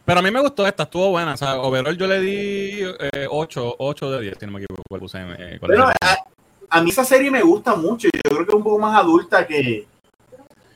Pero 0.07 0.19
a 0.19 0.23
mí 0.23 0.31
me 0.31 0.39
gustó 0.39 0.65
esta, 0.65 0.83
estuvo 0.83 1.09
buena. 1.09 1.33
O 1.33 1.37
sea, 1.37 1.59
overall 1.59 1.97
yo 1.97 2.07
le 2.07 2.21
di 2.21 2.81
8 3.29 3.75
eh, 3.77 4.05
de 4.11 4.21
10, 4.21 4.37
si 4.39 4.45
no 4.45 4.53
me 4.53 4.63
equivoco. 4.63 5.05
Eh, 5.17 5.57
bueno, 5.59 5.89
a, 5.99 6.17
a 6.69 6.81
mí 6.81 6.91
esa 6.91 7.03
serie 7.03 7.29
me 7.29 7.41
gusta 7.41 7.75
mucho. 7.75 8.07
Yo 8.13 8.21
creo 8.31 8.45
que 8.45 8.51
es 8.51 8.55
un 8.55 8.63
poco 8.63 8.79
más 8.79 8.97
adulta 8.97 9.45
que. 9.45 9.79
es 9.79 9.85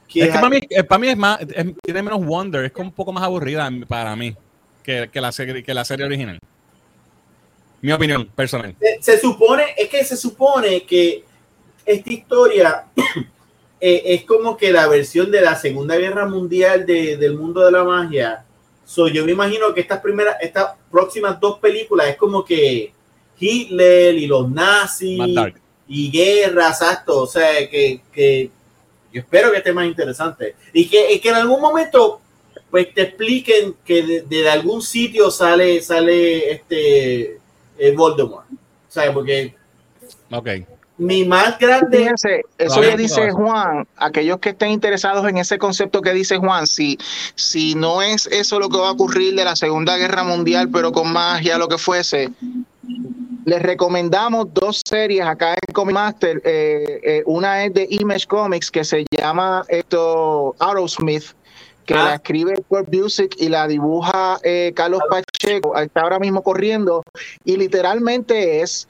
que 0.09 0.27
para 0.33 0.49
mí, 0.49 0.59
eh, 0.69 0.83
para 0.83 0.99
mí 0.99 1.07
es 1.07 1.15
más, 1.17 1.39
es- 1.43 1.65
tiene 1.81 2.03
menos 2.03 2.25
wonder, 2.25 2.65
es 2.65 2.73
como 2.73 2.89
un 2.89 2.93
poco 2.93 3.13
más 3.13 3.23
aburrida 3.23 3.69
para 3.87 4.13
mí 4.17 4.35
que, 4.83 5.09
que 5.09 5.21
la, 5.21 5.31
serie, 5.31 5.63
que 5.63 5.73
la 5.73 5.85
serie 5.85 6.05
original. 6.05 6.37
Mi 7.79 7.93
opinión 7.93 8.25
personal. 8.35 8.75
se, 8.81 9.01
se 9.01 9.17
supone, 9.17 9.63
es 9.77 9.87
que 9.87 10.03
se 10.03 10.17
supone 10.17 10.83
que 10.83 11.23
esta 11.85 12.11
historia 12.11 12.83
eh, 13.79 14.01
es 14.07 14.25
como 14.25 14.57
que 14.57 14.73
la 14.73 14.89
versión 14.89 15.31
de 15.31 15.39
la 15.39 15.55
Segunda 15.55 15.95
Guerra 15.95 16.27
Mundial 16.27 16.85
de- 16.85 17.15
del 17.15 17.37
mundo 17.37 17.61
de 17.63 17.71
la 17.71 17.85
magia. 17.85 18.43
So, 18.91 19.07
yo 19.07 19.25
me 19.25 19.31
imagino 19.31 19.73
que 19.73 19.79
estas 19.79 20.01
primeras, 20.01 20.35
estas 20.41 20.71
próximas 20.91 21.39
dos 21.39 21.59
películas 21.59 22.09
es 22.09 22.17
como 22.17 22.43
que 22.43 22.91
Hitler 23.39 24.15
y 24.15 24.27
los 24.27 24.51
nazis 24.51 25.17
y 25.87 26.11
guerra, 26.11 26.67
exacto. 26.67 27.21
O 27.21 27.25
sea, 27.25 27.69
que, 27.69 28.01
que 28.11 28.49
yo 29.13 29.21
espero 29.21 29.49
que 29.49 29.59
esté 29.59 29.71
más 29.71 29.85
interesante. 29.85 30.55
Y 30.73 30.89
que, 30.89 31.13
y 31.13 31.19
que 31.19 31.29
en 31.29 31.35
algún 31.35 31.61
momento 31.61 32.19
pues 32.69 32.93
te 32.93 33.03
expliquen 33.03 33.75
que 33.85 34.03
de, 34.03 34.21
de 34.23 34.49
algún 34.49 34.81
sitio 34.81 35.31
sale, 35.31 35.81
sale 35.81 36.51
este 36.51 37.39
eh, 37.77 37.91
Voldemort. 37.95 38.51
O 38.51 38.91
sea, 38.91 39.13
porque 39.13 39.55
Ok. 40.31 40.49
Mi 41.01 41.25
más 41.25 41.57
grande... 41.57 41.97
Fíjense, 41.97 42.45
eso 42.59 42.79
que 42.79 42.91
no 42.91 42.97
dice. 42.97 43.31
Juan, 43.31 43.87
aquellos 43.97 44.37
que 44.37 44.49
estén 44.49 44.69
interesados 44.69 45.27
en 45.27 45.37
ese 45.37 45.57
concepto 45.57 46.01
que 46.01 46.13
dice 46.13 46.37
Juan, 46.37 46.67
si, 46.67 46.99
si 47.33 47.73
no 47.73 48.03
es 48.03 48.27
eso 48.27 48.59
lo 48.59 48.69
que 48.69 48.77
va 48.77 48.89
a 48.89 48.91
ocurrir 48.91 49.33
de 49.33 49.43
la 49.43 49.55
Segunda 49.55 49.97
Guerra 49.97 50.23
Mundial, 50.23 50.69
pero 50.71 50.91
con 50.91 51.11
magia, 51.11 51.57
lo 51.57 51.67
que 51.67 51.79
fuese, 51.79 52.29
les 53.45 53.61
recomendamos 53.63 54.53
dos 54.53 54.83
series 54.85 55.25
acá 55.25 55.53
en 55.53 55.73
Comic 55.73 55.95
Master. 55.95 56.39
Eh, 56.45 56.99
eh, 57.03 57.23
una 57.25 57.65
es 57.65 57.73
de 57.73 57.87
Image 57.89 58.27
Comics 58.27 58.69
que 58.69 58.83
se 58.83 59.03
llama 59.09 59.65
esto 59.69 60.55
Aerosmith, 60.59 61.33
que 61.87 61.95
Ah. 61.95 62.03
la 62.03 62.13
escribe 62.15 62.61
Kurt 62.67 62.87
Busiek 62.91 63.41
y 63.41 63.49
la 63.49 63.67
dibuja 63.67 64.37
eh, 64.43 64.71
Carlos 64.75 65.01
Pacheco. 65.09 65.75
Está 65.75 66.01
ahora 66.01 66.19
mismo 66.19 66.43
corriendo 66.43 67.01
y 67.43 67.57
literalmente 67.57 68.61
es 68.61 68.87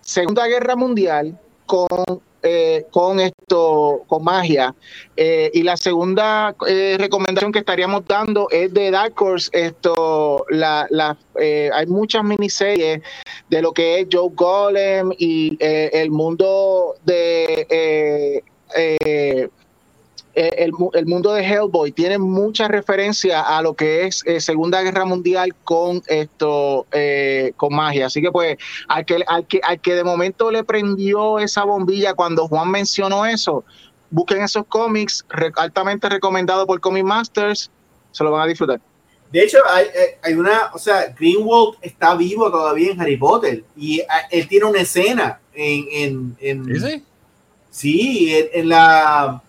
Segunda 0.00 0.48
Guerra 0.48 0.74
Mundial 0.74 1.38
con 1.66 2.22
eh, 2.46 2.84
con 2.90 3.20
esto, 3.20 4.04
con 4.06 4.22
magia. 4.22 4.74
Eh, 5.16 5.50
y 5.54 5.62
la 5.62 5.78
segunda 5.78 6.54
eh, 6.68 6.96
recomendación 6.98 7.52
que 7.52 7.60
estaríamos 7.60 8.06
dando 8.06 8.48
es 8.50 8.72
de 8.74 8.90
Dark 8.90 9.14
Horse. 9.20 9.48
Esto, 9.52 10.44
la, 10.50 10.86
la, 10.90 11.16
eh, 11.40 11.70
hay 11.72 11.86
muchas 11.86 12.22
miniseries 12.22 13.00
de 13.48 13.62
lo 13.62 13.72
que 13.72 14.00
es 14.00 14.08
Joe 14.12 14.28
Golem 14.34 15.10
y 15.18 15.56
el 15.58 16.10
mundo 16.10 16.96
de 17.06 18.42
el, 20.34 20.72
mu- 20.72 20.90
el 20.94 21.06
mundo 21.06 21.32
de 21.32 21.42
Hellboy 21.44 21.92
tiene 21.92 22.18
mucha 22.18 22.68
referencia 22.68 23.40
a 23.40 23.62
lo 23.62 23.74
que 23.74 24.06
es 24.06 24.22
eh, 24.26 24.40
Segunda 24.40 24.82
Guerra 24.82 25.04
Mundial 25.04 25.54
con 25.64 26.02
esto 26.06 26.86
eh, 26.92 27.52
con 27.56 27.74
magia. 27.74 28.06
Así 28.06 28.20
que 28.20 28.30
pues 28.32 28.56
al 28.88 29.04
que, 29.04 29.22
al 29.26 29.46
que 29.46 29.60
al 29.62 29.80
que 29.80 29.94
de 29.94 30.04
momento 30.04 30.50
le 30.50 30.64
prendió 30.64 31.38
esa 31.38 31.64
bombilla 31.64 32.14
cuando 32.14 32.48
Juan 32.48 32.70
mencionó 32.70 33.24
eso, 33.26 33.64
busquen 34.10 34.42
esos 34.42 34.66
cómics 34.66 35.24
re- 35.28 35.52
altamente 35.56 36.08
recomendado 36.08 36.66
por 36.66 36.80
Comic 36.80 37.04
Masters, 37.04 37.70
se 38.12 38.24
lo 38.24 38.30
van 38.30 38.42
a 38.42 38.46
disfrutar. 38.46 38.80
De 39.32 39.42
hecho, 39.42 39.58
hay, 39.68 39.86
eh, 39.86 40.18
hay 40.22 40.34
una, 40.34 40.70
o 40.72 40.78
sea, 40.78 41.12
Greenwald 41.18 41.76
está 41.82 42.14
vivo 42.14 42.50
todavía 42.52 42.92
en 42.92 43.00
Harry 43.00 43.16
Potter 43.16 43.64
y 43.76 43.98
eh, 44.00 44.06
él 44.30 44.46
tiene 44.46 44.66
una 44.66 44.80
escena 44.80 45.40
en, 45.52 46.36
en, 46.38 46.68
sí, 47.70 48.32
en, 48.32 48.46
en 48.52 48.68
la 48.68 49.42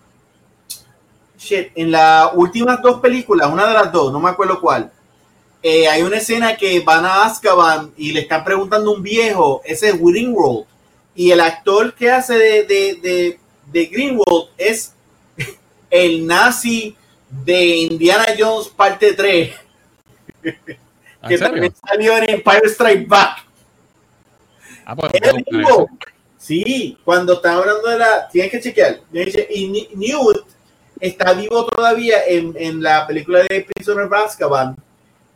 shit, 1.46 1.70
en 1.74 1.90
las 1.92 2.30
últimas 2.34 2.80
dos 2.82 3.00
películas, 3.00 3.50
una 3.52 3.66
de 3.66 3.74
las 3.74 3.92
dos, 3.92 4.12
no 4.12 4.20
me 4.20 4.30
acuerdo 4.30 4.60
cuál. 4.60 4.92
eh, 5.62 5.88
hay 5.88 6.02
una 6.02 6.18
escena 6.18 6.56
que 6.56 6.80
van 6.80 7.04
a 7.04 7.24
Azkaban 7.26 7.92
y 7.96 8.12
le 8.12 8.20
están 8.20 8.44
preguntando 8.44 8.90
a 8.90 8.94
un 8.94 9.02
viejo, 9.02 9.62
ese 9.64 9.90
es 9.90 10.00
Greenwald, 10.00 10.66
y 11.14 11.30
el 11.32 11.40
actor 11.40 11.94
que 11.94 12.10
hace 12.10 12.34
de, 12.38 12.62
de, 12.64 12.94
de, 13.02 13.40
de 13.66 13.86
Greenwald 13.86 14.50
es 14.58 14.94
el 15.90 16.26
nazi 16.26 16.96
de 17.28 17.64
Indiana 17.76 18.26
Jones 18.38 18.68
parte 18.68 19.14
3 19.14 19.54
¿En 20.44 21.28
que 21.28 21.38
también 21.38 21.74
salió 21.88 22.16
en 22.18 22.30
Empire 22.30 22.68
Strike 22.68 23.08
Back. 23.08 23.38
Ah, 24.84 24.94
pues. 24.94 25.12
Sí, 26.38 26.96
cuando 27.04 27.34
están 27.34 27.58
hablando 27.58 27.88
de 27.88 27.98
la. 27.98 28.28
Tienes 28.28 28.52
que 28.52 28.60
chequear. 28.60 29.00
Y 29.50 29.88
Newt 29.96 30.46
está 31.00 31.32
vivo 31.34 31.66
todavía 31.66 32.24
en, 32.26 32.54
en 32.56 32.82
la 32.82 33.06
película 33.06 33.40
de 33.48 33.66
Prisoner 33.74 34.06
of 34.06 34.12
Azkaban. 34.12 34.76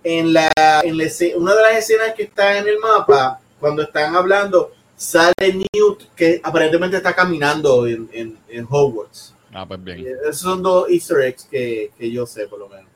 En 0.03 0.33
la, 0.33 0.51
en 0.83 0.97
la 0.97 1.05
una 1.37 1.55
de 1.55 1.63
las 1.63 1.73
escenas 1.77 2.15
que 2.15 2.23
está 2.23 2.57
en 2.59 2.67
el 2.67 2.79
mapa, 2.79 3.39
cuando 3.59 3.83
están 3.83 4.17
hablando, 4.17 4.73
sale 4.97 5.35
Newt 5.75 6.05
que 6.17 6.41
aparentemente 6.43 6.97
está 6.97 7.15
caminando 7.15 7.87
en, 7.87 8.09
en, 8.13 8.39
en 8.49 8.67
Hogwarts. 8.69 9.35
Ah, 9.53 9.67
pues 9.67 9.83
bien. 9.85 10.07
Esos 10.23 10.39
son 10.39 10.63
dos 10.63 10.89
Easter 10.89 11.21
eggs 11.21 11.45
que, 11.51 11.91
que 11.99 12.11
yo 12.11 12.25
sé, 12.25 12.47
por 12.47 12.59
lo 12.59 12.69
menos. 12.69 12.87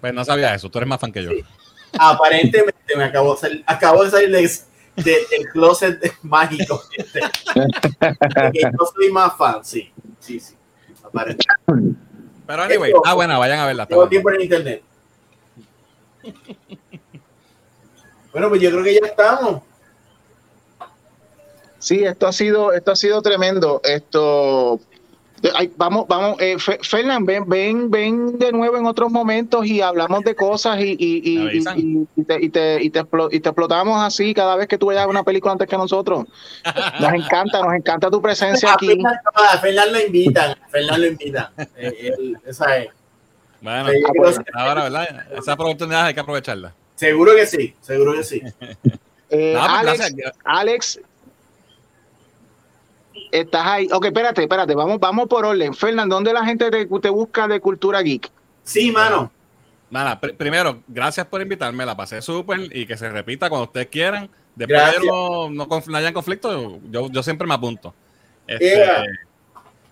Pues 0.00 0.14
no 0.14 0.24
sabía 0.24 0.54
eso, 0.54 0.70
tú 0.70 0.78
eres 0.78 0.88
más 0.88 1.00
fan 1.00 1.12
que 1.12 1.22
yo. 1.22 1.30
Sí. 1.30 1.44
Aparentemente 1.98 2.96
me 2.96 3.04
acabo 3.04 3.34
de 3.34 3.40
salir, 3.40 3.64
acabo 3.66 4.04
de 4.04 4.10
salir 4.10 4.30
de, 4.30 4.40
de- 5.02 5.26
del 5.30 5.48
closet 5.52 6.14
mágico. 6.22 6.82
este. 6.96 7.20
Yo 8.54 8.86
soy 8.94 9.10
más 9.10 9.36
fan, 9.36 9.64
sí. 9.64 9.90
Sí, 10.20 10.40
sí. 10.40 10.54
Aparentemente. 11.06 12.00
Pero 12.46 12.62
anyway, 12.62 12.90
Esto- 12.90 13.02
ah, 13.04 13.14
bueno, 13.14 13.38
vayan 13.38 13.58
a 13.60 13.66
verla. 13.66 13.82
está 13.84 13.90
Tengo 13.94 14.02
buena. 14.02 14.10
tiempo 14.10 14.30
en 14.30 14.40
internet. 14.42 14.82
Bueno, 18.32 18.48
pues 18.48 18.60
yo 18.60 18.70
creo 18.70 18.84
que 18.84 18.94
ya 18.94 19.06
estamos. 19.06 19.62
Sí, 21.78 22.04
esto 22.04 22.26
ha 22.26 22.32
sido, 22.32 22.72
esto 22.72 22.90
ha 22.92 22.96
sido 22.96 23.22
tremendo. 23.22 23.80
Esto 23.84 24.80
ay, 25.54 25.70
vamos, 25.76 26.06
vamos, 26.08 26.40
eh, 26.40 26.56
Fe- 26.58 26.78
Fernán, 26.82 27.24
ven, 27.24 27.48
ven, 27.48 27.90
ven 27.90 28.38
de 28.38 28.52
nuevo 28.52 28.76
en 28.76 28.86
otros 28.86 29.10
momentos 29.10 29.66
y 29.66 29.80
hablamos 29.80 30.22
de 30.24 30.34
cosas 30.34 30.78
y, 30.80 30.96
y, 30.98 31.22
y, 31.24 31.58
y- 32.16 32.24
te, 32.24 32.42
y, 32.44 32.48
te, 32.48 32.82
y, 32.82 32.90
te 32.90 33.00
explo- 33.02 33.28
y 33.30 33.40
te 33.40 33.48
explotamos 33.48 34.02
así 34.02 34.32
cada 34.34 34.56
vez 34.56 34.66
que 34.68 34.78
tú 34.78 34.86
vayas 34.86 35.04
a 35.04 35.08
una 35.08 35.22
película 35.22 35.52
antes 35.52 35.68
que 35.68 35.76
nosotros. 35.76 36.24
Nos 37.00 37.12
encanta, 37.12 37.60
nos 37.62 37.74
encanta 37.74 38.10
tu 38.10 38.20
presencia 38.22 38.72
aquí. 38.72 38.86
Fernán, 38.88 39.14
a 39.34 39.58
Fernán 39.58 39.92
lo 39.92 40.00
invitan. 40.00 40.56
Fernán 40.70 41.00
lo 41.00 41.06
invitan. 41.06 41.46
Eh, 41.76 42.12
él- 42.18 42.38
esa 42.46 42.76
es. 42.78 42.88
Bueno, 43.60 43.90
Sí, 43.90 44.02
Ah, 44.06 44.10
pues, 44.16 44.40
ahora, 44.54 44.82
¿verdad? 44.84 45.08
Esa 45.36 45.54
oportunidad 45.54 46.06
hay 46.06 46.14
que 46.14 46.20
aprovecharla. 46.20 46.72
Seguro 46.94 47.34
que 47.34 47.46
sí, 47.46 47.74
seguro 47.80 48.12
que 48.14 48.24
sí. 48.24 48.42
Eh, 49.28 49.54
No, 49.54 49.66
pues. 49.82 50.00
Alex, 50.44 51.00
estás 53.32 53.66
ahí. 53.66 53.88
Ok, 53.92 54.06
espérate, 54.06 54.42
espérate, 54.42 54.74
vamos, 54.74 54.98
vamos 55.00 55.26
por 55.28 55.44
orden. 55.44 55.74
Fernán, 55.74 56.08
¿dónde 56.08 56.32
la 56.32 56.44
gente 56.44 56.70
te, 56.70 56.86
te 56.86 57.08
busca 57.10 57.46
de 57.48 57.60
cultura 57.60 58.02
geek? 58.02 58.30
Sí, 58.62 58.90
mano. 58.90 59.30
Nada, 59.90 60.20
pr- 60.20 60.36
primero, 60.36 60.80
gracias 60.88 61.26
por 61.26 61.40
invitarme, 61.40 61.86
la 61.86 61.96
pasé 61.96 62.20
súper 62.20 62.58
y 62.76 62.86
que 62.86 62.96
se 62.96 63.08
repita 63.08 63.48
cuando 63.48 63.66
ustedes 63.66 63.86
quieran. 63.86 64.28
Después 64.56 64.78
Gracias. 64.80 65.02
que 65.02 65.08
no, 65.08 65.50
no, 65.50 65.68
conf- 65.68 65.86
no 65.86 65.96
hayan 65.98 66.12
conflicto, 66.14 66.80
yo, 66.90 67.08
yo 67.10 67.22
siempre 67.22 67.46
me 67.46 67.54
apunto. 67.54 67.94
Este, 68.46 68.74
Yeah. 68.74 69.04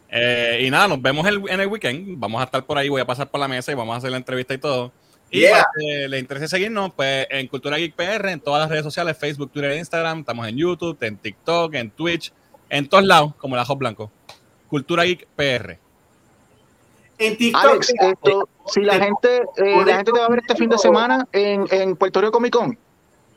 eh, 0.09 0.62
y 0.66 0.70
nada, 0.70 0.89
nos 0.89 1.02
vemos 1.02 1.27
el- 1.27 1.48
en 1.48 1.61
el 1.61 1.66
weekend. 1.66 2.19
Vamos 2.19 2.40
a 2.40 2.44
estar 2.44 2.65
por 2.65 2.78
ahí, 2.78 2.89
voy 2.89 3.01
a 3.01 3.05
pasar 3.06 3.28
por 3.31 3.40
la 3.40 3.48
mesa 3.48 3.73
y 3.73 3.74
vamos 3.74 3.94
a 3.94 3.98
hacer 3.98 4.11
la 4.11 4.16
entrevista 4.16 4.55
y 4.55 4.59
todo. 4.59 4.93
Y 5.31 5.40
Yeah. 5.40 5.51
para 5.52 5.66
que 5.78 6.09
les 6.09 6.20
interese 6.20 6.48
seguirnos, 6.48 6.93
pues 6.94 7.27
en 7.31 7.47
Cultura 7.48 7.77
Geek 7.78 7.94
PR, 7.94 8.31
en 8.32 8.40
todas 8.40 8.61
las 8.62 8.70
redes 8.70 8.85
sociales, 8.85 9.16
Facebook, 9.19 9.51
Twitter 9.51 9.73
e 9.73 9.78
Instagram, 9.78 10.20
estamos 10.20 10.47
en 10.48 10.56
YouTube, 10.56 10.97
en 11.02 11.16
TikTok, 11.16 11.74
en 11.74 11.90
Twitch, 11.90 12.32
en 12.75 12.89
todos 12.89 13.05
lados, 13.05 13.35
como 13.39 13.55
el 13.55 13.61
ajo 13.61 13.77
blanco. 13.77 14.11
Cultura 14.69 15.05
Geek 15.05 15.27
PR. 15.37 15.79
En 17.19 17.37
TikTok. 17.37 17.65
Alex, 17.65 17.95
esto, 18.01 18.49
si 18.67 18.83
la 18.83 18.95
gente, 18.95 19.43
eh, 19.57 19.83
la 19.87 19.97
gente 19.97 20.11
te 20.11 20.19
va 20.19 20.27
a 20.27 20.29
ver 20.29 20.41
este 20.41 20.57
fin 20.57 20.69
de 20.69 20.79
semana 20.79 21.29
en, 21.33 21.65
en 21.71 21.95
Puerto 21.95 22.21
Rico 22.21 22.33
Comic 22.33 22.53
Con. 22.53 22.77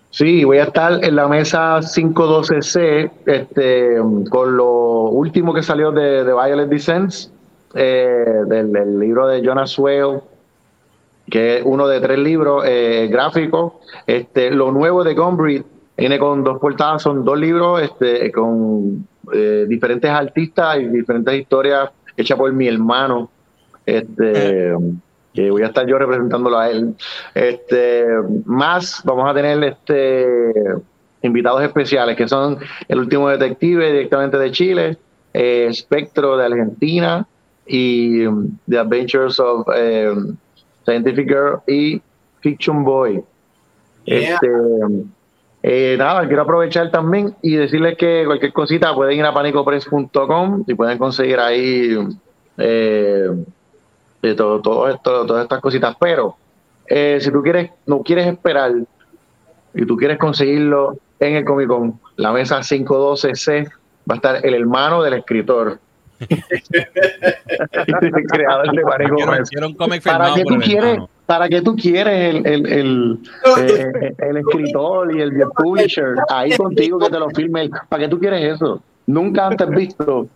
Sí, 0.10 0.44
voy 0.44 0.58
a 0.58 0.64
estar 0.64 1.04
en 1.04 1.16
la 1.16 1.28
mesa 1.28 1.78
512C 1.78 3.12
este, 3.26 3.98
con 4.30 4.58
lo 4.58 5.10
último 5.10 5.54
que 5.54 5.62
salió 5.62 5.92
de, 5.92 6.24
de 6.24 6.34
Violet 6.34 6.70
Descents, 6.70 7.32
eh, 7.76 8.42
del, 8.48 8.72
del 8.72 9.00
libro 9.00 9.28
de 9.28 9.44
Jonas 9.44 9.78
Whale, 9.78 10.22
que 11.30 11.58
es 11.58 11.62
uno 11.64 11.88
de 11.88 12.00
tres 12.00 12.18
libros 12.18 12.64
eh, 12.66 13.08
gráficos. 13.12 13.74
Este, 14.08 14.50
lo 14.50 14.72
nuevo 14.72 15.04
de 15.04 15.14
Gombrich 15.14 15.64
viene 15.96 16.18
con 16.18 16.44
dos 16.44 16.58
portadas, 16.60 17.04
son 17.04 17.24
dos 17.24 17.38
libros 17.38 17.82
este, 17.82 18.32
con 18.32 19.06
eh, 19.34 19.66
diferentes 19.68 20.10
artistas 20.10 20.80
y 20.80 20.88
diferentes 20.88 21.34
historias 21.34 21.90
hechas 22.16 22.38
por 22.38 22.52
mi 22.54 22.68
hermano. 22.68 23.30
Este, 23.86 24.74
que 25.34 25.52
voy 25.52 25.62
a 25.62 25.68
estar 25.68 25.86
yo 25.86 25.98
representándolo 25.98 26.58
a 26.58 26.70
él. 26.70 26.96
Este, 27.36 28.06
más, 28.46 29.02
vamos 29.06 29.30
a 29.30 29.34
tener 29.34 29.64
este 29.64 30.54
invitados 31.22 31.62
especiales, 31.64 32.16
que 32.16 32.28
son 32.28 32.58
El 32.88 33.00
último 33.00 33.30
detective 33.30 33.92
directamente 33.92 34.38
de 34.38 34.52
Chile, 34.52 34.98
eh, 35.34 35.70
Spectro 35.74 36.38
de 36.38 36.46
Argentina 36.46 37.28
y 37.66 38.26
um, 38.26 38.58
The 38.68 38.80
Adventures 38.80 39.40
of 39.40 39.68
um, 39.68 40.38
Scientific 40.84 41.28
Girl 41.28 41.62
y 41.68 42.02
Fiction 42.42 42.84
Boy. 42.84 43.24
Yeah. 44.06 44.34
Este, 44.34 44.48
eh, 45.64 45.96
nada, 45.98 46.28
quiero 46.28 46.44
aprovechar 46.44 46.92
también 46.92 47.36
y 47.42 47.56
decirles 47.56 47.98
que 47.98 48.24
cualquier 48.26 48.54
cosita 48.54 48.94
pueden 48.94 49.18
ir 49.18 49.26
a 49.26 49.34
panicopress.com 49.34 50.64
y 50.68 50.74
pueden 50.76 50.98
conseguir 50.98 51.40
ahí 51.40 51.98
eh, 52.58 53.28
de 54.22 54.36
todo, 54.36 54.62
todo 54.62 54.88
esto, 54.90 55.26
todas 55.26 55.44
estas 55.44 55.60
cositas. 55.60 55.96
Pero 56.00 56.36
eh, 56.88 57.18
si 57.22 57.32
tú 57.32 57.42
quieres, 57.42 57.72
no 57.86 58.02
quieres 58.04 58.28
esperar 58.28 58.72
y 59.74 59.86
tú 59.86 59.98
quieres 59.98 60.18
conseguirlo 60.18 60.98
en 61.20 61.36
el 61.36 61.46
Comic 61.46 61.68
Con, 61.68 62.00
la 62.16 62.32
mesa 62.32 62.60
512C 62.60 63.70
va 64.10 64.14
a 64.14 64.16
estar 64.16 64.46
el 64.46 64.54
hermano 64.54 65.02
del 65.02 65.16
escritor. 65.16 65.80
el 66.20 66.40
creador 68.32 68.72
de 68.72 68.82
Panico 68.82 69.16
Quiero, 69.16 69.32
Press. 69.32 69.50
quiero 69.50 69.68
un 69.68 69.76
cómic 69.76 70.04
¿Para 70.04 70.30
por 70.30 70.44
tú 70.44 70.58
quieres? 70.60 70.94
hermano. 70.94 71.10
¿Para 71.28 71.50
qué 71.50 71.62
tú 71.62 71.76
quieres 71.76 72.36
el, 72.36 72.48
el, 72.48 72.66
el, 72.66 73.20
eh, 73.58 74.16
el 74.18 74.38
escritor 74.38 75.14
y 75.14 75.22
el, 75.22 75.34
publisher 75.58 76.16
ahí 76.30 76.56
contigo 76.56 76.98
que 77.00 77.10
te 77.10 77.20
lo 77.20 77.30
firme? 77.32 77.70
¿Para 77.90 78.04
qué 78.04 78.10
tú 78.10 78.18
quieres 78.18 78.56
eso? 78.56 78.82
Nunca 79.06 79.48
antes 79.48 79.70
visto. 79.70 80.28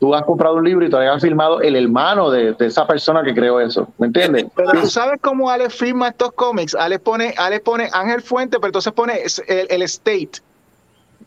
Tú 0.00 0.14
has 0.14 0.24
comprado 0.24 0.56
un 0.56 0.64
libro 0.64 0.84
y 0.84 0.90
te 0.90 0.96
has 0.96 1.22
firmado 1.22 1.60
el 1.60 1.76
hermano 1.76 2.32
de, 2.32 2.52
de 2.52 2.66
esa 2.66 2.84
persona 2.84 3.22
que 3.22 3.32
creó 3.32 3.60
eso. 3.60 3.88
¿Me 3.96 4.08
entiendes? 4.08 4.46
Pero 4.56 4.72
tú 4.72 4.86
sabes 4.88 5.20
cómo 5.22 5.48
Alex 5.48 5.76
firma 5.76 6.08
estos 6.08 6.32
cómics. 6.32 6.74
Alex 6.74 7.00
pone, 7.00 7.32
Alex 7.38 7.62
pone 7.62 7.88
Ángel 7.92 8.20
Fuente, 8.20 8.56
pero 8.58 8.66
entonces 8.66 8.92
pone 8.92 9.20
el, 9.46 9.66
el 9.70 9.82
estate. 9.82 10.32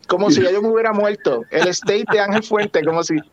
Como 0.06 0.30
si 0.30 0.42
yo 0.42 0.60
me 0.60 0.68
hubiera 0.68 0.92
muerto. 0.92 1.44
El 1.50 1.66
estate 1.66 2.04
de 2.12 2.20
Ángel 2.20 2.42
Fuente, 2.42 2.84
como 2.84 3.02
si. 3.02 3.16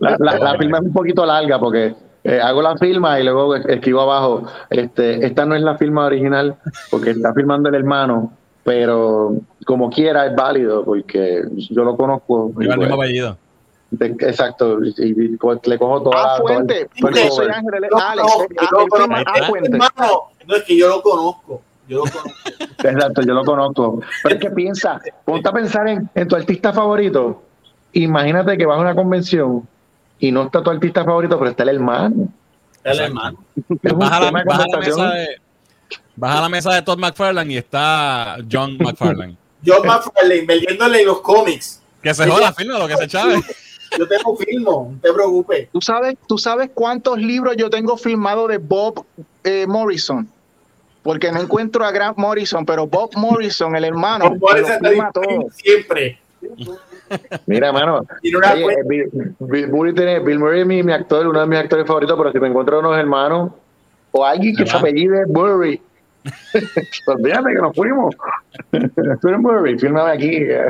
La, 0.00 0.16
la, 0.18 0.38
la 0.40 0.58
firma 0.58 0.78
es 0.78 0.84
un 0.84 0.92
poquito 0.92 1.24
larga 1.24 1.56
porque 1.60 1.94
eh, 2.24 2.40
hago 2.40 2.60
la 2.62 2.76
firma 2.76 3.18
y 3.20 3.24
luego 3.24 3.54
escribo 3.54 4.00
abajo, 4.02 4.42
este, 4.70 5.24
esta 5.24 5.46
no 5.46 5.54
es 5.54 5.62
la 5.62 5.76
firma 5.78 6.06
original 6.06 6.56
porque 6.90 7.10
está 7.10 7.32
firmando 7.32 7.68
el 7.68 7.74
hermano, 7.76 8.32
pero 8.64 9.34
como 9.64 9.88
quiera 9.90 10.26
es 10.26 10.34
válido 10.36 10.84
porque 10.84 11.42
yo 11.70 11.84
lo 11.84 11.96
conozco. 11.96 12.52
Lleva 12.58 12.74
el 12.74 12.80
mismo 12.80 12.96
pues, 12.96 13.08
apellido. 13.08 13.36
de- 13.90 14.16
exacto, 14.28 14.78
y, 14.84 14.94
y, 14.98 15.36
pues, 15.36 15.58
le 15.66 15.78
cojo 15.78 16.02
toda 16.02 16.34
Ah, 16.36 16.38
Fuente. 16.40 16.88
todo 17.00 17.08
el 17.10 17.30
soy. 17.30 17.46
Ángel, 17.46 17.74
Alex. 17.74 17.94
Ah, 17.96 18.14
firma 18.96 19.24
Fuente. 19.48 19.70
Hermano, 19.72 20.22
no 20.46 20.56
es 20.56 20.62
que 20.64 20.76
yo 20.76 20.88
lo 20.88 21.00
conozco. 21.02 21.62
Yo 21.88 21.98
lo 21.98 22.02
conozco. 22.02 22.30
Exacto, 22.84 23.22
yo 23.22 23.32
lo 23.32 23.44
conozco. 23.44 24.00
Pero 24.22 24.34
es 24.34 24.40
que 24.42 24.50
piensa, 24.50 25.00
ponte 25.24 25.48
a 25.48 25.52
pensar 25.52 25.88
en, 25.88 26.10
en 26.14 26.28
tu 26.28 26.36
artista 26.36 26.72
favorito. 26.72 27.42
Imagínate 27.94 28.58
que 28.58 28.66
vas 28.66 28.76
a 28.76 28.82
una 28.82 28.94
convención 28.94 29.66
y 30.18 30.32
no 30.32 30.44
está 30.44 30.62
tu 30.62 30.70
artista 30.70 31.04
favorito, 31.04 31.38
pero 31.38 31.50
está 31.50 31.62
el 31.62 31.70
hermano. 31.70 32.28
El 32.84 33.00
hermano. 33.00 33.44
Es 33.82 33.92
un 33.92 33.98
Vas 33.98 34.12
a, 34.12 34.20
la, 34.20 34.32
mesa 34.32 35.10
de, 35.12 35.40
vas 36.16 36.36
a 36.36 36.40
la 36.40 36.48
mesa 36.48 36.74
de 36.74 36.82
Todd 36.82 36.98
McFarlane 36.98 37.52
y 37.52 37.56
está 37.56 38.36
John 38.50 38.76
McFarlane. 38.78 39.36
John 39.64 39.86
McFarlane 39.86 40.46
vendiéndole 40.46 41.04
los 41.04 41.20
cómics. 41.20 41.82
Que 42.02 42.14
se 42.14 42.26
joda, 42.26 42.52
firma 42.52 42.78
lo 42.78 42.88
que 42.88 42.96
se 42.96 43.08
chave. 43.08 43.40
Yo 43.98 44.06
tengo 44.06 44.36
filmo, 44.36 44.90
no 44.92 45.00
te 45.00 45.12
preocupes. 45.12 45.68
¿Tú 45.72 45.80
sabes, 45.80 46.16
¿Tú 46.26 46.38
sabes 46.38 46.70
cuántos 46.74 47.18
libros 47.18 47.56
yo 47.56 47.70
tengo 47.70 47.96
firmados 47.96 48.48
de 48.48 48.58
Bob 48.58 49.04
eh, 49.44 49.66
Morrison? 49.66 50.28
Porque 51.02 51.32
no 51.32 51.40
encuentro 51.40 51.84
a 51.84 51.90
Grant 51.90 52.18
Morrison, 52.18 52.66
pero 52.66 52.86
Bob 52.86 53.12
Morrison, 53.16 53.74
el 53.74 53.84
hermano, 53.84 54.30
me 54.30 54.38
Boris 54.38 54.68
lo 54.80 55.12
todo. 55.12 55.50
siempre. 55.52 56.18
Mira, 57.46 57.72
mano. 57.72 58.00
Oye. 58.22 58.76
Bill, 58.86 59.34
Bill 59.38 59.68
Murray 59.68 59.92
tiene- 59.94 60.20
Bill 60.20 60.38
Murray 60.38 60.60
es 60.60 60.66
mi, 60.66 60.82
mi 60.82 60.92
actor, 60.92 61.26
uno 61.26 61.40
de 61.40 61.46
mis 61.46 61.58
actores 61.58 61.86
favoritos, 61.86 62.16
pero 62.18 62.32
si 62.32 62.38
me 62.40 62.48
encuentro 62.48 62.78
unos 62.80 62.96
hermanos 62.98 63.52
o 64.12 64.24
alguien 64.24 64.54
que 64.56 64.66
se 64.66 64.76
apellide 64.76 65.26
Murray, 65.26 65.80
olvídate 67.06 67.48
que 67.54 67.60
nos 67.62 67.74
fuimos. 67.76 68.14
Tú 69.20 69.28
eres 69.28 69.40
Murray, 69.40 69.78
fírmame 69.78 70.10
aquí. 70.12 70.30
eh, 70.36 70.66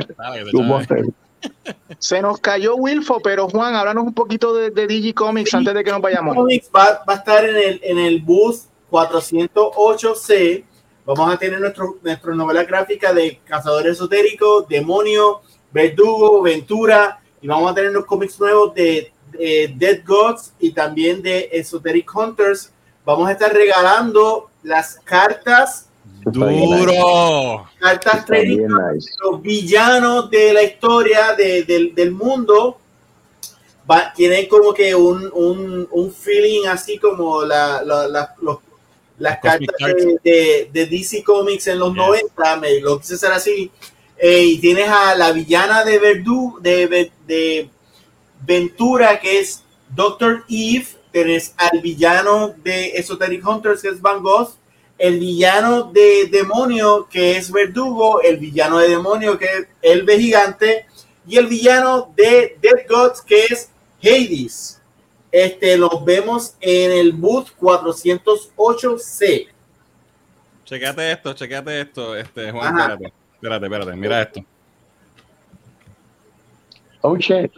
se 1.99 2.21
nos 2.21 2.39
cayó 2.39 2.75
Wilfo, 2.75 3.19
pero 3.21 3.47
Juan, 3.47 3.73
háblanos 3.75 4.03
un 4.05 4.13
poquito 4.13 4.53
de, 4.55 4.71
de 4.71 4.87
Digicomics 4.87 5.53
antes 5.53 5.73
de 5.73 5.83
que 5.83 5.91
nos 5.91 6.01
vayamos. 6.01 6.35
Comics 6.35 6.69
va, 6.75 7.01
va 7.07 7.13
a 7.13 7.17
estar 7.17 7.45
en 7.45 7.55
el, 7.55 7.79
en 7.83 7.97
el 7.97 8.19
booth 8.21 8.57
408C. 8.91 10.63
Vamos 11.05 11.33
a 11.33 11.37
tener 11.37 11.59
nuestro, 11.59 11.97
nuestra 12.03 12.35
novela 12.35 12.63
gráfica 12.65 13.13
de 13.13 13.39
Cazador 13.45 13.87
Esotérico, 13.87 14.65
Demonio, 14.69 15.41
Verdugo, 15.71 16.41
Ventura. 16.41 17.19
Y 17.41 17.47
vamos 17.47 17.71
a 17.71 17.75
tener 17.75 17.91
los 17.91 18.05
cómics 18.05 18.39
nuevos 18.39 18.73
de, 18.73 19.11
de 19.31 19.73
Dead 19.77 20.01
Gods 20.05 20.53
y 20.59 20.71
también 20.71 21.21
de 21.21 21.49
Esoteric 21.51 22.13
Hunters. 22.15 22.71
Vamos 23.05 23.27
a 23.29 23.31
estar 23.31 23.53
regalando 23.53 24.49
las 24.63 24.99
cartas, 25.03 25.87
Duro. 26.25 27.65
cartas 27.79 28.25
nice. 28.29 29.09
los 29.23 29.41
villanos 29.41 30.29
de 30.29 30.53
la 30.53 30.63
historia 30.63 31.33
de- 31.33 31.63
del- 31.63 31.95
del 31.95 32.11
mundo 32.11 32.77
va- 33.89 34.11
tienen 34.13 34.47
como 34.47 34.73
que 34.73 34.93
un, 34.93 35.29
un, 35.33 35.87
un 35.89 36.11
feeling 36.13 36.67
así 36.67 36.97
como 36.99 37.43
la, 37.43 37.81
la- 37.83 38.07
la- 38.07 38.35
los- 38.41 38.57
las 39.17 39.39
cartas 39.39 39.75
de, 39.79 40.17
de- 40.23 40.69
de 40.71 40.85
DC 40.85 41.23
Comics 41.23 41.67
en 41.67 41.79
los 41.79 41.89
Yes. 41.93 41.97
90, 41.97 42.55
me 42.57 42.79
lo 42.81 42.99
quise 42.99 43.15
hacer 43.15 43.31
así. 43.31 43.71
Eh, 44.21 44.43
y 44.43 44.57
tienes 44.59 44.89
a 44.89 45.15
la 45.15 45.31
villana 45.31 45.85
de 45.85 45.97
Verdú, 45.97 46.59
de, 46.61 47.09
de 47.25 47.69
Ventura, 48.45 49.19
que 49.19 49.39
es 49.39 49.63
Doctor 49.89 50.43
Eve. 50.49 50.87
Tienes 51.11 51.53
al 51.57 51.79
villano 51.79 52.53
de 52.57 52.89
Esoteric 52.89 53.47
Hunters, 53.47 53.81
que 53.81 53.87
es 53.89 54.01
Van 54.01 54.21
Gogh. 54.21 54.51
El 54.97 55.19
villano 55.19 55.83
de 55.83 56.27
Demonio, 56.29 57.07
que 57.09 57.37
es 57.37 57.49
Verdugo. 57.49 58.21
El 58.21 58.37
villano 58.37 58.79
de 58.79 58.89
Demonio, 58.89 59.37
que 59.37 59.45
es 59.45 59.67
El 59.81 60.05
Gigante. 60.07 60.85
Y 61.25 61.37
el 61.37 61.47
villano 61.47 62.13
de 62.15 62.57
Dead 62.61 62.85
Gods, 62.89 63.21
que 63.21 63.45
es 63.45 63.69
Hades. 64.03 64.81
Este, 65.31 65.77
los 65.77 66.03
vemos 66.03 66.55
en 66.59 66.91
el 66.91 67.13
booth 67.13 67.49
408C. 67.59 69.47
Chequéate 70.65 71.11
esto, 71.11 71.33
chequéate 71.33 71.81
esto, 71.81 72.15
este, 72.15 72.51
Juan, 72.51 72.77
espérate. 72.77 73.18
Espérate, 73.39 73.65
espérate, 73.65 73.95
mira 73.95 74.21
esto. 74.21 74.43
Oh, 77.01 77.15
shit. 77.17 77.51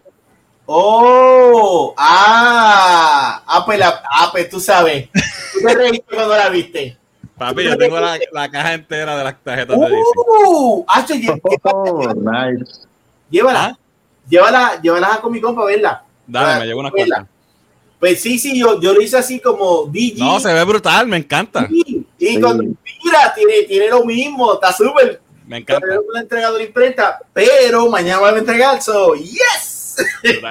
Oh, 0.68 1.94
ah, 1.98 3.42
ah, 3.46 3.66
pues, 3.66 3.80
la, 3.80 4.02
ah, 4.10 4.30
pues 4.32 4.48
tú 4.50 4.60
sabes. 4.60 5.10
Tú 5.52 5.60
te 5.66 5.74
reíste 5.74 6.06
cuando 6.16 6.36
la 6.38 6.50
viste. 6.50 6.98
Papi, 7.38 7.64
yo 7.64 7.76
tengo 7.78 8.00
la, 8.00 8.20
la 8.32 8.52
caja 8.52 8.74
entera 8.76 9.18
de 9.18 9.24
las 9.24 9.42
tarjetas 9.44 9.80
de 9.80 9.86
DC. 9.90 10.02
Uh, 10.48 10.86
Hacho, 10.88 11.14
lle- 11.16 11.42
Oh, 11.64 12.14
nice. 12.14 12.82
llévala, 13.32 13.66
¿Ah? 13.66 13.78
llévala, 14.30 14.80
llévala 14.82 15.16
a 15.16 15.22
Comic 15.22 15.42
Con 15.42 15.56
para 15.56 15.68
verla. 15.68 16.04
Dale, 16.28 16.46
Para 16.46 16.60
me 16.60 16.66
llevo 16.68 16.80
unas 16.82 16.92
cuantas. 16.92 17.26
Pues 18.00 18.22
sí, 18.22 18.38
sí, 18.40 18.58
yo, 18.60 18.80
yo 18.80 18.94
lo 18.94 19.02
hice 19.02 19.18
así 19.18 19.40
como 19.40 19.86
DG. 19.86 20.20
No, 20.20 20.40
se 20.40 20.54
ve 20.54 20.64
brutal, 20.64 21.08
me 21.08 21.18
encanta. 21.18 21.68
Sí, 21.68 22.06
Y 22.20 22.28
Sí. 22.28 22.40
cuando 22.42 22.64
mira, 22.64 23.34
tiene, 23.36 23.64
tiene 23.68 23.90
lo 23.90 24.06
mismo, 24.06 24.54
está 24.54 24.72
súper. 24.72 25.20
Me 25.52 25.58
encanta. 25.58 25.86
Todavía 25.86 26.08
no 26.08 26.18
he 26.18 26.22
entregado 26.22 26.58
la 26.58 26.64
imprenta, 26.64 27.20
pero 27.34 27.90
mañana 27.90 28.20
voy 28.20 28.30
a 28.30 28.38
entregar, 28.38 28.82
so 28.82 29.16
yes. 29.16 29.98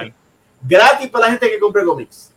gratis 0.61 1.09
para 1.09 1.25
la 1.25 1.31
gente 1.31 1.49
que 1.49 1.57
compre 1.57 1.83
cómics. 1.83 2.31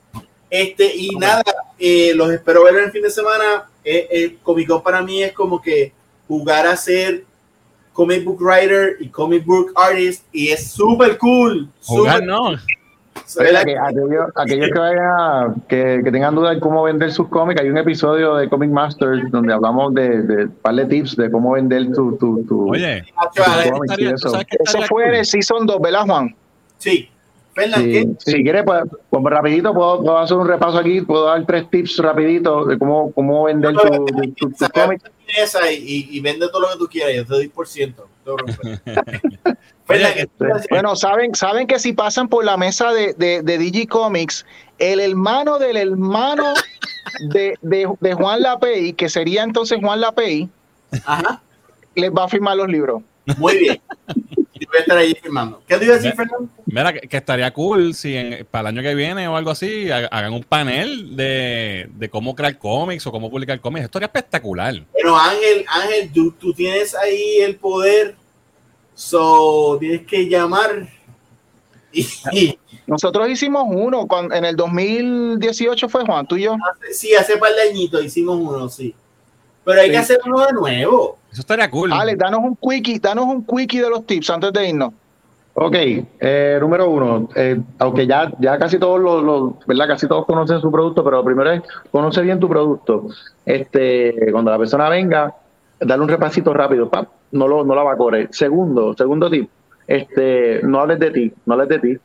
Este, 0.48 0.96
y 0.96 1.10
nada, 1.10 1.42
eh, 1.78 2.12
los 2.14 2.30
espero 2.30 2.64
ver 2.64 2.76
el 2.76 2.90
fin 2.90 3.02
de 3.02 3.10
semana. 3.10 3.68
Eh, 3.84 4.08
eh, 4.10 4.38
Comic 4.42 4.66
Con 4.66 4.82
para 4.82 5.02
mí 5.02 5.22
es 5.22 5.34
como 5.34 5.60
que 5.60 5.92
jugar 6.26 6.66
a 6.66 6.74
ser 6.74 7.26
comic 7.92 8.24
book 8.24 8.40
writer 8.40 8.96
y 8.98 9.10
comic 9.10 9.44
book 9.44 9.70
artist 9.74 10.24
y 10.32 10.48
es 10.48 10.70
súper 10.70 11.18
cool. 11.18 11.68
Jugar 11.82 12.20
súper- 12.20 12.26
no. 12.26 12.56
Soy 12.56 12.66
Oye, 13.38 13.48
aquellos, 13.78 14.26
aquellos 14.34 14.68
que 14.70 14.78
vayan, 14.78 15.54
que, 15.68 16.00
que 16.04 16.10
tengan 16.12 16.34
dudas 16.34 16.54
de 16.54 16.60
cómo 16.60 16.82
vender 16.82 17.10
sus 17.12 17.28
cómics, 17.28 17.60
hay 17.60 17.68
un 17.68 17.78
episodio 17.78 18.36
de 18.36 18.48
Comic 18.48 18.70
Masters 18.70 19.30
donde 19.30 19.52
hablamos 19.52 19.94
de, 19.94 20.22
de 20.22 20.44
un 20.44 20.50
par 20.50 20.74
de 20.74 20.84
tips 20.84 21.16
de 21.16 21.30
cómo 21.30 21.52
vender 21.52 21.92
tu, 21.92 22.16
tu, 22.16 22.44
tu 22.44 22.70
Oye, 22.70 23.04
tu 23.34 23.42
Alex, 23.42 23.70
cómic 23.72 23.90
y 23.98 24.04
estaría- 24.06 24.14
eso. 24.14 24.86
fue 24.88 25.10
de 25.10 25.24
Season 25.24 25.66
2, 25.66 25.80
¿verdad, 25.80 26.02
Juan? 26.06 26.34
Sí. 26.78 27.08
Si 28.18 28.42
quieres, 28.42 28.64
pues, 28.64 28.82
pues 29.08 29.24
rapidito 29.26 29.72
puedo, 29.72 30.00
puedo 30.02 30.18
hacer 30.18 30.36
un 30.36 30.48
repaso 30.48 30.76
aquí, 30.78 31.00
puedo 31.02 31.26
dar 31.26 31.46
tres 31.46 31.70
tips 31.70 31.98
rapidito 31.98 32.64
de 32.64 32.76
cómo, 32.78 33.12
cómo 33.12 33.44
vender 33.44 33.74
tu, 33.76 34.04
tu, 34.06 34.14
tu- 34.32 34.50
tu 34.50 34.56
Saca 34.56 34.84
cómic. 34.86 35.02
esa 35.40 35.70
y, 35.70 35.76
y- 35.76 36.08
y 36.16 36.20
vende 36.20 36.48
todo 36.48 36.62
lo 36.62 36.68
que 36.72 36.78
tú 36.78 36.86
quieras. 36.88 37.14
Yo 37.14 37.24
te 37.24 37.32
doy 37.34 37.48
por 37.48 37.68
ciento. 37.68 38.08
No 38.26 38.36
te 38.36 38.52
preocupes. 38.54 38.80
Fernan, 39.86 40.12
¿qué 40.14 40.26
tú 40.26 40.32
vas 40.44 40.52
a 40.52 40.56
hacer? 40.56 40.68
Bueno, 40.70 40.96
saben, 40.96 41.34
saben 41.34 41.66
que 41.66 41.78
si 41.78 41.92
pasan 41.92 42.28
por 42.28 42.44
la 42.44 42.56
mesa 42.56 42.92
de, 42.92 43.14
de, 43.14 43.42
de 43.42 43.58
Digicomics, 43.58 44.46
el 44.78 45.00
hermano 45.00 45.58
del 45.58 45.76
hermano 45.76 46.54
de, 47.30 47.58
de, 47.62 47.88
de 48.00 48.14
Juan 48.14 48.40
Lapey, 48.42 48.92
que 48.94 49.08
sería 49.08 49.42
entonces 49.42 49.78
Juan 49.80 50.00
Lapey, 50.00 50.48
Ajá. 51.04 51.42
les 51.94 52.10
va 52.10 52.24
a 52.24 52.28
firmar 52.28 52.56
los 52.56 52.68
libros. 52.68 53.02
Muy 53.38 53.58
bien. 53.58 53.80
Voy 54.66 54.78
a 54.78 54.80
estar 54.80 54.96
ahí 54.98 55.14
firmando. 55.14 55.62
¿Qué 55.68 55.76
te 55.76 55.84
iba 55.84 55.94
a 55.94 55.96
decir, 55.98 56.14
Fernando? 56.14 56.48
Mira, 56.66 56.92
que, 56.92 57.00
que 57.08 57.16
estaría 57.16 57.52
cool 57.52 57.94
si 57.94 58.16
en- 58.16 58.44
para 58.50 58.68
el 58.70 58.76
año 58.78 58.82
que 58.88 58.94
viene 58.94 59.28
o 59.28 59.36
algo 59.36 59.50
así 59.50 59.90
ha- 59.90 60.06
hagan 60.06 60.32
un 60.32 60.42
panel 60.42 61.14
de, 61.16 61.88
de 61.94 62.08
cómo 62.10 62.34
crear 62.34 62.58
cómics 62.58 63.06
o 63.06 63.12
cómo 63.12 63.30
publicar 63.30 63.60
cómics. 63.60 63.84
Esto 63.84 63.98
sería 63.98 64.06
espectacular. 64.06 64.74
Pero 64.92 65.16
Ángel, 65.16 65.64
Ángel, 65.68 66.10
tú, 66.12 66.32
tú 66.32 66.52
tienes 66.52 66.94
ahí 66.94 67.38
el 67.40 67.56
poder. 67.56 68.16
So, 68.94 69.76
tienes 69.80 70.06
que 70.06 70.28
llamar. 70.28 70.88
Y 72.32 72.58
Nosotros 72.86 73.28
hicimos 73.28 73.64
uno 73.68 74.06
cuando, 74.08 74.34
en 74.34 74.44
el 74.44 74.56
2018 74.56 75.88
fue 75.88 76.04
Juan, 76.04 76.26
tú 76.26 76.36
y 76.36 76.42
yo. 76.42 76.54
hace- 76.54 76.92
sí, 76.94 77.14
hace 77.14 77.36
par 77.36 77.54
de 77.54 77.62
añitos 77.70 78.04
hicimos 78.04 78.36
uno, 78.40 78.68
sí. 78.68 78.94
Pero 79.64 79.80
hay 79.80 79.86
Sí. 79.86 79.92
que 79.92 79.98
hacer 79.98 80.20
uno 80.26 80.46
de 80.46 80.52
nuevo. 80.52 81.18
Eso 81.32 81.40
estaría 81.40 81.70
cool. 81.70 81.92
Alex, 81.92 82.18
danos 82.18 82.40
un 82.40 82.56
quickie, 82.56 82.98
danos 82.98 83.24
un 83.24 83.44
quickie 83.44 83.80
de 83.80 83.90
los 83.90 84.06
tips 84.06 84.30
antes 84.30 84.52
de 84.52 84.68
irnos. 84.68 84.92
Ok, 85.56 85.74
eh, 86.20 86.58
número 86.60 86.90
uno, 86.90 87.28
eh, 87.36 87.60
aunque 87.78 88.06
ya, 88.08 88.32
ya 88.40 88.58
casi 88.58 88.76
todos 88.78 89.00
los, 89.00 89.22
los- 89.22 89.52
¿verdad? 89.66 89.86
Casi 89.86 90.08
todos 90.08 90.26
conocen 90.26 90.60
su 90.60 90.70
producto, 90.70 91.04
pero 91.04 91.18
lo 91.18 91.24
primero 91.24 91.50
es 91.52 91.62
conoce 91.92 92.22
bien 92.22 92.40
tu 92.40 92.48
producto. 92.48 93.06
Este, 93.46 94.32
cuando 94.32 94.50
la 94.50 94.58
persona 94.58 94.88
venga, 94.88 95.32
dale 95.78 96.02
un 96.02 96.08
repasito 96.08 96.52
rápido, 96.52 96.88
pap, 96.90 97.08
no 97.30 97.46
lo, 97.46 97.64
no 97.64 97.74
la 97.76 97.84
vacore. 97.84 98.28
Segundo, 98.32 98.94
segundo 98.94 99.30
tip, 99.30 99.48
este, 99.86 100.60
no 100.64 100.80
hables 100.80 100.98
de 100.98 101.10
ti, 101.12 101.32
no 101.46 101.54
hables 101.54 101.68
de 101.68 101.78
ti. 101.78 101.98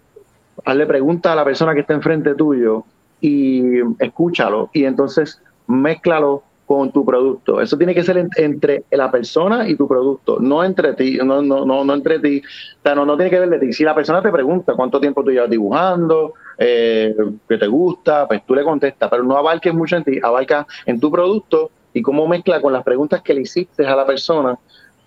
Hazle 0.66 0.86
pregunta 0.86 1.34
a 1.34 1.36
la 1.36 1.44
persona 1.46 1.74
que 1.74 1.80
está 1.80 1.94
enfrente 1.94 2.36
tuyo 2.36 2.84
y 3.20 3.80
escúchalo 3.98 4.70
y 4.74 4.84
entonces 4.86 5.42
mézclalo 5.68 6.44
con 6.70 6.92
tu 6.92 7.04
producto. 7.04 7.60
Eso 7.60 7.76
tiene 7.80 7.96
que 7.96 8.04
ser 8.04 8.20
en- 8.20 8.30
entre 8.38 8.84
la 8.92 9.10
persona 9.10 9.68
y 9.68 9.76
tu 9.76 9.88
producto, 9.88 10.38
no 10.40 10.64
entre 10.64 10.94
ti, 10.94 11.18
no, 11.18 11.42
no, 11.42 11.66
no, 11.66 11.84
no 11.84 11.94
entre 11.96 12.20
ti. 12.20 12.44
O 12.78 12.82
sea, 12.84 12.94
no, 12.94 13.08
no 13.08 13.16
tiene 13.18 13.32
que 13.32 13.40
ver 13.40 13.50
de 13.50 13.58
ti. 13.58 13.74
Si 13.74 13.84
la 13.84 13.96
persona 13.96 14.22
te 14.22 14.32
pregunta 14.32 14.76
cuánto 14.76 15.00
tiempo 15.00 15.24
tú 15.24 15.32
llevas 15.32 15.50
dibujando, 15.50 16.34
eh, 16.60 17.16
qué 17.48 17.58
te 17.58 17.66
gusta, 17.66 18.28
pues 18.28 18.46
tú 18.46 18.54
le 18.54 18.64
contestas, 18.64 19.10
pero 19.10 19.24
no 19.24 19.36
abarques 19.36 19.74
mucho 19.74 19.96
en 19.96 20.04
ti, 20.04 20.20
abarca 20.22 20.68
en 20.86 21.00
tu 21.00 21.10
producto 21.10 21.72
y 21.92 22.04
cómo 22.04 22.28
mezcla 22.28 22.62
con 22.62 22.72
las 22.72 22.84
preguntas 22.84 23.24
que 23.24 23.34
le 23.34 23.42
hiciste 23.42 23.88
a 23.88 23.96
la 23.96 24.06
persona 24.06 24.56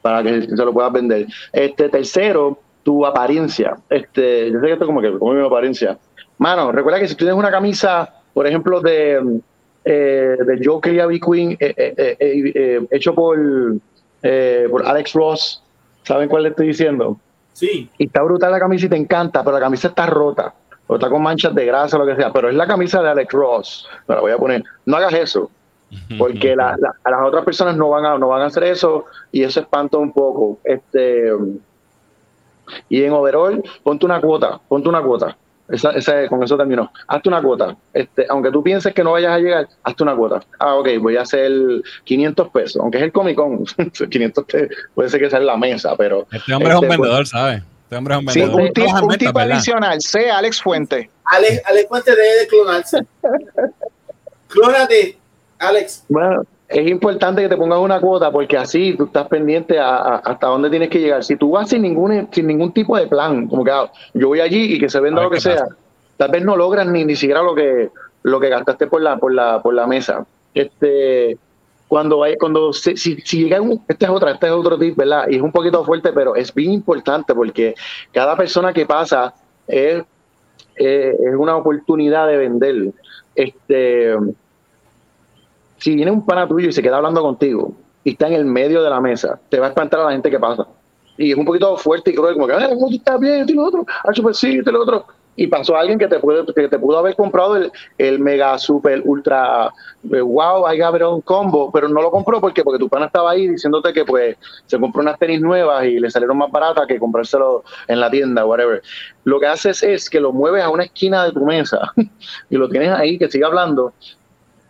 para 0.00 0.20
que 0.24 0.42
se 0.42 0.56
lo 0.64 0.72
puedas 0.72 0.92
vender. 0.92 1.28
Este 1.52 1.88
tercero, 1.88 2.58
tu 2.82 3.06
apariencia. 3.06 3.76
Este, 3.88 4.50
yo 4.50 4.58
sé 4.58 4.66
que 4.66 4.72
esto 4.72 4.86
como 4.86 5.00
que 5.00 5.16
como 5.16 5.32
mi 5.32 5.46
apariencia. 5.46 5.96
Mano, 6.38 6.72
recuerda 6.72 6.98
que 6.98 7.06
si 7.06 7.14
tú 7.14 7.18
tienes 7.24 7.38
una 7.38 7.52
camisa, 7.52 8.12
por 8.34 8.48
ejemplo, 8.48 8.80
de 8.80 9.40
eh, 9.84 10.36
de 10.46 10.60
Joker 10.64 10.92
y 10.94 11.00
Abby 11.00 11.20
Queen, 11.20 11.52
eh, 11.60 11.74
eh, 11.76 12.16
eh, 12.18 12.86
hecho 12.90 13.14
por, 13.14 13.36
eh, 14.22 14.66
por 14.70 14.86
Alex 14.86 15.12
Ross, 15.14 15.62
¿saben 16.04 16.28
cuál 16.28 16.44
le 16.44 16.48
estoy 16.50 16.68
diciendo? 16.68 17.18
Sí. 17.52 17.88
Y 17.98 18.06
está 18.06 18.22
brutal 18.22 18.50
la 18.52 18.58
camisa 18.60 18.86
y 18.86 18.88
te 18.88 18.96
encanta, 18.96 19.42
pero 19.44 19.56
la 19.58 19.60
camisa 19.64 19.88
está 19.88 20.06
rota, 20.06 20.54
o 20.86 20.94
está 20.94 21.08
con 21.10 21.22
manchas 21.22 21.54
de 21.54 21.66
grasa 21.66 21.96
o 21.96 22.00
lo 22.00 22.06
que 22.06 22.16
sea, 22.20 22.32
pero 22.32 22.48
es 22.48 22.54
la 22.54 22.66
camisa 22.66 23.02
de 23.02 23.10
Alex 23.10 23.32
Ross. 23.32 23.88
Me 24.08 24.14
la 24.14 24.20
voy 24.20 24.32
a 24.32 24.38
poner. 24.38 24.62
No 24.86 24.96
hagas 24.96 25.12
eso, 25.14 25.50
porque 26.18 26.56
la- 26.56 26.76
la- 26.78 26.94
a 27.04 27.10
las 27.10 27.20
otras 27.26 27.44
personas 27.44 27.76
no 27.76 27.88
van 27.90 28.04
a, 28.06 28.18
no 28.18 28.28
van 28.28 28.42
a 28.42 28.46
hacer 28.46 28.64
eso 28.64 29.04
y 29.30 29.42
eso 29.42 29.60
espanta 29.60 29.98
un 29.98 30.12
poco. 30.12 30.58
Este, 30.64 31.30
y 32.88 33.02
en 33.02 33.12
overall, 33.12 33.62
ponte 33.82 34.06
una 34.06 34.20
cuota, 34.20 34.60
ponte 34.68 34.88
una 34.88 35.02
cuota. 35.02 35.36
Esa, 35.72 35.90
esa- 35.90 36.28
con 36.28 36.42
eso 36.44 36.56
terminó. 36.56 36.92
Hazte 37.08 37.28
una 37.28 37.42
cuota. 37.42 37.76
Este, 37.92 38.26
aunque 38.28 38.50
tú 38.52 38.62
pienses 38.62 38.94
que 38.94 39.02
no 39.02 39.12
vayas 39.12 39.32
a 39.32 39.38
llegar, 39.38 39.68
hazte 39.82 40.02
una 40.04 40.14
cuota. 40.14 40.40
Ah, 40.58 40.74
ok, 40.76 40.88
voy 41.00 41.16
a 41.16 41.22
hacer 41.22 41.50
500 42.04 42.48
pesos, 42.50 42.76
aunque 42.80 42.98
es 42.98 43.04
el 43.04 43.12
Comic 43.12 43.36
Con. 43.36 43.64
500 44.10 44.46
te- 44.46 44.68
puede 44.94 45.08
ser 45.08 45.18
que 45.20 45.30
sea 45.30 45.40
en 45.40 45.46
la 45.46 45.56
mesa, 45.56 45.96
pero. 45.96 46.26
Este 46.30 46.52
hombre 46.54 46.70
es 46.70 46.76
un 46.78 46.84
este, 46.84 46.86
pues, 46.86 46.98
vendedor, 47.00 47.26
¿sabes? 47.26 47.62
Este 47.84 47.96
hombre 47.96 48.14
es 48.14 48.20
un 48.20 48.28
Sí, 48.28 48.40
vendedor. 48.40 48.60
un 48.60 48.66
tip, 48.68 48.74
Trabaja 48.74 48.98
en 48.98 49.02
un 49.04 49.08
ventas, 49.08 49.26
tip 49.28 49.36
¿verdad? 49.36 49.52
adicional, 49.56 50.00
sé 50.02 50.30
Alex 50.30 50.62
Fuente. 50.62 51.10
Alex, 51.24 51.62
Alex 51.66 51.88
Fuente 51.88 52.10
debe 52.10 52.38
de 52.40 52.46
clonarse. 52.46 52.98
Clónate, 54.48 55.18
Alex. 55.58 56.04
Bueno, 56.08 56.44
es 56.72 56.90
importante 56.90 57.42
que 57.42 57.48
te 57.48 57.56
pongas 57.56 57.78
una 57.78 58.00
cuota 58.00 58.30
porque 58.30 58.56
así 58.56 58.94
tú 58.96 59.04
estás 59.04 59.28
pendiente 59.28 59.78
a, 59.78 59.96
a- 59.96 60.16
hasta 60.16 60.46
dónde 60.48 60.70
tienes 60.70 60.88
que 60.90 61.00
llegar. 61.00 61.22
Si 61.24 61.36
tú 61.36 61.50
vas 61.52 61.68
sin 61.68 61.82
ningún, 61.82 62.28
sin 62.32 62.46
ningún 62.46 62.72
tipo 62.72 62.96
de 62.96 63.06
plan, 63.06 63.46
como 63.48 63.64
que 63.64 63.70
ah, 63.70 63.90
yo 64.14 64.28
voy 64.28 64.40
allí 64.40 64.74
y 64.74 64.78
que 64.78 64.88
se 64.88 65.00
venda 65.00 65.22
lo 65.22 65.30
que 65.30 65.40
sea, 65.40 65.62
pasa. 65.62 65.76
tal 66.16 66.30
vez 66.30 66.44
no 66.44 66.56
logras 66.56 66.86
ni, 66.86 67.04
ni 67.04 67.16
siquiera 67.16 67.42
lo 67.42 67.54
que, 67.54 67.90
lo 68.22 68.40
que 68.40 68.48
gastaste 68.48 68.86
por 68.86 69.00
la, 69.02 69.16
por 69.18 69.32
la, 69.32 69.60
por 69.62 69.74
la 69.74 69.86
mesa. 69.86 70.24
Este, 70.54 71.36
cuando 71.88 72.18
vaya, 72.18 72.36
cuando 72.38 72.72
se- 72.72 72.96
si, 72.96 73.16
si 73.22 73.42
llega 73.44 73.60
un, 73.60 73.82
este 73.88 74.04
es 74.06 74.10
otra, 74.10 74.32
este 74.32 74.46
es 74.46 74.52
otro 74.52 74.78
tip, 74.78 74.96
¿verdad? 74.96 75.26
Y 75.28 75.36
es 75.36 75.42
un 75.42 75.52
poquito 75.52 75.84
fuerte, 75.84 76.12
pero 76.12 76.34
es 76.36 76.52
bien 76.54 76.72
importante 76.72 77.34
porque 77.34 77.74
cada 78.12 78.36
persona 78.36 78.72
que 78.72 78.86
pasa 78.86 79.34
es, 79.66 80.02
eh, 80.76 81.14
es 81.18 81.34
una 81.36 81.56
oportunidad 81.56 82.26
de 82.28 82.36
vender. 82.38 82.92
Este, 83.34 84.14
si 85.82 85.96
viene 85.96 86.12
un 86.12 86.24
pana 86.24 86.46
tuyo 86.46 86.68
y 86.68 86.72
se 86.72 86.80
queda 86.80 86.98
hablando 86.98 87.20
contigo 87.22 87.72
y 88.04 88.12
está 88.12 88.28
en 88.28 88.34
el 88.34 88.44
medio 88.44 88.84
de 88.84 88.90
la 88.90 89.00
mesa, 89.00 89.40
te 89.48 89.58
va 89.58 89.66
a 89.66 89.68
espantar 89.70 89.98
a 89.98 90.04
la 90.04 90.12
gente 90.12 90.30
que 90.30 90.38
pasa. 90.38 90.64
Y 91.16 91.32
es 91.32 91.36
un 91.36 91.44
poquito 91.44 91.76
fuerte 91.76 92.12
y 92.12 92.14
cruel, 92.14 92.34
como 92.34 92.46
que, 92.46 92.52
"Ah, 92.52 92.68
¿cómo 92.68 92.88
tú 92.88 92.94
estás 92.94 93.18
bien? 93.18 93.40
Esto 93.40 93.52
y 93.52 93.56
lo 93.56 93.64
otro, 93.64 93.84
ah, 93.88 94.12
super 94.12 94.32
sí, 94.32 94.58
esto 94.58 94.70
y 94.70 94.72
lo 94.72 94.82
otro. 94.82 95.04
Y 95.34 95.48
pasó 95.48 95.76
alguien 95.76 95.98
que 95.98 96.06
te, 96.06 96.20
puede, 96.20 96.44
que 96.54 96.68
te 96.68 96.78
pudo 96.78 96.98
haber 96.98 97.16
comprado 97.16 97.56
el, 97.98 98.18
mega, 98.20 98.56
super, 98.58 99.02
ultra, 99.04 99.72
wow, 100.04 100.72
it 100.72 101.02
on 101.02 101.20
combo, 101.22 101.72
pero 101.72 101.88
no 101.88 102.00
lo 102.00 102.12
compró 102.12 102.40
porque 102.40 102.62
porque 102.62 102.78
tu 102.78 102.88
pana 102.88 103.06
estaba 103.06 103.32
ahí 103.32 103.48
diciéndote 103.48 103.92
que 103.92 104.04
pues 104.04 104.36
se 104.66 104.78
compró 104.78 105.02
unas 105.02 105.18
tenis 105.18 105.40
nuevas 105.40 105.84
y 105.84 105.98
le 105.98 106.10
salieron 106.10 106.36
más 106.38 106.50
baratas 106.52 106.86
que 106.86 106.98
comprárselo 106.98 107.64
en 107.88 107.98
la 107.98 108.08
tienda, 108.08 108.46
whatever. 108.46 108.82
Lo 109.24 109.40
que 109.40 109.46
haces 109.46 109.82
es 109.82 110.08
que 110.08 110.20
lo 110.20 110.32
mueves 110.32 110.62
a 110.62 110.70
una 110.70 110.84
esquina 110.84 111.24
de 111.24 111.32
tu 111.32 111.44
mesa 111.44 111.92
y 112.50 112.56
lo 112.56 112.68
tienes 112.68 112.90
ahí, 112.90 113.18
que 113.18 113.28
siga 113.28 113.48
hablando, 113.48 113.94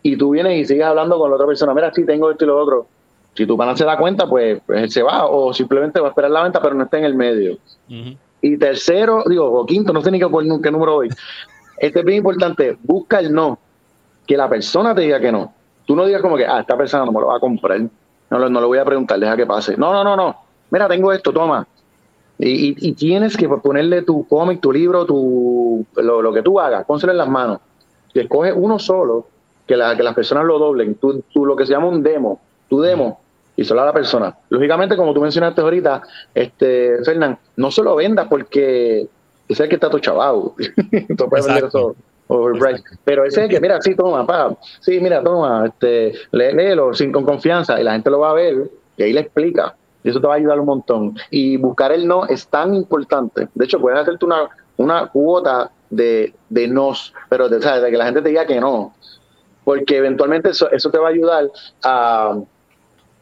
y 0.03 0.15
tú 0.17 0.31
vienes 0.31 0.59
y 0.59 0.65
sigues 0.65 0.85
hablando 0.85 1.17
con 1.17 1.29
la 1.29 1.35
otra 1.35 1.47
persona, 1.47 1.73
mira, 1.73 1.91
sí, 1.93 2.05
tengo 2.05 2.29
esto 2.29 2.43
y 2.43 2.47
lo 2.47 2.59
otro. 2.61 2.85
Si 3.33 3.47
tu 3.47 3.57
pana 3.57 3.75
se 3.75 3.83
da 3.85 3.97
cuenta, 3.97 4.27
pues, 4.27 4.61
pues 4.65 4.83
él 4.83 4.91
se 4.91 5.01
va, 5.01 5.25
o 5.25 5.51
simplemente 5.53 5.99
va 5.99 6.07
a 6.07 6.09
esperar 6.09 6.29
la 6.29 6.43
venta, 6.43 6.61
pero 6.61 6.75
no 6.75 6.83
está 6.83 6.99
en 6.99 7.05
el 7.05 7.15
medio. 7.15 7.57
Y 8.41 8.57
tercero, 8.57 9.23
digo, 9.27 9.45
o 9.51 9.65
quinto, 9.65 9.91
no 9.93 10.01
sé 10.01 10.11
ni 10.11 10.19
qué, 10.19 10.27
qué 10.61 10.71
número 10.71 10.95
hoy. 10.97 11.09
Este 11.77 11.99
es 11.99 12.05
bien 12.05 12.17
importante, 12.19 12.77
busca 12.83 13.19
el 13.19 13.33
no. 13.33 13.57
Que 14.27 14.37
la 14.37 14.47
persona 14.49 14.93
te 14.93 15.01
diga 15.01 15.19
que 15.19 15.31
no. 15.31 15.53
Tú 15.85 15.95
no 15.95 16.05
digas 16.05 16.21
como 16.21 16.37
que, 16.37 16.45
ah, 16.45 16.59
esta 16.59 16.77
persona 16.77 17.05
no 17.05 17.11
me 17.11 17.21
lo 17.21 17.27
va 17.27 17.37
a 17.37 17.39
comprar. 17.39 17.79
No, 18.29 18.39
lo- 18.39 18.49
no 18.49 18.59
le 18.61 18.67
voy 18.67 18.77
a 18.77 18.85
preguntar, 18.85 19.19
deja 19.19 19.35
que 19.35 19.45
pase. 19.45 19.75
No, 19.77 19.91
no, 19.93 20.03
no, 20.03 20.15
no. 20.15 20.35
Mira, 20.69 20.87
tengo 20.87 21.11
esto, 21.11 21.31
toma. 21.33 21.65
Y, 22.37 22.69
y- 22.69 22.75
y 22.89 22.93
tienes 22.93 23.35
que 23.37 23.47
ponerle 23.49 24.01
tu 24.03 24.27
cómic, 24.27 24.59
tu 24.61 24.71
libro, 24.71 25.05
tu, 25.05 25.85
lo, 25.95 26.21
lo 26.21 26.33
que 26.33 26.41
tú 26.41 26.59
hagas, 26.59 26.85
pónselo 26.85 27.11
en 27.13 27.17
las 27.17 27.29
manos. 27.29 27.59
Si 28.11 28.19
escoges 28.19 28.53
uno 28.55 28.77
solo, 28.79 29.27
que, 29.67 29.75
la, 29.77 29.95
que 29.95 30.03
las 30.03 30.13
personas 30.13 30.45
lo 30.45 30.59
doblen, 30.59 30.95
tú, 30.95 31.23
tú 31.33 31.45
lo 31.45 31.55
que 31.55 31.65
se 31.65 31.71
llama 31.73 31.87
un 31.87 32.03
demo, 32.03 32.39
tu 32.69 32.81
demo, 32.81 33.19
y 33.55 33.63
solo 33.63 33.81
a 33.81 33.85
la 33.85 33.93
persona. 33.93 34.35
Lógicamente, 34.49 34.95
como 34.97 35.13
tú 35.13 35.21
mencionaste 35.21 35.61
ahorita, 35.61 36.01
este, 36.33 37.03
Fernán, 37.03 37.37
no 37.55 37.69
se 37.71 37.83
lo 37.83 37.95
vendas 37.95 38.27
porque 38.29 39.01
ese 39.01 39.09
es 39.47 39.59
el 39.59 39.69
que 39.69 39.75
está 39.75 39.87
overpriced. 39.89 40.37
Exacto. 41.55 41.95
Pero 43.03 43.25
ese 43.25 43.41
es 43.41 43.43
el 43.45 43.49
que, 43.49 43.59
mira, 43.61 43.79
sí, 43.81 43.95
toma, 43.95 44.25
pa, 44.25 44.55
sí, 44.79 44.99
mira, 44.99 45.21
toma, 45.23 45.65
este, 45.67 46.13
lé- 46.31 46.53
léelo 46.53 46.93
sin, 46.93 47.11
con 47.11 47.25
confianza 47.25 47.79
y 47.79 47.83
la 47.83 47.91
gente 47.93 48.09
lo 48.09 48.19
va 48.19 48.31
a 48.31 48.33
ver 48.33 48.71
y 48.97 49.03
ahí 49.03 49.13
le 49.13 49.19
explica. 49.21 49.75
Y 50.03 50.09
eso 50.09 50.19
te 50.19 50.27
va 50.27 50.33
a 50.33 50.37
ayudar 50.37 50.59
un 50.59 50.65
montón. 50.65 51.15
Y 51.29 51.57
buscar 51.57 51.91
el 51.91 52.07
no 52.07 52.25
es 52.25 52.47
tan 52.47 52.73
importante. 52.73 53.47
De 53.53 53.65
hecho, 53.65 53.79
puedes 53.79 53.99
hacerte 53.99 54.25
una, 54.25 54.49
una 54.77 55.07
cuota 55.07 55.71
de, 55.89 56.33
de 56.49 56.67
nos, 56.67 57.13
pero 57.29 57.47
de, 57.47 57.59
de 57.59 57.91
que 57.91 57.97
la 57.97 58.05
gente 58.05 58.21
te 58.21 58.29
diga 58.29 58.45
que 58.45 58.59
no. 58.59 58.93
Porque 59.63 59.97
eventualmente 59.97 60.49
eso, 60.49 60.69
eso 60.71 60.89
te 60.89 60.97
va 60.97 61.07
a 61.07 61.11
ayudar 61.11 61.49
a, 61.83 62.37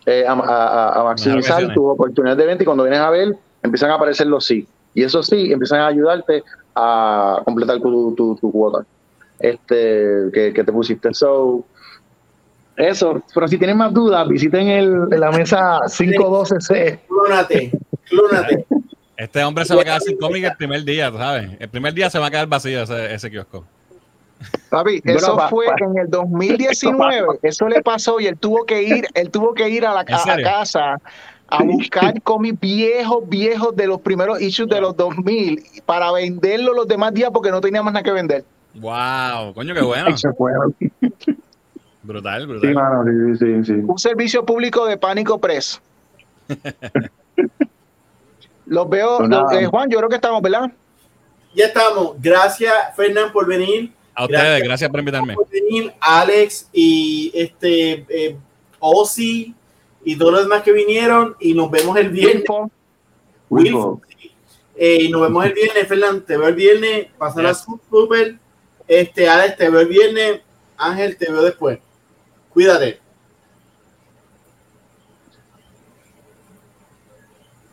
eh, 0.06 0.26
a, 0.28 0.32
a- 0.34 1.00
a 1.00 1.04
maximizar 1.04 1.62
tus 1.74 1.84
oportunidades 1.86 2.38
de 2.38 2.46
venta 2.46 2.64
y 2.64 2.66
cuando 2.66 2.84
vienes 2.84 3.00
a 3.02 3.10
ver, 3.10 3.36
empiezan 3.62 3.92
a 3.92 3.96
aparecer 3.96 4.28
los 4.28 4.46
sí. 4.46 4.68
Y 4.94 5.04
eso 5.04 5.22
sí, 5.24 5.52
empiezan 5.52 5.80
a 5.82 5.88
ayudarte 5.88 6.44
a 6.76 7.42
completar 7.46 7.80
tu, 7.80 8.14
tu, 8.16 8.36
tu 8.36 8.52
cuota 8.52 8.86
este 9.40 10.30
que, 10.34 10.54
que 10.54 10.64
te 10.64 10.72
pusiste. 10.72 11.14
So, 11.14 11.64
eso. 12.76 13.22
Pero 13.34 13.48
si 13.48 13.58
tienen 13.58 13.78
más 13.78 13.94
dudas, 13.94 14.28
visiten 14.28 14.68
el, 14.68 15.10
la 15.10 15.32
mesa 15.32 15.80
512C. 15.82 17.00
Clónate, 17.08 17.72
clónate. 18.10 18.66
Este 19.18 19.44
hombre 19.44 19.66
se 19.66 19.76
va 19.76 19.82
a 19.82 19.84
quedar 19.84 20.02
sin 20.02 20.18
cómic 20.18 20.44
el 20.46 20.56
primer 20.58 20.84
día, 20.84 21.12
¿sabes? 21.12 21.52
El 21.60 21.70
primer 21.70 21.94
día 21.94 22.10
se 22.10 22.18
va 22.18 22.28
a 22.28 22.32
quedar 22.32 22.48
vacío 22.48 22.82
ese, 22.82 23.14
ese 23.14 23.30
kiosco. 23.30 23.66
Papi, 24.70 25.02
eso 25.04 25.38
fue 25.50 25.66
pa- 25.68 25.76
en 25.80 25.98
el 25.98 26.10
2019. 26.10 27.40
Eso 27.44 27.68
le 27.68 27.82
pasó 27.82 28.20
y 28.20 28.28
él 28.28 28.38
tuvo 28.38 28.64
que 28.66 28.82
ir, 28.84 29.06
él 29.14 29.30
tuvo 29.30 29.54
que 29.54 29.70
ir 29.70 29.86
a 29.86 29.94
la 29.94 30.06
casa 30.06 31.00
a 31.48 31.64
buscar 31.64 32.22
cómics 32.22 32.60
viejos, 32.62 33.28
viejos 33.28 33.76
de 33.76 33.86
los 33.88 34.00
primeros 34.02 34.42
issues 34.42 34.70
de 34.70 34.80
los 34.80 34.96
2000 34.96 35.62
para 35.86 36.12
venderlo 36.12 36.74
los 36.74 36.88
demás 36.88 37.14
días 37.14 37.30
porque 37.34 37.52
no 37.52 37.60
teníamos 37.60 37.92
nada 37.92 38.04
que 38.04 38.12
vender. 38.12 38.46
Wow, 38.76 39.54
coño, 39.54 39.74
qué 39.74 39.82
bueno. 39.82 40.08
Eso 40.10 40.34
fue. 40.38 40.54
Brutal, 42.04 42.42
Sí, 42.44 42.48
brutal. 42.48 42.74
mano, 42.74 43.04
sí, 43.04 43.38
sí, 43.38 43.66
sí. 43.66 43.74
Un 43.86 44.00
servicio 44.00 44.46
público 44.46 44.86
de 44.86 44.98
Pánico 44.98 45.40
Press. 45.40 45.82
Los 48.66 48.90
veo, 48.90 49.18
Pues 49.18 49.30
los- 49.30 49.52
eh, 49.52 49.66
Juan, 49.66 49.90
yo 49.90 49.98
creo 49.98 50.10
que 50.10 50.16
estamos, 50.16 50.42
¿verdad? 50.42 50.72
Ya 51.54 51.66
estamos. 51.66 52.14
Gracias, 52.22 52.74
Fernán, 52.96 53.32
por 53.34 53.46
venir. 53.46 53.92
A 54.22 54.26
ustedes, 54.26 54.44
Gracias. 54.44 54.68
gracias 54.68 54.90
por 54.92 55.00
invitarme. 55.00 55.34
por 55.36 55.50
venir, 55.50 55.94
Alex 56.00 56.70
y 56.72 57.32
este 57.34 58.06
eh, 58.08 58.38
Ozzy 58.80 59.56
y 60.06 60.16
todos 60.16 60.32
los 60.34 60.44
demás 60.44 60.62
que 60.62 60.72
vinieron. 60.72 61.36
Y 61.40 61.54
nos 61.56 61.72
vemos 61.72 61.98
el 61.98 62.10
viernes. 62.10 62.44
Wilfo. 63.50 64.02
Eh, 64.76 64.98
y 65.02 65.10
nos 65.10 65.22
vemos 65.22 65.46
el 65.46 65.54
viernes, 65.54 65.88
Fernán. 65.88 66.22
Te 66.22 66.38
veo 66.38 66.48
el 66.50 66.56
viernes. 66.56 67.08
Pasará 67.18 67.50
Yes. 67.50 67.66
súper. 67.90 68.36
Este, 68.88 69.28
Alex, 69.28 69.58
te 69.58 69.70
veo 69.70 69.82
el 69.82 69.88
viernes. 69.88 70.42
Ángel, 70.78 71.18
te 71.18 71.32
veo 71.32 71.42
después. 71.42 71.80
Cuídate. 72.54 73.00